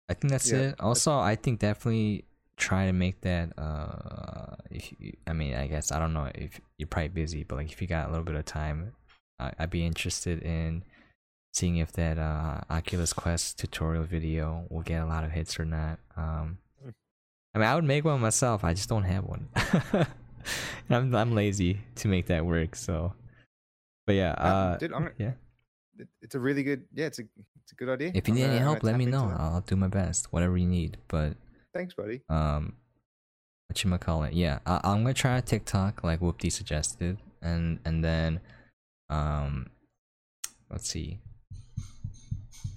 I 0.08 0.14
think 0.14 0.30
that's 0.30 0.50
Yeah, 0.50 0.58
it. 0.58 0.80
Also, 0.80 1.18
I 1.18 1.34
think 1.36 1.60
definitely 1.60 2.24
try 2.56 2.86
to 2.86 2.92
make 2.92 3.20
that. 3.22 3.52
Uh, 3.58 4.56
if 4.70 4.92
you, 4.98 5.12
I 5.26 5.32
mean, 5.32 5.54
I 5.54 5.66
guess 5.66 5.92
I 5.92 5.98
don't 5.98 6.12
know 6.12 6.30
if 6.34 6.60
you're 6.78 6.88
probably 6.88 7.08
busy, 7.08 7.44
but 7.44 7.56
like 7.56 7.72
if 7.72 7.80
you 7.80 7.88
got 7.88 8.08
a 8.08 8.10
little 8.10 8.24
bit 8.24 8.34
of 8.36 8.44
time, 8.44 8.92
I, 9.38 9.52
I'd 9.58 9.70
be 9.70 9.84
interested 9.84 10.42
in 10.42 10.84
seeing 11.54 11.78
if 11.78 11.92
that 11.92 12.18
uh, 12.18 12.60
Oculus 12.68 13.12
Quest 13.14 13.58
tutorial 13.58 14.04
video 14.04 14.66
will 14.68 14.82
get 14.82 15.02
a 15.02 15.06
lot 15.06 15.24
of 15.24 15.32
hits 15.32 15.58
or 15.58 15.64
not. 15.64 15.98
Um. 16.16 16.58
I 17.56 17.58
mean, 17.58 17.68
I 17.68 17.74
would 17.74 17.84
make 17.84 18.04
one 18.04 18.20
myself. 18.20 18.64
I 18.64 18.74
just 18.74 18.88
don't 18.90 19.04
have 19.04 19.24
one. 19.24 19.48
I'm 20.90 21.14
I'm 21.14 21.34
lazy 21.34 21.80
to 21.96 22.08
make 22.08 22.26
that 22.26 22.44
work. 22.44 22.76
So, 22.76 23.14
but 24.06 24.14
yeah, 24.14 24.32
uh, 24.32 24.76
Dude, 24.76 24.92
I'm 24.92 25.04
gonna- 25.04 25.14
yeah. 25.18 25.32
it's 26.20 26.34
a 26.34 26.38
really 26.38 26.62
good. 26.62 26.84
Yeah, 26.92 27.06
it's 27.06 27.18
a 27.18 27.22
it's 27.62 27.72
a 27.72 27.74
good 27.76 27.88
idea. 27.88 28.12
If 28.14 28.28
you 28.28 28.34
I'm 28.34 28.38
need 28.38 28.44
any 28.44 28.52
gonna- 28.58 28.64
help, 28.72 28.82
let 28.82 28.96
me 28.98 29.06
know. 29.06 29.30
it. 29.30 29.36
I'll 29.38 29.62
do 29.62 29.74
my 29.74 29.88
best, 29.88 30.30
whatever 30.34 30.58
you 30.58 30.66
need. 30.66 30.98
But 31.08 31.36
Thanks, 31.72 31.94
buddy. 31.94 32.20
um, 32.28 32.74
what 33.68 33.82
you 33.82 33.98
call 33.98 34.24
it? 34.24 34.34
Yeah, 34.34 34.58
I, 34.66 34.80
I'm 34.84 34.98
gonna 35.02 35.14
try 35.14 35.40
TikTok 35.40 36.04
like 36.04 36.20
Whoopty 36.20 36.52
suggested, 36.52 37.16
and 37.40 37.78
and 37.86 38.04
then 38.04 38.40
um, 39.08 39.68
let's 40.70 40.90
see, 40.90 41.20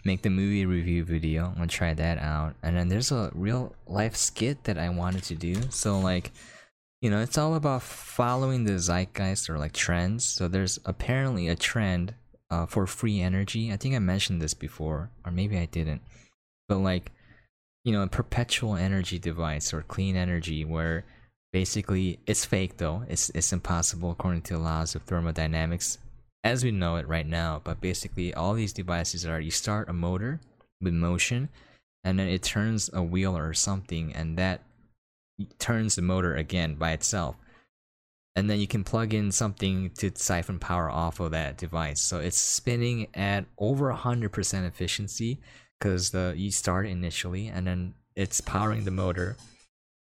make 0.05 0.21
the 0.21 0.29
movie 0.29 0.65
review 0.65 1.03
video. 1.03 1.45
I'm 1.47 1.55
gonna 1.55 1.67
try 1.67 1.93
that 1.93 2.17
out, 2.17 2.55
and 2.63 2.75
then 2.75 2.87
there's 2.87 3.11
a 3.11 3.31
real 3.33 3.75
life 3.87 4.15
skit 4.15 4.63
that 4.65 4.77
I 4.77 4.89
wanted 4.89 5.23
to 5.25 5.35
do. 5.35 5.55
So 5.69 5.99
like, 5.99 6.31
you 7.01 7.09
know, 7.09 7.19
it's 7.19 7.37
all 7.37 7.55
about 7.55 7.83
following 7.83 8.63
the 8.63 8.79
zeitgeist 8.79 9.49
or 9.49 9.57
like 9.57 9.73
trends. 9.73 10.25
So 10.25 10.47
there's 10.47 10.79
apparently 10.85 11.47
a 11.47 11.55
trend 11.55 12.13
uh, 12.49 12.65
for 12.65 12.87
free 12.87 13.21
energy. 13.21 13.71
I 13.71 13.77
think 13.77 13.95
I 13.95 13.99
mentioned 13.99 14.41
this 14.41 14.53
before, 14.53 15.11
or 15.25 15.31
maybe 15.31 15.57
I 15.57 15.65
didn't. 15.65 16.01
But 16.67 16.77
like, 16.77 17.11
you 17.83 17.93
know, 17.93 18.03
a 18.03 18.07
perpetual 18.07 18.75
energy 18.75 19.19
device 19.19 19.73
or 19.73 19.81
clean 19.81 20.15
energy 20.15 20.65
where 20.65 21.05
basically 21.51 22.19
it's 22.25 22.45
fake 22.45 22.77
though. 22.77 23.03
It's 23.07 23.29
it's 23.31 23.53
impossible 23.53 24.11
according 24.11 24.43
to 24.43 24.53
the 24.53 24.59
laws 24.59 24.95
of 24.95 25.03
thermodynamics 25.03 25.97
as 26.43 26.63
we 26.63 26.71
know 26.71 26.95
it 26.95 27.07
right 27.07 27.27
now. 27.27 27.61
But 27.63 27.81
basically 27.81 28.33
all 28.33 28.53
these 28.53 28.73
devices 28.73 29.25
are 29.25 29.39
you 29.39 29.51
start 29.51 29.89
a 29.89 29.93
motor 29.93 30.39
with 30.81 30.93
motion 30.93 31.49
and 32.03 32.17
then 32.17 32.27
it 32.27 32.43
turns 32.43 32.89
a 32.93 33.03
wheel 33.03 33.37
or 33.37 33.53
something 33.53 34.13
and 34.13 34.37
that 34.37 34.61
turns 35.57 35.95
the 35.95 36.01
motor 36.01 36.35
again 36.35 36.75
by 36.75 36.91
itself. 36.91 37.35
And 38.35 38.49
then 38.49 38.59
you 38.59 38.67
can 38.67 38.83
plug 38.83 39.13
in 39.13 39.31
something 39.31 39.89
to 39.97 40.11
siphon 40.15 40.59
power 40.59 40.89
off 40.89 41.19
of 41.19 41.31
that 41.31 41.57
device. 41.57 41.99
So 41.99 42.19
it's 42.19 42.37
spinning 42.37 43.07
at 43.13 43.45
over 43.57 43.91
100% 43.91 44.67
efficiency 44.67 45.39
because 45.79 46.11
the 46.11 46.33
you 46.37 46.51
start 46.51 46.87
initially 46.87 47.47
and 47.47 47.65
then 47.65 47.93
it's 48.15 48.41
powering 48.41 48.83
the 48.83 48.91
motor 48.91 49.37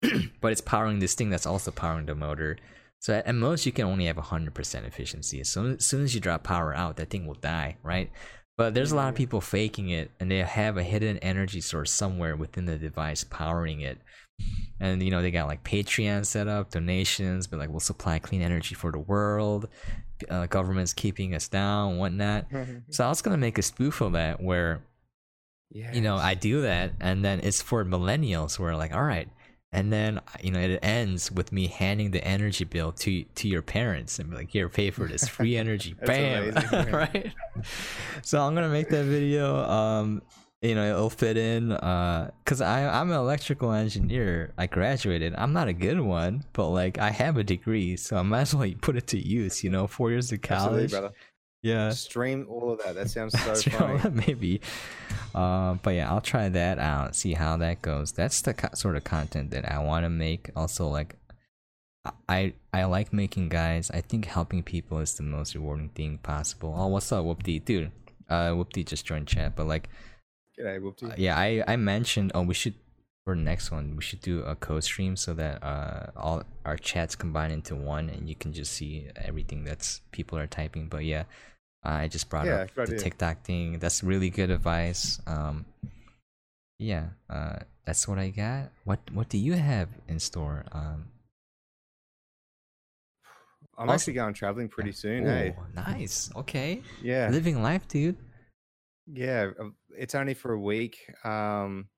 but 0.41 0.51
it's 0.51 0.61
powering 0.61 0.99
this 0.99 1.13
thing 1.13 1.29
that's 1.29 1.45
also 1.45 1.71
powering 1.71 2.05
the 2.05 2.15
motor 2.15 2.57
so 2.99 3.13
at, 3.13 3.33
most 3.33 3.65
you 3.65 3.71
can 3.71 3.85
only 3.85 4.05
have 4.05 4.17
100% 4.17 4.87
efficiency. 4.87 5.43
So 5.43 5.65
as 5.65 5.85
soon 5.85 6.03
as 6.03 6.13
you 6.13 6.21
drop 6.21 6.43
power 6.43 6.73
out 6.73 6.97
that 6.97 7.09
thing 7.09 7.25
will 7.25 7.35
die 7.35 7.77
right? 7.83 8.11
But 8.57 8.73
there's 8.73 8.91
a 8.91 8.95
lot 8.95 9.07
of 9.07 9.15
people 9.15 9.39
faking 9.39 9.89
it 9.89 10.11
and 10.19 10.29
they 10.29 10.39
have 10.39 10.77
a 10.77 10.83
hidden 10.83 11.17
energy 11.19 11.61
source 11.61 11.91
somewhere 11.91 12.35
within 12.35 12.65
the 12.65 12.77
device 12.77 13.23
powering 13.23 13.81
it. 13.81 13.99
And 14.79 15.03
you 15.03 15.11
know 15.11 15.21
they 15.21 15.31
got 15.31 15.47
like 15.47 15.63
patreon 15.63 16.25
set 16.25 16.47
up 16.47 16.71
donations 16.71 17.47
but 17.47 17.59
like 17.59 17.69
we'll 17.69 17.81
supply 17.81 18.19
clean 18.19 18.41
energy 18.41 18.73
for 18.73 18.91
the 18.91 18.99
world 18.99 19.67
uh, 20.29 20.45
government's 20.47 20.93
keeping 20.93 21.35
us 21.35 21.47
down 21.47 21.97
whatnot. 21.97 22.45
So 22.89 23.05
i 23.05 23.09
was 23.09 23.21
gonna 23.21 23.37
make 23.37 23.57
a 23.57 23.61
spoof 23.61 23.99
of 23.99 24.13
that 24.13 24.41
where 24.41 24.81
yeah. 25.71 25.93
you 25.93 26.01
know, 26.01 26.15
I 26.15 26.33
do 26.33 26.61
that, 26.61 26.93
and 26.99 27.23
then 27.23 27.41
it's 27.41 27.61
for 27.61 27.85
millennials 27.85 28.57
where 28.57 28.75
like, 28.75 28.93
all 28.93 29.03
right, 29.03 29.29
and 29.71 29.93
then 29.93 30.19
you 30.41 30.51
know 30.51 30.59
it 30.59 30.79
ends 30.81 31.31
with 31.31 31.51
me 31.51 31.67
handing 31.67 32.11
the 32.11 32.23
energy 32.23 32.63
bill 32.65 32.91
to 32.93 33.23
to 33.23 33.47
your 33.47 33.61
parents 33.61 34.19
and 34.19 34.29
be 34.29 34.35
like, 34.37 34.49
here, 34.49 34.69
pay 34.69 34.89
for 34.91 35.07
this 35.07 35.27
free 35.27 35.57
energy, 35.57 35.93
bam, 36.05 36.53
right? 36.93 37.31
So 38.23 38.41
I'm 38.41 38.55
gonna 38.55 38.69
make 38.69 38.89
that 38.89 39.05
video. 39.05 39.57
Um, 39.57 40.21
you 40.61 40.75
know, 40.75 40.89
it'll 40.89 41.09
fit 41.09 41.37
in. 41.37 41.71
Uh, 41.71 42.31
cause 42.45 42.59
I 42.59 42.85
I'm 42.85 43.11
an 43.11 43.17
electrical 43.17 43.71
engineer. 43.71 44.53
I 44.57 44.67
graduated. 44.67 45.33
I'm 45.37 45.53
not 45.53 45.67
a 45.69 45.73
good 45.73 46.01
one, 46.01 46.43
but 46.53 46.69
like 46.69 46.97
I 46.97 47.11
have 47.11 47.37
a 47.37 47.43
degree, 47.43 47.95
so 47.95 48.17
I 48.17 48.23
might 48.23 48.41
as 48.41 48.55
well 48.55 48.69
put 48.81 48.97
it 48.97 49.07
to 49.07 49.17
use. 49.17 49.63
You 49.63 49.69
know, 49.69 49.87
four 49.87 50.09
years 50.09 50.31
of 50.31 50.39
Absolutely, 50.43 50.87
college. 50.87 50.91
brother. 50.91 51.11
Yeah. 51.61 51.89
Stream 51.91 52.45
all 52.49 52.71
of 52.71 52.79
that. 52.83 52.95
That 52.95 53.09
sounds 53.09 53.33
so 53.43 53.55
funny. 53.69 53.99
maybe. 54.27 54.61
Uh, 55.35 55.73
but 55.83 55.91
yeah, 55.91 56.09
I'll 56.09 56.21
try 56.21 56.49
that 56.49 56.79
out. 56.79 57.15
See 57.15 57.33
how 57.33 57.57
that 57.57 57.81
goes. 57.81 58.11
That's 58.13 58.41
the 58.41 58.53
co- 58.53 58.73
sort 58.73 58.95
of 58.95 59.03
content 59.03 59.51
that 59.51 59.69
I 59.71 59.79
want 59.79 60.05
to 60.05 60.09
make. 60.09 60.49
Also, 60.55 60.87
like, 60.87 61.15
I 62.27 62.53
I 62.73 62.85
like 62.85 63.11
making 63.11 63.49
guys. 63.49 63.91
I 63.91 64.01
think 64.01 64.25
helping 64.25 64.63
people 64.63 64.99
is 64.99 65.15
the 65.15 65.23
most 65.23 65.53
rewarding 65.53 65.89
thing 65.89 66.17
possible. 66.19 66.73
Oh, 66.75 66.87
what's 66.87 67.11
up, 67.11 67.25
Whoopty, 67.25 67.63
dude? 67.63 67.91
Uh, 68.29 68.51
Whoopty 68.51 68.85
just 68.85 69.05
joined 69.05 69.27
chat, 69.27 69.55
but 69.55 69.67
like, 69.67 69.89
G'day, 70.57 70.79
Whoopty. 70.79 71.11
uh, 71.11 71.15
yeah, 71.17 71.37
I 71.37 71.63
I 71.67 71.75
mentioned. 71.75 72.31
Oh, 72.33 72.41
we 72.43 72.53
should 72.53 72.75
for 73.29 73.35
the 73.35 73.41
next 73.41 73.71
one. 73.71 73.95
We 73.95 74.01
should 74.01 74.21
do 74.21 74.41
a 74.41 74.55
co-stream 74.55 75.15
so 75.15 75.33
that 75.35 75.63
uh 75.63 76.07
all 76.17 76.43
our 76.65 76.77
chats 76.77 77.15
combine 77.15 77.51
into 77.51 77.75
one, 77.75 78.09
and 78.09 78.27
you 78.29 78.35
can 78.35 78.53
just 78.53 78.73
see 78.73 79.07
everything 79.15 79.63
that's 79.63 80.01
people 80.11 80.37
are 80.37 80.47
typing. 80.47 80.89
But 80.89 81.05
yeah, 81.05 81.25
I 81.83 82.07
just 82.07 82.29
brought 82.29 82.49
Yeah, 82.49 82.55
up 82.55 82.73
the 82.85 82.95
idea. 82.95 82.97
TikTok 82.97 83.43
thing. 83.43 83.79
That's 83.79 84.03
really 84.03 84.29
good 84.29 84.49
advice. 84.49 85.21
Um, 85.27 85.65
yeah, 86.79 87.09
uh, 87.29 87.59
that's 87.85 88.07
what 88.07 88.17
I 88.19 88.29
got. 88.29 88.71
What 88.85 88.99
what 89.13 89.29
do 89.29 89.37
you 89.37 89.53
have 89.53 89.89
in 90.07 90.19
store? 90.19 90.65
Um, 90.71 91.11
I'm 93.77 93.89
awesome. 93.89 93.93
actually 93.93 94.13
going 94.13 94.33
traveling 94.33 94.69
pretty 94.69 94.91
soon. 94.91 95.25
Hey, 95.25 95.55
oh, 95.57 95.63
nice. 95.73 96.29
Okay, 96.35 96.83
yeah, 97.01 97.29
living 97.29 97.61
life, 97.61 97.87
dude. 97.87 98.17
yeah. 99.07 99.51
uh, 99.59 99.69
It's 99.97 100.15
only 100.15 100.33
for 100.33 100.53
a 100.53 100.59
week. 100.59 100.97
Um, 101.23 101.89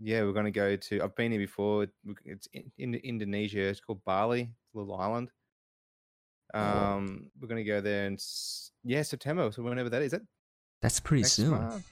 yeah, 0.00 0.22
we're 0.22 0.32
gonna 0.32 0.50
go 0.50 0.76
to. 0.76 1.02
I've 1.02 1.16
been 1.16 1.32
here 1.32 1.40
before. 1.40 1.86
It's 2.24 2.48
in, 2.52 2.70
in 2.78 2.94
Indonesia. 2.94 3.60
It's 3.62 3.80
called 3.80 4.00
Bali, 4.04 4.50
little 4.74 4.94
island. 4.96 5.30
Oh. 6.54 6.60
Um, 6.60 7.30
we're 7.40 7.48
gonna 7.48 7.64
go 7.64 7.80
there 7.80 8.06
in 8.06 8.16
yeah 8.84 9.02
September. 9.02 9.50
So 9.52 9.62
whenever 9.62 9.90
that 9.90 10.02
is, 10.02 10.12
that 10.12 10.22
That's 10.82 11.00
pretty 11.00 11.24
soon. 11.24 11.50
month? 11.50 11.86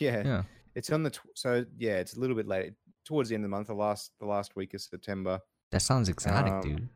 Yeah, 0.00 0.22
Yeah. 0.24 0.42
it's 0.74 0.90
on 0.90 1.02
the 1.02 1.10
tw- 1.10 1.34
so 1.34 1.64
yeah, 1.76 1.96
it's 1.96 2.16
a 2.16 2.20
little 2.20 2.36
bit 2.36 2.46
late 2.46 2.74
towards 3.04 3.28
the 3.28 3.34
end 3.34 3.44
of 3.44 3.50
the 3.50 3.56
month. 3.56 3.66
The 3.68 3.74
last 3.74 4.12
the 4.20 4.26
last 4.26 4.54
week 4.56 4.74
of 4.74 4.80
September. 4.80 5.40
That 5.70 5.82
sounds 5.82 6.08
exotic, 6.08 6.52
Um, 6.52 6.60
dude. 6.62 6.88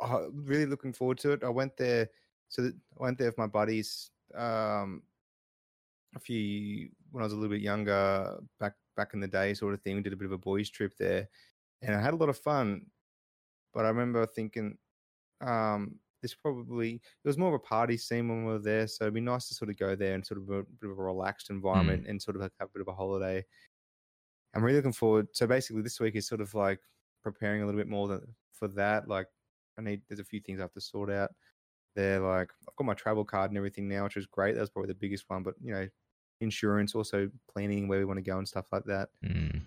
oh, 0.00 0.30
really 0.32 0.64
looking 0.66 0.92
forward 0.94 1.18
to 1.18 1.32
it. 1.32 1.44
I 1.44 1.50
went 1.50 1.76
there, 1.76 2.08
so 2.48 2.64
I 2.66 2.70
went 3.02 3.18
there 3.18 3.28
with 3.28 3.36
my 3.38 3.46
buddies. 3.46 4.10
Um, 4.34 5.02
a 6.14 6.18
few 6.20 6.88
when 7.10 7.22
I 7.22 7.26
was 7.26 7.32
a 7.34 7.36
little 7.36 7.50
bit 7.54 7.60
younger, 7.60 8.38
back 8.58 8.72
back 8.96 9.14
in 9.14 9.20
the 9.20 9.28
day, 9.28 9.54
sort 9.54 9.74
of 9.74 9.82
thing. 9.82 9.96
We 9.96 10.02
did 10.02 10.12
a 10.12 10.16
bit 10.16 10.26
of 10.26 10.32
a 10.32 10.38
boys' 10.38 10.70
trip 10.70 10.96
there, 10.98 11.28
and 11.82 11.94
I 11.94 12.00
had 12.00 12.14
a 12.14 12.16
lot 12.16 12.28
of 12.28 12.38
fun. 12.38 12.86
But 13.74 13.84
I 13.84 13.88
remember 13.88 14.26
thinking, 14.26 14.78
um, 15.40 16.00
this 16.22 16.34
probably 16.34 16.94
it 16.96 17.28
was 17.28 17.38
more 17.38 17.48
of 17.48 17.54
a 17.54 17.58
party 17.58 17.96
scene 17.96 18.28
when 18.28 18.44
we 18.46 18.52
were 18.52 18.58
there, 18.58 18.86
so 18.86 19.04
it'd 19.04 19.14
be 19.14 19.20
nice 19.20 19.48
to 19.48 19.54
sort 19.54 19.70
of 19.70 19.78
go 19.78 19.94
there 19.94 20.14
and 20.14 20.26
sort 20.26 20.40
of 20.40 20.50
a 20.50 20.62
bit 20.64 20.90
of 20.90 20.98
a 20.98 21.02
relaxed 21.02 21.50
environment 21.50 22.06
and 22.06 22.20
sort 22.20 22.36
of 22.36 22.42
like 22.42 22.52
have 22.58 22.68
a 22.70 22.72
bit 22.72 22.82
of 22.82 22.88
a 22.88 22.94
holiday. 22.94 23.44
I'm 24.54 24.62
really 24.64 24.76
looking 24.76 24.92
forward. 24.92 25.28
So 25.32 25.46
basically, 25.46 25.82
this 25.82 26.00
week 26.00 26.16
is 26.16 26.26
sort 26.26 26.40
of 26.40 26.54
like 26.54 26.80
preparing 27.22 27.62
a 27.62 27.66
little 27.66 27.78
bit 27.80 27.88
more 27.88 28.08
than, 28.08 28.34
for 28.52 28.68
that. 28.68 29.08
Like, 29.08 29.28
I 29.78 29.82
need 29.82 30.02
there's 30.08 30.20
a 30.20 30.24
few 30.24 30.40
things 30.40 30.60
I 30.60 30.62
have 30.64 30.72
to 30.72 30.80
sort 30.80 31.10
out. 31.10 31.30
There, 31.94 32.20
like 32.20 32.50
I've 32.68 32.76
got 32.76 32.84
my 32.84 32.94
travel 32.94 33.24
card 33.24 33.50
and 33.50 33.56
everything 33.58 33.88
now, 33.88 34.04
which 34.04 34.16
is 34.18 34.26
great. 34.26 34.54
That's 34.54 34.70
probably 34.70 34.88
the 34.88 34.94
biggest 34.94 35.24
one. 35.28 35.42
But 35.42 35.54
you 35.62 35.72
know, 35.72 35.88
insurance, 36.40 36.94
also 36.94 37.30
planning 37.52 37.88
where 37.88 37.98
we 37.98 38.04
want 38.04 38.18
to 38.18 38.22
go 38.30 38.38
and 38.38 38.46
stuff 38.48 38.66
like 38.72 38.84
that. 38.84 39.08
Mm, 39.24 39.60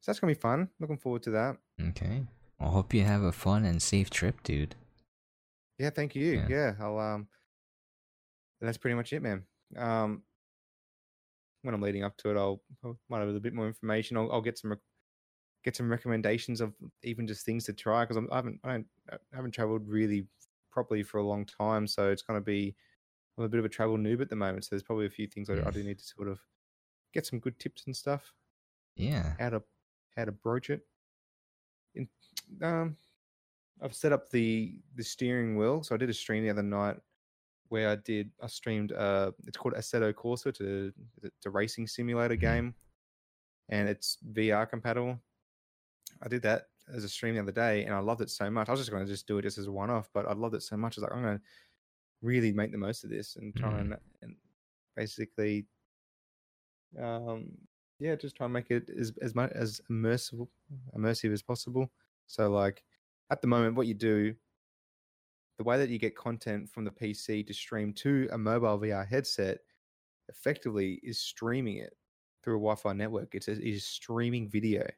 So 0.00 0.06
that's 0.06 0.18
gonna 0.20 0.32
be 0.34 0.40
fun. 0.40 0.68
Looking 0.80 0.98
forward 0.98 1.22
to 1.24 1.30
that. 1.32 1.56
okay. 1.90 2.24
I 2.58 2.64
hope 2.68 2.92
you 2.92 3.04
have 3.04 3.22
a 3.22 3.32
fun 3.32 3.64
and 3.64 3.80
safe 3.80 4.10
trip, 4.10 4.42
dude. 4.42 4.74
Yeah, 5.78 5.90
thank 5.90 6.14
you. 6.14 6.32
Yeah. 6.36 6.46
Yeah, 6.48 6.74
I'll 6.80 6.98
um 6.98 7.28
that's 8.60 8.78
pretty 8.78 8.94
much 8.94 9.12
it, 9.12 9.22
man. 9.22 9.44
Um 9.76 10.22
when 11.62 11.74
I'm 11.74 11.82
leading 11.82 12.04
up 12.04 12.16
to 12.18 12.30
it, 12.30 12.36
I'll, 12.38 12.62
I'll 12.84 12.98
might 13.10 13.20
have 13.20 13.28
a 13.28 13.38
bit 13.40 13.52
more 13.52 13.66
information. 13.66 14.16
I'll, 14.16 14.32
I'll 14.32 14.40
get 14.40 14.58
some 14.58 14.70
rec- 14.70 14.78
get 15.62 15.76
some 15.76 15.90
recommendations 15.90 16.60
of 16.62 16.72
even 17.02 17.26
just 17.26 17.44
things 17.44 17.64
to 17.66 17.72
try 17.74 18.04
because 18.04 18.16
I 18.30 18.34
haven't 18.36 18.60
I, 18.64 18.72
don't, 18.72 18.86
I 19.12 19.16
haven't 19.34 19.50
traveled 19.52 19.86
really 19.86 20.26
properly 20.70 21.02
for 21.02 21.18
a 21.18 21.22
long 21.26 21.44
time, 21.44 21.86
so 21.86 22.10
it's 22.10 22.22
gonna 22.22 22.40
be 22.40 22.74
I'm 23.40 23.46
a 23.46 23.48
bit 23.48 23.58
of 23.60 23.64
a 23.64 23.70
travel 23.70 23.96
noob 23.96 24.20
at 24.20 24.28
the 24.30 24.36
moment. 24.36 24.64
So 24.64 24.70
there's 24.70 24.82
probably 24.82 25.06
a 25.06 25.10
few 25.10 25.26
things 25.26 25.50
I, 25.50 25.54
I 25.66 25.70
Mm. 25.70 25.72
do 25.72 25.82
need 25.84 25.98
to 25.98 26.04
sort 26.04 26.28
of 26.28 26.40
get 27.12 27.26
some 27.26 27.40
good 27.40 27.58
tips 27.58 27.86
and 27.86 27.96
stuff 27.96 28.34
Yeah. 28.96 29.38
how 29.38 29.50
to 29.50 29.62
how 30.16 30.24
to 30.26 30.32
broach 30.32 30.70
it. 30.70 30.86
In, 31.94 32.08
um, 32.62 32.96
I've 33.82 33.94
set 33.94 34.12
up 34.12 34.30
the 34.30 34.82
the 34.94 35.04
steering 35.04 35.56
wheel. 35.56 35.82
So 35.82 35.94
I 35.94 35.98
did 35.98 36.10
a 36.10 36.14
stream 36.14 36.44
the 36.44 36.50
other 36.50 36.62
night 36.62 37.00
where 37.68 37.90
I 37.90 37.96
did 37.96 38.32
I 38.42 38.46
streamed. 38.48 38.92
Uh, 38.92 39.32
it's 39.46 39.56
called 39.56 39.74
Assetto 39.74 40.12
Corsa. 40.14 40.54
To 40.54 40.92
it's 41.22 41.46
a 41.46 41.50
racing 41.50 41.86
simulator 41.88 42.36
Mhm. 42.36 42.40
game, 42.40 42.74
and 43.68 43.88
it's 43.88 44.18
VR 44.32 44.66
compatible. 44.66 45.20
I 46.22 46.28
did 46.28 46.42
that 46.42 46.68
as 46.92 47.04
a 47.04 47.08
stream 47.08 47.34
the 47.34 47.42
other 47.42 47.52
day, 47.52 47.84
and 47.84 47.94
I 47.94 48.00
loved 48.00 48.20
it 48.20 48.30
so 48.30 48.50
much. 48.50 48.68
I 48.68 48.72
was 48.72 48.80
just 48.80 48.90
going 48.90 49.04
to 49.04 49.10
just 49.12 49.26
do 49.26 49.38
it 49.38 49.42
just 49.42 49.58
as 49.58 49.66
a 49.66 49.72
one 49.72 49.90
off, 49.90 50.10
but 50.12 50.26
I 50.26 50.32
loved 50.32 50.54
it 50.54 50.62
so 50.62 50.76
much. 50.76 50.96
I 50.98 51.00
was 51.00 51.02
like, 51.04 51.12
I'm 51.16 51.22
going 51.22 51.38
to 51.38 51.44
really 52.22 52.52
make 52.52 52.72
the 52.72 52.78
most 52.78 53.04
of 53.04 53.10
this 53.10 53.36
and 53.36 53.54
try 53.56 53.80
Mhm. 53.80 53.80
and 53.80 53.96
and 54.22 54.36
basically 54.96 55.66
um 56.98 57.56
yeah, 57.98 58.16
just 58.16 58.34
try 58.36 58.46
and 58.46 58.52
make 58.54 58.70
it 58.70 58.88
as 58.88 59.12
as 59.20 59.34
much 59.34 59.52
as 59.52 59.80
immersive 59.90 60.48
immersive 60.96 61.32
as 61.32 61.42
possible. 61.42 61.92
So 62.26 62.50
like 62.50 62.82
at 63.30 63.42
the 63.42 63.46
moment, 63.46 63.76
what 63.76 63.86
you 63.86 63.94
do, 63.94 64.34
the 65.58 65.64
way 65.64 65.76
that 65.78 65.90
you 65.90 65.98
get 65.98 66.16
content 66.16 66.68
from 66.70 66.84
the 66.84 66.90
PC 66.90 67.42
to 67.44 67.54
stream 67.54 67.92
to 67.94 68.28
a 68.32 68.38
mobile 68.38 68.78
VR 68.78 69.04
headset, 69.04 69.58
effectively 70.28 71.00
is 71.02 71.20
streaming 71.20 71.78
it 71.78 71.96
through 72.42 72.56
a 72.56 72.60
Wi-Fi 72.60 72.92
network. 72.94 73.34
It's 73.34 73.48
a, 73.48 73.52
it's 73.52 73.84
streaming 73.84 74.48
video, 74.50 74.88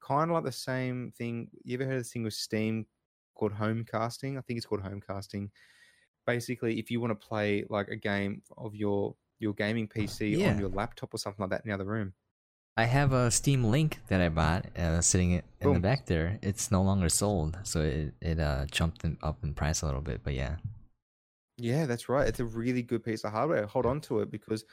kind 0.00 0.30
of 0.30 0.36
like 0.36 0.44
the 0.44 0.52
same 0.52 1.12
thing. 1.12 1.50
You 1.64 1.74
ever 1.76 1.84
heard 1.86 1.96
of 1.96 2.00
this 2.00 2.12
thing 2.12 2.24
with 2.24 2.34
Steam 2.34 2.86
called 3.34 3.52
Homecasting? 3.54 4.38
I 4.38 4.42
think 4.42 4.58
it's 4.58 4.66
called 4.66 4.82
Homecasting. 4.82 5.50
Basically, 6.26 6.78
if 6.78 6.90
you 6.90 7.00
want 7.00 7.10
to 7.18 7.26
play 7.26 7.64
like 7.68 7.88
a 7.88 7.96
game 7.96 8.42
of 8.56 8.74
your 8.74 9.14
your 9.38 9.52
gaming 9.54 9.88
PC 9.88 10.36
Yeah. 10.38 10.50
on 10.50 10.58
your 10.58 10.68
laptop 10.70 11.12
or 11.12 11.18
something 11.18 11.42
like 11.42 11.50
that 11.50 11.62
in 11.64 11.68
the 11.68 11.74
other 11.74 11.84
room, 11.84 12.14
I 12.76 12.84
have 12.84 13.12
a 13.12 13.30
Steam 13.30 13.64
Link 13.64 14.00
that 14.08 14.20
I 14.20 14.28
bought 14.28 14.66
uh, 14.78 15.00
sitting 15.00 15.32
in 15.32 15.42
in 15.60 15.74
the 15.74 15.80
back 15.80 16.06
there. 16.06 16.38
It's 16.42 16.70
no 16.70 16.82
longer 16.82 17.08
sold, 17.08 17.58
so 17.62 17.80
it 17.82 18.14
it 18.20 18.38
uh 18.40 18.66
jumped 18.70 19.04
in, 19.04 19.18
up 19.22 19.42
in 19.44 19.54
price 19.54 19.82
a 19.82 19.86
little 19.86 20.00
bit. 20.00 20.22
But 20.24 20.34
yeah, 20.34 20.56
Yeah, 21.58 21.86
that's 21.86 22.08
right. 22.08 22.26
It's 22.26 22.40
a 22.40 22.44
really 22.44 22.82
good 22.82 23.04
piece 23.04 23.24
of 23.24 23.32
hardware. 23.32 23.66
Hold 23.66 23.86
on 23.86 24.00
to 24.02 24.20
it 24.20 24.30
because 24.30 24.64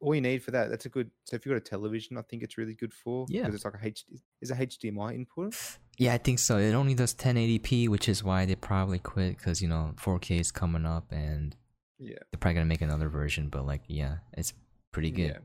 all 0.00 0.14
you 0.14 0.20
need 0.20 0.42
for 0.42 0.52
that, 0.52 0.70
that's 0.70 0.86
a 0.86 0.88
good. 0.88 1.10
So 1.24 1.36
if 1.36 1.44
you've 1.44 1.52
got 1.52 1.58
a 1.66 1.70
television, 1.70 2.16
I 2.18 2.22
think 2.22 2.42
it's 2.42 2.56
really 2.58 2.74
good 2.74 2.94
for. 2.94 3.26
Yeah. 3.28 3.42
Because 3.42 3.56
it's 3.56 3.64
like 3.64 3.74
a 3.74 3.78
HD, 3.78 4.20
is 4.40 4.50
a 4.50 4.54
HDMI 4.54 5.14
input. 5.14 5.54
Yeah, 5.98 6.14
I 6.14 6.18
think 6.18 6.38
so. 6.38 6.58
It 6.58 6.74
only 6.74 6.94
does 6.94 7.14
1080p, 7.14 7.88
which 7.88 8.08
is 8.08 8.22
why 8.24 8.44
they 8.46 8.54
probably 8.54 8.98
quit 8.98 9.36
because 9.36 9.60
you 9.62 9.68
know 9.68 9.94
4K 9.96 10.38
is 10.38 10.52
coming 10.52 10.86
up 10.86 11.10
and 11.12 11.56
Yeah. 11.98 12.18
they're 12.32 12.38
probably 12.38 12.54
gonna 12.54 12.66
make 12.66 12.82
another 12.82 13.08
version. 13.08 13.48
But 13.50 13.66
like, 13.66 13.82
yeah, 13.88 14.18
it's 14.34 14.54
pretty 14.92 15.10
good. 15.10 15.34
Yeah. 15.34 15.38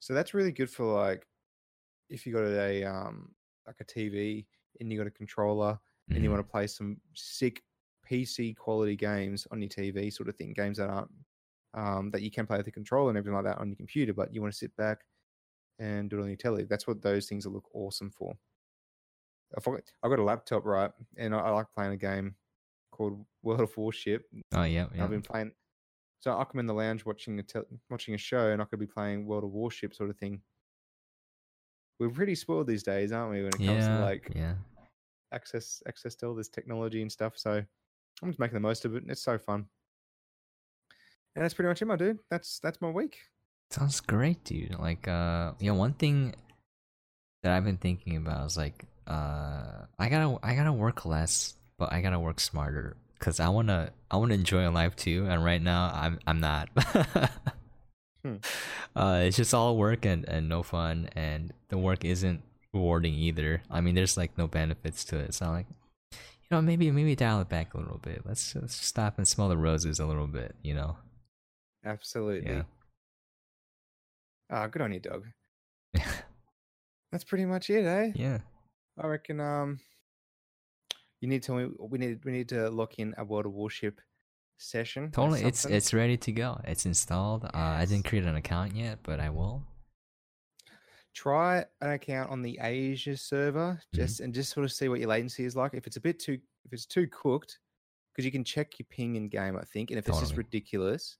So 0.00 0.14
that's 0.14 0.34
really 0.34 0.52
good 0.52 0.70
for 0.70 0.84
like 0.86 1.26
if 2.08 2.26
you 2.26 2.32
got 2.32 2.44
a 2.44 2.84
um 2.84 3.34
like 3.66 3.76
a 3.80 3.84
TV 3.84 4.46
and 4.80 4.92
you 4.92 4.98
got 4.98 5.06
a 5.06 5.10
controller 5.10 5.78
and 6.14 6.24
you 6.24 6.30
Mhm. 6.30 6.34
want 6.34 6.46
to 6.46 6.50
play 6.50 6.66
some 6.66 7.00
sick 7.14 7.62
PC 8.08 8.54
quality 8.54 8.96
games 8.96 9.46
on 9.50 9.60
your 9.60 9.68
TV, 9.70 10.10
sort 10.10 10.28
of 10.28 10.36
thing, 10.36 10.52
games 10.52 10.78
that 10.78 10.90
aren't 10.90 11.10
um, 11.74 12.10
that 12.12 12.22
you 12.22 12.30
can 12.30 12.46
play 12.46 12.56
with 12.58 12.66
the 12.66 12.72
controller 12.72 13.10
and 13.10 13.18
everything 13.18 13.34
like 13.34 13.44
that 13.44 13.58
on 13.58 13.68
your 13.68 13.76
computer, 13.76 14.14
but 14.14 14.32
you 14.34 14.40
want 14.40 14.52
to 14.52 14.58
sit 14.58 14.74
back 14.76 15.04
and 15.78 16.10
do 16.10 16.18
it 16.18 16.22
on 16.22 16.28
your 16.28 16.36
telly. 16.36 16.64
That's 16.64 16.86
what 16.86 17.02
those 17.02 17.28
things 17.28 17.46
will 17.46 17.54
look 17.54 17.68
awesome 17.74 18.10
for. 18.10 18.34
I 19.56 19.60
forgot, 19.60 19.82
I've 20.02 20.10
got 20.10 20.18
a 20.18 20.24
laptop, 20.24 20.64
right, 20.64 20.90
and 21.16 21.34
I, 21.34 21.38
I 21.38 21.50
like 21.50 21.66
playing 21.74 21.92
a 21.92 21.96
game 21.96 22.34
called 22.90 23.24
World 23.42 23.60
of 23.60 23.76
Warship. 23.76 24.24
Oh 24.52 24.64
yeah, 24.64 24.86
yeah. 24.94 25.04
I've 25.04 25.10
been 25.10 25.22
playing. 25.22 25.52
So 26.20 26.36
I 26.36 26.44
come 26.44 26.58
in 26.60 26.66
the 26.66 26.74
lounge 26.74 27.04
watching 27.04 27.38
a 27.38 27.42
tel- 27.42 27.66
watching 27.90 28.14
a 28.14 28.18
show, 28.18 28.50
and 28.50 28.62
I 28.62 28.64
could 28.64 28.80
be 28.80 28.86
playing 28.86 29.26
World 29.26 29.44
of 29.44 29.50
Warship 29.50 29.94
sort 29.94 30.10
of 30.10 30.16
thing. 30.16 30.40
We're 32.00 32.10
pretty 32.10 32.34
spoiled 32.34 32.66
these 32.66 32.82
days, 32.82 33.12
aren't 33.12 33.32
we? 33.32 33.38
When 33.42 33.48
it 33.48 33.58
comes 33.58 33.68
yeah, 33.68 33.98
to 33.98 34.04
like 34.04 34.32
yeah. 34.34 34.54
access 35.32 35.82
access 35.86 36.14
to 36.16 36.26
all 36.26 36.34
this 36.34 36.48
technology 36.48 37.02
and 37.02 37.12
stuff. 37.12 37.34
So 37.36 37.62
I'm 38.22 38.28
just 38.28 38.38
making 38.38 38.54
the 38.54 38.60
most 38.60 38.84
of 38.84 38.94
it, 38.96 39.02
and 39.02 39.10
it's 39.10 39.22
so 39.22 39.38
fun. 39.38 39.66
And 41.34 41.44
that's 41.44 41.54
pretty 41.54 41.68
much 41.68 41.82
it, 41.82 41.84
my 41.84 41.96
dude. 41.96 42.18
That's 42.30 42.58
that's 42.60 42.80
my 42.80 42.90
week. 42.90 43.18
Sounds 43.70 44.00
great, 44.00 44.42
dude. 44.44 44.78
Like, 44.78 45.08
uh, 45.08 45.52
yeah, 45.58 45.72
one 45.72 45.92
thing 45.92 46.34
that 47.42 47.52
I've 47.52 47.64
been 47.64 47.76
thinking 47.76 48.16
about 48.16 48.46
is 48.46 48.56
like, 48.56 48.84
uh, 49.06 49.86
I 49.98 50.08
gotta, 50.08 50.38
I 50.42 50.54
gotta 50.54 50.72
work 50.72 51.04
less, 51.04 51.54
but 51.78 51.92
I 51.92 52.00
gotta 52.00 52.18
work 52.18 52.40
smarter 52.40 52.96
because 53.18 53.40
I 53.40 53.48
wanna, 53.48 53.90
I 54.10 54.16
wanna 54.16 54.34
enjoy 54.34 54.68
life 54.70 54.96
too. 54.96 55.26
And 55.28 55.44
right 55.44 55.62
now, 55.62 55.90
I'm, 55.94 56.18
I'm 56.26 56.40
not. 56.40 56.68
Hmm. 58.24 58.36
Uh, 58.96 59.20
it's 59.24 59.36
just 59.36 59.52
all 59.52 59.76
work 59.76 60.06
and 60.06 60.26
and 60.26 60.48
no 60.48 60.62
fun, 60.62 61.10
and 61.14 61.52
the 61.68 61.76
work 61.76 62.02
isn't 62.02 62.42
rewarding 62.72 63.14
either. 63.14 63.62
I 63.70 63.80
mean, 63.80 63.94
there's 63.94 64.16
like 64.16 64.36
no 64.38 64.46
benefits 64.46 65.04
to 65.06 65.18
it. 65.18 65.34
So 65.34 65.46
I'm 65.46 65.52
like, 65.52 65.66
you 66.12 66.48
know, 66.50 66.62
maybe, 66.62 66.90
maybe 66.90 67.14
dial 67.16 67.40
it 67.40 67.48
back 67.48 67.74
a 67.74 67.78
little 67.78 67.98
bit. 67.98 68.22
Let's 68.24 68.52
just 68.52 68.84
stop 68.84 69.18
and 69.18 69.26
smell 69.26 69.48
the 69.48 69.56
roses 69.56 69.98
a 69.98 70.06
little 70.06 70.26
bit. 70.26 70.54
You 70.62 70.74
know? 70.74 70.96
Absolutely. 71.84 72.50
Yeah. 72.50 72.62
Ah, 74.50 74.66
good 74.68 74.82
on 74.82 74.92
you, 74.92 75.00
dog. 75.00 75.24
That's 77.12 77.24
pretty 77.24 77.44
much 77.44 77.70
it, 77.70 77.84
eh? 77.84 78.12
yeah. 78.14 78.38
I 78.98 79.06
reckon. 79.06 79.40
Um, 79.40 79.80
you 81.20 81.28
need 81.28 81.42
to. 81.44 81.74
We 81.78 81.98
need 81.98 82.24
we 82.24 82.32
need 82.32 82.48
to 82.50 82.70
lock 82.70 82.98
in 82.98 83.14
a 83.18 83.24
World 83.24 83.46
of 83.46 83.52
Warship 83.52 84.00
session. 84.58 85.10
Totally, 85.10 85.42
it's 85.42 85.64
it's 85.64 85.92
ready 85.94 86.16
to 86.18 86.32
go. 86.32 86.60
It's 86.64 86.86
installed. 86.86 87.44
Uh, 87.44 87.50
I 87.54 87.84
didn't 87.84 88.06
create 88.06 88.24
an 88.24 88.36
account 88.36 88.74
yet, 88.76 88.98
but 89.02 89.20
I 89.20 89.30
will. 89.30 89.62
try 91.14 91.64
an 91.80 91.90
account 91.90 92.30
on 92.30 92.42
the 92.42 92.58
Asia 92.62 93.16
server 93.16 93.80
Mm-hmm. 93.80 93.96
just 93.96 94.20
and 94.20 94.34
just 94.34 94.52
sort 94.52 94.64
of 94.64 94.72
see 94.72 94.88
what 94.88 95.00
your 95.00 95.08
latency 95.08 95.44
is 95.44 95.56
like. 95.56 95.72
If 95.74 95.86
it's 95.86 95.96
a 95.96 96.00
bit 96.00 96.18
too 96.18 96.38
if 96.64 96.72
it's 96.72 96.86
too 96.86 97.06
cooked, 97.08 97.58
because 98.12 98.24
you 98.26 98.32
can 98.32 98.44
check 98.44 98.78
your 98.78 98.86
ping 98.90 99.16
in 99.16 99.28
game, 99.28 99.56
I 99.56 99.64
think. 99.64 99.90
And 99.90 99.98
if 99.98 100.08
it's 100.08 100.20
just 100.20 100.36
ridiculous, 100.36 101.16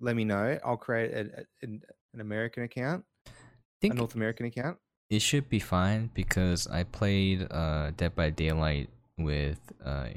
let 0.00 0.14
me 0.14 0.24
know. 0.24 0.58
I'll 0.64 0.76
create 0.76 1.12
a, 1.12 1.20
a- 1.40 1.44
an, 1.62 1.80
an 2.12 2.20
American 2.20 2.62
account, 2.64 3.04
I 3.26 3.30
a 3.30 3.32
think 3.80 3.94
North 3.94 4.14
American 4.14 4.46
account. 4.46 4.78
It 5.10 5.20
should 5.22 5.48
be 5.48 5.58
fine 5.60 6.10
because 6.14 6.66
I 6.66 6.82
played 6.84 7.46
uh, 7.50 7.90
Dead 7.96 8.14
by 8.14 8.30
Daylight 8.30 8.88
with 9.18 9.58
uh, 9.84 10.08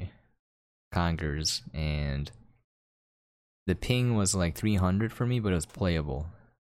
Congers 0.92 1.62
and 1.74 2.30
the 3.66 3.74
ping 3.74 4.14
was 4.16 4.34
like 4.34 4.54
300 4.56 5.12
for 5.12 5.26
me, 5.26 5.40
but 5.40 5.52
it 5.52 5.56
was 5.56 5.66
playable, 5.66 6.26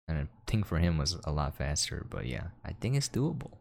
and 0.08 0.18
the 0.18 0.28
ping 0.48 0.64
for 0.64 0.78
him 0.78 0.98
was 0.98 1.18
a 1.26 1.32
lot 1.32 1.54
faster. 1.58 2.06
But 2.10 2.26
yeah, 2.26 2.48
I 2.64 2.72
think 2.72 2.96
it's 2.96 3.10
doable. 3.10 3.52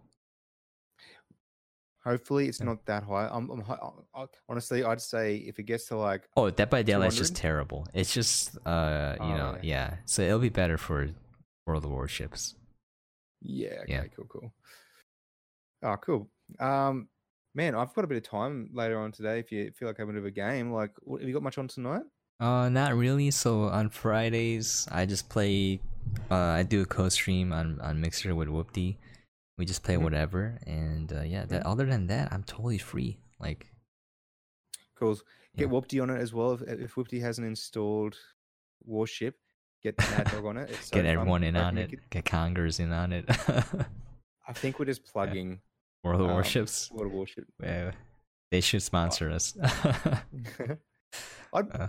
Hopefully, 2.04 2.48
it's 2.48 2.60
Yeah. 2.60 2.66
not 2.66 2.84
that 2.86 3.02
high. 3.04 3.28
I'm, 3.32 3.50
I'm 3.50 3.62
I- 3.68 4.20
I- 4.22 4.26
honestly, 4.48 4.84
I'd 4.84 5.00
say 5.00 5.36
if 5.36 5.58
it 5.58 5.62
gets 5.64 5.86
to 5.88 5.96
like 5.96 6.28
Oh, 6.36 6.50
Dead 6.50 6.68
by 6.70 6.82
Daylight's 6.82 7.16
just 7.16 7.34
terrible. 7.34 7.86
It's 7.94 8.12
just 8.12 8.56
uh, 8.66 9.16
you 9.18 9.24
Oh, 9.26 9.36
know, 9.36 9.52
yeah. 9.62 9.90
yeah. 9.90 9.96
So 10.04 10.22
it'll 10.22 10.38
be 10.38 10.48
better 10.50 10.76
for 10.76 11.08
World 11.66 11.84
of 11.84 11.90
Warships. 11.90 12.54
Yeah. 13.44 13.80
Okay. 13.82 13.92
Yeah. 13.92 14.04
Cool. 14.16 14.26
Cool. 14.26 14.52
Oh, 15.82 15.96
cool. 15.96 16.28
Um, 16.58 17.08
man, 17.54 17.74
I've 17.74 17.92
got 17.94 18.04
a 18.04 18.08
bit 18.08 18.16
of 18.16 18.22
time 18.22 18.70
later 18.72 18.98
on 18.98 19.12
today. 19.12 19.38
If 19.38 19.52
you 19.52 19.70
feel 19.72 19.86
like 19.88 19.98
having 19.98 20.14
a 20.16 20.20
bit 20.20 20.22
of 20.22 20.26
a 20.26 20.30
game, 20.30 20.72
like, 20.72 20.92
what, 21.02 21.20
have 21.20 21.28
you 21.28 21.34
got 21.34 21.42
much 21.42 21.58
on 21.58 21.68
tonight? 21.68 22.02
Uh, 22.40 22.68
not 22.68 22.94
really. 22.94 23.30
So 23.30 23.64
on 23.64 23.90
Fridays, 23.90 24.88
I 24.90 25.06
just 25.06 25.28
play. 25.28 25.80
Uh, 26.30 26.34
I 26.34 26.62
do 26.62 26.82
a 26.82 26.86
co-stream 26.86 27.52
on 27.52 27.80
on 27.80 28.00
Mixer 28.00 28.34
with 28.34 28.48
Whoopty. 28.48 28.96
We 29.56 29.64
just 29.64 29.84
play 29.84 29.94
Mhm. 29.94 30.02
whatever, 30.02 30.58
and 30.66 31.12
uh, 31.12 31.22
yeah. 31.22 31.44
That 31.44 31.64
other 31.64 31.86
than 31.86 32.08
that, 32.08 32.32
I'm 32.32 32.42
totally 32.42 32.78
free. 32.78 33.18
Like, 33.38 33.70
Cool. 34.96 35.14
Get 35.56 35.66
Yeah. 35.66 35.66
Whoopty 35.68 36.02
on 36.02 36.10
it 36.10 36.18
as 36.20 36.32
well. 36.34 36.52
If, 36.52 36.62
if 36.62 36.94
Whoopty 36.94 37.20
hasn't 37.20 37.46
installed 37.46 38.16
Warship, 38.84 39.38
get 39.84 39.96
Mad 39.98 40.30
Dog 40.32 40.44
on 40.46 40.56
it. 40.56 40.70
So 40.82 40.96
get 40.96 41.02
fun. 41.04 41.06
everyone 41.06 41.44
in 41.44 41.56
on 41.56 41.78
it. 41.78 42.10
Get 42.10 42.24
Congress 42.24 42.80
in 42.80 42.92
on 42.92 43.12
it. 43.12 43.24
I 44.48 44.52
think 44.52 44.78
we're 44.78 44.84
just 44.86 45.04
plugging 45.04 45.60
World 46.02 46.20
of 46.22 46.26
Um, 46.28 46.32
Warships. 46.34 46.90
World 46.90 47.06
of 47.06 47.12
Warship. 47.12 47.46
Uh, 47.64 47.92
they 48.50 48.60
should 48.60 48.82
sponsor 48.82 49.30
us. 49.30 49.56
I'd, 51.52 51.70
Uh, 51.70 51.88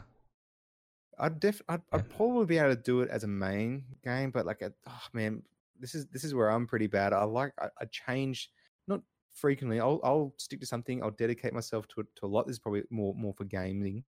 I'd 1.18 1.40
def, 1.40 1.62
I'd, 1.70 1.82
yeah. 1.92 2.00
I'd 2.00 2.10
probably 2.10 2.46
be 2.46 2.58
able 2.58 2.76
to 2.76 2.82
do 2.82 3.02
it 3.02 3.10
as 3.10 3.24
a 3.24 3.28
main 3.28 3.84
game, 4.04 4.32
but 4.32 4.46
like, 4.46 4.62
a, 4.62 4.72
oh 4.88 5.02
man, 5.14 5.42
this 5.80 5.96
is 5.96 6.06
this 6.08 6.24
is 6.24 6.34
where 6.34 6.50
I'm 6.50 6.68
pretty 6.68 6.88
bad. 6.88 7.14
I 7.14 7.24
like 7.24 7.54
I, 7.60 7.68
I 7.82 7.86
change 7.86 8.50
not 8.88 9.02
frequently. 9.34 9.80
I'll 9.80 10.00
I'll 10.04 10.34
stick 10.38 10.60
to 10.62 10.66
something. 10.66 11.02
I'll 11.04 11.12
dedicate 11.12 11.54
myself 11.54 11.88
to 11.90 12.04
to 12.16 12.26
a 12.26 12.28
lot. 12.28 12.48
This 12.48 12.56
is 12.56 12.60
probably 12.60 12.84
more 12.90 13.14
more 13.16 13.34
for 13.34 13.44
gaming. 13.46 14.04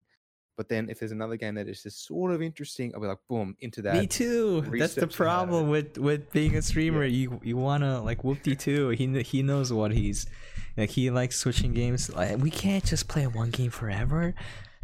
But 0.57 0.67
then 0.69 0.89
if 0.89 0.99
there's 0.99 1.11
another 1.11 1.37
game 1.37 1.55
that 1.55 1.67
is 1.69 1.83
just 1.83 2.05
sort 2.05 2.31
of 2.31 2.41
interesting, 2.41 2.91
I'll 2.93 2.99
be 2.99 3.07
like, 3.07 3.19
boom, 3.29 3.55
into 3.61 3.81
that. 3.83 3.93
Me 3.95 4.07
too. 4.07 4.61
That's 4.61 4.65
the 4.65 4.71
research 4.71 5.17
the 5.17 5.23
hell 5.23 5.31
out 5.33 5.43
of 5.43 5.49
problem 5.49 5.69
with 5.69 5.97
with 5.99 6.31
being 6.33 6.55
a 6.55 6.61
streamer. 6.63 7.05
You 7.05 7.39
you 7.43 7.55
wanna 7.57 8.01
like 8.01 8.23
Whoopty 8.23 8.57
too. 8.57 8.89
He 8.89 9.21
he 9.21 9.43
knows 9.43 9.71
what 9.71 9.91
he's 9.91 10.25
like. 10.75 10.89
He 10.89 11.09
likes 11.11 11.37
switching 11.37 11.73
games. 11.73 12.09
Like 12.13 12.39
we 12.39 12.49
can't 12.49 12.83
just 12.83 13.07
play 13.07 13.27
one 13.27 13.51
game 13.51 13.69
forever. 13.69 14.33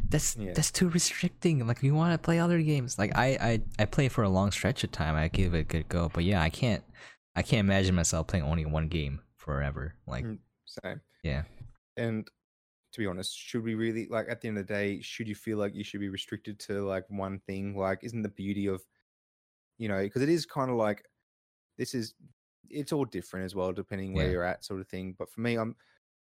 That's 0.09 0.35
Yeah. 0.35 0.53
that's 0.53 0.71
too 0.71 0.89
restricting. 0.89 1.65
Like 1.65 1.81
we 1.81 1.89
want 1.89 2.13
to 2.13 2.17
play 2.23 2.37
other 2.39 2.61
games. 2.61 2.99
Like 2.99 3.17
I 3.17 3.27
I 3.41 3.61
I 3.79 3.85
play 3.85 4.09
for 4.09 4.23
a 4.23 4.29
long 4.29 4.51
stretch 4.51 4.83
of 4.83 4.91
time. 4.91 5.15
I 5.15 5.27
give 5.27 5.55
it 5.55 5.59
a 5.59 5.63
good 5.63 5.89
go. 5.89 6.11
But 6.13 6.23
yeah, 6.23 6.41
I 6.41 6.49
can't 6.49 6.83
I 7.35 7.41
can't 7.41 7.61
imagine 7.65 7.95
myself 7.95 8.27
playing 8.27 8.45
only 8.45 8.65
one 8.65 8.89
game 8.89 9.21
forever. 9.37 9.95
Like 10.05 10.23
Mm. 10.25 10.37
Same. 10.65 11.01
yeah. 11.23 11.43
And 11.97 12.27
to 12.93 12.99
be 12.99 13.07
honest, 13.07 13.37
should 13.37 13.63
we 13.63 13.75
really 13.75 14.07
like 14.09 14.27
at 14.29 14.41
the 14.41 14.47
end 14.47 14.57
of 14.57 14.67
the 14.67 14.73
day, 14.73 15.01
should 15.01 15.27
you 15.27 15.35
feel 15.35 15.57
like 15.57 15.75
you 15.75 15.83
should 15.83 15.99
be 15.99 16.09
restricted 16.09 16.59
to 16.59 16.83
like 16.85 17.05
one 17.09 17.39
thing? 17.39 17.75
Like, 17.75 17.99
isn't 18.03 18.21
the 18.21 18.29
beauty 18.29 18.67
of 18.67 18.81
you 19.77 19.89
know, 19.89 20.01
because 20.03 20.21
it 20.21 20.29
is 20.29 20.45
kind 20.45 20.69
of 20.69 20.77
like 20.77 21.03
this 21.77 21.93
is 21.93 22.13
it's 22.69 22.93
all 22.93 23.05
different 23.05 23.45
as 23.45 23.55
well, 23.55 23.73
depending 23.73 24.13
where 24.13 24.25
Yeah. 24.25 24.31
you're 24.31 24.43
at, 24.43 24.63
sort 24.63 24.79
of 24.79 24.87
thing. 24.87 25.15
But 25.17 25.29
for 25.29 25.41
me, 25.41 25.55
I'm 25.55 25.75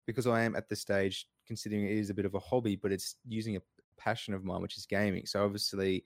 because 0.07 0.27
I 0.27 0.43
am 0.43 0.57
at 0.57 0.69
this 0.69 0.81
stage, 0.81 1.27
considering 1.47 1.85
it 1.87 1.93
is 1.93 2.11
a 2.11 2.15
bit 2.15 2.25
of 2.25 2.35
a 2.35 2.39
hobby, 2.39 2.77
but 2.77 2.93
it's 2.93 3.17
using 3.27 3.57
a 3.57 3.63
passion 3.97 4.35
of 4.35 4.45
mine, 4.45 4.63
which 4.63 4.77
is 4.77 4.87
gaming. 4.87 5.27
So 5.27 5.45
obviously, 5.45 6.05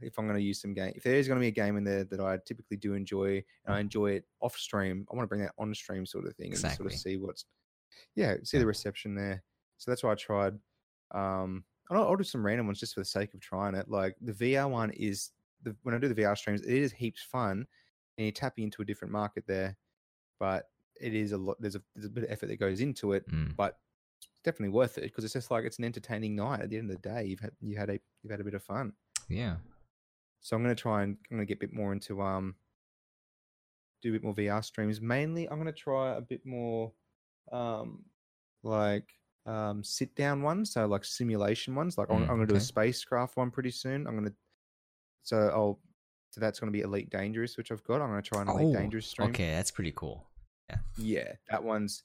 if 0.00 0.18
I'm 0.18 0.26
going 0.26 0.38
to 0.38 0.44
use 0.44 0.60
some 0.60 0.74
game. 0.74 0.92
If 0.94 1.04
there's 1.04 1.28
going 1.28 1.38
to 1.38 1.42
be 1.44 1.48
a 1.48 1.50
game 1.50 1.76
in 1.76 1.84
there 1.84 2.04
that 2.04 2.20
I 2.20 2.38
typically 2.44 2.76
do 2.76 2.94
enjoy 2.94 3.42
and 3.64 3.74
I 3.74 3.78
mm. 3.78 3.82
enjoy 3.82 4.12
it 4.12 4.24
off 4.40 4.56
stream, 4.56 5.06
I 5.10 5.16
want 5.16 5.24
to 5.24 5.28
bring 5.28 5.42
that 5.42 5.54
on 5.58 5.74
stream 5.74 6.06
sort 6.06 6.26
of 6.26 6.34
thing 6.36 6.52
and 6.52 6.58
sort 6.58 6.86
of 6.86 6.92
see 6.92 7.16
what's 7.16 7.44
yeah, 8.14 8.36
see 8.42 8.56
Yeah. 8.56 8.60
the 8.62 8.66
reception 8.66 9.14
there. 9.14 9.42
So 9.82 9.90
that's 9.90 10.04
why 10.04 10.12
I 10.12 10.14
tried. 10.14 10.54
Um, 11.10 11.64
I'll, 11.90 12.04
I'll 12.04 12.16
do 12.16 12.22
some 12.22 12.46
random 12.46 12.66
ones 12.66 12.78
just 12.78 12.94
for 12.94 13.00
the 13.00 13.04
sake 13.04 13.34
of 13.34 13.40
trying 13.40 13.74
it. 13.74 13.88
Like 13.90 14.14
the 14.20 14.32
VR 14.32 14.70
one 14.70 14.90
is 14.92 15.30
the 15.64 15.74
when 15.82 15.92
I 15.92 15.98
do 15.98 16.06
the 16.06 16.14
VR 16.22 16.38
streams, 16.38 16.62
it 16.62 16.72
is 16.72 16.92
heaps 16.92 17.22
fun, 17.22 17.66
and 18.16 18.24
you're 18.24 18.30
tapping 18.32 18.62
into 18.64 18.80
a 18.80 18.84
different 18.84 19.10
market 19.10 19.42
there, 19.48 19.76
but 20.38 20.70
it 21.00 21.14
is 21.14 21.32
a 21.32 21.36
lot. 21.36 21.56
There's 21.60 21.74
a 21.74 21.82
there's 21.96 22.06
a 22.06 22.10
bit 22.10 22.22
of 22.24 22.30
effort 22.30 22.46
that 22.46 22.60
goes 22.60 22.80
into 22.80 23.12
it, 23.12 23.28
Mm. 23.28 23.56
but 23.56 23.78
it's 24.20 24.28
definitely 24.44 24.68
worth 24.72 24.98
it 24.98 25.02
because 25.02 25.24
it's 25.24 25.32
just 25.32 25.50
like 25.50 25.64
it's 25.64 25.78
an 25.80 25.84
entertaining 25.84 26.36
night. 26.36 26.60
At 26.60 26.70
the 26.70 26.78
end 26.78 26.88
of 26.88 27.02
the 27.02 27.08
day, 27.08 27.24
you've 27.24 27.40
had 27.40 27.50
you 27.60 27.76
had 27.76 27.90
a 27.90 27.98
you've 28.22 28.30
had 28.30 28.40
a 28.40 28.44
bit 28.44 28.54
of 28.54 28.62
fun. 28.62 28.92
Yeah. 29.28 29.56
So 30.42 30.54
I'm 30.56 30.62
going 30.62 30.74
to 30.74 30.80
try 30.80 31.02
and 31.02 31.16
I'm 31.30 31.38
going 31.38 31.46
to 31.46 31.54
get 31.54 31.58
a 31.58 31.66
bit 31.66 31.74
more 31.74 31.92
into 31.92 32.22
um 32.22 32.54
do 34.00 34.10
a 34.10 34.12
bit 34.12 34.22
more 34.24 34.34
VR 34.34 34.64
streams. 34.64 35.00
Mainly, 35.00 35.48
I'm 35.48 35.56
going 35.60 35.66
to 35.66 35.72
try 35.72 36.14
a 36.16 36.20
bit 36.20 36.46
more 36.46 36.92
um 37.50 38.04
like 38.62 39.08
um 39.46 39.82
sit 39.82 40.14
down 40.14 40.42
ones, 40.42 40.72
so 40.72 40.86
like 40.86 41.04
simulation 41.04 41.74
ones. 41.74 41.98
Like 41.98 42.08
I'm, 42.10 42.18
Mm, 42.18 42.30
I'm 42.30 42.36
going 42.36 42.46
to 42.46 42.46
do 42.46 42.56
a 42.56 42.60
spacecraft 42.60 43.36
one 43.36 43.50
pretty 43.50 43.70
soon. 43.72 44.06
I'm 44.06 44.16
going 44.16 44.28
to 44.28 44.34
so 45.22 45.36
I'll 45.52 45.80
so 46.30 46.40
that's 46.40 46.58
going 46.60 46.72
to 46.72 46.76
be 46.76 46.80
Elite 46.82 47.10
Dangerous, 47.10 47.56
which 47.56 47.70
I've 47.72 47.84
got. 47.84 48.00
I'm 48.00 48.08
going 48.08 48.22
to 48.22 48.28
try 48.28 48.40
an 48.42 48.48
Elite 48.48 48.68
Oh, 48.68 48.72
Dangerous 48.80 49.06
stream. 49.06 49.30
okay, 49.30 49.50
that's 49.50 49.70
pretty 49.70 49.92
cool. 49.94 50.24
Yeah, 50.70 50.78
yeah, 50.96 51.32
that 51.50 51.62
one's. 51.62 52.04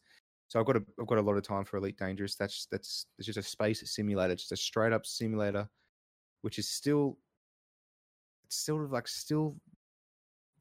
So 0.49 0.59
I've 0.59 0.65
got 0.65 0.77
a 0.77 0.83
I've 0.99 1.07
got 1.07 1.17
a 1.17 1.21
lot 1.21 1.37
of 1.37 1.43
time 1.43 1.63
for 1.65 1.77
Elite 1.77 1.97
Dangerous. 1.97 2.35
That's 2.35 2.67
that's 2.71 3.05
it's 3.17 3.25
just 3.25 3.37
a 3.37 3.43
space 3.43 3.83
simulator, 3.89 4.35
just 4.35 4.51
a 4.51 4.57
straight 4.57 4.93
up 4.93 5.05
simulator, 5.05 5.69
which 6.41 6.57
is 6.59 6.67
still 6.69 7.17
it's 8.45 8.55
sort 8.57 8.83
of 8.83 8.91
like 8.91 9.07
still 9.07 9.55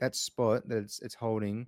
that 0.00 0.14
spot 0.14 0.68
that 0.68 0.78
it's 0.78 1.00
it's 1.00 1.14
holding 1.14 1.64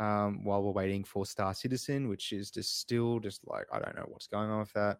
um 0.00 0.42
while 0.44 0.62
we're 0.62 0.72
waiting 0.72 1.04
for 1.04 1.24
Star 1.26 1.54
Citizen, 1.54 2.08
which 2.08 2.32
is 2.32 2.50
just 2.50 2.80
still 2.80 3.20
just 3.20 3.40
like 3.46 3.66
I 3.72 3.78
don't 3.78 3.94
know 3.94 4.06
what's 4.08 4.26
going 4.26 4.50
on 4.50 4.60
with 4.60 4.72
that. 4.72 4.98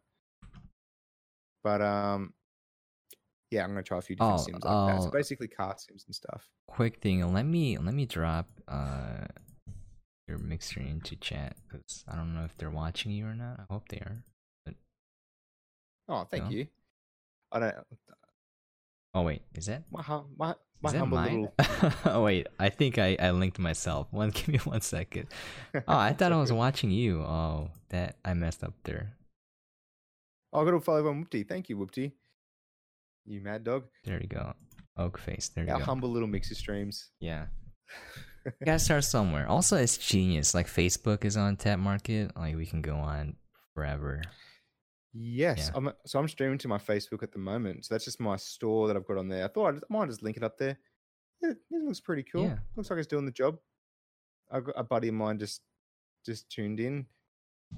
But 1.65 1.81
um 1.83 2.35
yeah, 3.51 3.65
I'm 3.65 3.71
gonna 3.71 3.83
try 3.83 3.99
a 3.99 4.03
few 4.03 4.15
different 4.15 4.41
Oh, 4.41 4.45
sims 4.45 4.65
like 4.65 4.95
that. 4.95 5.03
So 5.03 5.09
oh. 5.09 5.11
basically 5.11 5.49
kart 5.49 5.81
sims 5.81 6.05
and 6.07 6.15
stuff. 6.15 6.49
Quick 6.69 7.01
thing, 7.01 7.33
let 7.33 7.47
me 7.47 7.79
let 7.79 7.95
me 7.95 8.07
drop 8.07 8.47
uh 8.69 9.27
your 10.29 10.39
mixer 10.39 10.81
into 10.81 11.17
chat 11.17 11.57
because 11.67 12.05
I 12.07 12.15
don't 12.15 12.35
know 12.35 12.45
if 12.45 12.57
they're 12.57 12.71
watching 12.71 13.11
you 13.11 13.27
or 13.27 13.35
not. 13.35 13.59
I 13.59 13.73
hope 13.73 13.89
they 13.89 13.99
are. 13.99 14.23
Oh, 16.09 16.25
thank 16.31 16.45
No? 16.45 16.51
you. 16.51 16.67
I 17.53 17.59
don't 17.59 17.75
Oh 19.15 19.23
wait, 19.23 19.43
is 19.55 19.67
that 19.67 19.85
my 19.91 20.03
hum, 20.03 20.27
my 20.39 20.55
my 20.81 20.89
is 20.89 20.93
that 20.93 20.99
humble 20.99 21.19
mine? 21.19 21.49
little 21.59 21.93
oh 22.07 22.23
wait, 22.23 22.47
I 22.59 22.69
think 22.69 22.99
I 22.99 23.17
I 23.21 23.31
linked 23.33 23.59
myself. 23.59 24.07
One, 24.13 24.31
give 24.31 24.49
me 24.49 24.59
one 24.59 24.81
second. 24.81 25.29
Oh, 25.75 25.99
I 25.99 26.13
thought 26.13 26.33
I 26.33 26.37
was 26.37 26.53
watching 26.53 26.91
you. 26.91 27.21
Oh, 27.21 27.71
that 27.91 28.17
I 28.25 28.35
messed 28.35 28.63
up 28.65 28.75
there. 28.85 29.15
Oh, 30.53 30.63
I 30.63 30.65
got 30.65 30.73
to 30.73 30.81
follow 30.81 31.09
on 31.09 31.25
Whoopty. 31.25 31.49
Thank 31.49 31.69
you, 31.69 31.77
Whoopty. 31.77 32.13
You 33.25 33.41
mad 33.41 33.63
dog. 33.63 33.85
There 34.05 34.21
you 34.21 34.27
go. 34.27 34.53
Oakface. 34.99 35.55
There 35.55 35.65
you 35.65 35.71
go. 35.71 35.79
humble 35.79 36.11
little 36.11 36.27
mixer 36.27 36.57
streams. 36.57 37.11
Yeah. 37.21 37.47
Gotta 38.65 38.79
start 38.79 39.05
somewhere. 39.05 39.47
Also, 39.49 39.77
it's 39.77 39.97
genius. 39.97 40.55
Like 40.55 40.67
Facebook 40.67 41.25
is 41.25 41.37
on 41.37 41.57
tap 41.57 41.79
market. 41.79 42.37
Like 42.37 42.57
we 42.57 42.67
can 42.67 42.83
go 42.83 42.97
on 42.97 43.37
forever. 43.75 44.23
Yes. 45.13 45.71
Yeah. 45.73 45.77
I'm, 45.77 45.93
so 46.07 46.19
I'm 46.19 46.29
streaming 46.29 46.59
to 46.59 46.69
my 46.69 46.79
Facebook 46.79 47.23
at 47.23 47.33
the 47.33 47.39
moment. 47.39 47.85
So 47.85 47.95
that's 47.95 48.05
just 48.05 48.21
my 48.21 48.37
store 48.37 48.89
that 48.89 48.97
I've 48.97 49.07
got 49.07 49.19
on 49.19 49.29
there. 49.29 49.45
I 49.45 49.49
thought 49.49 49.75
I'd, 49.75 49.77
I 49.77 49.87
might 49.89 50.09
just 50.09 50.23
link 50.23 50.37
it 50.37 50.43
up 50.43 50.59
there. 50.59 50.79
Yeah, 51.43 51.51
it 51.51 51.85
looks 51.85 52.01
pretty 52.01 52.23
cool. 52.23 52.45
Yeah. 52.45 52.59
Looks 52.77 52.91
like 52.91 52.99
it's 52.99 53.07
doing 53.09 53.25
the 53.25 53.33
job. 53.33 53.59
I 54.51 54.61
got 54.61 54.75
a 54.77 54.85
buddy 54.85 55.09
of 55.09 55.15
mine 55.15 55.39
just 55.39 55.63
just 56.27 56.51
tuned 56.51 56.81
in, 56.81 57.07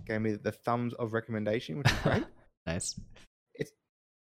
gave 0.06 0.20
me 0.20 0.32
the 0.32 0.52
thumbs 0.52 0.94
of 0.94 1.12
recommendation, 1.12 1.78
which 1.78 1.90
is 1.90 1.98
great. 1.98 2.24
nice. 2.66 2.98
It's 3.54 3.72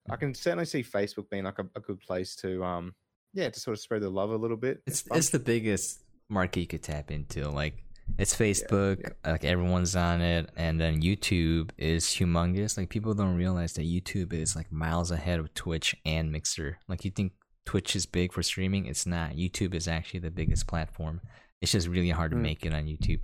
I 0.09 0.16
can 0.16 0.35
certainly 0.35 0.65
see 0.65 0.83
Facebook 0.83 1.29
being 1.31 1.45
like 1.45 1.59
a, 1.59 1.66
a 1.77 1.81
good 1.81 2.01
place 2.01 2.37
to 2.37 2.65
um 2.65 2.95
yeah 3.35 3.51
to 3.51 3.61
sort 3.61 3.77
of 3.77 3.81
spread 3.81 4.03
the 4.03 4.09
love 4.09 4.31
a 4.31 4.37
little 4.37 4.57
bit. 4.57 4.83
It's 4.87 5.03
fun. 5.03 5.19
it's 5.19 5.31
the 5.31 5.39
biggest 5.39 6.01
market 6.29 6.61
you 6.61 6.66
could 6.66 6.83
tap 6.83 7.11
into. 7.11 7.49
Like 7.51 7.85
it's 8.17 8.35
Facebook, 8.35 9.01
yeah. 9.01 9.33
like 9.33 9.45
everyone's 9.45 9.95
on 9.97 10.21
it, 10.21 10.51
and 10.57 10.81
then 10.81 11.03
YouTube 11.03 11.71
is 11.77 12.05
humongous. 12.07 12.77
Like 12.79 12.89
people 12.89 13.15
don't 13.15 13.37
realize 13.37 13.75
that 13.75 13.83
YouTube 13.83 14.33
is 14.33 14.57
like 14.57 14.73
miles 14.73 15.11
ahead 15.11 15.39
of 15.41 15.53
Twitch 15.55 15.95
and 16.05 16.33
Mixer. 16.33 16.79
Like 16.89 17.05
you 17.05 17.11
think 17.11 17.33
Twitch 17.67 17.95
is 17.95 18.07
big 18.07 18.33
for 18.33 18.43
streaming, 18.43 18.87
it's 18.87 19.07
not. 19.07 19.33
YouTube 19.33 19.75
is 19.75 19.87
actually 19.87 20.21
the 20.21 20.31
biggest 20.31 20.67
platform. 20.67 21.21
It's 21.61 21.73
just 21.73 21.89
really 21.89 22.11
hard 22.11 22.31
to 22.31 22.37
Mm. 22.37 22.43
make 22.43 22.65
it 22.65 22.73
on 22.73 22.85
YouTube. 22.87 23.21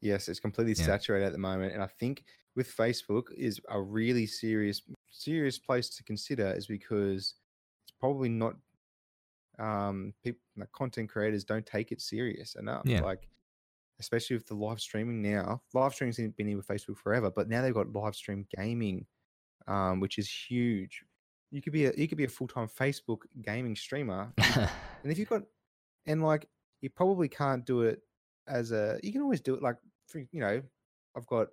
Yes, 0.00 0.28
it's 0.28 0.40
completely 0.40 0.74
Yeah. 0.74 0.86
saturated 0.86 1.26
at 1.26 1.32
the 1.32 1.38
moment, 1.38 1.72
and 1.74 1.82
I 1.82 1.86
think 1.86 2.24
with 2.54 2.74
Facebook 2.74 3.32
is 3.36 3.60
a 3.68 3.80
really 3.80 4.26
serious 4.26 4.82
serious 5.10 5.58
place 5.58 5.88
to 5.90 6.02
consider 6.04 6.52
is 6.52 6.66
because 6.66 7.34
it's 7.84 7.92
probably 7.98 8.28
not 8.28 8.56
um 9.58 10.12
people 10.22 10.40
like 10.56 10.70
content 10.72 11.08
creators 11.08 11.44
don't 11.44 11.66
take 11.66 11.92
it 11.92 12.00
serious 12.00 12.54
enough. 12.54 12.82
Yeah. 12.84 13.00
Like 13.00 13.28
especially 14.00 14.36
with 14.36 14.46
the 14.46 14.54
live 14.54 14.80
streaming 14.80 15.22
now. 15.22 15.60
Live 15.74 15.94
streaming's 15.94 16.16
been 16.16 16.46
here 16.46 16.56
with 16.56 16.66
Facebook 16.66 16.96
forever, 16.96 17.30
but 17.30 17.48
now 17.48 17.62
they've 17.62 17.74
got 17.74 17.92
live 17.92 18.14
stream 18.14 18.46
gaming, 18.56 19.06
um, 19.66 20.00
which 20.00 20.18
is 20.18 20.30
huge. 20.30 21.02
You 21.50 21.62
could 21.62 21.72
be 21.72 21.86
a 21.86 21.92
you 21.96 22.06
could 22.06 22.18
be 22.18 22.24
a 22.24 22.28
full 22.28 22.46
time 22.46 22.68
Facebook 22.68 23.22
gaming 23.42 23.74
streamer 23.74 24.32
and 24.38 25.12
if 25.12 25.18
you've 25.18 25.28
got, 25.28 25.42
and 26.06 26.22
like, 26.22 26.48
you 26.80 26.90
probably 26.90 27.28
can't 27.28 27.64
do 27.64 27.82
it 27.82 28.00
as 28.46 28.72
a, 28.72 28.98
you 29.02 29.12
can 29.12 29.22
always 29.22 29.40
do 29.40 29.54
it 29.54 29.62
like, 29.62 29.76
for, 30.06 30.18
you 30.18 30.40
know, 30.40 30.62
I've 31.16 31.26
got, 31.26 31.48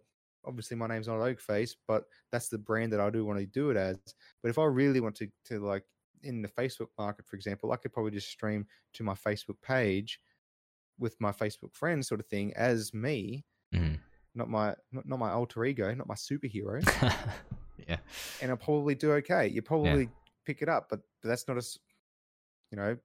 obviously 0.45 0.77
my 0.77 0.87
name's 0.87 1.07
not 1.07 1.19
Oakface, 1.19 1.75
but 1.87 2.03
that's 2.31 2.49
the 2.49 2.57
brand 2.57 2.93
that 2.93 2.99
I 2.99 3.09
do 3.09 3.25
want 3.25 3.39
to 3.39 3.45
do 3.45 3.69
it 3.69 3.77
as. 3.77 3.97
But 4.43 4.49
if 4.49 4.59
I 4.59 4.65
really 4.65 4.99
want 4.99 5.15
to, 5.15 5.27
to 5.45 5.59
like, 5.59 5.83
in 6.25 6.41
the 6.41 6.47
Facebook 6.49 6.87
market, 6.97 7.25
for 7.25 7.35
example, 7.35 7.71
I 7.71 7.77
could 7.77 7.93
probably 7.93 8.11
just 8.11 8.29
stream 8.29 8.65
to 8.93 9.03
my 9.03 9.13
Facebook 9.13 9.61
page 9.61 10.19
with 10.99 11.15
my 11.19 11.31
Facebook 11.31 11.73
friends 11.73 12.07
sort 12.07 12.19
of 12.19 12.25
thing 12.27 12.53
as 12.55 12.93
me, 12.93 13.45
Mhm. 13.73 13.99
not 14.33 14.49
my, 14.49 14.75
not, 14.91 15.05
not 15.07 15.19
my 15.19 15.31
alter 15.31 15.63
ego, 15.65 15.93
not 15.93 16.07
my 16.07 16.15
superhero. 16.15 16.81
yeah. 17.87 17.97
and 18.41 18.51
I'll 18.51 18.57
probably 18.57 18.95
do 18.95 19.11
okay. 19.13 19.47
You 19.47 19.61
probably 19.61 20.09
pick 20.45 20.61
it 20.61 20.69
up, 20.69 20.87
but, 20.89 21.01
but 21.21 21.29
that's 21.29 21.47
not 21.47 21.57
as 21.57 21.77
you 22.71 22.77
know, 22.77 22.97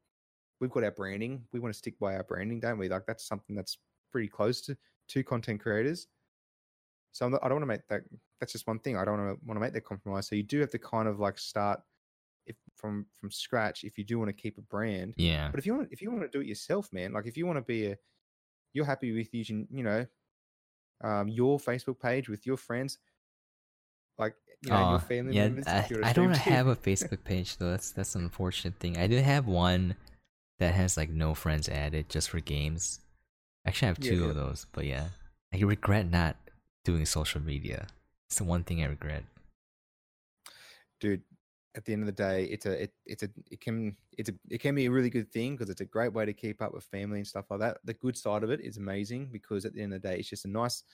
we've 0.60 0.70
got 0.70 0.84
our 0.84 0.90
branding. 0.90 1.44
We 1.52 1.60
want 1.60 1.72
to 1.74 1.78
stick 1.78 1.98
by 1.98 2.16
our 2.16 2.22
branding, 2.24 2.60
don't 2.60 2.78
we? 2.78 2.88
Like 2.88 3.06
that's 3.06 3.26
something 3.26 3.54
that's 3.56 3.78
pretty 4.10 4.28
close 4.28 4.60
to 4.62 4.76
to 5.08 5.22
content 5.24 5.60
creators. 5.60 6.06
So 7.12 7.26
I'm 7.26 7.32
not, 7.32 7.44
I 7.44 7.48
don't 7.48 7.56
want 7.56 7.62
to 7.62 7.66
make 7.74 7.88
that. 7.88 8.02
That's 8.38 8.52
just 8.52 8.66
one 8.66 8.78
thing. 8.78 8.96
I 8.96 9.04
don't 9.04 9.18
want 9.18 9.38
to 9.40 9.46
want 9.46 9.56
to 9.56 9.60
make 9.60 9.72
that 9.72 9.84
compromise. 9.84 10.28
So 10.28 10.36
you 10.36 10.42
do 10.44 10.60
have 10.60 10.70
to 10.70 10.78
kind 10.78 11.08
of 11.08 11.18
like 11.18 11.38
start 11.38 11.80
from 12.80 13.06
from 13.16 13.30
scratch 13.30 13.84
if 13.84 13.98
you 13.98 14.04
do 14.04 14.18
want 14.18 14.28
to 14.28 14.42
keep 14.42 14.58
a 14.58 14.62
brand. 14.62 15.14
Yeah. 15.16 15.48
But 15.50 15.60
if 15.60 15.66
you 15.66 15.74
want 15.74 15.88
if 15.92 16.00
you 16.02 16.10
want 16.10 16.22
to 16.22 16.28
do 16.28 16.40
it 16.40 16.46
yourself, 16.46 16.92
man, 16.92 17.12
like 17.12 17.26
if 17.26 17.36
you 17.36 17.46
want 17.46 17.58
to 17.58 17.62
be 17.62 17.86
a, 17.86 17.96
you're 18.72 18.84
happy 18.84 19.12
with 19.12 19.32
using, 19.34 19.66
you 19.70 19.82
know, 19.82 20.06
um, 21.02 21.28
your 21.28 21.58
Facebook 21.58 22.00
page 22.00 22.28
with 22.28 22.46
your 22.46 22.56
friends, 22.56 22.98
like 24.18 24.34
you 24.62 24.70
know, 24.70 24.76
Aw, 24.76 24.90
your 24.90 25.00
family 25.00 25.34
yeah, 25.36 25.44
members. 25.44 25.66
I, 25.66 25.78
if 25.78 25.90
you're 25.90 26.02
a 26.02 26.06
I 26.06 26.12
don't 26.12 26.36
have 26.36 26.66
a 26.66 26.76
Facebook 26.76 27.24
page 27.24 27.56
though. 27.56 27.70
That's 27.70 27.90
that's 27.92 28.14
an 28.14 28.22
unfortunate 28.22 28.78
thing. 28.78 28.98
I 28.98 29.06
do 29.06 29.16
have 29.16 29.46
one 29.46 29.96
that 30.58 30.74
has 30.74 30.96
like 30.96 31.10
no 31.10 31.34
friends 31.34 31.68
added 31.68 32.08
just 32.08 32.30
for 32.30 32.40
games. 32.40 33.00
Actually, 33.66 33.86
I 33.86 33.90
have 33.90 33.98
Yeah, 34.00 34.10
two 34.10 34.20
yeah. 34.22 34.28
of 34.28 34.36
those, 34.36 34.66
but 34.72 34.86
yeah, 34.86 35.08
I 35.54 35.58
regret 35.58 36.10
not 36.10 36.36
doing 36.84 37.04
social 37.06 37.40
media. 37.40 37.86
It's 38.28 38.38
the 38.38 38.44
one 38.44 38.64
thing 38.64 38.82
I 38.82 38.86
regret. 38.86 39.24
dude 41.00 41.22
at 41.80 41.86
the 41.86 41.92
end 41.94 42.02
of 42.02 42.06
the 42.06 42.12
day 42.12 42.44
it's 42.44 42.66
a 42.66 42.82
it, 42.82 42.92
it's 43.06 43.22
a 43.22 43.28
it 43.50 43.60
can 43.60 43.96
it's 44.18 44.28
a 44.28 44.32
it 44.50 44.60
can 44.60 44.74
be 44.74 44.84
a 44.84 44.90
really 44.90 45.08
good 45.08 45.32
thing 45.32 45.52
because 45.52 45.70
it's 45.70 45.80
a 45.80 45.84
great 45.86 46.12
way 46.12 46.26
to 46.26 46.32
keep 46.32 46.60
up 46.60 46.74
with 46.74 46.84
family 46.84 47.18
and 47.18 47.26
stuff 47.26 47.46
like 47.50 47.60
that 47.60 47.78
the 47.84 47.94
good 47.94 48.16
side 48.16 48.42
of 48.42 48.50
it 48.50 48.60
is 48.60 48.76
amazing 48.76 49.30
because 49.32 49.64
at 49.64 49.72
the 49.72 49.82
end 49.82 49.94
of 49.94 50.02
the 50.02 50.08
day 50.08 50.18
it's 50.18 50.28
just 50.28 50.44
a 50.44 50.48
nice 50.48 50.84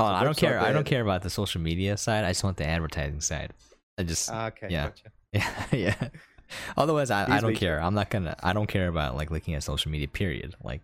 Oh, 0.00 0.04
I 0.04 0.22
don't 0.22 0.36
care. 0.36 0.60
I 0.60 0.70
don't 0.70 0.86
care 0.86 1.02
about 1.02 1.22
the 1.22 1.30
social 1.30 1.60
media 1.60 1.96
side. 1.96 2.24
I 2.24 2.28
just 2.28 2.44
want 2.44 2.56
the 2.56 2.64
advertising 2.64 3.20
side. 3.20 3.52
I 3.98 4.04
just 4.04 4.30
Ah, 4.30 4.46
okay 4.46 4.68
yeah. 4.70 4.84
gotcha. 4.84 5.10
yeah 5.32 5.64
yeah. 5.72 6.08
Otherwise, 6.76 7.10
I, 7.10 7.24
I 7.24 7.40
don't 7.40 7.50
be 7.50 7.56
sure. 7.56 7.60
care. 7.60 7.82
I'm 7.82 7.94
not 7.94 8.08
gonna. 8.08 8.36
I 8.40 8.52
don't 8.52 8.68
care 8.68 8.86
about 8.86 9.16
like 9.16 9.32
looking 9.32 9.54
at 9.54 9.64
social 9.64 9.90
media. 9.90 10.06
Period. 10.06 10.54
Like 10.62 10.82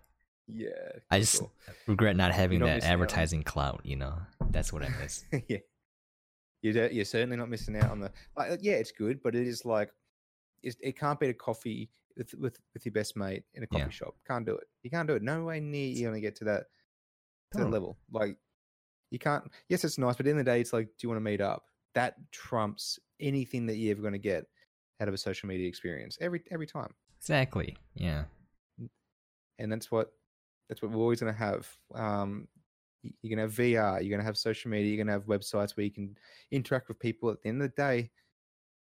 yeah 0.49 0.71
I 1.11 1.21
just 1.21 1.37
sure. 1.37 1.51
regret 1.87 2.17
not 2.17 2.33
having 2.33 2.59
that 2.61 2.83
out 2.83 2.91
advertising 2.91 3.45
clout. 3.45 3.83
You 3.85 3.97
know, 3.97 4.15
that's 4.51 4.73
what 4.73 4.83
I 4.83 4.89
miss. 5.01 5.25
yeah 5.49 5.59
you're, 6.73 6.91
you're 6.91 7.05
certainly 7.05 7.37
not 7.37 7.49
missing 7.49 7.77
out 7.77 7.91
on 7.91 8.01
the 8.01 8.11
like, 8.37 8.59
yeah 8.63 8.75
it's 8.75 8.91
good 8.93 9.23
but 9.23 9.35
it 9.35 9.47
is 9.47 9.65
like 9.65 9.91
it's, 10.63 10.77
it 10.81 10.99
can't 10.99 11.21
beat 11.21 11.31
a 11.31 11.35
coffee 11.35 11.91
with, 12.17 12.35
with 12.35 12.59
with 12.73 12.85
your 12.87 12.93
best 12.93 13.17
mate 13.17 13.45
in 13.55 13.63
a 13.63 13.67
coffee 13.67 13.83
Yeah. 13.85 13.89
shop 13.91 14.15
can't 14.27 14.47
do 14.47 14.55
it 14.55 14.67
you 14.83 14.91
can't 14.91 15.07
do 15.09 15.15
it 15.15 15.23
no 15.23 15.45
way 15.45 15.61
near 15.61 15.89
you're 15.89 16.11
gonna 16.11 16.21
get 16.21 16.37
to 16.37 16.45
that 16.45 16.65
to 17.53 17.59
that 17.59 17.71
level 17.71 17.97
like 18.13 18.37
you 19.11 19.19
can't 19.19 19.45
yes 19.69 19.85
it's 19.85 19.99
nice 19.99 20.17
but 20.17 20.21
at 20.21 20.25
the 20.25 20.31
end 20.31 20.41
of 20.41 20.45
the 20.47 20.51
day 20.51 20.61
it's 20.61 20.73
like 20.73 20.87
do 20.87 20.93
you 21.03 21.09
want 21.09 21.17
to 21.19 21.25
meet 21.25 21.41
up 21.41 21.65
that 21.95 22.15
trumps 22.33 22.99
anything 23.21 23.67
that 23.67 23.77
you're 23.77 23.93
ever 23.93 24.01
going 24.03 24.13
to 24.13 24.19
get 24.19 24.45
out 25.01 25.07
of 25.09 25.15
a 25.15 25.19
social 25.19 25.49
media 25.49 25.69
experience 25.69 26.19
every 26.21 26.43
every 26.51 26.67
time. 26.67 26.93
Exactly. 27.21 27.77
Yeah. 27.95 28.25
and 29.59 29.71
that's 29.71 29.91
what 29.91 30.11
that's 30.69 30.83
what 30.83 30.91
we're 30.91 31.01
always 31.01 31.21
going 31.21 31.33
to 31.33 31.39
have. 31.39 31.69
Um, 31.95 32.49
you're 33.23 33.37
going 33.37 33.39
to 33.39 33.43
have 33.43 33.53
VR, 33.53 34.01
you're 34.01 34.11
going 34.11 34.21
to 34.21 34.25
have 34.27 34.37
social 34.39 34.71
media, 34.71 34.89
you're 34.89 35.05
going 35.05 35.07
to 35.07 35.13
have 35.13 35.27
websites 35.27 35.77
where 35.77 35.85
you 35.85 35.91
can 35.93 36.17
interact 36.51 36.89
with 36.89 36.99
people. 36.99 37.31
At 37.31 37.43
the 37.43 37.49
end 37.49 37.63
of 37.63 37.71
the 37.71 37.77
day, 37.83 38.11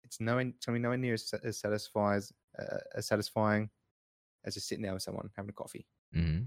it's 0.03 0.19
no, 0.19 0.37
it's 0.37 0.65
going 0.65 0.75
to 0.75 0.79
be 0.79 0.79
nowhere 0.79 0.97
near 0.97 1.13
as, 1.13 1.33
as 1.43 1.59
satisfies 1.59 2.33
uh, 2.59 2.77
as 2.95 3.07
satisfying 3.07 3.69
as 4.43 4.55
just 4.55 4.67
sitting 4.67 4.83
there 4.83 4.93
with 4.93 5.03
someone 5.03 5.29
having 5.35 5.49
a 5.49 5.53
coffee 5.53 5.87
hmm 6.13 6.39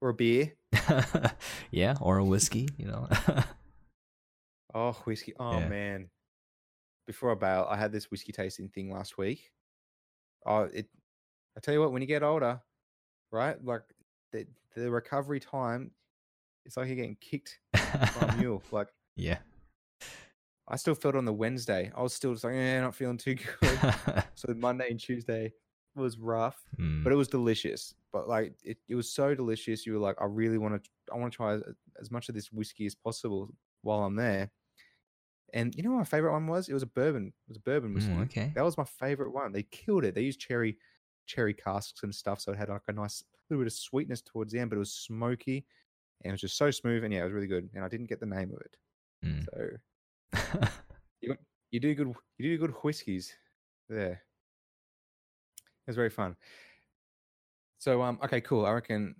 or 0.00 0.10
a 0.10 0.14
beer. 0.14 0.54
yeah, 1.70 1.94
or 2.00 2.16
a 2.18 2.24
whiskey, 2.24 2.68
you 2.78 2.86
know. 2.86 3.06
Oh, 4.72 4.92
whiskey! 5.04 5.34
Oh 5.38 5.58
Yeah. 5.58 5.68
man! 5.68 6.10
Before 7.06 7.32
I 7.32 7.34
bail, 7.34 7.66
I 7.68 7.76
had 7.76 7.90
this 7.92 8.10
whiskey 8.10 8.30
tasting 8.32 8.68
thing 8.68 8.90
last 8.92 9.18
week. 9.18 9.50
Oh, 10.46 10.62
it! 10.72 10.88
I 11.56 11.60
tell 11.60 11.74
you 11.74 11.80
what, 11.80 11.92
when 11.92 12.02
you 12.02 12.08
get 12.08 12.22
older, 12.22 12.60
right? 13.32 13.62
Like 13.64 13.82
the 14.32 14.46
the 14.76 14.90
recovery 14.90 15.40
time, 15.40 15.90
it's 16.64 16.76
like 16.76 16.86
you're 16.86 16.96
getting 16.96 17.16
kicked 17.20 17.58
by 17.72 18.26
a 18.28 18.36
mule. 18.36 18.62
Like 18.70 18.88
yeah. 19.16 19.38
I 20.68 20.76
still 20.76 20.94
felt 20.94 21.16
on 21.16 21.24
the 21.24 21.32
Wednesday. 21.32 21.90
I 21.96 22.02
was 22.02 22.14
still 22.14 22.32
just 22.32 22.44
like, 22.44 22.54
eh, 22.54 22.80
not 22.80 22.94
feeling 22.94 23.18
too 23.18 23.34
good. 23.60 23.78
so 24.36 24.54
Monday 24.56 24.88
and 24.90 25.00
Tuesday 25.00 25.52
was 25.96 26.18
rough, 26.18 26.62
Mm, 26.78 27.02
but 27.02 27.12
it 27.12 27.16
was 27.16 27.26
delicious. 27.28 27.94
But 28.12 28.28
like 28.28 28.54
it, 28.62 28.78
it 28.88 28.94
was 28.94 29.10
so 29.12 29.34
delicious. 29.34 29.84
You 29.84 29.94
were 29.94 29.98
like, 29.98 30.16
I 30.20 30.26
really 30.26 30.58
want 30.58 30.82
to, 30.82 30.90
I 31.12 31.18
want 31.18 31.32
to 31.32 31.36
try 31.36 31.54
as, 31.54 31.62
as 32.00 32.10
much 32.10 32.28
of 32.28 32.34
this 32.36 32.52
whiskey 32.52 32.86
as 32.86 32.94
possible 32.94 33.52
while 33.82 34.04
I'm 34.04 34.14
there. 34.14 34.50
And 35.52 35.74
you 35.74 35.82
know 35.82 35.90
what 35.90 35.98
my 35.98 36.04
favorite 36.04 36.32
one 36.32 36.46
was? 36.46 36.68
It 36.68 36.74
was 36.74 36.84
a 36.84 36.86
bourbon. 36.86 37.26
It 37.26 37.48
was 37.50 37.56
a 37.56 37.60
bourbon 37.60 37.92
whiskey. 37.92 38.12
mm, 38.12 38.22
okay. 38.26 38.52
That 38.54 38.64
was 38.64 38.78
my 38.78 38.84
favorite 38.84 39.32
one. 39.32 39.50
They 39.52 39.64
killed 39.64 40.04
it. 40.04 40.14
They 40.14 40.22
used 40.22 40.38
cherry, 40.38 40.78
cherry 41.26 41.52
casks 41.54 42.04
and 42.04 42.14
stuff, 42.14 42.40
so 42.40 42.52
it 42.52 42.58
had 42.58 42.68
like 42.68 42.82
a 42.86 42.92
nice 42.92 43.24
little 43.48 43.64
bit 43.64 43.72
of 43.72 43.76
sweetness 43.76 44.22
towards 44.22 44.52
the 44.52 44.60
end, 44.60 44.70
but 44.70 44.76
it 44.76 44.78
was 44.78 44.92
smoky, 44.92 45.66
and 46.22 46.30
it 46.30 46.32
was 46.32 46.40
just 46.40 46.56
so 46.56 46.70
smooth. 46.70 47.04
And 47.04 47.12
yeah, 47.12 47.20
it 47.20 47.24
was 47.24 47.32
really 47.32 47.46
good. 47.46 47.68
And 47.74 47.84
I 47.84 47.88
didn't 47.88 48.08
get 48.08 48.20
the 48.20 48.26
name 48.26 48.52
of 48.54 48.60
it, 48.60 48.76
Mm. 49.24 49.44
so 49.44 50.68
you 51.20 51.34
you 51.70 51.80
do 51.80 51.94
good 51.94 52.12
you 52.38 52.50
do 52.50 52.58
good 52.58 52.74
whiskies 52.82 53.32
there. 53.88 54.22
It 55.62 55.86
was 55.88 55.96
very 55.96 56.10
fun. 56.10 56.36
So 57.78 58.02
um 58.02 58.18
okay 58.24 58.40
cool. 58.40 58.66
I 58.66 58.72
reckon 58.72 59.14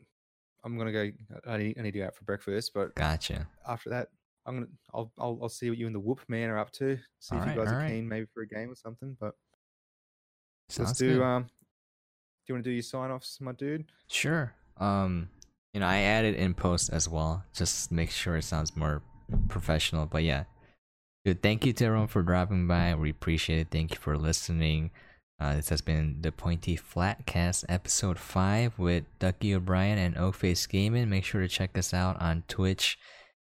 I'm 0.64 0.76
gonna 0.78 0.92
go. 0.92 1.10
I 1.46 1.56
need, 1.56 1.78
I 1.78 1.82
need 1.82 1.92
to 1.92 1.98
go 2.00 2.06
out 2.06 2.14
for 2.14 2.24
breakfast, 2.24 2.72
but 2.74 2.94
gotcha. 2.94 3.46
after 3.66 3.90
that 3.90 4.08
I'm 4.46 4.54
gonna 4.54 4.66
I'll 4.94 5.12
I'll, 5.18 5.38
I'll 5.42 5.48
see 5.48 5.68
what 5.70 5.78
you 5.78 5.86
and 5.86 5.94
the 5.94 6.00
Whoop 6.00 6.20
Man 6.28 6.48
are 6.50 6.58
up 6.58 6.70
to. 6.72 6.96
See 7.18 7.34
if 7.34 7.40
Alright, 7.40 7.56
you 7.56 7.62
guys 7.62 7.72
are 7.72 7.76
alright. 7.76 7.92
keen 7.92 8.08
maybe 8.08 8.26
for 8.32 8.42
a 8.42 8.46
game 8.48 8.70
or 8.70 8.74
something. 8.76 9.16
But 9.20 9.34
Sounds 10.68 10.88
let's 10.90 10.98
do 10.98 11.14
good. 11.18 11.22
um. 11.22 11.42
Do 11.44 11.50
you 12.48 12.54
want 12.54 12.64
to 12.64 12.70
do 12.70 12.74
your 12.74 12.82
sign 12.82 13.10
offs, 13.10 13.38
my 13.40 13.52
dude? 13.52 13.84
Sure. 14.08 14.54
Um, 14.78 15.28
you 15.72 15.80
know, 15.80 15.86
I 15.86 15.98
added 15.98 16.34
in 16.34 16.54
post 16.54 16.90
as 16.92 17.08
well, 17.08 17.44
just 17.52 17.92
make 17.92 18.10
sure 18.10 18.36
it 18.36 18.44
sounds 18.44 18.76
more 18.76 19.02
professional. 19.48 20.06
But 20.06 20.24
yeah, 20.24 20.44
good. 21.24 21.42
Thank 21.42 21.64
you 21.64 21.72
to 21.74 21.84
everyone 21.84 22.08
for 22.08 22.22
dropping 22.22 22.66
by. 22.66 22.94
We 22.94 23.10
appreciate 23.10 23.60
it. 23.60 23.68
Thank 23.70 23.92
you 23.92 23.98
for 23.98 24.16
listening. 24.18 24.90
Uh, 25.40 25.56
this 25.56 25.70
has 25.70 25.80
been 25.80 26.18
the 26.20 26.32
Pointy 26.32 26.76
Flatcast 26.76 27.64
episode 27.68 28.18
five 28.18 28.78
with 28.78 29.04
Ducky 29.18 29.54
O'Brien 29.54 29.96
and 29.96 30.16
Oakface 30.16 30.68
Gaming. 30.68 31.08
Make 31.08 31.24
sure 31.24 31.40
to 31.40 31.48
check 31.48 31.78
us 31.78 31.94
out 31.94 32.20
on 32.20 32.44
Twitch, 32.46 32.98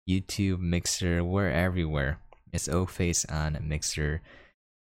YouTube, 0.09 0.59
Mixer. 0.59 1.23
We're 1.23 1.49
everywhere. 1.49 2.19
It's 2.53 2.69
Oakface 2.69 3.25
on 3.29 3.57
Mixer 3.67 4.21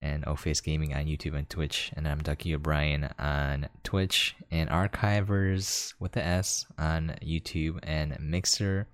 and 0.01 0.25
Oakface 0.25 0.61
Gaming 0.61 0.93
on 0.93 1.05
YouTube 1.05 1.35
and 1.35 1.49
Twitch. 1.49 1.91
And 1.95 2.07
I'm 2.07 2.19
Ducky 2.19 2.55
O'Brien 2.55 3.09
on 3.19 3.69
Twitch 3.83 4.35
and 4.49 4.69
Archivers 4.69 5.93
with 5.99 6.13
the 6.13 6.25
S 6.25 6.65
on 6.77 7.15
YouTube 7.23 7.79
and 7.83 8.17
Mixer. 8.19 8.87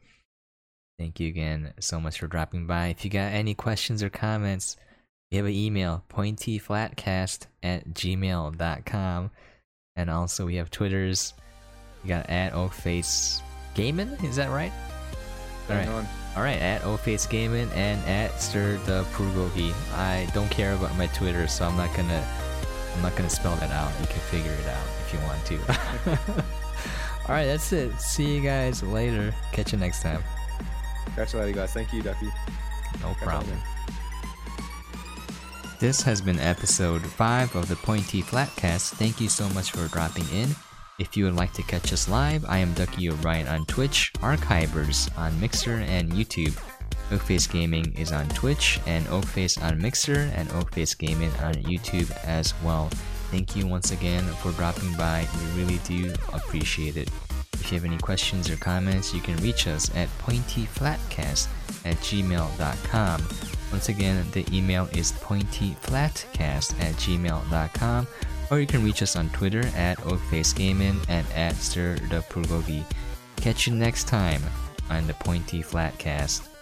Thank 0.99 1.19
you 1.19 1.27
again 1.27 1.73
so 1.79 1.99
much 1.99 2.19
for 2.19 2.27
dropping 2.27 2.65
by. 2.65 2.88
If 2.88 3.05
you 3.05 3.11
got 3.11 3.31
any 3.31 3.53
questions 3.53 4.01
or 4.01 4.09
comments, 4.09 4.77
you 5.31 5.38
have 5.38 5.45
an 5.45 5.53
email 5.53 6.03
pointyflatcast 6.09 7.47
at 7.61 7.89
gmail.com. 7.89 9.31
And 9.95 10.09
also, 10.09 10.45
we 10.45 10.55
have 10.55 10.71
Twitters. 10.71 11.34
You 12.03 12.09
got 12.09 12.29
at 12.29 12.53
Oakface 12.53 13.41
Gaming, 13.73 14.09
is 14.23 14.38
that 14.38 14.49
right? 14.49 14.71
Hang 15.68 15.88
Alright. 15.89 16.06
on. 16.06 16.07
All 16.35 16.44
right, 16.44 16.60
at 16.61 16.81
Oakface 16.84 17.27
Gaming 17.27 17.69
and 17.73 18.03
at 18.07 18.39
Stir 18.41 18.77
the 18.85 19.03
Prugogi. 19.11 19.73
I 19.94 20.30
don't 20.34 20.49
care 20.49 20.73
about 20.73 20.95
my 20.98 21.07
Twitter, 21.07 21.48
so 21.48 21.65
I'm 21.65 21.76
not 21.76 21.95
gonna 21.95 22.26
I'm 22.95 23.02
not 23.02 23.15
gonna 23.15 23.30
spell 23.30 23.56
that 23.57 23.72
out. 23.72 23.91
You 23.99 24.07
can 24.07 24.19
figure 24.22 24.52
it 24.52 24.68
out 24.68 24.85
if 25.06 25.14
you 25.14 25.19
want 25.22 25.45
to. 25.45 26.44
All 27.27 27.35
right, 27.35 27.45
that's 27.45 27.73
it. 27.73 27.99
See 27.99 28.35
you 28.35 28.41
guys 28.41 28.81
later. 28.84 29.34
Catch 29.52 29.73
you 29.73 29.80
next 29.80 30.02
time. 30.02 30.23
Catch 31.15 31.34
you 31.34 31.39
later, 31.39 31.53
guys. 31.57 31.73
Thank 31.73 31.91
you, 31.91 32.02
Ducky. 32.02 32.27
No 33.02 33.14
Catch 33.15 33.18
problem. 33.19 33.57
This 35.80 36.02
has 36.02 36.22
been 36.22 36.39
episode 36.39 37.03
5 37.06 37.56
of 37.56 37.68
the 37.68 37.76
Pointy 37.76 38.23
Flatcast. 38.23 38.94
Thank 38.95 39.22
you 39.22 39.30
so 39.30 39.48
much 39.49 39.72
for 39.72 39.88
dropping 39.89 40.27
in. 40.30 40.56
If 40.99 41.15
you 41.15 41.26
would 41.26 41.36
like 41.36 41.53
to 41.53 41.61
catch 41.61 41.94
us 41.94 42.10
live, 42.10 42.44
I 42.45 42.57
am 42.57 42.74
Ducky 42.74 43.07
O'Brien 43.07 43.48
on 43.48 43.68
Twitch, 43.68 44.11
Archivers 44.15 45.15
on 45.15 45.40
Mixer 45.40 45.76
and 45.76 46.11
YouTube. 46.11 46.57
Oakface 47.11 47.45
Gaming 47.45 47.94
is 47.95 48.11
on 48.11 48.28
Twitch, 48.30 48.80
and 48.88 49.06
Oakface 49.06 49.61
on 49.61 49.80
Mixer, 49.80 50.32
and 50.34 50.49
Oakface 50.53 50.98
Gaming 50.98 51.32
on 51.44 51.53
YouTube 51.53 52.11
as 52.26 52.56
well. 52.64 52.90
Thank 53.30 53.56
you 53.56 53.68
once 53.68 53.91
again 53.91 54.24
for 54.41 54.52
dropping 54.53 54.91
by. 54.94 55.28
We 55.56 55.61
really 55.61 55.80
do 55.86 56.15
appreciate 56.34 56.98
it. 56.98 57.11
If 57.53 57.72
you 57.72 57.78
have 57.78 57.86
any 57.86 57.99
questions 57.99 58.49
or 58.49 58.56
comments, 58.56 59.14
you 59.14 59.22
can 59.22 59.38
reach 59.38 59.68
us 59.68 59.95
at 59.95 60.10
pointyflatcast 60.18 61.48
at 61.86 61.98
gmail.com. 61.98 63.28
Once 63.72 63.90
again, 63.90 64.26
the 64.32 64.45
email 64.52 64.90
is 64.94 65.11
pointyflatcast 65.11 66.82
at 66.82 66.95
gmail.com, 66.95 68.07
or 68.49 68.60
you 68.60 68.68
can 68.68 68.84
reach 68.84 69.02
us 69.02 69.15
on 69.15 69.30
Twitter 69.30 69.65
at 69.76 69.98
OakFaceGaming 69.99 71.06
and 71.10 71.28
at 71.34 71.56
Stir 71.56 71.98
the. 72.10 72.84
Catch 73.38 73.68
you 73.68 73.76
next 73.76 74.07
time 74.07 74.41
on 74.90 75.07
the 75.07 75.14
Pointy 75.14 75.61
Flatcast. 75.61 76.56